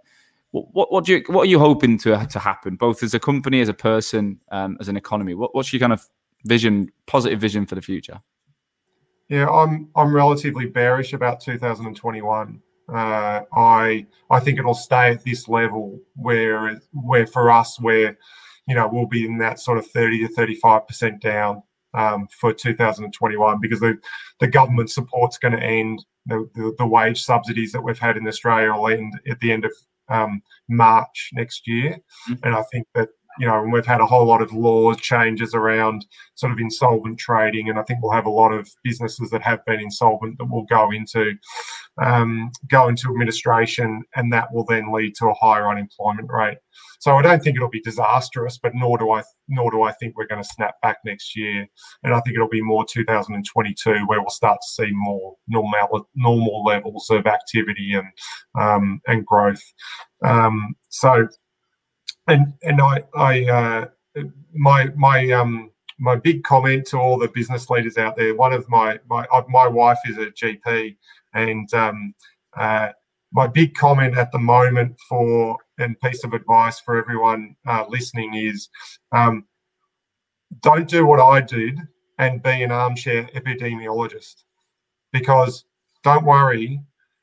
what 0.52 0.92
what 0.92 1.06
do 1.06 1.14
you 1.14 1.24
what 1.28 1.44
are 1.44 1.50
you 1.50 1.60
hoping 1.60 1.98
to 2.00 2.26
to 2.28 2.40
happen, 2.40 2.76
both 2.76 3.04
as 3.04 3.14
a 3.14 3.20
company, 3.20 3.62
as 3.62 3.70
a 3.70 3.74
person, 3.74 4.40
um, 4.52 4.78
as 4.80 4.88
an 4.88 4.98
economy? 4.98 5.34
What, 5.34 5.56
what's 5.56 5.72
your 5.72 5.80
kind 5.80 5.94
of 5.94 6.06
vision, 6.46 6.92
positive 7.08 7.40
vision 7.40 7.66
for 7.66 7.76
the 7.76 7.82
future? 7.82 8.22
Yeah, 9.30 9.50
I'm 9.50 9.90
I'm 9.96 10.14
relatively 10.14 10.66
bearish 10.66 11.14
about 11.14 11.40
2021. 11.40 12.62
Uh, 12.94 13.42
I 13.56 14.06
I 14.30 14.40
think 14.42 14.60
it'll 14.60 14.74
stay 14.74 15.12
at 15.12 15.24
this 15.24 15.48
level 15.48 16.00
where 16.16 16.82
where 16.92 17.26
for 17.26 17.50
us 17.50 17.80
where 17.80 18.18
you 18.68 18.76
know, 18.76 18.90
we'll 18.92 19.06
be 19.08 19.26
in 19.26 19.38
that 19.40 19.60
sort 19.60 19.78
of 19.78 19.88
30 19.88 20.28
to 20.28 20.34
35% 20.34 21.20
down 21.20 21.64
um, 21.94 22.28
for 22.40 22.54
2021 22.54 23.60
because 23.60 23.80
the, 23.80 23.98
the 24.40 24.48
government 24.48 24.90
support's 24.90 25.38
going 25.38 25.54
to 25.54 25.62
end. 25.62 26.06
The, 26.28 26.48
the, 26.54 26.76
the, 26.78 26.86
wage 26.86 27.24
subsidies 27.24 27.72
that 27.72 27.82
we've 27.82 27.98
had 27.98 28.16
in 28.16 28.28
Australia 28.28 28.72
will 28.72 28.90
end 28.90 29.20
at 29.28 29.40
the 29.40 29.52
end 29.52 29.66
of 29.66 29.74
um, 30.12 30.42
March 30.70 31.30
next 31.34 31.68
year. 31.68 31.98
Mm-hmm. 32.30 32.34
And 32.44 32.56
I 32.56 32.64
think 32.72 32.88
that, 32.96 33.10
you 33.40 33.48
know, 33.48 33.64
we've 33.74 33.86
had 33.86 34.02
a 34.02 34.06
whole 34.06 34.26
lot 34.26 34.42
of 34.42 34.52
law 34.52 34.94
changes 34.94 35.56
around 35.56 36.06
sort 36.36 36.52
of 36.52 36.60
insolvent 36.60 37.18
trading. 37.18 37.70
And 37.70 37.80
I 37.80 37.84
think 37.84 38.00
we'll 38.02 38.12
have 38.12 38.26
a 38.26 38.30
lot 38.30 38.52
of 38.52 38.70
businesses 38.84 39.30
that 39.30 39.42
have 39.42 39.64
been 39.66 39.80
insolvent 39.80 40.38
that 40.38 40.52
will 40.52 40.66
go 40.66 40.92
into 40.92 41.34
um, 42.02 42.52
go 42.70 42.88
into 42.88 43.10
administration, 43.10 44.04
and 44.16 44.32
that 44.34 44.54
will 44.54 44.66
then 44.66 44.92
lead 44.92 45.14
to 45.16 45.28
a 45.28 45.34
higher 45.34 45.68
unemployment 45.70 46.30
rate. 46.32 46.58
So 47.02 47.16
I 47.18 47.24
don't 47.24 47.44
think 47.44 47.56
it'll 47.56 47.68
be 47.68 47.82
disastrous, 47.82 48.60
but 48.62 48.76
nor 48.76 48.96
do 48.96 49.12
I 49.12 49.24
nor 49.48 49.72
do 49.72 49.82
I 49.82 49.92
think 49.94 50.16
we're 50.16 50.28
going 50.28 50.44
to 50.44 50.48
snap 50.48 50.80
back 50.84 50.98
next 51.04 51.36
year. 51.36 51.68
And 52.04 52.14
I 52.14 52.20
think 52.20 52.36
it'll 52.36 52.48
be 52.48 52.62
more 52.62 52.86
2022 52.86 54.06
where 54.06 54.22
we'll 54.22 54.30
start 54.30 54.60
to 54.62 54.68
see 54.68 54.92
more 54.94 55.36
normal 55.48 56.08
normal 56.14 56.64
levels 56.64 57.10
of 57.10 57.26
activity 57.26 57.96
and 57.96 58.08
um, 58.60 59.02
and 59.08 59.26
growth. 59.26 59.64
Um, 60.24 60.76
so 60.90 61.28
and 62.28 62.54
and 62.62 62.80
I 62.80 63.04
I 63.16 63.46
uh, 63.46 63.86
my 64.54 64.90
my 64.96 65.32
um 65.32 65.72
my 65.98 66.16
big 66.16 66.44
comment 66.44 66.86
to 66.88 66.98
all 66.98 67.18
the 67.18 67.30
business 67.30 67.68
leaders 67.72 67.98
out 67.98 68.16
there. 68.16 68.36
One 68.36 68.54
of 68.54 68.70
my 68.70 69.00
my 69.10 69.26
uh, 69.34 69.42
my 69.50 69.68
wife 69.68 70.00
is 70.06 70.20
a 70.20 70.28
GP, 70.28 70.98
and 71.34 71.74
um, 71.74 72.14
uh, 72.56 72.90
my 73.32 73.48
big 73.48 73.74
comment 73.74 74.16
at 74.16 74.32
the 74.32 74.40
moment 74.40 75.00
for 75.10 75.58
and 75.82 76.00
piece 76.00 76.24
of 76.24 76.34
advice 76.34 76.80
for 76.80 76.98
everyone 76.98 77.56
uh, 77.68 77.86
listening 77.90 78.34
is 78.36 78.70
um, 79.12 79.46
don't 80.62 80.88
do 80.88 81.06
what 81.06 81.20
I 81.20 81.42
did 81.42 81.80
and 82.18 82.44
be 82.44 82.64
an 82.64 82.72
armchair 82.72 83.30
epidemiologist 83.36 84.44
because 85.12 85.66
don't 86.04 86.26
worry 86.26 86.82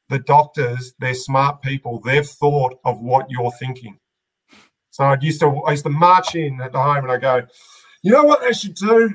the 0.09 0.19
doctors 0.21 0.95
they're 0.99 1.15
smart 1.15 1.63
people. 1.63 2.01
They've 2.01 2.27
thought 2.27 2.79
of 2.85 3.01
what 3.01 3.31
you're 3.31 3.53
thinking. 3.53 3.99
So 4.91 5.05
I 5.05 5.19
used 5.21 5.41
to 5.41 5.63
I 5.67 5.73
used 5.73 5.85
to 5.85 5.91
march 5.91 6.35
in 6.35 6.61
at 6.61 6.73
the 6.73 6.83
home 6.83 7.05
and 7.05 7.13
I 7.13 7.19
go 7.19 7.47
you 8.03 8.13
know 8.13 8.25
what 8.25 8.41
they 8.41 8.53
should 8.53 8.75
do? 8.75 9.15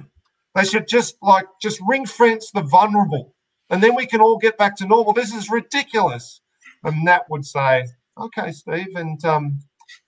They 0.56 0.66
should 0.66 0.88
just 0.88 1.16
like 1.22 1.46
just 1.62 1.80
ring 1.88 2.06
fence 2.06 2.52
the 2.52 2.62
vulnerable 2.62 3.34
and 3.70 3.82
then 3.82 3.96
we 3.96 4.06
can 4.06 4.22
all 4.22 4.38
get 4.38 4.58
back 4.58 4.76
to 4.78 4.88
normal. 4.88 5.14
This 5.14 5.34
is 5.34 5.50
ridiculous. 5.50 6.42
And 6.84 7.08
that 7.08 7.30
would 7.30 7.44
say, 7.46 7.88
okay, 8.18 8.52
Steve, 8.52 8.96
and 8.96 9.24
um, 9.26 9.60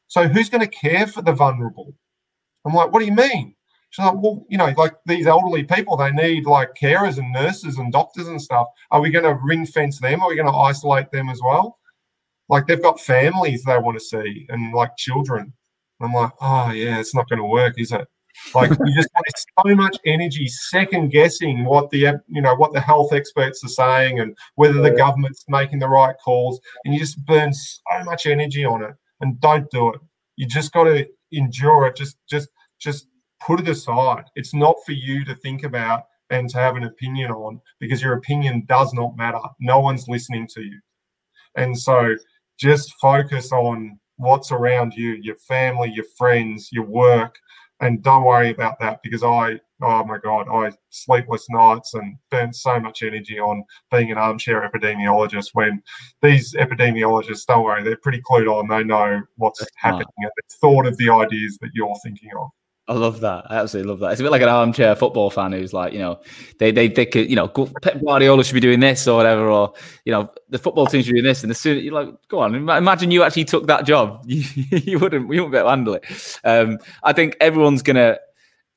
so 0.07 0.27
who's 0.27 0.49
going 0.49 0.61
to 0.61 0.67
care 0.67 1.07
for 1.07 1.21
the 1.21 1.33
vulnerable? 1.33 1.93
I'm 2.65 2.73
like, 2.73 2.91
what 2.91 2.99
do 2.99 3.05
you 3.05 3.13
mean? 3.13 3.55
She's 3.89 4.03
like, 4.03 4.15
well, 4.15 4.45
you 4.49 4.57
know, 4.57 4.73
like 4.77 4.93
these 5.05 5.27
elderly 5.27 5.63
people, 5.63 5.95
they 5.95 6.11
need 6.11 6.45
like 6.45 6.71
carers 6.81 7.17
and 7.17 7.31
nurses 7.31 7.77
and 7.77 7.93
doctors 7.93 8.27
and 8.27 8.41
stuff. 8.41 8.67
Are 8.91 8.99
we 8.99 9.09
going 9.09 9.23
to 9.23 9.39
ring 9.43 9.65
fence 9.65 9.99
them? 9.99 10.21
Are 10.21 10.29
we 10.29 10.35
going 10.35 10.51
to 10.51 10.57
isolate 10.57 11.11
them 11.11 11.29
as 11.29 11.39
well? 11.43 11.79
Like 12.49 12.67
they've 12.67 12.81
got 12.81 12.99
families 12.99 13.63
they 13.63 13.77
want 13.77 13.97
to 13.97 14.03
see 14.03 14.45
and 14.49 14.73
like 14.73 14.97
children. 14.97 15.53
I'm 16.01 16.13
like, 16.13 16.31
oh 16.41 16.71
yeah, 16.71 16.99
it's 16.99 17.15
not 17.15 17.29
going 17.29 17.39
to 17.39 17.45
work, 17.45 17.75
is 17.77 17.91
it? 17.91 18.07
Like 18.53 18.69
you 18.69 18.95
just 18.95 19.09
waste 19.15 19.47
so 19.65 19.75
much 19.75 19.97
energy 20.05 20.47
second 20.47 21.09
guessing 21.09 21.65
what 21.65 21.89
the 21.89 22.19
you 22.27 22.41
know 22.41 22.55
what 22.55 22.73
the 22.73 22.81
health 22.81 23.13
experts 23.13 23.63
are 23.63 23.69
saying 23.69 24.19
and 24.19 24.35
whether 24.55 24.81
the 24.81 24.91
government's 24.91 25.45
making 25.47 25.79
the 25.79 25.87
right 25.87 26.15
calls, 26.23 26.59
and 26.83 26.93
you 26.93 26.99
just 26.99 27.23
burn 27.25 27.53
so 27.53 28.03
much 28.03 28.25
energy 28.25 28.65
on 28.65 28.83
it. 28.83 28.95
And 29.21 29.39
don't 29.39 29.69
do 29.71 29.89
it. 29.89 30.01
You 30.35 30.45
just 30.45 30.73
got 30.73 30.83
to 30.85 31.07
endure 31.31 31.87
it. 31.87 31.95
Just 31.95 32.17
just 32.29 32.49
just 32.79 33.07
put 33.45 33.59
it 33.59 33.67
aside. 33.67 34.25
It's 34.35 34.53
not 34.53 34.75
for 34.85 34.91
you 34.91 35.23
to 35.25 35.35
think 35.35 35.63
about 35.63 36.03
and 36.29 36.49
to 36.49 36.57
have 36.57 36.75
an 36.75 36.83
opinion 36.83 37.31
on 37.31 37.61
because 37.79 38.01
your 38.01 38.13
opinion 38.13 38.65
does 38.67 38.93
not 38.93 39.15
matter. 39.15 39.39
No 39.59 39.79
one's 39.79 40.07
listening 40.07 40.47
to 40.55 40.61
you. 40.61 40.79
And 41.55 41.77
so 41.77 42.15
just 42.57 42.93
focus 42.99 43.51
on 43.51 43.99
what's 44.17 44.51
around 44.51 44.93
you, 44.93 45.13
your 45.21 45.35
family, 45.35 45.91
your 45.93 46.05
friends, 46.17 46.69
your 46.71 46.85
work, 46.85 47.37
and 47.81 48.01
don't 48.03 48.23
worry 48.23 48.51
about 48.51 48.79
that 48.79 49.01
because 49.03 49.23
I, 49.23 49.59
oh 49.81 50.03
my 50.05 50.17
God, 50.17 50.47
I 50.49 50.71
sleepless 50.89 51.45
nights 51.49 51.93
and 51.93 52.17
burn 52.31 52.53
so 52.53 52.79
much 52.79 53.03
energy 53.03 53.39
on 53.39 53.63
being 53.91 54.11
an 54.11 54.17
armchair 54.17 54.69
epidemiologist 54.69 55.49
when 55.53 55.81
these 56.21 56.53
epidemiologists, 56.53 57.45
don't 57.45 57.63
worry, 57.63 57.83
they're 57.83 57.97
pretty 57.97 58.21
clued 58.21 58.47
on. 58.47 58.67
They 58.67 58.83
know 58.83 59.21
what's 59.35 59.59
That's 59.59 59.71
happening 59.75 60.07
and 60.17 60.31
they've 60.35 60.57
thought 60.59 60.85
of 60.85 60.97
the 60.97 61.09
ideas 61.09 61.57
that 61.61 61.71
you're 61.73 61.95
thinking 62.03 62.31
of. 62.39 62.49
I 62.87 62.93
love 62.93 63.19
that. 63.21 63.45
I 63.49 63.55
absolutely 63.55 63.89
love 63.89 63.99
that. 64.01 64.11
It's 64.11 64.19
a 64.19 64.23
bit 64.23 64.31
like 64.31 64.43
an 64.43 64.49
armchair 64.49 64.95
football 64.95 65.31
fan 65.31 65.53
who's 65.53 65.73
like, 65.73 65.91
you 65.91 65.97
know, 65.99 66.19
they 66.59 66.71
they 66.71 66.87
they 66.87 67.07
could, 67.07 67.27
you 67.27 67.35
know, 67.35 67.47
Pep 67.47 67.99
Guardiola 68.03 68.43
should 68.43 68.53
be 68.53 68.59
doing 68.59 68.79
this 68.79 69.07
or 69.07 69.17
whatever, 69.17 69.49
or 69.49 69.73
you 70.05 70.11
know, 70.11 70.29
the 70.49 70.59
football 70.59 70.85
team 70.85 71.01
should 71.01 71.13
be 71.13 71.21
doing 71.21 71.29
this. 71.29 71.41
And 71.41 71.49
as 71.49 71.59
soon 71.59 71.77
as 71.77 71.83
you're 71.83 71.93
like, 71.93 72.09
go 72.27 72.39
on, 72.39 72.53
imagine 72.53 73.09
you 73.09 73.23
actually 73.23 73.45
took 73.45 73.65
that 73.67 73.87
job, 73.87 74.21
you, 74.27 74.43
you 74.69 74.99
wouldn't, 74.99 75.33
you 75.33 75.43
wouldn't 75.43 75.51
be 75.51 75.57
able 75.57 75.65
to 75.65 75.69
handle 75.69 75.93
it. 75.95 76.39
Um, 76.43 76.77
I 77.03 77.11
think 77.11 77.35
everyone's 77.41 77.81
gonna, 77.81 78.19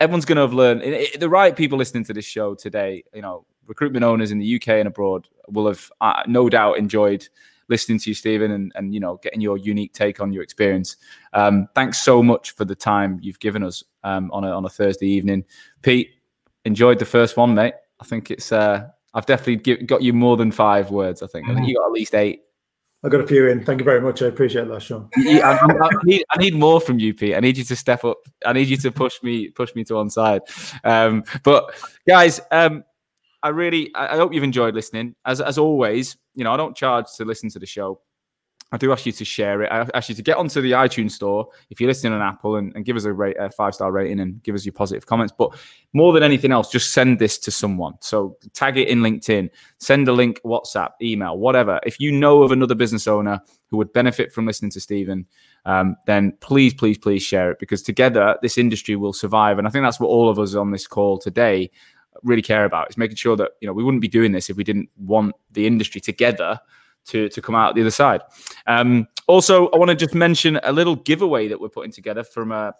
everyone's 0.01 0.25
gonna 0.25 0.41
have 0.41 0.55
learned. 0.55 0.83
The 1.19 1.29
right 1.29 1.55
people 1.55 1.77
listening 1.77 2.05
to 2.05 2.15
this 2.15 2.25
show 2.25 2.55
today, 2.55 3.05
you 3.15 3.21
know, 3.21 3.45
recruitment 3.67 4.05
owners 4.05 4.31
in 4.31 4.39
the 4.39 4.57
UK 4.57 4.69
and 4.69 4.89
abroad 4.89 5.29
will 5.49 5.67
have 5.67 5.93
uh, 6.01 6.23
no 6.27 6.49
doubt 6.49 6.79
enjoyed 6.79 7.29
listening 7.69 7.99
to 8.01 8.11
you, 8.11 8.15
Stephen, 8.15 8.51
and, 8.53 8.73
and 8.75 8.95
you 8.95 9.01
know, 9.01 9.19
getting 9.23 9.41
your 9.41 9.57
unique 9.57 9.93
take 9.93 10.21
on 10.21 10.33
your 10.33 10.43
experience. 10.43 10.97
Um, 11.33 11.69
thanks 11.75 11.99
so 11.99 12.23
much 12.23 12.53
for 12.53 12.65
the 12.65 12.75
time 12.75 13.19
you've 13.23 13.41
given 13.41 13.63
us 13.63 13.83
um, 14.05 14.31
on 14.33 14.45
a 14.45 14.51
on 14.51 14.65
a 14.65 14.69
Thursday 14.69 15.07
evening. 15.07 15.45
Pete, 15.83 16.11
enjoyed 16.65 16.99
the 16.99 17.05
first 17.05 17.37
one, 17.37 17.55
mate. 17.55 17.75
I 18.01 18.05
think 18.05 18.31
it's 18.31 18.53
uh, 18.53 18.89
I've 19.15 19.27
definitely 19.27 19.57
give, 19.57 19.87
got 19.87 20.03
you 20.03 20.13
more 20.13 20.37
than 20.37 20.51
five 20.51 20.91
words. 20.91 21.23
I 21.23 21.27
think. 21.27 21.49
I 21.49 21.55
think 21.55 21.67
mm. 21.67 21.69
you 21.71 21.77
got 21.77 21.87
at 21.87 21.93
least 21.93 22.15
eight. 22.15 22.43
I 23.05 23.09
got 23.09 23.21
a 23.21 23.27
few 23.27 23.47
in. 23.47 23.65
Thank 23.65 23.81
you 23.81 23.85
very 23.85 24.01
much. 24.01 24.23
I 24.23 24.27
appreciate 24.27 24.67
that, 24.67 24.83
Sean. 24.83 25.09
Yeah, 25.19 25.51
I, 25.51 25.73
I, 25.73 25.91
need, 26.03 26.25
I, 26.31 26.39
need, 26.39 26.55
more 26.55 26.81
from 26.81 26.99
you, 26.99 27.15
Pete. 27.15 27.37
I 27.37 27.41
need 27.41 27.57
you 27.57 27.63
to 27.63 27.77
step 27.77 28.05
up. 28.05 28.19
I 28.45 28.53
need 28.53 28.67
you 28.67 28.77
to 28.79 28.91
push 28.91 29.23
me, 29.23 29.51
push 29.51 29.73
me 29.77 29.85
to 29.85 29.95
one 29.95 30.11
side. 30.11 30.43
Um, 30.83 31.23
but 31.45 31.77
guys, 32.09 32.41
um, 32.51 32.83
I 33.43 33.49
really, 33.51 33.95
I 33.95 34.17
hope 34.17 34.33
you've 34.35 34.45
enjoyed 34.45 34.75
listening. 34.75 35.15
As 35.25 35.41
as 35.41 35.59
always, 35.59 36.17
you 36.35 36.45
know, 36.45 36.53
I 36.53 36.57
don't 36.57 36.77
charge 36.77 37.07
to 37.17 37.25
listen 37.25 37.49
to 37.51 37.59
the 37.59 37.67
show. 37.67 38.01
I 38.71 38.77
do 38.77 38.93
ask 38.93 39.07
you 39.07 39.13
to 39.13 39.25
share 39.25 39.63
it. 39.63 39.73
I 39.73 39.89
ask 39.95 40.11
you 40.11 40.15
to 40.15 40.23
get 40.23 40.37
onto 40.37 40.61
the 40.61 40.73
iTunes 40.73 41.13
store 41.13 41.49
if 41.71 41.81
you're 41.81 41.89
listening 41.89 42.13
on 42.13 42.21
Apple 42.21 42.57
and, 42.57 42.75
and 42.77 42.85
give 42.85 42.97
us 42.97 43.05
a, 43.05 43.13
rate, 43.13 43.37
a 43.39 43.49
five 43.49 43.75
star 43.75 43.91
rating 43.91 44.21
and 44.21 44.43
give 44.43 44.55
us 44.55 44.67
your 44.67 44.75
positive 44.75 45.07
comments. 45.07 45.33
But 45.37 45.57
more 45.95 46.13
than 46.13 46.23
anything 46.23 46.53
else, 46.53 46.71
just 46.71 46.93
send 46.93 47.19
this 47.19 47.39
to 47.39 47.51
someone. 47.51 47.95
So 48.03 48.37
tag 48.53 48.77
it 48.77 48.89
in 48.89 49.01
LinkedIn, 49.01 49.49
send 49.79 50.07
a 50.09 50.13
link, 50.13 50.41
WhatsApp, 50.45 50.91
email, 51.01 51.39
whatever. 51.39 51.81
If 51.87 51.99
you 51.99 52.13
know 52.13 52.43
of 52.43 52.53
another 52.53 52.75
business 52.75 53.07
owner 53.07 53.41
who 53.71 53.79
would 53.79 53.93
benefit 53.95 54.33
from 54.33 54.45
listening 54.45 54.73
to 54.73 54.81
Stephen, 54.81 55.25
um, 55.65 55.97
then 56.07 56.37
please, 56.41 56.75
please, 56.75 56.99
please 56.99 57.23
share 57.23 57.51
it 57.51 57.59
because 57.59 57.83
together 57.83 58.37
this 58.43 58.59
industry 58.59 58.97
will 58.97 59.15
survive. 59.15 59.59
And 59.59 59.67
I 59.67 59.71
think 59.71 59.85
that's 59.85 60.01
what 60.01 60.09
all 60.09 60.29
of 60.29 60.39
us 60.39 60.55
on 60.55 60.73
this 60.73 60.87
call 60.87 61.19
today 61.19 61.71
really 62.23 62.43
care 62.43 62.65
about 62.65 62.91
is 62.91 62.97
making 62.97 63.17
sure 63.17 63.37
that 63.37 63.53
you 63.61 63.67
know 63.67 63.73
we 63.73 63.85
wouldn't 63.85 64.01
be 64.01 64.09
doing 64.09 64.33
this 64.33 64.51
if 64.51 64.57
we 64.57 64.65
didn't 64.65 64.89
want 64.97 65.35
the 65.53 65.67
industry 65.67 66.01
together 66.01 66.61
to 67.07 67.29
to 67.29 67.43
come 67.43 67.55
out 67.55 67.75
the 67.75 67.81
other 67.81 67.91
side. 67.91 68.23
Um, 68.67 69.07
also, 69.27 69.69
I 69.69 69.77
want 69.77 69.91
to 69.91 69.95
just 69.95 70.15
mention 70.15 70.61
a 70.63 70.73
little 70.73 70.97
giveaway 70.97 71.49
that 71.49 71.61
we're 71.61 71.69
putting 71.69 71.93
together 71.93 72.25
from 72.25 72.53
a 72.53 72.55
uh, 72.55 72.73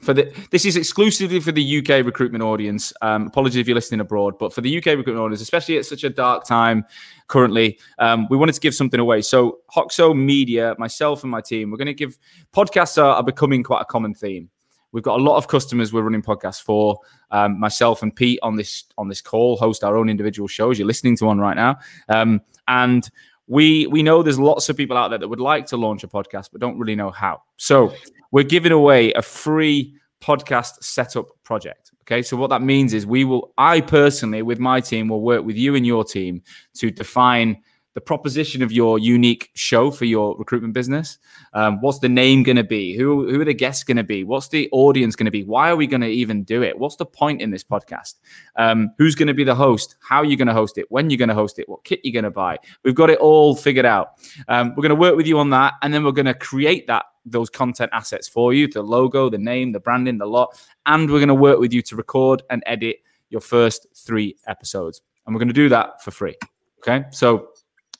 for 0.00 0.14
the 0.14 0.32
this 0.50 0.64
is 0.64 0.76
exclusively 0.76 1.40
for 1.40 1.52
the 1.52 1.78
UK 1.78 2.04
recruitment 2.04 2.42
audience. 2.42 2.92
Um, 3.02 3.26
apologies 3.26 3.56
if 3.56 3.66
you're 3.66 3.74
listening 3.74 4.00
abroad, 4.00 4.38
but 4.38 4.52
for 4.52 4.60
the 4.60 4.78
UK 4.78 4.86
recruitment 4.86 5.18
audience, 5.18 5.40
especially 5.40 5.78
at 5.78 5.86
such 5.86 6.04
a 6.04 6.10
dark 6.10 6.44
time 6.44 6.84
currently, 7.26 7.78
um, 7.98 8.26
we 8.30 8.36
wanted 8.36 8.54
to 8.54 8.60
give 8.60 8.74
something 8.74 9.00
away. 9.00 9.22
So 9.22 9.58
Hoxo 9.74 10.16
Media, 10.16 10.74
myself 10.78 11.22
and 11.22 11.30
my 11.30 11.40
team, 11.40 11.70
we're 11.70 11.78
going 11.78 11.86
to 11.86 11.94
give 11.94 12.18
podcasts 12.54 13.02
are, 13.02 13.16
are 13.16 13.22
becoming 13.22 13.62
quite 13.62 13.82
a 13.82 13.86
common 13.86 14.14
theme. 14.14 14.50
We've 14.92 15.04
got 15.04 15.20
a 15.20 15.22
lot 15.22 15.36
of 15.36 15.48
customers 15.48 15.92
we're 15.92 16.02
running 16.02 16.22
podcasts 16.22 16.62
for. 16.62 16.98
Um, 17.30 17.60
myself 17.60 18.02
and 18.02 18.14
Pete 18.14 18.38
on 18.42 18.56
this 18.56 18.84
on 18.96 19.08
this 19.08 19.20
call 19.20 19.56
host 19.56 19.84
our 19.84 19.96
own 19.96 20.08
individual 20.08 20.48
shows. 20.48 20.78
You're 20.78 20.88
listening 20.88 21.16
to 21.18 21.26
one 21.26 21.38
right 21.38 21.56
now, 21.56 21.78
um, 22.08 22.40
and 22.68 23.08
we 23.46 23.86
we 23.86 24.02
know 24.02 24.22
there's 24.22 24.38
lots 24.38 24.68
of 24.68 24.76
people 24.76 24.96
out 24.96 25.08
there 25.08 25.18
that 25.18 25.28
would 25.28 25.40
like 25.40 25.66
to 25.66 25.76
launch 25.76 26.04
a 26.04 26.08
podcast 26.08 26.48
but 26.52 26.60
don't 26.60 26.78
really 26.78 26.96
know 26.96 27.10
how. 27.10 27.42
So 27.56 27.92
we're 28.30 28.44
giving 28.44 28.72
away 28.72 29.12
a 29.12 29.22
free 29.22 29.94
podcast 30.20 30.82
setup 30.82 31.28
project. 31.44 31.92
Okay, 32.02 32.22
so 32.22 32.36
what 32.36 32.48
that 32.50 32.62
means 32.62 32.94
is 32.94 33.06
we 33.06 33.24
will, 33.24 33.52
I 33.58 33.82
personally, 33.82 34.40
with 34.40 34.58
my 34.58 34.80
team, 34.80 35.08
will 35.08 35.20
work 35.20 35.44
with 35.44 35.56
you 35.56 35.74
and 35.74 35.86
your 35.86 36.04
team 36.04 36.42
to 36.74 36.90
define 36.90 37.62
the 37.98 38.02
proposition 38.02 38.62
of 38.62 38.70
your 38.70 38.96
unique 39.00 39.50
show 39.54 39.90
for 39.90 40.04
your 40.04 40.36
recruitment 40.38 40.72
business. 40.72 41.18
Um, 41.52 41.80
what's 41.80 41.98
the 41.98 42.08
name 42.08 42.44
going 42.44 42.54
to 42.54 42.62
be? 42.62 42.96
Who, 42.96 43.28
who 43.28 43.40
are 43.40 43.44
the 43.44 43.52
guests 43.52 43.82
going 43.82 43.96
to 43.96 44.04
be? 44.04 44.22
What's 44.22 44.46
the 44.46 44.68
audience 44.70 45.16
going 45.16 45.24
to 45.24 45.32
be? 45.32 45.42
Why 45.42 45.68
are 45.68 45.74
we 45.74 45.88
going 45.88 46.02
to 46.02 46.06
even 46.06 46.44
do 46.44 46.62
it? 46.62 46.78
What's 46.78 46.94
the 46.94 47.04
point 47.04 47.42
in 47.42 47.50
this 47.50 47.64
podcast? 47.64 48.14
Um, 48.54 48.92
who's 48.98 49.16
going 49.16 49.26
to 49.26 49.34
be 49.34 49.42
the 49.42 49.56
host? 49.56 49.96
How 49.98 50.18
are 50.18 50.24
you 50.24 50.36
going 50.36 50.46
to 50.46 50.54
host 50.54 50.78
it? 50.78 50.86
When 50.90 51.10
you're 51.10 51.18
going 51.18 51.28
to 51.28 51.34
host 51.34 51.58
it? 51.58 51.68
What 51.68 51.82
kit 51.82 51.98
you're 52.04 52.12
going 52.12 52.22
to 52.22 52.30
buy? 52.30 52.58
We've 52.84 52.94
got 52.94 53.10
it 53.10 53.18
all 53.18 53.56
figured 53.56 53.84
out. 53.84 54.12
Um, 54.46 54.76
we're 54.76 54.82
going 54.82 54.90
to 54.90 54.94
work 54.94 55.16
with 55.16 55.26
you 55.26 55.40
on 55.40 55.50
that, 55.50 55.74
and 55.82 55.92
then 55.92 56.04
we're 56.04 56.12
going 56.12 56.26
to 56.26 56.34
create 56.34 56.86
that 56.86 57.06
those 57.26 57.50
content 57.50 57.90
assets 57.92 58.28
for 58.28 58.54
you: 58.54 58.68
the 58.68 58.80
logo, 58.80 59.28
the 59.28 59.38
name, 59.38 59.72
the 59.72 59.80
branding, 59.80 60.18
the 60.18 60.26
lot, 60.26 60.56
and 60.86 61.10
we're 61.10 61.18
going 61.18 61.26
to 61.26 61.34
work 61.34 61.58
with 61.58 61.72
you 61.72 61.82
to 61.82 61.96
record 61.96 62.44
and 62.48 62.62
edit 62.64 62.98
your 63.28 63.40
first 63.40 63.88
three 63.96 64.36
episodes, 64.46 65.02
and 65.26 65.34
we're 65.34 65.40
going 65.40 65.48
to 65.48 65.52
do 65.52 65.68
that 65.68 66.00
for 66.04 66.12
free. 66.12 66.36
Okay, 66.78 67.04
so 67.10 67.48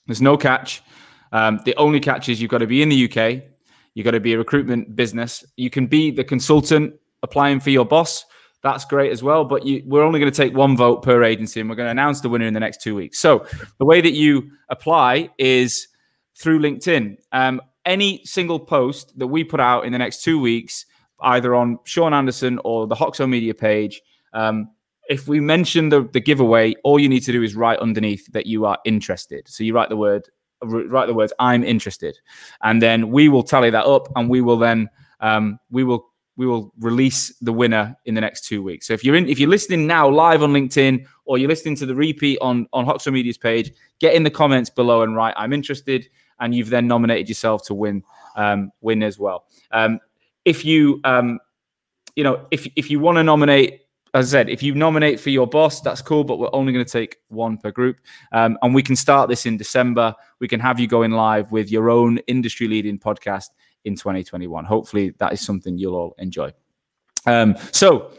there's 0.08 0.20
no 0.20 0.36
catch. 0.36 0.82
Um, 1.30 1.60
the 1.64 1.76
only 1.76 2.00
catch 2.00 2.28
is 2.28 2.40
you've 2.40 2.50
got 2.50 2.58
to 2.58 2.66
be 2.66 2.82
in 2.82 2.88
the 2.88 3.04
UK. 3.04 3.42
You've 3.94 4.04
got 4.04 4.12
to 4.12 4.20
be 4.20 4.32
a 4.32 4.38
recruitment 4.38 4.96
business. 4.96 5.44
You 5.56 5.70
can 5.70 5.86
be 5.86 6.10
the 6.10 6.24
consultant 6.24 6.94
applying 7.22 7.60
for 7.60 7.70
your 7.70 7.84
boss. 7.84 8.24
That's 8.62 8.84
great 8.84 9.12
as 9.12 9.22
well. 9.22 9.44
But 9.44 9.64
you, 9.66 9.82
we're 9.86 10.02
only 10.02 10.18
going 10.18 10.32
to 10.32 10.36
take 10.36 10.56
one 10.56 10.76
vote 10.76 11.02
per 11.02 11.22
agency, 11.22 11.60
and 11.60 11.68
we're 11.68 11.76
going 11.76 11.86
to 11.86 11.92
announce 11.92 12.20
the 12.20 12.28
winner 12.28 12.46
in 12.46 12.54
the 12.54 12.60
next 12.60 12.80
two 12.80 12.94
weeks. 12.94 13.18
So 13.18 13.46
the 13.78 13.84
way 13.84 14.00
that 14.00 14.14
you 14.14 14.50
apply 14.68 15.30
is 15.38 15.88
through 16.36 16.60
LinkedIn. 16.60 17.18
Um, 17.32 17.60
any 17.84 18.22
single 18.24 18.58
post 18.58 19.18
that 19.18 19.26
we 19.26 19.44
put 19.44 19.60
out 19.60 19.84
in 19.84 19.92
the 19.92 19.98
next 19.98 20.22
two 20.22 20.40
weeks, 20.40 20.86
either 21.20 21.54
on 21.54 21.78
Sean 21.84 22.14
Anderson 22.14 22.58
or 22.64 22.86
the 22.86 22.94
Hoxo 22.94 23.28
Media 23.28 23.54
page, 23.54 24.00
um, 24.32 24.70
if 25.08 25.26
we 25.26 25.40
mention 25.40 25.88
the, 25.88 26.02
the 26.12 26.20
giveaway, 26.20 26.74
all 26.84 26.98
you 26.98 27.08
need 27.08 27.24
to 27.24 27.32
do 27.32 27.42
is 27.42 27.56
write 27.56 27.78
underneath 27.78 28.30
that 28.32 28.46
you 28.46 28.66
are 28.66 28.78
interested. 28.84 29.48
So 29.48 29.64
you 29.64 29.74
write 29.74 29.88
the 29.88 29.96
word, 29.96 30.28
write 30.62 31.06
the 31.06 31.14
words 31.14 31.32
"I'm 31.38 31.64
interested," 31.64 32.18
and 32.62 32.80
then 32.80 33.10
we 33.10 33.28
will 33.28 33.42
tally 33.42 33.70
that 33.70 33.86
up, 33.86 34.08
and 34.16 34.28
we 34.28 34.40
will 34.40 34.58
then 34.58 34.88
um, 35.20 35.58
we 35.70 35.82
will 35.82 36.06
we 36.36 36.46
will 36.46 36.72
release 36.78 37.34
the 37.40 37.52
winner 37.52 37.96
in 38.04 38.14
the 38.14 38.20
next 38.20 38.44
two 38.44 38.62
weeks. 38.62 38.86
So 38.86 38.92
if 38.92 39.02
you're 39.02 39.16
in, 39.16 39.28
if 39.28 39.40
you're 39.40 39.50
listening 39.50 39.86
now 39.86 40.08
live 40.08 40.42
on 40.42 40.52
LinkedIn 40.52 41.04
or 41.24 41.36
you're 41.36 41.48
listening 41.48 41.74
to 41.76 41.86
the 41.86 41.94
repeat 41.94 42.38
on 42.40 42.66
on 42.72 42.84
Hoxo 42.84 43.12
Media's 43.12 43.38
page, 43.38 43.72
get 43.98 44.14
in 44.14 44.22
the 44.22 44.30
comments 44.30 44.70
below 44.70 45.02
and 45.02 45.16
write 45.16 45.34
"I'm 45.36 45.52
interested," 45.52 46.08
and 46.38 46.54
you've 46.54 46.70
then 46.70 46.86
nominated 46.86 47.28
yourself 47.28 47.64
to 47.66 47.74
win 47.74 48.04
um, 48.36 48.72
win 48.82 49.02
as 49.02 49.18
well. 49.18 49.46
Um, 49.70 50.00
if 50.44 50.66
you 50.66 51.00
um, 51.04 51.40
you 52.14 52.24
know 52.24 52.46
if 52.50 52.68
if 52.76 52.90
you 52.90 53.00
want 53.00 53.16
to 53.16 53.22
nominate 53.22 53.80
as 54.14 54.34
I 54.34 54.38
said, 54.38 54.48
if 54.48 54.62
you 54.62 54.74
nominate 54.74 55.20
for 55.20 55.30
your 55.30 55.46
boss, 55.46 55.80
that's 55.80 56.02
cool, 56.02 56.24
but 56.24 56.38
we're 56.38 56.50
only 56.52 56.72
going 56.72 56.84
to 56.84 56.90
take 56.90 57.18
one 57.28 57.58
per 57.58 57.70
group. 57.70 58.00
Um, 58.32 58.58
and 58.62 58.74
we 58.74 58.82
can 58.82 58.96
start 58.96 59.28
this 59.28 59.46
in 59.46 59.56
December. 59.56 60.14
We 60.40 60.48
can 60.48 60.60
have 60.60 60.80
you 60.80 60.86
going 60.86 61.12
live 61.12 61.52
with 61.52 61.70
your 61.70 61.90
own 61.90 62.18
industry 62.26 62.68
leading 62.68 62.98
podcast 62.98 63.48
in 63.84 63.96
2021. 63.96 64.64
Hopefully, 64.64 65.14
that 65.18 65.32
is 65.32 65.40
something 65.40 65.78
you'll 65.78 65.94
all 65.94 66.14
enjoy. 66.18 66.52
Um, 67.26 67.56
so, 67.72 68.12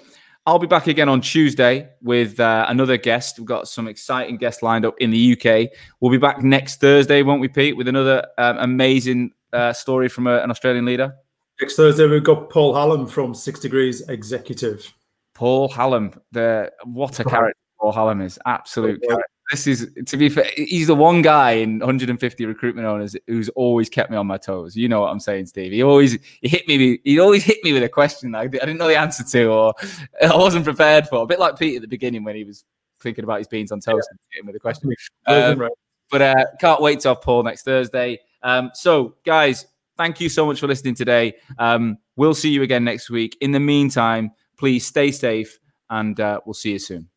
I'll 0.46 0.58
be 0.58 0.68
back 0.68 0.88
again 0.88 1.10
on 1.10 1.22
Tuesday 1.22 1.90
with 2.02 2.40
uh, 2.40 2.66
another 2.70 2.98
guest. 2.98 3.38
We've 3.38 3.46
got 3.46 3.68
some 3.68 3.88
exciting 3.88 4.38
guests 4.38 4.64
lined 4.64 4.84
up 4.84 4.96
in 5.00 5.12
the 5.12 5.34
UK. 5.34 5.70
We'll 6.00 6.12
be 6.12 6.18
back 6.18 6.42
next 6.42 6.82
Thursday, 6.82 7.22
won't 7.22 7.40
we, 7.40 7.48
Pete, 7.50 7.78
with 7.78 7.88
another 7.88 8.26
um, 8.38 8.58
amazing 8.58 9.32
uh, 9.54 9.74
story 9.74 10.10
from 10.10 10.26
a, 10.26 10.40
an 10.40 10.50
Australian 10.50 10.86
leader? 10.86 11.14
Next 11.62 11.76
Thursday, 11.76 12.08
we've 12.08 12.24
got 12.24 12.50
Paul 12.50 12.74
Hallam 12.74 13.06
from 13.06 13.36
Six 13.36 13.60
Degrees 13.60 14.02
Executive. 14.10 14.92
Paul 15.40 15.70
Hallam, 15.70 16.12
the 16.34 16.70
what 16.84 17.18
a 17.22 17.24
character 17.24 17.58
Paul 17.80 17.94
Hallam 17.94 18.20
is, 18.20 18.38
absolute. 18.46 19.02
Character. 19.02 19.24
This 19.52 19.68
is 19.68 19.90
to 20.08 20.18
be 20.18 20.28
fair, 20.28 20.52
he's 20.58 20.88
the 20.88 20.96
one 20.96 21.22
guy 21.22 21.52
in 21.52 21.80
150 21.80 22.46
recruitment 22.46 22.86
owners 22.86 23.16
who's 23.26 23.48
always 23.50 23.90
kept 23.90 24.12
me 24.12 24.18
on 24.18 24.28
my 24.28 24.38
toes. 24.38 24.76
You 24.76 24.90
know 24.90 25.00
what 25.00 25.12
I'm 25.12 25.20
saying, 25.22 25.46
Steve? 25.46 25.72
He 25.72 25.82
always 25.82 26.18
he 26.42 26.50
hit 26.50 26.68
me. 26.68 27.00
He 27.06 27.20
always 27.20 27.46
hit 27.46 27.64
me 27.64 27.72
with 27.72 27.84
a 27.84 27.88
question 27.88 28.36
I 28.36 28.48
didn't 28.48 28.78
know 28.78 28.90
the 28.90 28.98
answer 28.98 29.24
to, 29.24 29.46
or 29.46 29.74
I 30.22 30.36
wasn't 30.36 30.66
prepared 30.66 31.08
for. 31.08 31.24
A 31.24 31.26
bit 31.26 31.40
like 31.40 31.58
Pete 31.58 31.78
at 31.78 31.84
the 31.84 31.88
beginning 31.88 32.26
when 32.26 32.36
he 32.36 32.44
was 32.44 32.66
thinking 33.00 33.24
about 33.24 33.38
his 33.38 33.48
beans 33.48 33.72
on 33.72 33.80
toast 33.80 34.10
yeah. 34.36 34.42
with 34.46 34.58
a 34.58 34.60
question. 34.60 34.92
Um, 35.26 35.70
but 36.12 36.22
uh, 36.22 36.46
can't 36.60 36.82
wait 36.82 37.00
to 37.02 37.10
have 37.10 37.22
Paul 37.22 37.44
next 37.44 37.64
Thursday. 37.64 38.20
Um, 38.44 38.72
so, 38.74 39.16
guys, 39.24 39.68
thank 39.96 40.20
you 40.20 40.28
so 40.28 40.46
much 40.46 40.60
for 40.60 40.68
listening 40.68 40.96
today. 40.96 41.36
Um, 41.60 41.98
we'll 42.18 42.34
see 42.34 42.50
you 42.50 42.64
again 42.64 42.84
next 42.84 43.10
week. 43.10 43.38
In 43.40 43.52
the 43.52 43.60
meantime 43.60 44.32
Please 44.60 44.86
stay 44.86 45.10
safe 45.10 45.58
and 45.90 46.20
uh, 46.20 46.42
we'll 46.46 46.54
see 46.54 46.74
you 46.74 46.80
soon. 46.80 47.08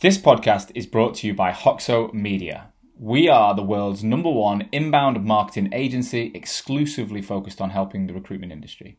This 0.00 0.16
podcast 0.16 0.72
is 0.74 0.86
brought 0.86 1.14
to 1.16 1.26
you 1.26 1.34
by 1.34 1.52
Hoxo 1.52 2.10
Media. 2.14 2.72
We 2.98 3.28
are 3.28 3.54
the 3.54 3.62
world's 3.62 4.02
number 4.02 4.30
one 4.30 4.70
inbound 4.72 5.22
marketing 5.22 5.74
agency 5.74 6.32
exclusively 6.34 7.20
focused 7.20 7.60
on 7.60 7.68
helping 7.68 8.06
the 8.06 8.14
recruitment 8.14 8.50
industry. 8.50 8.98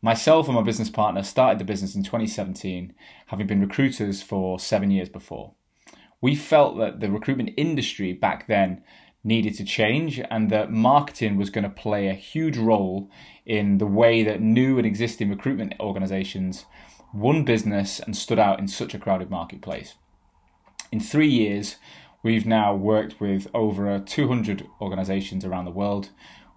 Myself 0.00 0.46
and 0.46 0.54
my 0.54 0.62
business 0.62 0.88
partner 0.88 1.24
started 1.24 1.58
the 1.58 1.64
business 1.64 1.96
in 1.96 2.04
2017, 2.04 2.94
having 3.26 3.48
been 3.48 3.60
recruiters 3.60 4.22
for 4.22 4.60
seven 4.60 4.92
years 4.92 5.08
before. 5.08 5.54
We 6.20 6.36
felt 6.36 6.78
that 6.78 7.00
the 7.00 7.10
recruitment 7.10 7.50
industry 7.56 8.12
back 8.12 8.46
then 8.46 8.84
needed 9.24 9.54
to 9.54 9.64
change 9.64 10.20
and 10.30 10.50
that 10.50 10.70
marketing 10.70 11.36
was 11.36 11.50
going 11.50 11.64
to 11.64 11.70
play 11.70 12.08
a 12.08 12.14
huge 12.14 12.56
role 12.56 13.10
in 13.44 13.78
the 13.78 13.86
way 13.86 14.22
that 14.22 14.40
new 14.40 14.78
and 14.78 14.86
existing 14.86 15.30
recruitment 15.30 15.74
organizations 15.80 16.64
won 17.12 17.44
business 17.44 18.00
and 18.00 18.16
stood 18.16 18.38
out 18.38 18.58
in 18.58 18.68
such 18.68 18.94
a 18.94 18.98
crowded 18.98 19.30
marketplace. 19.30 19.94
In 20.92 21.00
three 21.00 21.28
years, 21.28 21.76
we've 22.22 22.46
now 22.46 22.74
worked 22.74 23.20
with 23.20 23.48
over 23.52 23.98
200 23.98 24.66
organizations 24.80 25.44
around 25.44 25.64
the 25.64 25.70
world. 25.70 26.10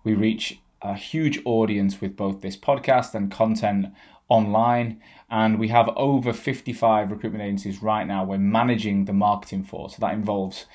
We 0.03 0.13
reach 0.13 0.59
a 0.81 0.93
huge 0.93 1.39
audience 1.45 1.99
with 2.01 2.15
both 2.15 2.41
this 2.41 2.57
podcast 2.57 3.13
and 3.13 3.31
content 3.31 3.87
online. 4.29 5.01
And 5.29 5.59
we 5.59 5.67
have 5.69 5.89
over 5.95 6.33
55 6.33 7.11
recruitment 7.11 7.43
agencies 7.43 7.83
right 7.83 8.07
now 8.07 8.23
we're 8.23 8.37
managing 8.37 9.05
the 9.05 9.13
marketing 9.13 9.63
for. 9.63 9.89
So 9.89 9.97
that 9.99 10.13
involves 10.13 10.65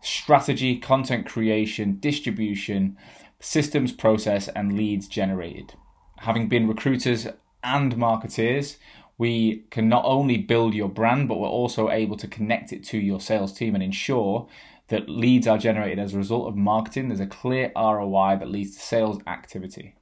strategy, 0.00 0.76
content 0.76 1.26
creation, 1.26 1.98
distribution, 1.98 2.96
systems 3.40 3.92
process, 3.92 4.48
and 4.48 4.76
leads 4.76 5.08
generated. 5.08 5.74
Having 6.18 6.48
been 6.48 6.68
recruiters 6.68 7.26
and 7.62 7.96
marketeers, 7.96 8.76
we 9.16 9.64
can 9.70 9.88
not 9.88 10.04
only 10.04 10.38
build 10.38 10.74
your 10.74 10.88
brand, 10.88 11.28
but 11.28 11.38
we're 11.38 11.48
also 11.48 11.90
able 11.90 12.16
to 12.16 12.28
connect 12.28 12.72
it 12.72 12.84
to 12.84 12.98
your 12.98 13.20
sales 13.20 13.52
team 13.52 13.74
and 13.74 13.82
ensure 13.82 14.48
that 14.88 15.08
leads 15.08 15.46
are 15.46 15.58
generated 15.58 15.98
as 15.98 16.14
a 16.14 16.18
result 16.18 16.48
of 16.48 16.56
marketing. 16.56 17.08
There's 17.08 17.20
a 17.20 17.26
clear 17.26 17.72
ROI 17.76 18.36
that 18.38 18.50
leads 18.50 18.76
to 18.76 18.82
sales 18.82 19.20
activity. 19.26 19.94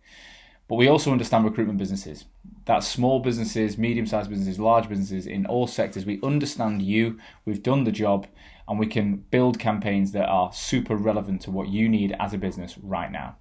But 0.68 0.76
we 0.76 0.88
also 0.88 1.12
understand 1.12 1.44
recruitment 1.44 1.78
businesses. 1.78 2.24
That's 2.64 2.88
small 2.88 3.20
businesses, 3.20 3.78
medium 3.78 4.06
sized 4.06 4.30
businesses, 4.30 4.58
large 4.58 4.88
businesses 4.88 5.26
in 5.26 5.46
all 5.46 5.66
sectors. 5.66 6.04
We 6.04 6.20
understand 6.22 6.82
you, 6.82 7.18
we've 7.44 7.62
done 7.62 7.84
the 7.84 7.92
job, 7.92 8.26
and 8.68 8.78
we 8.78 8.86
can 8.86 9.16
build 9.16 9.58
campaigns 9.58 10.12
that 10.12 10.28
are 10.28 10.52
super 10.52 10.96
relevant 10.96 11.42
to 11.42 11.50
what 11.50 11.68
you 11.68 11.88
need 11.88 12.14
as 12.18 12.34
a 12.34 12.38
business 12.38 12.76
right 12.78 13.10
now. 13.10 13.36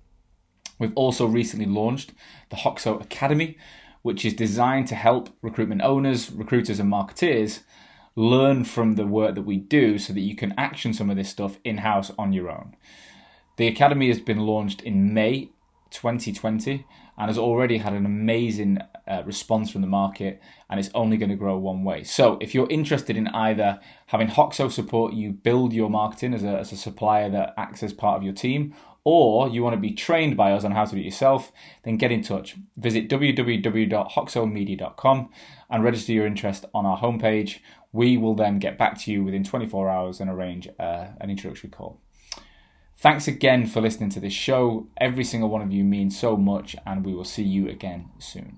We've 0.77 0.95
also 0.95 1.25
recently 1.25 1.65
launched 1.65 2.11
the 2.49 2.57
Hoxo 2.57 3.01
Academy, 3.01 3.57
which 4.01 4.25
is 4.25 4.33
designed 4.33 4.87
to 4.89 4.95
help 4.95 5.29
recruitment 5.41 5.81
owners, 5.81 6.31
recruiters, 6.31 6.79
and 6.79 6.91
marketeers 6.91 7.61
learn 8.15 8.63
from 8.63 8.93
the 8.93 9.07
work 9.07 9.35
that 9.35 9.41
we 9.41 9.57
do 9.57 9.97
so 9.97 10.13
that 10.13 10.21
you 10.21 10.35
can 10.35 10.53
action 10.57 10.93
some 10.93 11.09
of 11.09 11.17
this 11.17 11.29
stuff 11.29 11.57
in 11.63 11.79
house 11.79 12.11
on 12.17 12.31
your 12.33 12.49
own. 12.49 12.75
The 13.57 13.67
Academy 13.67 14.07
has 14.09 14.19
been 14.19 14.39
launched 14.39 14.81
in 14.81 15.13
May 15.13 15.49
2020 15.91 16.85
and 17.17 17.29
has 17.29 17.37
already 17.37 17.77
had 17.77 17.93
an 17.93 18.05
amazing 18.05 18.79
uh, 19.07 19.23
response 19.25 19.71
from 19.71 19.81
the 19.81 19.87
market 19.87 20.41
and 20.69 20.79
it's 20.79 20.89
only 20.93 21.17
going 21.17 21.29
to 21.29 21.35
grow 21.35 21.57
one 21.57 21.83
way. 21.83 22.03
So, 22.03 22.37
if 22.41 22.55
you're 22.55 22.69
interested 22.69 23.15
in 23.15 23.27
either 23.29 23.79
having 24.07 24.27
Hoxo 24.27 24.71
support 24.71 25.13
you 25.13 25.31
build 25.31 25.73
your 25.73 25.89
marketing 25.89 26.33
as 26.33 26.43
a, 26.43 26.57
as 26.57 26.71
a 26.71 26.77
supplier 26.77 27.29
that 27.29 27.53
acts 27.57 27.83
as 27.83 27.93
part 27.93 28.17
of 28.17 28.23
your 28.23 28.33
team, 28.33 28.73
or 29.05 29.47
you 29.47 29.63
want 29.63 29.75
to 29.75 29.79
be 29.79 29.91
trained 29.91 30.35
by 30.35 30.51
us 30.51 30.65
on 30.65 30.71
how 30.71 30.83
to 30.83 30.95
do 30.95 31.01
it 31.01 31.05
yourself, 31.05 31.51
then 31.83 31.95
get 31.95 32.11
in 32.11 32.23
touch. 32.23 32.55
Visit 32.75 33.07
www.hoxomedia.com 33.07 35.29
and 35.69 35.83
register 35.83 36.11
your 36.11 36.25
interest 36.25 36.65
on 36.73 36.87
our 36.87 36.97
homepage. 36.97 37.59
We 37.93 38.17
will 38.17 38.33
then 38.33 38.57
get 38.57 38.79
back 38.79 38.99
to 39.01 39.11
you 39.11 39.23
within 39.23 39.43
24 39.43 39.89
hours 39.89 40.19
and 40.19 40.27
arrange 40.29 40.67
uh, 40.79 41.09
an 41.21 41.29
introductory 41.29 41.69
call. 41.69 42.01
Thanks 42.97 43.27
again 43.27 43.67
for 43.67 43.81
listening 43.81 44.09
to 44.11 44.19
this 44.19 44.33
show. 44.33 44.87
Every 44.97 45.23
single 45.23 45.49
one 45.49 45.61
of 45.61 45.71
you 45.71 45.83
means 45.83 46.17
so 46.17 46.37
much, 46.37 46.75
and 46.85 47.05
we 47.05 47.13
will 47.13 47.25
see 47.25 47.43
you 47.43 47.69
again 47.69 48.09
soon. 48.19 48.57